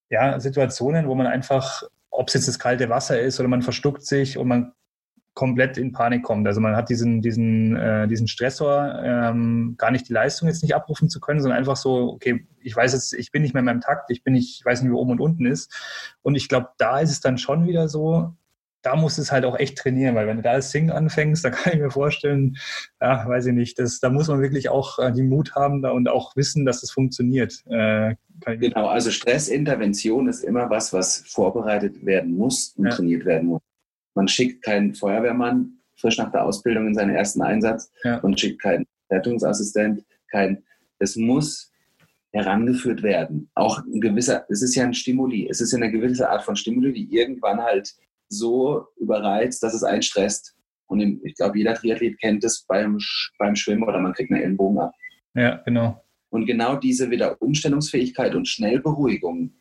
Ja, 0.10 0.40
Situationen, 0.40 1.08
wo 1.08 1.16
man 1.16 1.28
einfach, 1.28 1.84
ob 2.18 2.28
es 2.28 2.34
jetzt 2.34 2.48
das 2.48 2.60
kalte 2.60 2.90
Wasser 2.90 3.20
ist 3.20 3.40
oder 3.40 3.50
man 3.50 3.62
verstuckt 3.62 4.06
sich 4.06 4.38
und 4.38 4.48
man 4.48 4.74
komplett 5.36 5.78
in 5.78 5.92
Panik 5.92 6.24
kommt. 6.24 6.48
Also 6.48 6.62
man 6.62 6.76
hat 6.76 6.90
diesen, 6.90 7.22
diesen, 7.22 7.76
äh, 7.76 8.08
diesen 8.08 8.28
Stressor, 8.28 9.02
ähm, 9.04 9.76
gar 9.78 9.92
nicht 9.92 10.08
die 10.08 10.14
Leistung 10.14 10.48
jetzt 10.48 10.64
nicht 10.64 10.74
abrufen 10.74 11.10
zu 11.10 11.20
können, 11.20 11.42
sondern 11.42 11.60
einfach 11.60 11.76
so, 11.76 12.14
okay, 12.14 12.48
ich 12.62 12.76
weiß 12.76 12.94
jetzt, 12.94 13.14
ich 13.14 13.32
bin 13.32 13.42
nicht 13.42 13.54
mehr 13.54 13.60
in 13.60 13.66
meinem 13.66 13.82
Takt, 13.82 14.10
ich 14.12 14.24
bin 14.24 14.34
nicht, 14.34 14.60
ich 14.60 14.66
weiß 14.66 14.82
nicht, 14.82 14.90
wie 14.90 14.96
oben 14.96 15.12
und 15.12 15.20
unten 15.20 15.46
ist. 15.46 16.18
Und 16.22 16.36
ich 16.36 16.48
glaube, 16.48 16.70
da 16.78 17.00
ist 17.00 17.12
es 17.12 17.20
dann 17.20 17.38
schon 17.38 17.68
wieder 17.68 17.90
so, 17.90 18.34
da 18.86 18.96
musst 18.96 19.18
du 19.18 19.22
es 19.22 19.32
halt 19.32 19.46
auch 19.46 19.58
echt 19.58 19.78
trainieren, 19.78 20.16
weil 20.16 20.28
wenn 20.28 20.38
du 20.38 20.44
da 20.44 20.52
als 20.52 20.72
Sing 20.72 20.92
anfängst, 20.92 21.44
da 21.44 21.50
kann 21.52 21.74
ich 21.74 21.80
mir 21.80 21.92
vorstellen, 21.92 22.58
ja, 23.02 23.28
weiß 23.28 23.48
ich 23.48 23.54
nicht, 23.54 23.80
das, 23.80 24.00
da 24.00 24.10
muss 24.10 24.28
man 24.28 24.42
wirklich 24.42 24.70
auch 24.70 25.00
äh, 25.00 25.12
die 25.12 25.24
Mut 25.24 25.56
haben 25.56 25.82
da 25.82 25.92
und 25.92 26.08
auch 26.08 26.36
wissen, 26.36 26.66
dass 26.66 26.78
es 26.78 26.82
das 26.82 26.92
funktioniert. 26.92 27.64
Äh, 27.68 28.16
genau, 28.58 28.88
also 28.88 29.12
Stressintervention 29.12 30.28
ist 30.28 30.44
immer 30.44 30.70
was, 30.70 30.94
was 30.94 31.24
vorbereitet 31.28 32.06
werden 32.06 32.36
muss 32.36 32.76
und 32.78 32.86
ja. 32.86 32.92
trainiert 32.92 33.26
werden 33.26 33.50
muss. 33.50 33.62
Man 34.14 34.28
schickt 34.28 34.64
keinen 34.64 34.94
Feuerwehrmann 34.94 35.76
frisch 35.96 36.18
nach 36.18 36.32
der 36.32 36.44
Ausbildung 36.44 36.88
in 36.88 36.94
seinen 36.94 37.16
ersten 37.16 37.42
Einsatz 37.42 37.92
ja. 38.04 38.20
und 38.20 38.40
schickt 38.40 38.62
keinen 38.62 38.86
Rettungsassistent, 39.10 40.04
kein, 40.30 40.64
es 41.00 41.16
muss 41.16 41.72
herangeführt 42.32 43.02
werden. 43.02 43.50
Auch 43.56 43.80
ein 43.80 44.02
gewisser, 44.02 44.46
es 44.50 44.62
ist 44.62 44.76
ja 44.76 44.84
ein 44.84 44.94
Stimuli, 44.94 45.48
es 45.50 45.62
ist 45.62 45.72
ja 45.72 45.78
eine 45.78 45.92
gewisse 45.92 46.30
Art 46.30 46.44
von 46.44 46.56
Stimuli, 46.56 46.92
die 46.92 47.16
irgendwann 47.16 47.62
halt 47.62 47.96
so 48.38 48.88
überreizt, 48.98 49.64
dass 49.64 49.74
es 49.74 49.84
einen 49.84 50.02
stresst. 50.02 50.56
Und 50.88 51.02
ich 51.24 51.36
glaube, 51.36 51.58
jeder 51.58 51.74
Triathlet 51.74 52.20
kennt 52.20 52.44
es 52.44 52.66
beim, 52.68 53.00
beim 53.40 53.56
Schwimmen 53.56 53.84
oder 53.84 54.00
man 54.00 54.14
kriegt 54.14 54.32
einen 54.32 54.42
Ellenbogen 54.42 54.80
ab. 54.80 54.94
Ja, 55.34 55.56
genau. 55.66 56.02
Und 56.30 56.46
genau 56.46 56.76
diese 56.76 57.10
wieder 57.10 57.42
Umstellungsfähigkeit 57.42 58.36
und 58.36 58.48
Schnellberuhigung 58.48 59.54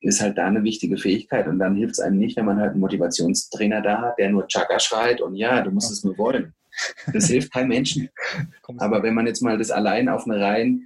ist 0.00 0.20
halt 0.20 0.38
da 0.38 0.46
eine 0.46 0.64
wichtige 0.64 0.96
Fähigkeit. 0.96 1.46
Und 1.46 1.58
dann 1.58 1.76
hilft 1.76 1.92
es 1.92 2.00
einem 2.00 2.18
nicht, 2.18 2.36
wenn 2.36 2.46
man 2.46 2.58
halt 2.58 2.72
einen 2.72 2.80
Motivationstrainer 2.80 3.82
da 3.82 4.00
hat, 4.00 4.18
der 4.18 4.30
nur 4.30 4.46
Chaka 4.48 4.78
schreit 4.78 5.20
und 5.20 5.36
ja, 5.36 5.60
du 5.60 5.70
musst 5.70 5.92
es 5.92 6.02
nur 6.02 6.16
wollen. 6.18 6.54
Das 7.12 7.26
hilft 7.26 7.52
keinem 7.52 7.68
Menschen. 7.68 8.08
Aber 8.78 9.02
wenn 9.02 9.14
man 9.14 9.26
jetzt 9.26 9.42
mal 9.42 9.58
das 9.58 9.70
allein 9.70 10.08
auf 10.08 10.26
eine 10.26 10.40
rein 10.40 10.84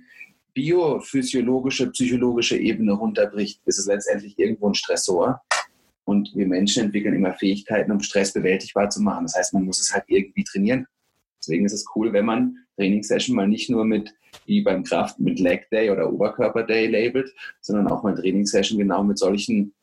biophysiologische, 0.54 1.90
psychologische 1.90 2.56
Ebene 2.56 2.92
runterbricht, 2.92 3.60
ist 3.66 3.78
es 3.78 3.86
letztendlich 3.86 4.38
irgendwo 4.38 4.68
ein 4.68 4.74
Stressor, 4.74 5.42
und 6.04 6.34
wir 6.34 6.46
Menschen 6.46 6.84
entwickeln 6.84 7.14
immer 7.14 7.34
Fähigkeiten, 7.34 7.90
um 7.90 8.00
Stress 8.00 8.32
bewältigbar 8.32 8.90
zu 8.90 9.02
machen. 9.02 9.24
Das 9.24 9.36
heißt, 9.36 9.54
man 9.54 9.64
muss 9.64 9.80
es 9.80 9.92
halt 9.92 10.04
irgendwie 10.06 10.44
trainieren. 10.44 10.86
Deswegen 11.40 11.64
ist 11.64 11.72
es 11.72 11.86
cool, 11.94 12.12
wenn 12.12 12.24
man 12.24 12.56
Trainingssession 12.76 13.36
mal 13.36 13.48
nicht 13.48 13.70
nur 13.70 13.84
mit, 13.84 14.14
wie 14.46 14.62
beim 14.62 14.84
Kraft, 14.84 15.18
mit 15.20 15.38
Leg 15.38 15.68
Day 15.70 15.90
oder 15.90 16.12
Oberkörper 16.12 16.64
Day 16.64 16.86
labelt, 16.86 17.32
sondern 17.60 17.88
auch 17.88 18.02
mal 18.02 18.14
Trainingssession 18.14 18.78
genau 18.78 19.04
mit 19.04 19.18
solchen 19.18 19.74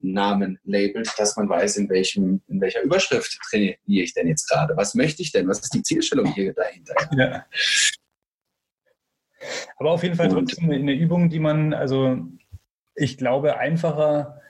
Namen 0.00 0.58
labelt, 0.64 1.10
dass 1.18 1.36
man 1.36 1.48
weiß, 1.48 1.78
in, 1.78 1.88
welchem, 1.88 2.42
in 2.48 2.60
welcher 2.60 2.82
Überschrift 2.82 3.38
trainiere 3.48 3.78
ich 3.86 4.12
denn 4.12 4.28
jetzt 4.28 4.48
gerade? 4.48 4.76
Was 4.76 4.94
möchte 4.94 5.22
ich 5.22 5.32
denn? 5.32 5.48
Was 5.48 5.60
ist 5.60 5.74
die 5.74 5.82
Zielstellung 5.82 6.26
hier 6.34 6.52
dahinter? 6.52 6.94
Ja. 7.16 7.46
Aber 9.76 9.90
auf 9.90 10.02
jeden 10.02 10.14
Fall 10.14 10.28
trotzdem 10.28 10.70
eine 10.70 10.94
Übung, 10.94 11.28
die 11.28 11.38
man, 11.38 11.74
also 11.74 12.18
ich 12.94 13.18
glaube, 13.18 13.58
einfacher 13.58 14.40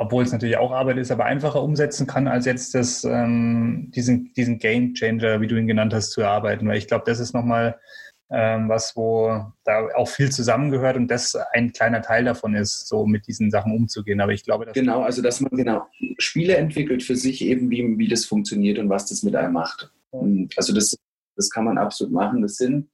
obwohl 0.00 0.24
es 0.24 0.32
natürlich 0.32 0.56
auch 0.56 0.72
Arbeit 0.72 0.96
ist, 0.96 1.10
aber 1.10 1.26
einfacher 1.26 1.62
umsetzen 1.62 2.06
kann, 2.06 2.26
als 2.26 2.46
jetzt 2.46 2.74
das, 2.74 3.04
ähm, 3.04 3.92
diesen, 3.94 4.32
diesen 4.32 4.58
Game 4.58 4.94
Changer, 4.94 5.42
wie 5.42 5.46
du 5.46 5.56
ihn 5.56 5.66
genannt 5.66 5.92
hast, 5.92 6.12
zu 6.12 6.22
erarbeiten. 6.22 6.66
Weil 6.66 6.78
ich 6.78 6.86
glaube, 6.86 7.04
das 7.04 7.20
ist 7.20 7.34
nochmal 7.34 7.78
ähm, 8.30 8.70
was, 8.70 8.96
wo 8.96 9.44
da 9.62 9.88
auch 9.94 10.08
viel 10.08 10.30
zusammengehört 10.30 10.96
und 10.96 11.08
das 11.08 11.36
ein 11.52 11.74
kleiner 11.74 12.00
Teil 12.00 12.24
davon 12.24 12.54
ist, 12.54 12.88
so 12.88 13.04
mit 13.04 13.26
diesen 13.26 13.50
Sachen 13.50 13.76
umzugehen. 13.76 14.22
Aber 14.22 14.32
ich 14.32 14.42
glaube, 14.42 14.64
dass 14.64 14.72
genau, 14.72 15.02
also 15.02 15.20
dass 15.20 15.42
man 15.42 15.50
genau 15.50 15.86
Spiele 16.16 16.56
entwickelt 16.56 17.02
für 17.02 17.16
sich 17.16 17.44
eben, 17.44 17.68
wie, 17.68 17.98
wie 17.98 18.08
das 18.08 18.24
funktioniert 18.24 18.78
und 18.78 18.88
was 18.88 19.04
das 19.04 19.22
mit 19.22 19.36
einem 19.36 19.52
macht. 19.52 19.92
Also 20.56 20.72
das, 20.72 20.96
das 21.36 21.50
kann 21.50 21.66
man 21.66 21.76
absolut 21.76 22.14
machen. 22.14 22.40
Das 22.40 22.56
sind, 22.56 22.88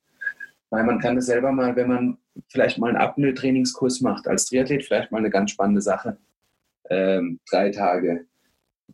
weil 0.70 0.82
man 0.82 0.98
kann 0.98 1.14
das 1.14 1.26
selber 1.26 1.52
mal, 1.52 1.76
wenn 1.76 1.88
man 1.88 2.18
vielleicht 2.48 2.78
mal 2.78 2.88
einen 2.88 2.98
Apnoe-Trainingskurs 2.98 4.00
macht 4.00 4.26
als 4.26 4.46
Triathlet, 4.46 4.84
vielleicht 4.84 5.12
mal 5.12 5.18
eine 5.18 5.30
ganz 5.30 5.52
spannende 5.52 5.80
Sache. 5.80 6.18
Ähm, 6.90 7.40
drei 7.50 7.70
Tage. 7.70 8.26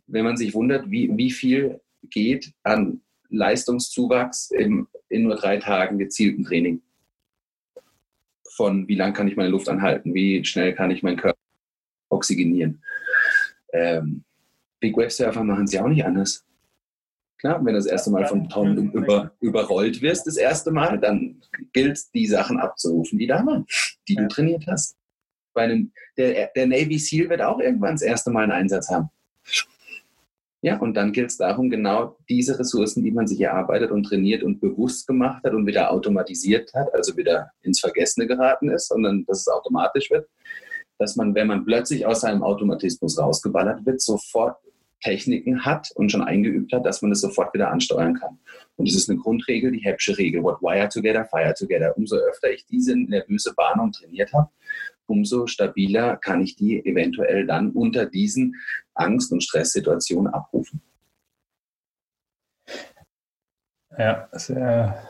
Wenn 0.07 0.25
man 0.25 0.37
sich 0.37 0.53
wundert, 0.53 0.89
wie, 0.89 1.15
wie 1.15 1.31
viel 1.31 1.79
geht 2.09 2.53
an 2.63 3.01
Leistungszuwachs 3.29 4.51
im, 4.51 4.87
in 5.09 5.23
nur 5.23 5.35
drei 5.35 5.57
Tagen 5.57 5.97
gezielten 5.97 6.43
Training. 6.43 6.81
Von 8.55 8.87
wie 8.87 8.95
lang 8.95 9.13
kann 9.13 9.27
ich 9.27 9.35
meine 9.35 9.49
Luft 9.49 9.67
anhalten, 9.67 10.13
wie 10.13 10.45
schnell 10.45 10.73
kann 10.73 10.91
ich 10.91 11.01
meinen 11.01 11.17
Körper 11.17 11.39
oxygenieren. 12.09 12.83
Ähm, 13.71 14.23
Big 14.79 14.95
Web 14.95 15.11
Surfer 15.11 15.43
machen 15.43 15.65
ja 15.67 15.83
auch 15.83 15.87
nicht 15.87 16.05
anders. 16.05 16.45
Klar, 17.39 17.57
wenn 17.65 17.73
du 17.73 17.79
das 17.79 17.87
erste 17.87 18.11
Mal 18.11 18.25
von 18.25 18.47
Tom 18.47 18.91
über, 18.91 19.33
überrollt 19.41 20.01
wirst, 20.01 20.27
das 20.27 20.37
erste 20.37 20.71
Mal, 20.71 20.99
dann 20.99 21.41
gilt 21.73 21.97
es, 21.97 22.11
die 22.11 22.27
Sachen 22.27 22.59
abzurufen, 22.59 23.17
die 23.17 23.27
da 23.27 23.45
waren, 23.45 23.65
die 24.07 24.15
du 24.15 24.27
trainiert 24.27 24.65
hast. 24.67 24.95
Bei 25.53 25.63
einem, 25.63 25.91
der, 26.17 26.49
der 26.55 26.67
Navy 26.67 26.97
SEAL 26.97 27.29
wird 27.29 27.41
auch 27.41 27.59
irgendwann 27.59 27.93
das 27.93 28.01
erste 28.01 28.31
Mal 28.31 28.43
einen 28.43 28.51
Einsatz 28.51 28.89
haben. 28.89 29.09
Ja, 30.61 30.77
und 30.77 30.93
dann 30.93 31.11
gilt 31.11 31.29
es 31.29 31.37
darum, 31.37 31.69
genau 31.69 32.15
diese 32.29 32.57
Ressourcen, 32.57 33.03
die 33.03 33.11
man 33.11 33.27
sich 33.27 33.41
erarbeitet 33.41 33.91
und 33.91 34.03
trainiert 34.03 34.43
und 34.43 34.61
bewusst 34.61 35.07
gemacht 35.07 35.43
hat 35.43 35.53
und 35.53 35.67
wieder 35.67 35.91
automatisiert 35.91 36.73
hat, 36.73 36.93
also 36.93 37.17
wieder 37.17 37.51
ins 37.63 37.81
Vergessene 37.81 38.27
geraten 38.27 38.69
ist, 38.69 38.87
sondern 38.87 39.25
dass 39.25 39.41
es 39.41 39.47
automatisch 39.49 40.09
wird, 40.09 40.29
dass 40.99 41.17
man, 41.17 41.35
wenn 41.35 41.47
man 41.47 41.65
plötzlich 41.65 42.05
aus 42.05 42.21
seinem 42.21 42.43
Automatismus 42.43 43.19
rausgeballert 43.19 43.85
wird, 43.85 44.01
sofort 44.01 44.55
Techniken 45.01 45.65
hat 45.65 45.91
und 45.95 46.09
schon 46.09 46.23
eingeübt 46.23 46.71
hat, 46.71 46.85
dass 46.85 47.01
man 47.01 47.11
das 47.11 47.19
sofort 47.19 47.53
wieder 47.53 47.69
ansteuern 47.69 48.15
kann. 48.15 48.39
Und 48.77 48.87
das 48.87 48.95
ist 48.95 49.09
eine 49.09 49.19
Grundregel, 49.19 49.71
die 49.71 49.83
Hebsche 49.83 50.17
Regel. 50.17 50.43
What 50.43 50.61
wire 50.61 50.87
together, 50.87 51.25
fire 51.25 51.53
together. 51.53 51.93
Umso 51.97 52.15
öfter 52.15 52.51
ich 52.51 52.65
diese 52.65 52.95
nervöse 52.95 53.53
Bahnung 53.53 53.91
trainiert 53.91 54.31
habe, 54.33 54.49
umso 55.07 55.47
stabiler 55.47 56.17
kann 56.17 56.41
ich 56.41 56.55
die 56.55 56.85
eventuell 56.85 57.45
dann 57.45 57.71
unter 57.71 58.05
diesen 58.05 58.55
Angst- 58.93 59.31
und 59.31 59.43
Stresssituationen 59.43 60.33
abrufen. 60.33 60.81
Ja, 63.97 64.27
sehr, 64.31 65.03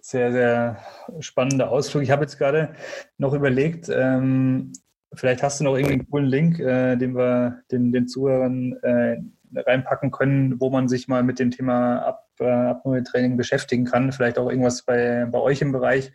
sehr, 0.00 0.32
sehr 0.32 0.78
spannender 1.20 1.70
Ausflug. 1.70 2.02
Ich 2.02 2.10
habe 2.10 2.22
jetzt 2.22 2.38
gerade 2.38 2.74
noch 3.16 3.32
überlegt, 3.32 3.88
ähm, 3.88 4.72
vielleicht 5.14 5.42
hast 5.42 5.60
du 5.60 5.64
noch 5.64 5.74
irgendeinen 5.74 6.10
coolen 6.10 6.26
Link, 6.26 6.58
äh, 6.60 6.96
den 6.96 7.16
wir 7.16 7.62
den, 7.70 7.92
den 7.92 8.08
Zuhörern 8.08 8.74
äh, 8.82 9.16
reinpacken 9.54 10.10
können, 10.10 10.60
wo 10.60 10.70
man 10.70 10.88
sich 10.88 11.08
mal 11.08 11.22
mit 11.22 11.38
dem 11.38 11.50
Thema 11.50 12.00
Ab, 12.00 12.25
äh, 12.40 12.44
Apnoe-Training 12.44 13.36
beschäftigen 13.36 13.84
kann. 13.84 14.12
Vielleicht 14.12 14.38
auch 14.38 14.50
irgendwas 14.50 14.82
bei, 14.82 15.26
bei 15.30 15.38
euch 15.38 15.62
im 15.62 15.72
Bereich, 15.72 16.12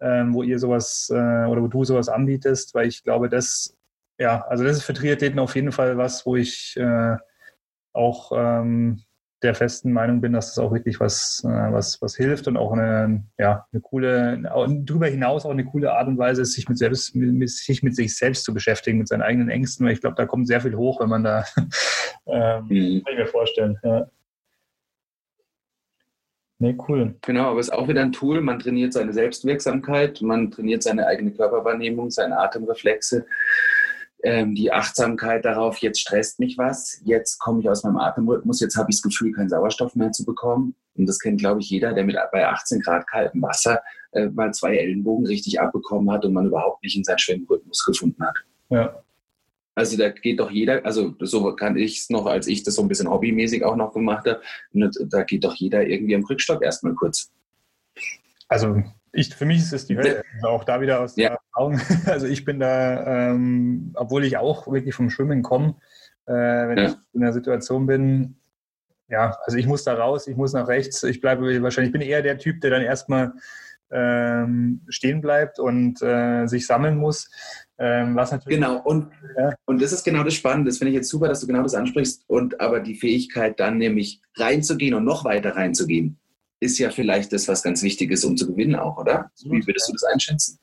ähm, 0.00 0.34
wo 0.34 0.42
ihr 0.42 0.58
sowas 0.58 1.10
äh, 1.10 1.14
oder 1.46 1.62
wo 1.62 1.68
du 1.68 1.84
sowas 1.84 2.08
anbietest, 2.08 2.74
weil 2.74 2.88
ich 2.88 3.02
glaube, 3.02 3.28
das, 3.28 3.76
ja, 4.18 4.44
also 4.46 4.64
das 4.64 4.78
ist 4.78 4.84
für 4.84 4.94
Triathleten 4.94 5.38
auf 5.38 5.54
jeden 5.54 5.72
Fall 5.72 5.96
was, 5.96 6.26
wo 6.26 6.36
ich 6.36 6.76
äh, 6.76 7.16
auch 7.92 8.32
ähm, 8.34 9.02
der 9.42 9.54
festen 9.54 9.92
Meinung 9.92 10.20
bin, 10.20 10.32
dass 10.32 10.54
das 10.54 10.58
auch 10.58 10.72
wirklich 10.72 11.00
was, 11.00 11.42
äh, 11.44 11.72
was, 11.72 12.00
was 12.00 12.16
hilft 12.16 12.46
und 12.46 12.56
auch 12.56 12.72
eine, 12.72 13.24
ja, 13.38 13.66
eine 13.72 13.80
coole, 13.80 14.40
darüber 14.42 15.06
hinaus 15.06 15.44
auch 15.44 15.50
eine 15.50 15.64
coole 15.64 15.92
Art 15.92 16.08
und 16.08 16.18
Weise 16.18 16.42
ist, 16.42 16.52
sich 16.52 16.68
mit, 16.68 16.78
selbst, 16.78 17.14
mit, 17.14 17.50
sich 17.50 17.82
mit 17.82 17.96
sich 17.96 18.16
selbst 18.16 18.44
zu 18.44 18.54
beschäftigen, 18.54 18.98
mit 18.98 19.08
seinen 19.08 19.22
eigenen 19.22 19.48
Ängsten, 19.48 19.84
weil 19.84 19.92
ich 19.92 20.00
glaube, 20.00 20.16
da 20.16 20.26
kommt 20.26 20.46
sehr 20.46 20.60
viel 20.60 20.76
hoch, 20.76 21.00
wenn 21.00 21.08
man 21.08 21.24
da, 21.24 21.44
ähm, 22.26 22.66
mhm. 22.68 23.02
kann 23.04 23.12
ich 23.12 23.18
mir 23.18 23.26
vorstellen. 23.26 23.78
Ja. 23.82 24.06
Nee, 26.62 26.76
cool. 26.86 27.16
Genau, 27.22 27.50
aber 27.50 27.58
es 27.58 27.66
ist 27.66 27.74
auch 27.74 27.88
wieder 27.88 28.02
ein 28.02 28.12
Tool. 28.12 28.40
Man 28.40 28.60
trainiert 28.60 28.92
seine 28.92 29.12
Selbstwirksamkeit, 29.12 30.22
man 30.22 30.52
trainiert 30.52 30.84
seine 30.84 31.08
eigene 31.08 31.32
Körperwahrnehmung, 31.32 32.08
seine 32.10 32.38
Atemreflexe 32.38 33.26
ähm, 34.22 34.54
die 34.54 34.70
Achtsamkeit 34.70 35.44
darauf, 35.44 35.78
jetzt 35.78 35.98
stresst 35.98 36.38
mich 36.38 36.56
was, 36.56 37.00
jetzt 37.04 37.40
komme 37.40 37.58
ich 37.58 37.68
aus 37.68 37.82
meinem 37.82 37.96
Atemrhythmus, 37.96 38.60
jetzt 38.60 38.76
habe 38.76 38.90
ich 38.90 38.98
das 38.98 39.02
Gefühl, 39.02 39.32
keinen 39.32 39.48
Sauerstoff 39.48 39.96
mehr 39.96 40.12
zu 40.12 40.24
bekommen. 40.24 40.76
Und 40.94 41.06
das 41.06 41.18
kennt, 41.18 41.40
glaube 41.40 41.58
ich, 41.58 41.68
jeder, 41.68 41.92
der 41.92 42.04
mit 42.04 42.16
bei 42.30 42.46
18 42.46 42.78
Grad 42.78 43.08
kaltem 43.08 43.42
Wasser 43.42 43.82
äh, 44.12 44.26
mal 44.26 44.54
zwei 44.54 44.76
Ellenbogen 44.76 45.26
richtig 45.26 45.60
abbekommen 45.60 46.12
hat 46.12 46.24
und 46.24 46.32
man 46.32 46.46
überhaupt 46.46 46.84
nicht 46.84 46.96
in 46.96 47.02
seinen 47.02 47.18
Schwimmrhythmus 47.18 47.84
gefunden 47.84 48.24
hat. 48.24 48.36
Ja. 48.68 49.02
Also 49.74 49.96
da 49.96 50.10
geht 50.10 50.38
doch 50.38 50.50
jeder, 50.50 50.84
also 50.84 51.14
so 51.20 51.54
kann 51.56 51.76
ich 51.76 52.00
es 52.00 52.10
noch, 52.10 52.26
als 52.26 52.46
ich 52.46 52.62
das 52.62 52.74
so 52.74 52.82
ein 52.82 52.88
bisschen 52.88 53.08
hobbymäßig 53.08 53.64
auch 53.64 53.76
noch 53.76 53.94
gemacht 53.94 54.26
habe, 54.26 54.42
da 54.72 55.22
geht 55.22 55.44
doch 55.44 55.54
jeder 55.54 55.86
irgendwie 55.86 56.14
am 56.14 56.24
Rückstock 56.24 56.62
erstmal 56.62 56.94
kurz. 56.94 57.32
Also 58.48 58.82
ich, 59.12 59.34
für 59.34 59.46
mich 59.46 59.58
ist 59.58 59.72
es 59.72 59.86
die 59.86 59.96
Hölle. 59.96 60.24
Also 60.36 60.48
auch 60.48 60.64
da 60.64 60.80
wieder 60.80 61.00
aus 61.00 61.16
ja. 61.16 61.28
der 61.28 61.38
Erfahrung. 61.38 61.80
Also 62.06 62.26
ich 62.26 62.44
bin 62.44 62.60
da, 62.60 63.30
ähm, 63.30 63.92
obwohl 63.94 64.24
ich 64.24 64.36
auch 64.36 64.70
wirklich 64.70 64.94
vom 64.94 65.10
Schwimmen 65.10 65.42
komme, 65.42 65.76
äh, 66.26 66.32
wenn 66.32 66.78
ja. 66.78 66.84
ich 66.84 66.94
in 67.14 67.20
der 67.22 67.32
Situation 67.32 67.86
bin, 67.86 68.36
ja, 69.08 69.36
also 69.44 69.58
ich 69.58 69.66
muss 69.66 69.84
da 69.84 69.94
raus, 69.94 70.26
ich 70.26 70.36
muss 70.36 70.52
nach 70.52 70.68
rechts, 70.68 71.02
ich 71.02 71.20
bleibe 71.20 71.62
wahrscheinlich, 71.62 71.88
ich 71.88 71.98
bin 71.98 72.00
eher 72.00 72.22
der 72.22 72.38
Typ, 72.38 72.60
der 72.60 72.70
dann 72.70 72.82
erstmal 72.82 73.32
ähm, 73.90 74.80
stehen 74.88 75.20
bleibt 75.20 75.58
und 75.58 76.00
äh, 76.00 76.46
sich 76.46 76.66
sammeln 76.66 76.96
muss. 76.96 77.30
Ähm, 77.82 78.14
was 78.14 78.30
natürlich 78.30 78.60
genau, 78.60 78.80
und, 78.80 79.10
ja. 79.36 79.52
und 79.64 79.82
das 79.82 79.90
ist 79.90 80.04
genau 80.04 80.22
das 80.22 80.34
Spannende. 80.34 80.70
Das 80.70 80.78
finde 80.78 80.90
ich 80.90 80.96
jetzt 80.96 81.08
super, 81.08 81.26
dass 81.26 81.40
du 81.40 81.48
genau 81.48 81.64
das 81.64 81.74
ansprichst. 81.74 82.22
Und 82.28 82.60
aber 82.60 82.78
die 82.78 82.94
Fähigkeit, 82.94 83.58
dann 83.58 83.78
nämlich 83.78 84.20
reinzugehen 84.36 84.94
und 84.94 85.04
noch 85.04 85.24
weiter 85.24 85.56
reinzugehen 85.56 86.16
ist 86.60 86.78
ja 86.78 86.90
vielleicht 86.90 87.32
das, 87.32 87.48
was 87.48 87.64
ganz 87.64 87.82
wichtig 87.82 88.12
ist, 88.12 88.24
um 88.24 88.36
zu 88.36 88.46
gewinnen 88.46 88.76
auch, 88.76 88.96
oder? 88.96 89.32
Wie 89.42 89.66
würdest 89.66 89.88
du 89.88 89.92
das 89.94 90.04
einschätzen? 90.04 90.60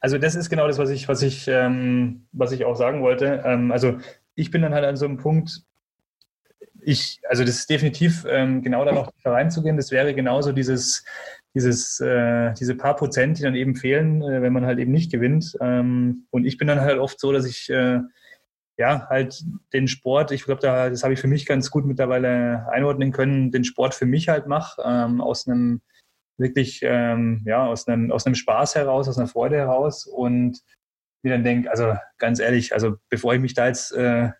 Also 0.00 0.16
das 0.16 0.34
ist 0.34 0.48
genau 0.48 0.66
das, 0.66 0.78
was 0.78 0.88
ich, 0.88 1.06
was 1.06 1.20
ich, 1.20 1.46
ähm, 1.48 2.26
was 2.32 2.52
ich 2.52 2.64
auch 2.64 2.76
sagen 2.76 3.02
wollte. 3.02 3.42
Ähm, 3.44 3.70
also 3.70 3.98
ich 4.36 4.50
bin 4.50 4.62
dann 4.62 4.72
halt 4.72 4.86
an 4.86 4.96
so 4.96 5.04
einem 5.04 5.18
Punkt, 5.18 5.60
ich, 6.80 7.20
also 7.28 7.44
das 7.44 7.56
ist 7.56 7.68
definitiv 7.68 8.24
ähm, 8.26 8.62
genau 8.62 8.86
da 8.86 8.92
noch 8.92 9.12
reinzugehen. 9.22 9.76
Das 9.76 9.90
wäre 9.90 10.14
genauso 10.14 10.52
dieses, 10.52 11.04
dieses, 11.54 12.00
äh, 12.00 12.52
diese 12.54 12.74
paar 12.74 12.96
Prozent, 12.96 13.38
die 13.38 13.42
dann 13.42 13.54
eben 13.54 13.76
fehlen, 13.76 14.22
äh, 14.22 14.42
wenn 14.42 14.52
man 14.52 14.66
halt 14.66 14.78
eben 14.78 14.92
nicht 14.92 15.12
gewinnt. 15.12 15.56
Ähm, 15.60 16.26
und 16.30 16.44
ich 16.44 16.58
bin 16.58 16.68
dann 16.68 16.80
halt 16.80 16.98
oft 16.98 17.20
so, 17.20 17.32
dass 17.32 17.46
ich 17.46 17.70
äh, 17.70 18.00
ja, 18.76 19.06
halt 19.08 19.44
den 19.72 19.86
Sport, 19.86 20.32
ich 20.32 20.44
glaube, 20.44 20.60
da, 20.60 20.90
das 20.90 21.04
habe 21.04 21.14
ich 21.14 21.20
für 21.20 21.28
mich 21.28 21.46
ganz 21.46 21.70
gut 21.70 21.84
mittlerweile 21.84 22.66
einordnen 22.70 23.12
können, 23.12 23.52
den 23.52 23.64
Sport 23.64 23.94
für 23.94 24.06
mich 24.06 24.28
halt 24.28 24.46
mache, 24.46 24.82
ähm, 24.84 25.20
aus 25.20 25.46
einem 25.46 25.80
wirklich, 26.38 26.80
ähm, 26.82 27.42
ja, 27.46 27.64
aus 27.64 27.86
einem, 27.86 28.10
aus 28.10 28.26
einem 28.26 28.34
Spaß 28.34 28.74
heraus, 28.74 29.08
aus 29.08 29.18
einer 29.18 29.28
Freude 29.28 29.56
heraus 29.56 30.06
und 30.06 30.60
mir 31.22 31.32
dann 31.32 31.44
denke, 31.44 31.70
also 31.70 31.94
ganz 32.18 32.40
ehrlich, 32.40 32.72
also 32.72 32.96
bevor 33.08 33.34
ich 33.34 33.40
mich 33.40 33.54
da 33.54 33.68
jetzt 33.68 33.92
äh, 33.92 34.30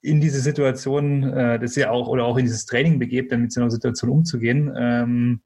in 0.00 0.20
diese 0.20 0.40
Situation, 0.40 1.24
äh, 1.24 1.58
das 1.58 1.76
ja 1.76 1.90
auch, 1.90 2.08
oder 2.08 2.24
auch 2.24 2.38
in 2.38 2.46
dieses 2.46 2.64
Training 2.64 2.98
begebe, 2.98 3.28
dann 3.28 3.42
mit 3.42 3.52
so 3.52 3.60
einer 3.60 3.70
Situation 3.70 4.10
umzugehen, 4.10 4.72
ähm, 4.76 5.42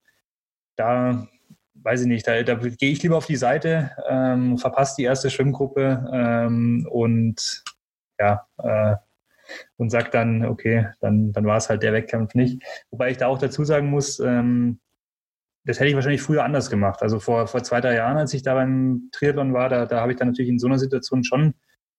da 0.77 1.27
weiß 1.75 2.03
ich 2.03 2.07
nicht, 2.07 2.27
da, 2.27 2.43
da 2.43 2.55
gehe 2.55 2.93
ich 2.93 3.03
lieber 3.03 3.17
auf 3.17 3.27
die 3.27 3.37
Seite, 3.37 3.91
ähm, 4.09 4.59
verpasse 4.59 4.95
die 4.99 5.05
erste 5.05 5.31
Schwimmgruppe 5.31 6.09
ähm, 6.13 6.87
und 6.91 7.65
ja, 8.19 8.47
äh, 8.59 8.97
und 9.77 9.91
sagt 9.91 10.15
dann, 10.15 10.45
okay, 10.45 10.89
dann, 11.01 11.33
dann 11.33 11.45
war 11.45 11.57
es 11.57 11.69
halt 11.69 11.83
der 11.83 11.93
Wettkampf 11.93 12.35
nicht. 12.35 12.63
Wobei 12.91 13.11
ich 13.11 13.17
da 13.17 13.27
auch 13.27 13.39
dazu 13.39 13.65
sagen 13.65 13.91
muss, 13.91 14.21
ähm, 14.21 14.79
das 15.65 15.79
hätte 15.79 15.89
ich 15.89 15.95
wahrscheinlich 15.95 16.23
früher 16.23 16.45
anders 16.45 16.71
gemacht. 16.71 17.03
Also 17.03 17.21
vor, 17.21 17.47
vor 17.47 17.63
zwei, 17.63 17.81
drei 17.81 17.95
Jahren, 17.95 18.17
als 18.17 18.35
ich 18.35 18.43
da 18.43 18.55
beim 18.55 19.09
Triathlon 19.13 19.53
war, 19.53 19.69
da, 19.69 19.87
da 19.87 20.01
habe 20.01 20.13
ich 20.13 20.19
dann 20.19 20.29
natürlich 20.29 20.51
in 20.51 20.59
so 20.59 20.67
einer 20.67 20.79
Situation 20.79 21.25
schon 21.25 21.55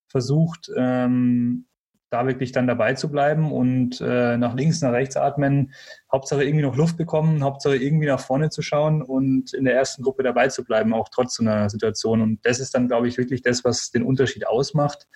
versucht, 0.08 0.70
ähm, 0.78 1.66
da 2.14 2.28
wirklich 2.28 2.52
dann 2.52 2.68
dabei 2.68 2.94
zu 2.94 3.10
bleiben 3.10 3.52
und 3.52 4.00
äh, 4.00 4.38
nach 4.38 4.56
links, 4.56 4.82
nach 4.82 4.92
rechts 4.92 5.18
atmen, 5.18 5.74
Hauptsache 6.12 6.44
irgendwie 6.44 6.64
noch 6.64 6.76
Luft 6.76 6.96
bekommen, 6.96 7.44
Hauptsache 7.44 7.76
irgendwie 7.76 8.06
nach 8.06 8.20
vorne 8.20 8.50
zu 8.50 8.62
schauen 8.62 9.02
und 9.02 9.54
in 9.54 9.66
der 9.66 9.76
ersten 9.76 10.04
Gruppe 10.04 10.22
dabei 10.22 10.48
zu 10.50 10.64
bleiben, 10.64 10.94
auch 10.94 11.10
trotz 11.10 11.36
so 11.36 11.44
einer 11.44 11.70
Situation. 11.70 12.22
Und 12.22 12.46
das 12.46 12.60
ist 12.60 12.76
dann, 12.76 12.88
glaube 12.88 13.08
ich, 13.08 13.18
wirklich 13.18 13.42
das, 13.42 13.66
was 13.66 13.90
den 13.90 14.04
Unterschied 14.04 14.46
ausmacht. 14.46 15.08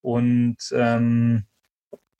Und 0.00 0.56
ähm, 0.72 1.44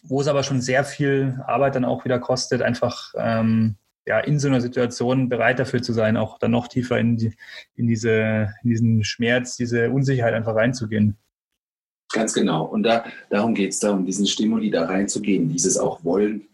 wo 0.02 0.20
es 0.20 0.28
aber 0.28 0.42
schon 0.42 0.60
sehr 0.60 0.84
viel 0.84 1.40
Arbeit 1.46 1.74
dann 1.74 1.84
auch 1.84 2.04
wieder 2.04 2.18
kostet, 2.18 2.60
einfach 2.62 3.14
ähm, 3.16 3.76
ja, 4.06 4.20
in 4.20 4.38
so 4.38 4.48
einer 4.48 4.60
Situation 4.60 5.28
bereit 5.28 5.58
dafür 5.58 5.82
zu 5.82 5.92
sein, 5.92 6.16
auch 6.16 6.38
dann 6.38 6.50
noch 6.50 6.68
tiefer 6.68 6.98
in, 6.98 7.16
die, 7.16 7.34
in, 7.76 7.86
diese, 7.86 8.54
in 8.62 8.70
diesen 8.70 9.04
Schmerz, 9.04 9.56
diese 9.56 9.90
Unsicherheit 9.90 10.34
einfach 10.34 10.54
reinzugehen. 10.54 11.18
Ganz 12.12 12.32
genau. 12.32 12.64
Und 12.64 12.84
da, 12.84 13.04
darum 13.30 13.54
geht 13.54 13.72
es 13.72 13.80
darum, 13.80 14.06
diesen 14.06 14.26
Stimuli 14.26 14.70
da 14.70 14.86
reinzugehen, 14.86 15.48
dieses 15.48 15.76
auch 15.76 16.02
Wollen, 16.04 16.48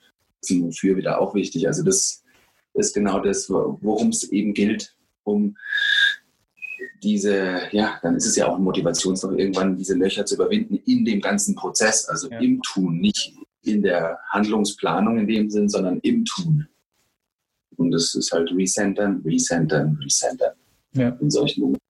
wofür 0.48 0.96
wieder 0.96 1.20
auch 1.20 1.34
wichtig. 1.34 1.66
Also 1.66 1.82
das 1.82 2.22
ist 2.74 2.94
genau 2.94 3.20
das, 3.20 3.48
worum 3.48 4.08
es 4.08 4.24
eben 4.24 4.52
gilt, 4.52 4.96
um 5.22 5.56
diese, 7.02 7.60
ja, 7.70 7.98
dann 8.02 8.16
ist 8.16 8.26
es 8.26 8.36
ja 8.36 8.48
auch 8.48 8.56
ein 8.56 8.64
Motivationsloch, 8.64 9.32
irgendwann 9.32 9.76
diese 9.76 9.94
Löcher 9.94 10.24
zu 10.26 10.34
überwinden 10.34 10.80
in 10.86 11.04
dem 11.04 11.20
ganzen 11.20 11.54
Prozess, 11.54 12.08
also 12.08 12.30
ja. 12.30 12.38
im 12.40 12.60
Tun, 12.62 12.98
nicht 12.98 13.34
in 13.62 13.82
der 13.82 14.18
Handlungsplanung 14.30 15.18
in 15.18 15.26
dem 15.26 15.50
Sinn, 15.50 15.68
sondern 15.68 15.98
im 16.00 16.24
Tun. 16.24 16.66
Und 17.76 17.90
das 17.90 18.14
ist 18.14 18.32
halt 18.32 18.50
Recentern, 18.52 19.22
Recentern, 19.24 19.98
Recentern 20.02 20.54
ja. 20.94 21.08
in 21.20 21.30
solchen 21.30 21.60
Momenten. 21.60 21.83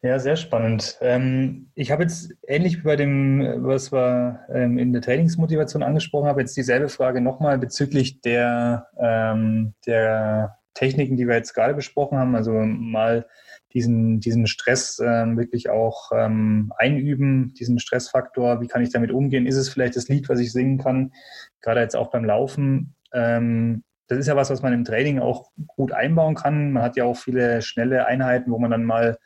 Ja, 0.00 0.20
sehr 0.20 0.36
spannend. 0.36 0.96
Ähm, 1.00 1.70
ich 1.74 1.90
habe 1.90 2.04
jetzt 2.04 2.32
ähnlich 2.46 2.78
wie 2.78 2.82
bei 2.82 2.94
dem, 2.94 3.64
was 3.64 3.90
wir 3.92 4.40
ähm, 4.48 4.78
in 4.78 4.92
der 4.92 5.02
Trainingsmotivation 5.02 5.82
angesprochen 5.82 6.28
haben, 6.28 6.38
jetzt 6.38 6.56
dieselbe 6.56 6.88
Frage 6.88 7.20
nochmal 7.20 7.58
bezüglich 7.58 8.20
der, 8.20 8.86
ähm, 8.96 9.74
der 9.86 10.56
Techniken, 10.74 11.16
die 11.16 11.26
wir 11.26 11.34
jetzt 11.34 11.52
gerade 11.52 11.74
besprochen 11.74 12.16
haben. 12.16 12.36
Also 12.36 12.52
mal 12.52 13.26
diesen, 13.74 14.20
diesen 14.20 14.46
Stress 14.46 15.00
ähm, 15.04 15.36
wirklich 15.36 15.68
auch 15.68 16.12
ähm, 16.14 16.72
einüben, 16.76 17.52
diesen 17.54 17.80
Stressfaktor. 17.80 18.60
Wie 18.60 18.68
kann 18.68 18.82
ich 18.82 18.90
damit 18.90 19.10
umgehen? 19.10 19.46
Ist 19.46 19.56
es 19.56 19.68
vielleicht 19.68 19.96
das 19.96 20.08
Lied, 20.08 20.28
was 20.28 20.38
ich 20.38 20.52
singen 20.52 20.78
kann? 20.78 21.12
Gerade 21.60 21.80
jetzt 21.80 21.96
auch 21.96 22.12
beim 22.12 22.24
Laufen. 22.24 22.94
Ähm, 23.12 23.82
das 24.06 24.18
ist 24.18 24.26
ja 24.26 24.36
was, 24.36 24.48
was 24.48 24.62
man 24.62 24.72
im 24.72 24.84
Training 24.84 25.18
auch 25.18 25.50
gut 25.66 25.92
einbauen 25.92 26.34
kann. 26.34 26.72
Man 26.72 26.82
hat 26.82 26.96
ja 26.96 27.04
auch 27.04 27.16
viele 27.16 27.60
schnelle 27.60 28.06
Einheiten, 28.06 28.50
wo 28.50 28.58
man 28.58 28.70
dann 28.70 28.84
mal 28.84 29.18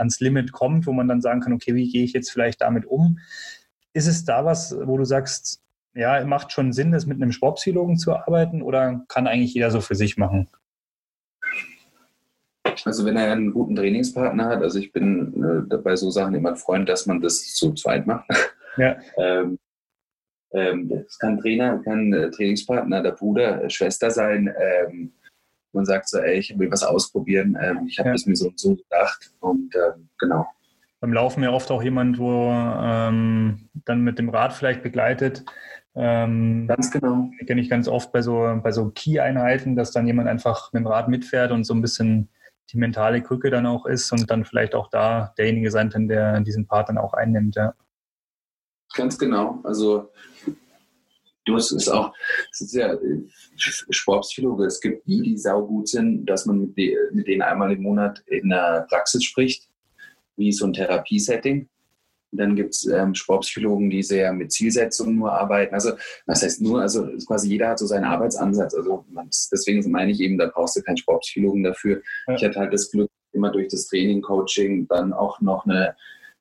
ans 0.00 0.18
Limit 0.20 0.52
kommt, 0.52 0.86
wo 0.86 0.92
man 0.92 1.06
dann 1.06 1.20
sagen 1.20 1.40
kann, 1.40 1.52
okay, 1.52 1.74
wie 1.74 1.88
gehe 1.88 2.04
ich 2.04 2.12
jetzt 2.12 2.30
vielleicht 2.30 2.60
damit 2.60 2.86
um? 2.86 3.18
Ist 3.92 4.08
es 4.08 4.24
da 4.24 4.44
was, 4.44 4.76
wo 4.84 4.96
du 4.96 5.04
sagst, 5.04 5.62
ja, 5.94 6.24
macht 6.24 6.52
schon 6.52 6.72
Sinn, 6.72 6.92
das 6.92 7.06
mit 7.06 7.20
einem 7.20 7.32
Sportpsychologen 7.32 7.96
zu 7.96 8.14
arbeiten 8.14 8.62
oder 8.62 9.04
kann 9.08 9.26
eigentlich 9.26 9.54
jeder 9.54 9.70
so 9.70 9.80
für 9.80 9.94
sich 9.94 10.16
machen? 10.16 10.48
Also 12.84 13.04
wenn 13.04 13.16
er 13.16 13.32
einen 13.32 13.52
guten 13.52 13.76
Trainingspartner 13.76 14.46
hat, 14.46 14.62
also 14.62 14.78
ich 14.78 14.92
bin 14.92 15.68
äh, 15.70 15.76
bei 15.76 15.96
so 15.96 16.10
Sachen 16.10 16.34
immer 16.34 16.50
ein 16.50 16.56
Freund, 16.56 16.88
dass 16.88 17.06
man 17.06 17.20
das 17.20 17.54
zu 17.54 17.74
zweit 17.74 18.06
macht. 18.06 18.28
Ja. 18.76 18.96
ähm, 19.18 19.58
ähm, 20.52 20.88
das 20.88 21.18
kann 21.18 21.38
Trainer, 21.38 21.78
kann 21.82 22.12
äh, 22.12 22.30
Trainingspartner, 22.30 23.02
der 23.02 23.12
Bruder, 23.12 23.64
äh, 23.64 23.70
Schwester 23.70 24.10
sein. 24.10 24.52
Ähm, 24.58 25.12
man 25.72 25.84
sagt 25.84 26.08
so, 26.08 26.18
ey, 26.18 26.38
ich 26.38 26.58
will 26.58 26.70
was 26.70 26.82
ausprobieren, 26.82 27.56
ähm, 27.60 27.86
ich 27.86 27.98
habe 27.98 28.08
ja. 28.08 28.14
das 28.14 28.26
mir 28.26 28.36
so 28.36 28.48
und 28.48 28.58
so 28.58 28.76
gedacht 28.76 29.32
und 29.40 29.74
ähm, 29.74 30.08
genau. 30.18 30.46
Beim 31.00 31.14
Laufen 31.14 31.42
ja 31.42 31.50
oft 31.50 31.70
auch 31.70 31.82
jemand, 31.82 32.18
wo 32.18 32.50
ähm, 32.50 33.70
dann 33.86 34.02
mit 34.02 34.18
dem 34.18 34.28
Rad 34.28 34.52
vielleicht 34.52 34.82
begleitet. 34.82 35.44
Ähm, 35.94 36.66
ganz 36.68 36.90
genau. 36.90 37.30
Kenne 37.46 37.60
ich 37.62 37.70
ganz 37.70 37.88
oft 37.88 38.12
bei 38.12 38.20
so, 38.20 38.60
bei 38.62 38.70
so 38.70 38.90
Key-Einheiten, 38.90 39.76
dass 39.76 39.92
dann 39.92 40.06
jemand 40.06 40.28
einfach 40.28 40.72
mit 40.72 40.80
dem 40.80 40.86
Rad 40.86 41.08
mitfährt 41.08 41.52
und 41.52 41.64
so 41.64 41.72
ein 41.72 41.80
bisschen 41.80 42.28
die 42.70 42.78
mentale 42.78 43.22
Krücke 43.22 43.50
dann 43.50 43.66
auch 43.66 43.86
ist 43.86 44.12
und 44.12 44.30
dann 44.30 44.44
vielleicht 44.44 44.74
auch 44.74 44.88
da 44.90 45.32
derjenige 45.38 45.70
sein 45.70 45.90
kann, 45.90 46.06
der 46.06 46.40
diesen 46.40 46.66
Part 46.66 46.88
dann 46.88 46.98
auch 46.98 47.14
einnimmt. 47.14 47.56
Ja. 47.56 47.74
Ganz 48.94 49.18
genau. 49.18 49.60
Also 49.64 50.10
du 51.44 51.56
hast 51.56 51.72
es 51.72 51.88
auch, 51.88 52.12
es 52.52 52.60
ist 52.60 52.74
ja 52.74 52.96
Sportpsychologe, 53.56 54.64
es 54.64 54.80
gibt 54.80 55.06
die, 55.06 55.22
die 55.22 55.38
saugut 55.38 55.88
sind, 55.88 56.26
dass 56.26 56.46
man 56.46 56.60
mit, 56.60 56.76
die, 56.76 56.96
mit 57.12 57.26
denen 57.26 57.42
einmal 57.42 57.72
im 57.72 57.82
Monat 57.82 58.22
in 58.26 58.48
der 58.48 58.86
Praxis 58.88 59.24
spricht, 59.24 59.68
wie 60.36 60.52
so 60.52 60.66
ein 60.66 60.72
Therapiesetting. 60.72 61.68
Dann 62.32 62.54
gibt 62.54 62.74
es 62.74 62.86
ähm, 62.86 63.14
Sportpsychologen, 63.14 63.90
die 63.90 64.04
sehr 64.04 64.32
mit 64.32 64.52
Zielsetzungen 64.52 65.16
nur 65.16 65.32
arbeiten. 65.32 65.74
Also, 65.74 65.92
was 66.26 66.42
heißt 66.44 66.62
nur? 66.62 66.80
Also, 66.80 67.08
quasi 67.26 67.48
jeder 67.48 67.70
hat 67.70 67.80
so 67.80 67.86
seinen 67.86 68.04
Arbeitsansatz. 68.04 68.72
Also, 68.72 69.04
deswegen 69.52 69.90
meine 69.90 70.12
ich 70.12 70.20
eben, 70.20 70.38
da 70.38 70.46
brauchst 70.46 70.76
du 70.76 70.82
keinen 70.82 70.96
Sportpsychologen 70.96 71.64
dafür. 71.64 72.00
Ja. 72.28 72.34
Ich 72.36 72.44
hatte 72.44 72.60
halt 72.60 72.72
das 72.72 72.88
Glück, 72.92 73.10
immer 73.32 73.50
durch 73.50 73.68
das 73.68 73.88
Training, 73.88 74.22
Coaching, 74.22 74.86
dann 74.86 75.12
auch 75.12 75.40
noch 75.40 75.64
eine 75.64 75.96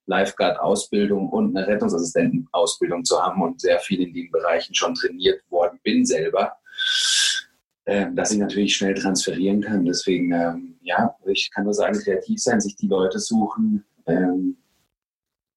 Lifeguard-Ausbildung 0.10 1.30
und 1.30 1.56
eine 1.56 1.68
Rettungsassistenten-Ausbildung 1.68 3.06
zu 3.06 3.22
haben 3.22 3.42
und 3.42 3.62
sehr 3.62 3.80
viel 3.80 4.02
in 4.02 4.14
den 4.14 4.32
Bereichen 4.32 4.74
schon 4.74 4.96
trainiert 4.96 5.42
worden 5.50 5.80
bin 5.84 6.06
selber, 6.06 6.54
äh, 7.86 8.08
dass 8.14 8.32
ich 8.32 8.40
natürlich 8.40 8.76
schnell 8.76 8.96
transferieren 8.96 9.62
kann. 9.62 9.86
Deswegen, 9.86 10.34
ähm, 10.34 10.78
ja, 10.82 11.16
ich 11.26 11.52
kann 11.52 11.64
nur 11.64 11.74
sagen, 11.74 11.98
kreativ 12.00 12.42
sein, 12.42 12.60
sich 12.60 12.76
die 12.76 12.88
Leute 12.88 13.20
suchen, 13.20 13.86
ähm, 14.08 14.58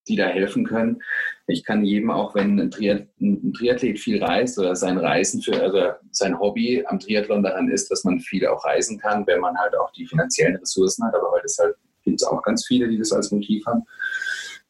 die 0.08 0.16
da 0.16 0.26
helfen 0.26 0.66
können. 0.66 1.00
Ich 1.46 1.64
kann 1.64 1.84
jedem, 1.84 2.10
auch 2.10 2.34
wenn 2.34 2.58
ein, 2.58 2.70
Triathlet 2.70 3.98
viel 3.98 4.22
reist 4.22 4.58
oder 4.58 4.74
sein 4.76 4.98
Reisen 4.98 5.40
für, 5.40 5.60
also 5.62 5.92
sein 6.10 6.38
Hobby 6.38 6.84
am 6.86 6.98
Triathlon 6.98 7.42
daran 7.42 7.70
ist, 7.70 7.90
dass 7.90 8.04
man 8.04 8.20
viel 8.20 8.46
auch 8.46 8.64
reisen 8.64 8.98
kann, 8.98 9.26
wenn 9.26 9.40
man 9.40 9.56
halt 9.56 9.76
auch 9.76 9.92
die 9.92 10.06
finanziellen 10.06 10.56
Ressourcen 10.56 11.06
hat. 11.06 11.14
Aber 11.14 11.30
heute 11.30 11.46
halt, 11.58 11.76
gibt 12.02 12.20
es 12.20 12.26
auch 12.26 12.42
ganz 12.42 12.66
viele, 12.66 12.88
die 12.88 12.98
das 12.98 13.12
als 13.12 13.30
Motiv 13.30 13.64
haben 13.64 13.84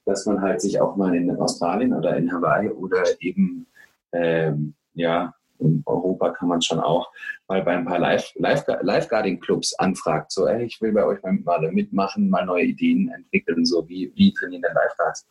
dass 0.05 0.27
man 0.27 0.41
halt 0.41 0.61
sich 0.61 0.81
auch 0.81 0.97
mal 0.97 1.15
in 1.15 1.31
Australien 1.37 1.95
oder 1.95 2.16
in 2.16 2.33
Hawaii 2.33 2.69
oder 2.69 3.05
eben 3.20 3.66
ähm, 4.12 4.74
ja 4.95 5.35
in 5.62 5.83
Europa 5.87 6.31
kann 6.31 6.49
man 6.49 6.61
schon 6.61 6.81
auch 6.81 7.11
mal 7.49 7.62
bei 7.62 7.73
ein 7.77 7.85
paar 7.85 7.99
Lifeguarding-Clubs 7.99 9.74
anfragt, 9.74 10.33
so, 10.33 10.47
ey, 10.47 10.65
ich 10.65 10.81
will 10.81 10.93
bei 10.93 11.05
euch 11.05 11.20
mal 11.23 11.73
mitmachen, 11.73 12.29
mal 12.29 12.45
neue 12.45 12.65
Ideen 12.65 13.11
entwickeln, 13.15 13.65
so 13.65 13.89
wie, 13.89 14.12
wie 14.16 14.33
trainieren 14.35 14.62
denn 14.62 14.74
Lifeguards? 14.74 15.27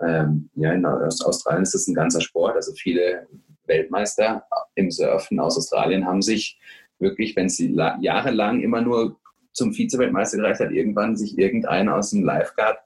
Ähm, 0.00 0.50
ja, 0.54 0.72
in 0.72 0.86
Australien 0.86 1.62
ist 1.62 1.74
das 1.74 1.86
ein 1.88 1.94
ganzer 1.94 2.20
Sport, 2.20 2.56
also 2.56 2.72
viele 2.72 3.26
Weltmeister 3.66 4.44
im 4.74 4.90
Surfen 4.90 5.38
aus 5.40 5.56
Australien 5.56 6.06
haben 6.06 6.22
sich 6.22 6.58
wirklich, 6.98 7.36
wenn 7.36 7.48
sie 7.48 7.76
jahrelang 8.00 8.60
immer 8.60 8.80
nur 8.80 9.16
zum 9.52 9.72
Vize-Weltmeister 9.72 10.38
gereicht 10.38 10.60
hat, 10.60 10.70
irgendwann 10.70 11.16
sich 11.16 11.38
irgendeiner 11.38 11.96
aus 11.96 12.10
dem 12.10 12.24
Lifeguard 12.24 12.78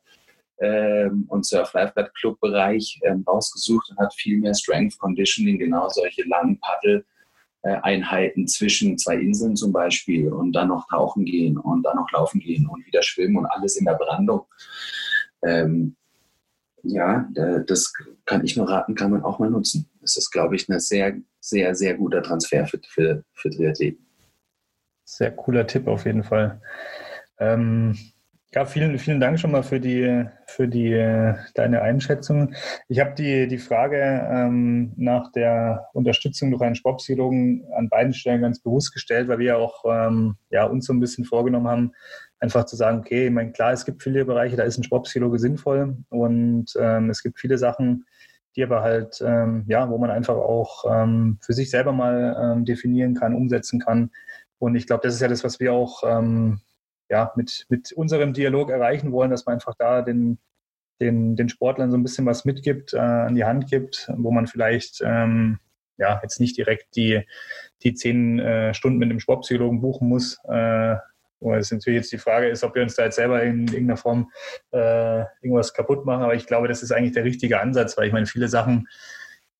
ähm, 0.61 1.27
und 1.29 1.45
Surf 1.47 1.73
Lifeguard 1.75 2.15
Club 2.15 2.41
Bereich 2.41 2.99
ähm, 3.05 3.25
rausgesucht 3.27 3.91
und 3.91 3.99
hat 3.99 4.15
viel 4.15 4.39
mehr 4.39 4.55
Strength 4.55 4.99
Conditioning, 4.99 5.59
genau 5.59 5.89
solche 5.89 6.23
langen 6.25 6.59
Paddel. 6.61 7.05
Einheiten 7.83 8.47
zwischen 8.47 8.97
zwei 8.97 9.17
Inseln 9.17 9.57
zum 9.57 9.73
Beispiel 9.73 10.33
und 10.33 10.53
dann 10.53 10.69
noch 10.69 10.87
tauchen 10.89 11.25
gehen 11.25 11.59
und 11.59 11.83
dann 11.83 11.97
noch 11.97 12.09
laufen 12.13 12.39
gehen 12.39 12.69
und 12.69 12.87
wieder 12.87 13.03
schwimmen 13.03 13.39
und 13.39 13.47
alles 13.47 13.75
in 13.75 13.87
der 13.87 13.95
Brandung. 13.95 14.47
Ähm, 15.43 15.97
ja, 16.89 17.29
das 17.67 17.93
kann 18.25 18.45
ich 18.45 18.57
nur 18.57 18.69
raten, 18.69 18.95
kann 18.95 19.11
man 19.11 19.23
auch 19.23 19.39
mal 19.39 19.51
nutzen. 19.51 19.89
Das 20.01 20.17
ist, 20.17 20.31
glaube 20.31 20.57
ich, 20.57 20.69
ein 20.69 20.79
sehr, 20.79 21.17
sehr, 21.41 21.75
sehr 21.75 21.95
guter 21.95 22.23
Transfer 22.23 22.67
für, 22.67 22.81
für, 22.87 23.25
für 23.33 23.51
Triathleten. 23.51 24.07
Sehr 25.05 25.31
cooler 25.33 25.67
Tipp 25.67 25.87
auf 25.87 26.05
jeden 26.05 26.25
Fall. 26.25 26.61
Ähm, 27.39 27.97
ja, 28.55 28.65
vielen, 28.65 28.99
vielen 28.99 29.21
Dank 29.21 29.39
schon 29.39 29.51
mal 29.51 29.63
für 29.63 29.81
die, 29.81 30.25
für 30.47 30.69
die, 30.69 30.93
deine 31.55 31.83
Einschätzung. 31.83 32.55
Ich 32.89 33.01
habe 33.01 33.15
die, 33.15 33.49
die 33.49 33.59
Frage 33.59 33.97
ähm, 34.31 34.93
nach 34.97 35.31
der 35.33 35.89
Unterstützung 35.93 36.51
durch 36.51 36.63
einen 36.63 36.75
Sportpsychologen 36.75 37.67
an 37.77 37.89
beiden 37.89 38.15
Stellen 38.15 38.43
ganz 38.43 38.61
bewusst 38.61 38.93
gestellt, 38.93 39.29
weil 39.29 39.41
wir 39.41 39.59
auch 39.59 39.85
ähm, 39.85 40.37
ja, 40.51 40.65
uns 40.65 40.87
so 40.87 40.93
ein 40.93 41.01
bisschen 41.01 41.25
vorgenommen 41.25 41.69
haben, 41.69 41.93
einfach 42.39 42.65
zu 42.65 42.77
sagen, 42.77 43.01
okay, 43.01 43.27
ich 43.27 43.33
meine, 43.33 43.53
klar, 43.53 43.73
es 43.73 43.85
gibt 43.85 44.03
viele 44.03 44.25
Bereiche, 44.25 44.57
da 44.57 44.63
ist 44.63 44.79
ein 44.79 44.85
Sportpsychologe 44.85 45.39
sinnvoll 45.39 45.97
und 46.09 46.67
ähm, 46.79 47.11
es 47.11 47.23
gibt 47.23 47.39
viele 47.39 47.59
Sachen, 47.59 48.07
die 48.57 48.63
aber 48.63 48.83
halt, 48.83 49.23
ähm, 49.25 49.65
ja, 49.69 49.91
wo 49.91 49.99
man 49.99 50.11
einfach 50.11 50.37
auch 50.37 50.85
ähm, 50.91 51.39
für 51.43 51.53
sich 51.53 51.71
selber 51.71 51.93
mal 51.93 52.37
ähm, 52.41 52.65
definieren 52.65 53.15
kann, 53.15 53.35
umsetzen 53.35 53.81
kann. 53.81 54.11
Und 54.59 54.77
ich 54.77 54.87
glaube, 54.87 55.03
das 55.07 55.15
ist 55.15 55.21
ja 55.21 55.29
das, 55.29 55.45
was 55.45 55.61
wir 55.61 55.75
auch 55.75 56.03
ähm, 56.07 56.61
ja, 57.09 57.33
mit, 57.37 57.67
mit 57.69 57.93
unserem 57.93 58.33
Dialog 58.33 58.71
erreichen 58.71 59.13
wollen, 59.13 59.31
dass 59.31 59.47
man 59.47 59.55
einfach 59.55 59.75
da 59.79 60.03
den, 60.03 60.39
den, 61.01 61.37
den 61.37 61.49
Sportlern 61.49 61.91
so 61.91 61.97
ein 61.97 62.03
bisschen 62.03 62.27
was 62.27 62.45
mitgibt, 62.45 62.95
äh, 62.95 62.99
an 62.99 63.35
die 63.35 63.45
Hand 63.45 63.69
gibt, 63.69 64.11
wo 64.17 64.31
man 64.31 64.47
vielleicht 64.47 65.03
ähm, 65.05 65.59
ja 65.99 66.21
jetzt 66.23 66.41
nicht 66.41 66.57
direkt 66.57 66.97
die, 66.97 67.23
die 67.83 67.95
zehn 67.95 68.39
äh, 68.39 68.75
Stunden 68.75 68.99
mit 68.99 69.11
einem 69.11 69.21
Sportpsychologen 69.21 69.81
buchen 69.81 70.09
muss. 70.09 70.39
Äh, 70.49 70.97
es 71.55 71.71
natürlich 71.71 71.99
jetzt 71.99 72.13
die 72.13 72.19
Frage 72.19 72.49
ist, 72.49 72.65
ob 72.65 72.75
wir 72.75 72.83
uns 72.83 72.97
da 72.97 73.05
jetzt 73.05 73.17
selber 73.17 73.43
in 73.43 73.69
irgendeiner 73.69 73.99
Form 73.99 74.31
äh, 74.73 75.21
irgendwas 75.43 75.75
kaputt 75.75 76.05
machen. 76.05 76.25
Aber 76.25 76.35
ich 76.35 76.47
glaube, 76.47 76.67
das 76.67 76.83
ist 76.83 76.93
eigentlich 76.93 77.13
der 77.13 77.25
richtige 77.25 77.61
Ansatz, 77.61 77.97
weil 77.97 78.07
ich 78.07 78.13
meine, 78.13 78.27
viele 78.27 78.49
Sachen 78.49 78.89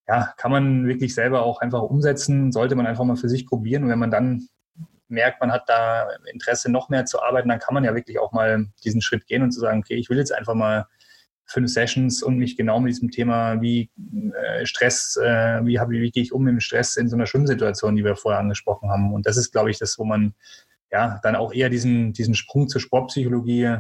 ja, 0.09 0.33
kann 0.37 0.51
man 0.51 0.87
wirklich 0.87 1.15
selber 1.15 1.43
auch 1.43 1.61
einfach 1.61 1.83
umsetzen, 1.83 2.51
sollte 2.53 2.77
man 2.77 2.87
einfach 2.87 3.05
mal 3.05 3.17
für 3.17 3.29
sich 3.29 3.47
probieren. 3.47 3.85
Und 3.85 3.91
wenn 3.91 3.99
man 3.99 4.11
dann 4.11 4.49
merkt, 5.09 5.41
man 5.41 5.53
hat 5.53 5.69
da 5.69 6.09
Interesse, 6.33 6.71
noch 6.71 6.89
mehr 6.89 7.05
zu 7.05 7.23
arbeiten, 7.23 7.49
dann 7.49 7.59
kann 7.59 7.75
man 7.75 7.85
ja 7.85 7.95
wirklich 7.95 8.19
auch 8.19 8.33
mal 8.33 8.67
diesen 8.85 9.01
Schritt 9.01 9.27
gehen 9.27 9.43
und 9.43 9.53
zu 9.53 9.61
sagen, 9.61 9.81
okay, 9.81 9.95
ich 9.95 10.11
will 10.11 10.19
jetzt 10.19 10.33
einfach 10.33 10.55
mal 10.55 10.87
fünf 11.47 11.71
Sessions 11.71 12.23
und 12.23 12.39
mich 12.39 12.57
genau 12.57 12.81
mit 12.81 12.91
diesem 12.91 13.11
Thema, 13.11 13.61
wie 13.61 13.91
äh, 14.35 14.67
Stress, 14.67 15.17
äh, 15.17 15.65
wie, 15.65 15.79
hab, 15.79 15.91
wie 15.91 16.11
gehe 16.11 16.23
ich 16.23 16.33
um 16.33 16.43
mit 16.43 16.53
dem 16.53 16.61
Stress 16.61 16.97
in 16.97 17.09
so 17.09 17.17
einer 17.17 17.27
Schwimmsituation, 17.27 17.95
die 17.95 18.05
wir 18.05 18.17
vorher 18.17 18.41
angesprochen 18.41 18.91
haben. 18.91 19.13
Und 19.13 19.27
das 19.27 19.37
ist, 19.37 19.53
glaube 19.53 19.71
ich, 19.71 19.79
das, 19.79 19.99
wo 19.99 20.05
man 20.05 20.35
ja 20.91 21.21
dann 21.23 21.37
auch 21.37 21.53
eher 21.53 21.69
diesen, 21.69 22.13
diesen 22.13 22.35
Sprung 22.35 22.69
zur 22.69 22.81
Sportpsychologie 22.81 23.79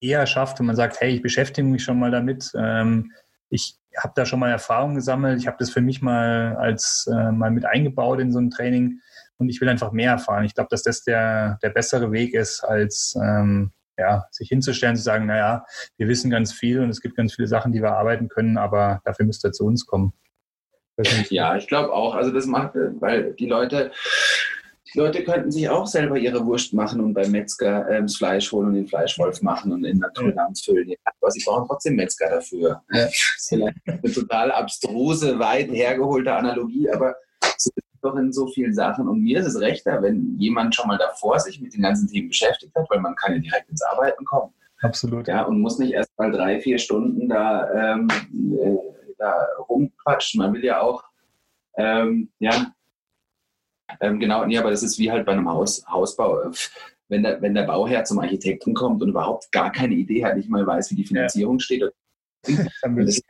eher 0.00 0.26
schafft, 0.26 0.58
wenn 0.58 0.66
man 0.66 0.76
sagt, 0.76 1.00
hey, 1.00 1.10
ich 1.10 1.22
beschäftige 1.22 1.66
mich 1.66 1.82
schon 1.82 1.98
mal 1.98 2.10
damit. 2.10 2.52
Ähm, 2.54 3.12
ich 3.50 3.76
habe 3.96 4.12
da 4.14 4.24
schon 4.24 4.38
mal 4.38 4.50
Erfahrungen 4.50 4.94
gesammelt. 4.94 5.40
Ich 5.40 5.46
habe 5.46 5.56
das 5.58 5.70
für 5.70 5.80
mich 5.80 6.00
mal 6.00 6.56
als 6.56 7.08
äh, 7.12 7.32
mal 7.32 7.50
mit 7.50 7.64
eingebaut 7.64 8.20
in 8.20 8.32
so 8.32 8.38
ein 8.38 8.50
Training 8.50 9.00
und 9.40 9.48
ich 9.48 9.60
will 9.60 9.68
einfach 9.68 9.92
mehr 9.92 10.12
erfahren. 10.12 10.44
Ich 10.44 10.54
glaube, 10.54 10.68
dass 10.70 10.82
das 10.82 11.02
der, 11.02 11.58
der 11.62 11.70
bessere 11.70 12.12
Weg 12.12 12.34
ist, 12.34 12.62
als 12.62 13.16
ähm, 13.20 13.72
ja, 13.98 14.26
sich 14.30 14.48
hinzustellen, 14.48 14.96
zu 14.96 15.02
sagen, 15.02 15.26
naja, 15.26 15.64
wir 15.96 16.08
wissen 16.08 16.30
ganz 16.30 16.52
viel 16.52 16.80
und 16.80 16.90
es 16.90 17.00
gibt 17.00 17.16
ganz 17.16 17.34
viele 17.34 17.48
Sachen, 17.48 17.72
die 17.72 17.82
wir 17.82 17.92
arbeiten 17.92 18.28
können, 18.28 18.56
aber 18.56 19.00
dafür 19.04 19.26
müsst 19.26 19.44
ihr 19.44 19.52
zu 19.52 19.64
uns 19.64 19.86
kommen. 19.86 20.12
Ja, 21.30 21.56
ich 21.56 21.66
glaube 21.66 21.92
auch. 21.92 22.14
Also 22.14 22.30
das 22.30 22.46
macht, 22.46 22.74
weil 22.74 23.32
die 23.34 23.46
Leute, 23.46 23.90
die 24.92 24.98
Leute 24.98 25.24
könnten 25.24 25.50
sich 25.50 25.68
auch 25.68 25.86
selber 25.86 26.18
ihre 26.18 26.44
Wurst 26.44 26.74
machen 26.74 27.00
und 27.00 27.14
beim 27.14 27.30
Metzger 27.30 27.88
ähm, 27.88 28.06
das 28.06 28.16
Fleisch 28.16 28.50
holen 28.52 28.68
und 28.68 28.74
den 28.74 28.86
Fleischwolf 28.86 29.40
machen 29.40 29.72
und 29.72 29.84
in 29.84 29.98
Naturlands 29.98 30.64
füllen. 30.64 30.92
Aber 31.04 31.30
sie 31.30 31.42
brauchen 31.44 31.66
trotzdem 31.68 31.96
Metzger 31.96 32.28
dafür. 32.28 32.82
Ja. 32.92 33.06
Das 33.10 33.14
ist 33.14 33.48
vielleicht 33.48 33.76
eine 33.86 34.12
total 34.12 34.52
abstruse, 34.52 35.38
weit 35.38 35.70
hergeholte 35.70 36.34
Analogie, 36.34 36.90
aber 36.90 37.14
so 37.56 37.70
ist 37.74 37.89
doch 38.02 38.16
in 38.16 38.32
so 38.32 38.46
vielen 38.46 38.74
Sachen. 38.74 39.08
Und 39.08 39.22
mir 39.22 39.40
ist 39.40 39.46
es 39.46 39.60
rechter, 39.60 40.02
wenn 40.02 40.36
jemand 40.38 40.74
schon 40.74 40.88
mal 40.88 40.98
davor 40.98 41.38
sich 41.38 41.60
mit 41.60 41.74
den 41.74 41.82
ganzen 41.82 42.08
Themen 42.08 42.28
beschäftigt 42.28 42.74
hat, 42.74 42.88
weil 42.90 43.00
man 43.00 43.14
kann 43.16 43.34
ja 43.34 43.38
direkt 43.38 43.68
ins 43.68 43.82
Arbeiten 43.82 44.24
kommen. 44.24 44.52
Absolut. 44.82 45.28
Ja, 45.28 45.42
und 45.42 45.60
muss 45.60 45.78
nicht 45.78 45.92
erst 45.92 46.16
mal 46.18 46.30
drei, 46.30 46.60
vier 46.60 46.78
Stunden 46.78 47.28
da, 47.28 47.94
ähm, 47.94 48.08
äh, 48.30 48.76
da 49.18 49.34
rumquatschen. 49.68 50.38
Man 50.38 50.54
will 50.54 50.64
ja 50.64 50.80
auch, 50.80 51.04
ähm, 51.76 52.30
ja, 52.38 52.72
ähm, 54.00 54.20
genau, 54.20 54.44
nee, 54.46 54.56
aber 54.56 54.70
das 54.70 54.82
ist 54.82 54.98
wie 54.98 55.10
halt 55.10 55.26
bei 55.26 55.32
einem 55.32 55.48
Haus, 55.48 55.84
Hausbau. 55.88 56.50
Wenn 57.08 57.24
der, 57.24 57.42
wenn 57.42 57.54
der 57.54 57.64
Bauherr 57.64 58.04
zum 58.04 58.20
Architekten 58.20 58.72
kommt 58.72 59.02
und 59.02 59.08
überhaupt 59.08 59.50
gar 59.50 59.72
keine 59.72 59.94
Idee 59.94 60.24
hat, 60.24 60.36
nicht 60.36 60.48
mal 60.48 60.66
weiß, 60.66 60.92
wie 60.92 60.94
die 60.94 61.04
Finanzierung 61.04 61.58
ja. 61.58 61.60
steht, 61.60 61.82
dann 61.82 61.90
das. 62.82 63.22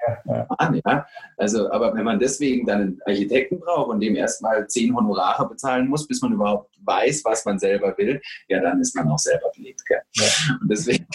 An, 0.59 0.81
ja. 0.85 1.07
Also, 1.37 1.71
aber 1.71 1.95
wenn 1.95 2.05
man 2.05 2.19
deswegen 2.19 2.67
dann 2.67 2.81
einen 2.81 3.01
Architekten 3.07 3.59
braucht 3.59 3.91
und 3.91 4.01
dem 4.01 4.17
erstmal 4.17 4.67
zehn 4.69 4.95
Honorare 4.95 5.49
bezahlen 5.49 5.89
muss, 5.89 6.07
bis 6.07 6.21
man 6.23 6.33
überhaupt 6.33 6.75
weiß, 6.83 7.25
was 7.25 7.45
man 7.45 7.59
selber 7.59 7.97
will, 7.99 8.21
ja, 8.49 8.61
dann 8.61 8.81
ist 8.81 8.95
man 8.95 9.09
auch 9.09 9.19
selber 9.19 9.51
belegt. 9.55 9.83
Ja. 9.89 10.27
Und 10.61 10.71
deswegen, 10.71 11.07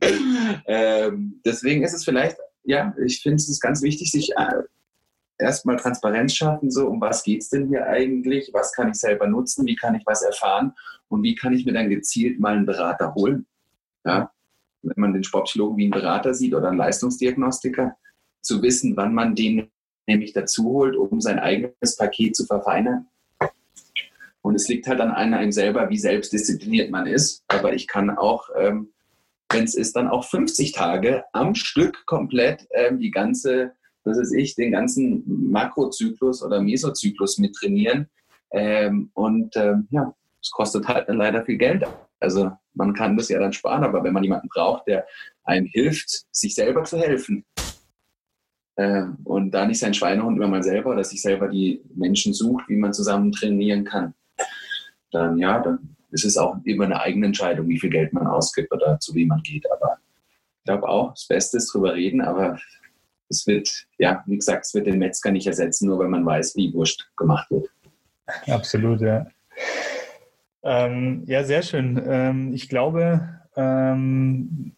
ähm, 0.66 1.40
deswegen 1.44 1.82
ist 1.84 1.94
es 1.94 2.04
vielleicht, 2.04 2.36
ja, 2.64 2.94
ich 3.04 3.22
finde 3.22 3.36
es 3.36 3.48
ist 3.48 3.60
ganz 3.60 3.82
wichtig, 3.82 4.10
sich 4.10 4.32
äh, 4.36 4.62
erstmal 5.38 5.76
Transparenz 5.76 6.34
schaffen, 6.34 6.70
so 6.70 6.88
um 6.88 7.00
was 7.00 7.22
geht 7.22 7.42
es 7.42 7.48
denn 7.48 7.68
hier 7.68 7.86
eigentlich, 7.86 8.50
was 8.52 8.72
kann 8.72 8.90
ich 8.90 8.96
selber 8.96 9.26
nutzen, 9.26 9.66
wie 9.66 9.76
kann 9.76 9.94
ich 9.94 10.04
was 10.04 10.22
erfahren 10.22 10.74
und 11.08 11.22
wie 11.22 11.34
kann 11.34 11.52
ich 11.52 11.64
mir 11.64 11.72
dann 11.72 11.88
gezielt 11.88 12.40
mal 12.40 12.56
einen 12.56 12.66
Berater 12.66 13.14
holen. 13.14 13.46
Ja? 14.04 14.32
Wenn 14.82 15.00
man 15.00 15.12
den 15.12 15.24
Sportpsychologen 15.24 15.76
wie 15.76 15.84
einen 15.84 15.92
Berater 15.92 16.34
sieht 16.34 16.54
oder 16.54 16.68
einen 16.68 16.78
Leistungsdiagnostiker, 16.78 17.96
zu 18.40 18.62
wissen, 18.62 18.96
wann 18.96 19.14
man 19.14 19.34
den 19.34 19.68
nämlich 20.06 20.32
dazu 20.32 20.64
holt, 20.64 20.96
um 20.96 21.20
sein 21.20 21.38
eigenes 21.38 21.96
Paket 21.96 22.36
zu 22.36 22.46
verfeinern. 22.46 23.06
Und 24.40 24.54
es 24.54 24.68
liegt 24.68 24.86
halt 24.86 25.00
an 25.00 25.10
einem 25.10 25.52
selber, 25.52 25.90
wie 25.90 25.98
selbstdiszipliniert 25.98 26.90
man 26.90 27.06
ist. 27.06 27.44
Aber 27.48 27.74
ich 27.74 27.86
kann 27.88 28.08
auch, 28.10 28.48
ähm, 28.56 28.90
wenn 29.50 29.64
es 29.64 29.74
ist, 29.74 29.96
dann 29.96 30.08
auch 30.08 30.24
50 30.24 30.72
Tage 30.72 31.24
am 31.32 31.54
Stück 31.54 32.06
komplett 32.06 32.66
ähm, 32.70 33.00
die 33.00 33.10
ganze 33.10 33.72
was 34.08 34.18
weiß 34.18 34.32
ich, 34.32 34.54
den 34.54 34.72
ganzen 34.72 35.50
Makrozyklus 35.50 36.42
oder 36.42 36.60
Mesozyklus 36.60 37.38
mit 37.38 37.54
trainieren. 37.54 38.08
Ähm, 38.50 39.10
und 39.14 39.54
ähm, 39.56 39.86
ja, 39.90 40.14
es 40.42 40.50
kostet 40.50 40.86
halt 40.88 41.08
dann 41.08 41.16
leider 41.16 41.44
viel 41.44 41.58
Geld. 41.58 41.84
Also 42.20 42.52
man 42.74 42.94
kann 42.94 43.16
das 43.16 43.28
ja 43.28 43.38
dann 43.38 43.52
sparen, 43.52 43.84
aber 43.84 44.02
wenn 44.04 44.12
man 44.12 44.24
jemanden 44.24 44.48
braucht, 44.48 44.86
der 44.86 45.06
einem 45.44 45.66
hilft, 45.66 46.26
sich 46.34 46.54
selber 46.54 46.84
zu 46.84 46.98
helfen 46.98 47.44
äh, 48.76 49.04
und 49.24 49.50
da 49.52 49.66
nicht 49.66 49.78
sein 49.78 49.94
Schweinehund 49.94 50.36
immer 50.36 50.48
mal 50.48 50.62
selber, 50.62 50.94
dass 50.94 51.10
sich 51.10 51.22
selber 51.22 51.48
die 51.48 51.82
Menschen 51.94 52.32
sucht, 52.34 52.68
wie 52.68 52.76
man 52.76 52.92
zusammen 52.92 53.32
trainieren 53.32 53.84
kann, 53.84 54.14
dann 55.10 55.38
ja, 55.38 55.60
dann 55.60 55.96
ist 56.10 56.24
es 56.24 56.38
auch 56.38 56.56
immer 56.64 56.84
eine 56.84 57.00
eigene 57.00 57.26
Entscheidung, 57.26 57.68
wie 57.68 57.78
viel 57.78 57.90
Geld 57.90 58.12
man 58.12 58.26
ausgibt 58.26 58.72
oder 58.72 58.98
zu 58.98 59.14
wem 59.14 59.28
man 59.28 59.42
geht. 59.42 59.70
Aber 59.70 59.98
ich 60.58 60.64
glaube 60.64 60.88
auch, 60.88 61.10
das 61.12 61.26
Beste 61.26 61.58
ist 61.58 61.72
drüber 61.72 61.94
reden, 61.94 62.20
aber 62.20 62.58
es 63.28 63.46
wird, 63.46 63.86
ja, 63.98 64.22
wie 64.26 64.36
gesagt, 64.36 64.66
es 64.66 64.74
wird 64.74 64.86
den 64.86 64.98
Metzger 64.98 65.30
nicht 65.30 65.46
ersetzen, 65.46 65.86
nur 65.86 65.98
wenn 65.98 66.10
man 66.10 66.24
weiß, 66.24 66.56
wie 66.56 66.72
Wurst 66.72 67.10
gemacht 67.16 67.50
wird. 67.50 67.68
Absolut, 68.46 69.00
ja. 69.00 69.26
Ähm, 70.62 71.22
ja, 71.26 71.44
sehr 71.44 71.62
schön. 71.62 72.02
Ähm, 72.04 72.52
ich 72.52 72.68
glaube, 72.68 73.40
ähm, 73.56 74.76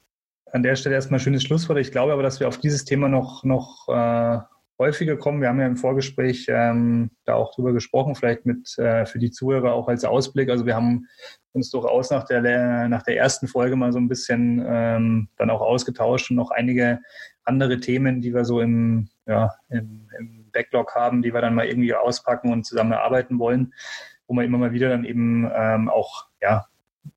an 0.52 0.62
der 0.62 0.77
Stelle 0.77 0.94
erstmal 0.94 1.19
ein 1.19 1.23
schönes 1.23 1.43
Schlusswort. 1.43 1.78
Ich 1.78 1.93
glaube 1.93 2.12
aber, 2.12 2.23
dass 2.23 2.40
wir 2.40 2.48
auf 2.48 2.59
dieses 2.59 2.85
Thema 2.85 3.09
noch, 3.09 3.44
noch 3.44 3.89
äh, 3.89 4.39
häufiger 4.81 5.16
kommen. 5.16 5.43
Wir 5.43 5.48
haben 5.48 5.61
ja 5.61 5.66
im 5.66 5.77
Vorgespräch 5.77 6.47
ähm, 6.48 7.11
da 7.24 7.35
auch 7.35 7.55
drüber 7.55 7.73
gesprochen, 7.73 8.15
vielleicht 8.15 8.47
mit 8.47 8.77
äh, 8.78 9.05
für 9.05 9.19
die 9.19 9.31
Zuhörer 9.31 9.74
auch 9.74 9.89
als 9.89 10.05
Ausblick. 10.05 10.48
Also 10.48 10.65
wir 10.65 10.74
haben 10.74 11.07
uns 11.52 11.70
durchaus 11.70 12.11
nach 12.11 12.24
der, 12.24 12.89
nach 12.89 13.02
der 13.02 13.16
ersten 13.19 13.47
Folge 13.47 13.77
mal 13.77 13.93
so 13.93 13.98
ein 13.98 14.09
bisschen 14.09 14.65
ähm, 14.66 15.28
dann 15.36 15.51
auch 15.51 15.61
ausgetauscht 15.61 16.31
und 16.31 16.36
noch 16.36 16.51
einige 16.51 17.01
andere 17.44 17.78
Themen, 17.78 18.23
die 18.23 18.32
wir 18.35 18.44
so 18.44 18.61
im, 18.61 19.09
ja, 19.27 19.55
im, 19.69 20.09
im 20.19 20.51
Backlog 20.51 20.94
haben, 20.94 21.23
die 21.23 21.35
wir 21.35 21.43
dann 21.43 21.55
mal 21.55 21.66
irgendwie 21.66 21.94
auspacken 21.94 22.51
und 22.51 22.65
zusammen 22.65 22.93
erarbeiten 22.93 23.39
wollen, 23.39 23.74
wo 24.31 24.35
man 24.35 24.44
immer 24.44 24.59
mal 24.59 24.73
wieder 24.73 24.89
dann 24.89 25.05
eben 25.05 25.51
ähm, 25.52 25.89
auch 25.89 26.27
ja, 26.40 26.66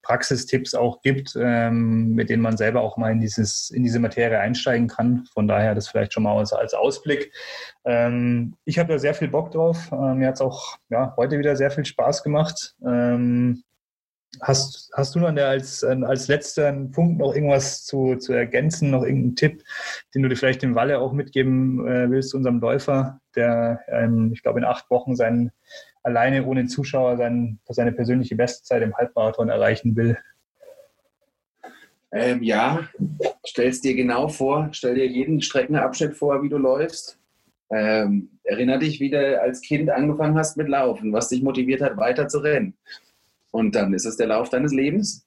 Praxistipps 0.01 0.73
auch 0.73 1.03
gibt, 1.03 1.37
ähm, 1.39 2.15
mit 2.15 2.29
denen 2.29 2.41
man 2.41 2.57
selber 2.57 2.81
auch 2.81 2.97
mal 2.97 3.11
in, 3.11 3.21
dieses, 3.21 3.69
in 3.69 3.83
diese 3.83 3.99
Materie 3.99 4.39
einsteigen 4.39 4.87
kann. 4.87 5.27
Von 5.31 5.47
daher 5.47 5.75
das 5.75 5.87
vielleicht 5.87 6.13
schon 6.13 6.23
mal 6.23 6.35
als, 6.35 6.53
als 6.53 6.73
Ausblick. 6.73 7.31
Ähm, 7.85 8.55
ich 8.65 8.79
habe 8.79 8.91
da 8.91 8.97
sehr 8.97 9.13
viel 9.13 9.27
Bock 9.27 9.51
drauf. 9.51 9.91
Ähm, 9.91 10.17
mir 10.17 10.27
hat 10.27 10.35
es 10.35 10.41
auch 10.41 10.77
ja, 10.89 11.13
heute 11.17 11.37
wieder 11.37 11.55
sehr 11.55 11.69
viel 11.69 11.85
Spaß 11.85 12.23
gemacht. 12.23 12.75
Ähm, 12.83 13.63
Hast, 14.41 14.89
hast 14.95 15.13
du 15.13 15.19
noch 15.19 15.27
als, 15.27 15.83
als 15.83 16.27
letzten 16.27 16.89
Punkt 16.89 17.19
noch 17.19 17.35
irgendwas 17.35 17.85
zu, 17.85 18.15
zu 18.15 18.33
ergänzen, 18.33 18.89
noch 18.89 19.03
irgendeinen 19.03 19.35
Tipp, 19.35 19.63
den 20.15 20.23
du 20.23 20.27
dir 20.27 20.35
vielleicht 20.35 20.63
dem 20.63 20.73
Walle 20.73 20.97
auch 20.97 21.13
mitgeben 21.13 21.87
äh, 21.87 22.09
willst, 22.09 22.33
unserem 22.33 22.59
Läufer, 22.59 23.21
der, 23.35 23.81
ähm, 23.89 24.31
ich 24.33 24.41
glaube, 24.41 24.57
in 24.57 24.65
acht 24.65 24.89
Wochen 24.89 25.15
seinen, 25.15 25.51
alleine 26.03 26.45
ohne 26.45 26.67
Zuschauer 26.67 27.17
sein, 27.17 27.59
seine 27.69 27.91
persönliche 27.91 28.35
Bestzeit 28.35 28.83
im 28.83 28.95
Halbmarathon 28.95 29.49
erreichen 29.49 29.95
will? 29.95 30.17
Ähm, 32.11 32.43
ja, 32.43 32.87
stell 33.43 33.69
es 33.69 33.81
dir 33.81 33.95
genau 33.95 34.27
vor, 34.27 34.69
stell 34.71 34.93
dir 34.93 35.07
jeden 35.07 35.41
Streckenabschnitt 35.41 36.15
vor, 36.15 36.43
wie 36.43 36.49
du 36.49 36.57
läufst. 36.57 37.17
Ähm, 37.71 38.29
erinner 38.43 38.77
dich, 38.77 38.99
wie 38.99 39.09
du 39.09 39.41
als 39.41 39.61
Kind 39.61 39.89
angefangen 39.89 40.37
hast 40.37 40.57
mit 40.57 40.69
Laufen, 40.69 41.11
was 41.11 41.29
dich 41.29 41.41
motiviert 41.41 41.81
hat, 41.81 41.97
weiter 41.97 42.27
zu 42.27 42.39
rennen. 42.39 42.75
Und 43.49 43.73
dann 43.75 43.93
ist 43.93 44.05
es 44.05 44.17
der 44.17 44.27
Lauf 44.27 44.49
deines 44.49 44.73
Lebens. 44.73 45.25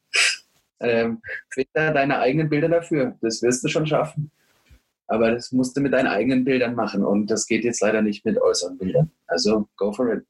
Ähm, 0.79 1.23
finde 1.49 1.71
deine 1.75 2.19
eigenen 2.19 2.49
Bilder 2.49 2.69
dafür. 2.69 3.17
Das 3.21 3.43
wirst 3.43 3.65
du 3.65 3.69
schon 3.69 3.87
schaffen. 3.87 4.31
Aber 5.09 5.31
das 5.31 5.53
musst 5.53 5.77
du 5.77 5.81
mit 5.81 5.93
deinen 5.93 6.09
eigenen 6.09 6.45
Bildern 6.45 6.75
machen. 6.75 7.05
Und 7.05 7.31
das 7.31 7.47
geht 7.47 7.65
jetzt 7.65 7.81
leider 7.81 8.03
nicht 8.03 8.25
mit 8.25 8.41
äußeren 8.41 8.79
Bildern. 8.79 9.11
Also 9.27 9.69
go 9.77 9.93
for 9.93 10.13
it. 10.13 10.25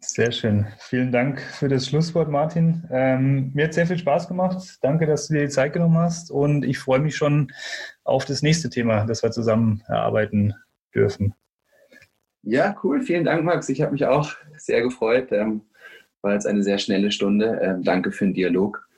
Sehr 0.00 0.32
schön. 0.32 0.66
Vielen 0.78 1.12
Dank 1.12 1.40
für 1.40 1.68
das 1.68 1.86
Schlusswort, 1.86 2.30
Martin. 2.30 2.88
Ähm, 2.90 3.50
mir 3.54 3.64
hat 3.64 3.74
sehr 3.74 3.86
viel 3.86 3.98
Spaß 3.98 4.28
gemacht. 4.28 4.78
Danke, 4.80 5.06
dass 5.06 5.28
du 5.28 5.34
dir 5.34 5.42
die 5.42 5.50
Zeit 5.50 5.74
genommen 5.74 5.98
hast. 5.98 6.30
Und 6.30 6.64
ich 6.64 6.78
freue 6.78 7.00
mich 7.00 7.16
schon 7.16 7.52
auf 8.02 8.24
das 8.24 8.42
nächste 8.42 8.70
Thema, 8.70 9.04
das 9.04 9.22
wir 9.22 9.30
zusammen 9.30 9.82
erarbeiten 9.86 10.54
dürfen. 10.94 11.34
Ja, 12.42 12.74
cool. 12.82 13.02
Vielen 13.02 13.24
Dank, 13.24 13.44
Max. 13.44 13.68
Ich 13.68 13.82
habe 13.82 13.92
mich 13.92 14.06
auch 14.06 14.32
sehr 14.56 14.80
gefreut. 14.80 15.28
Ähm, 15.32 15.62
war 16.22 16.32
jetzt 16.32 16.46
eine 16.46 16.62
sehr 16.62 16.78
schnelle 16.78 17.10
Stunde. 17.10 17.60
Ähm, 17.62 17.82
danke 17.82 18.10
für 18.10 18.24
den 18.24 18.34
Dialog. 18.34 18.88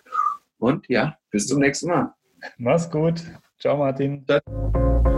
Und 0.59 0.89
ja, 0.89 1.19
bis 1.31 1.49
zum 1.49 1.59
nächsten 1.59 1.89
Mal. 1.89 2.15
Mach's 2.57 2.89
gut. 2.89 3.23
Ciao, 3.59 3.77
Martin. 3.77 4.25
Ciao. 4.27 5.12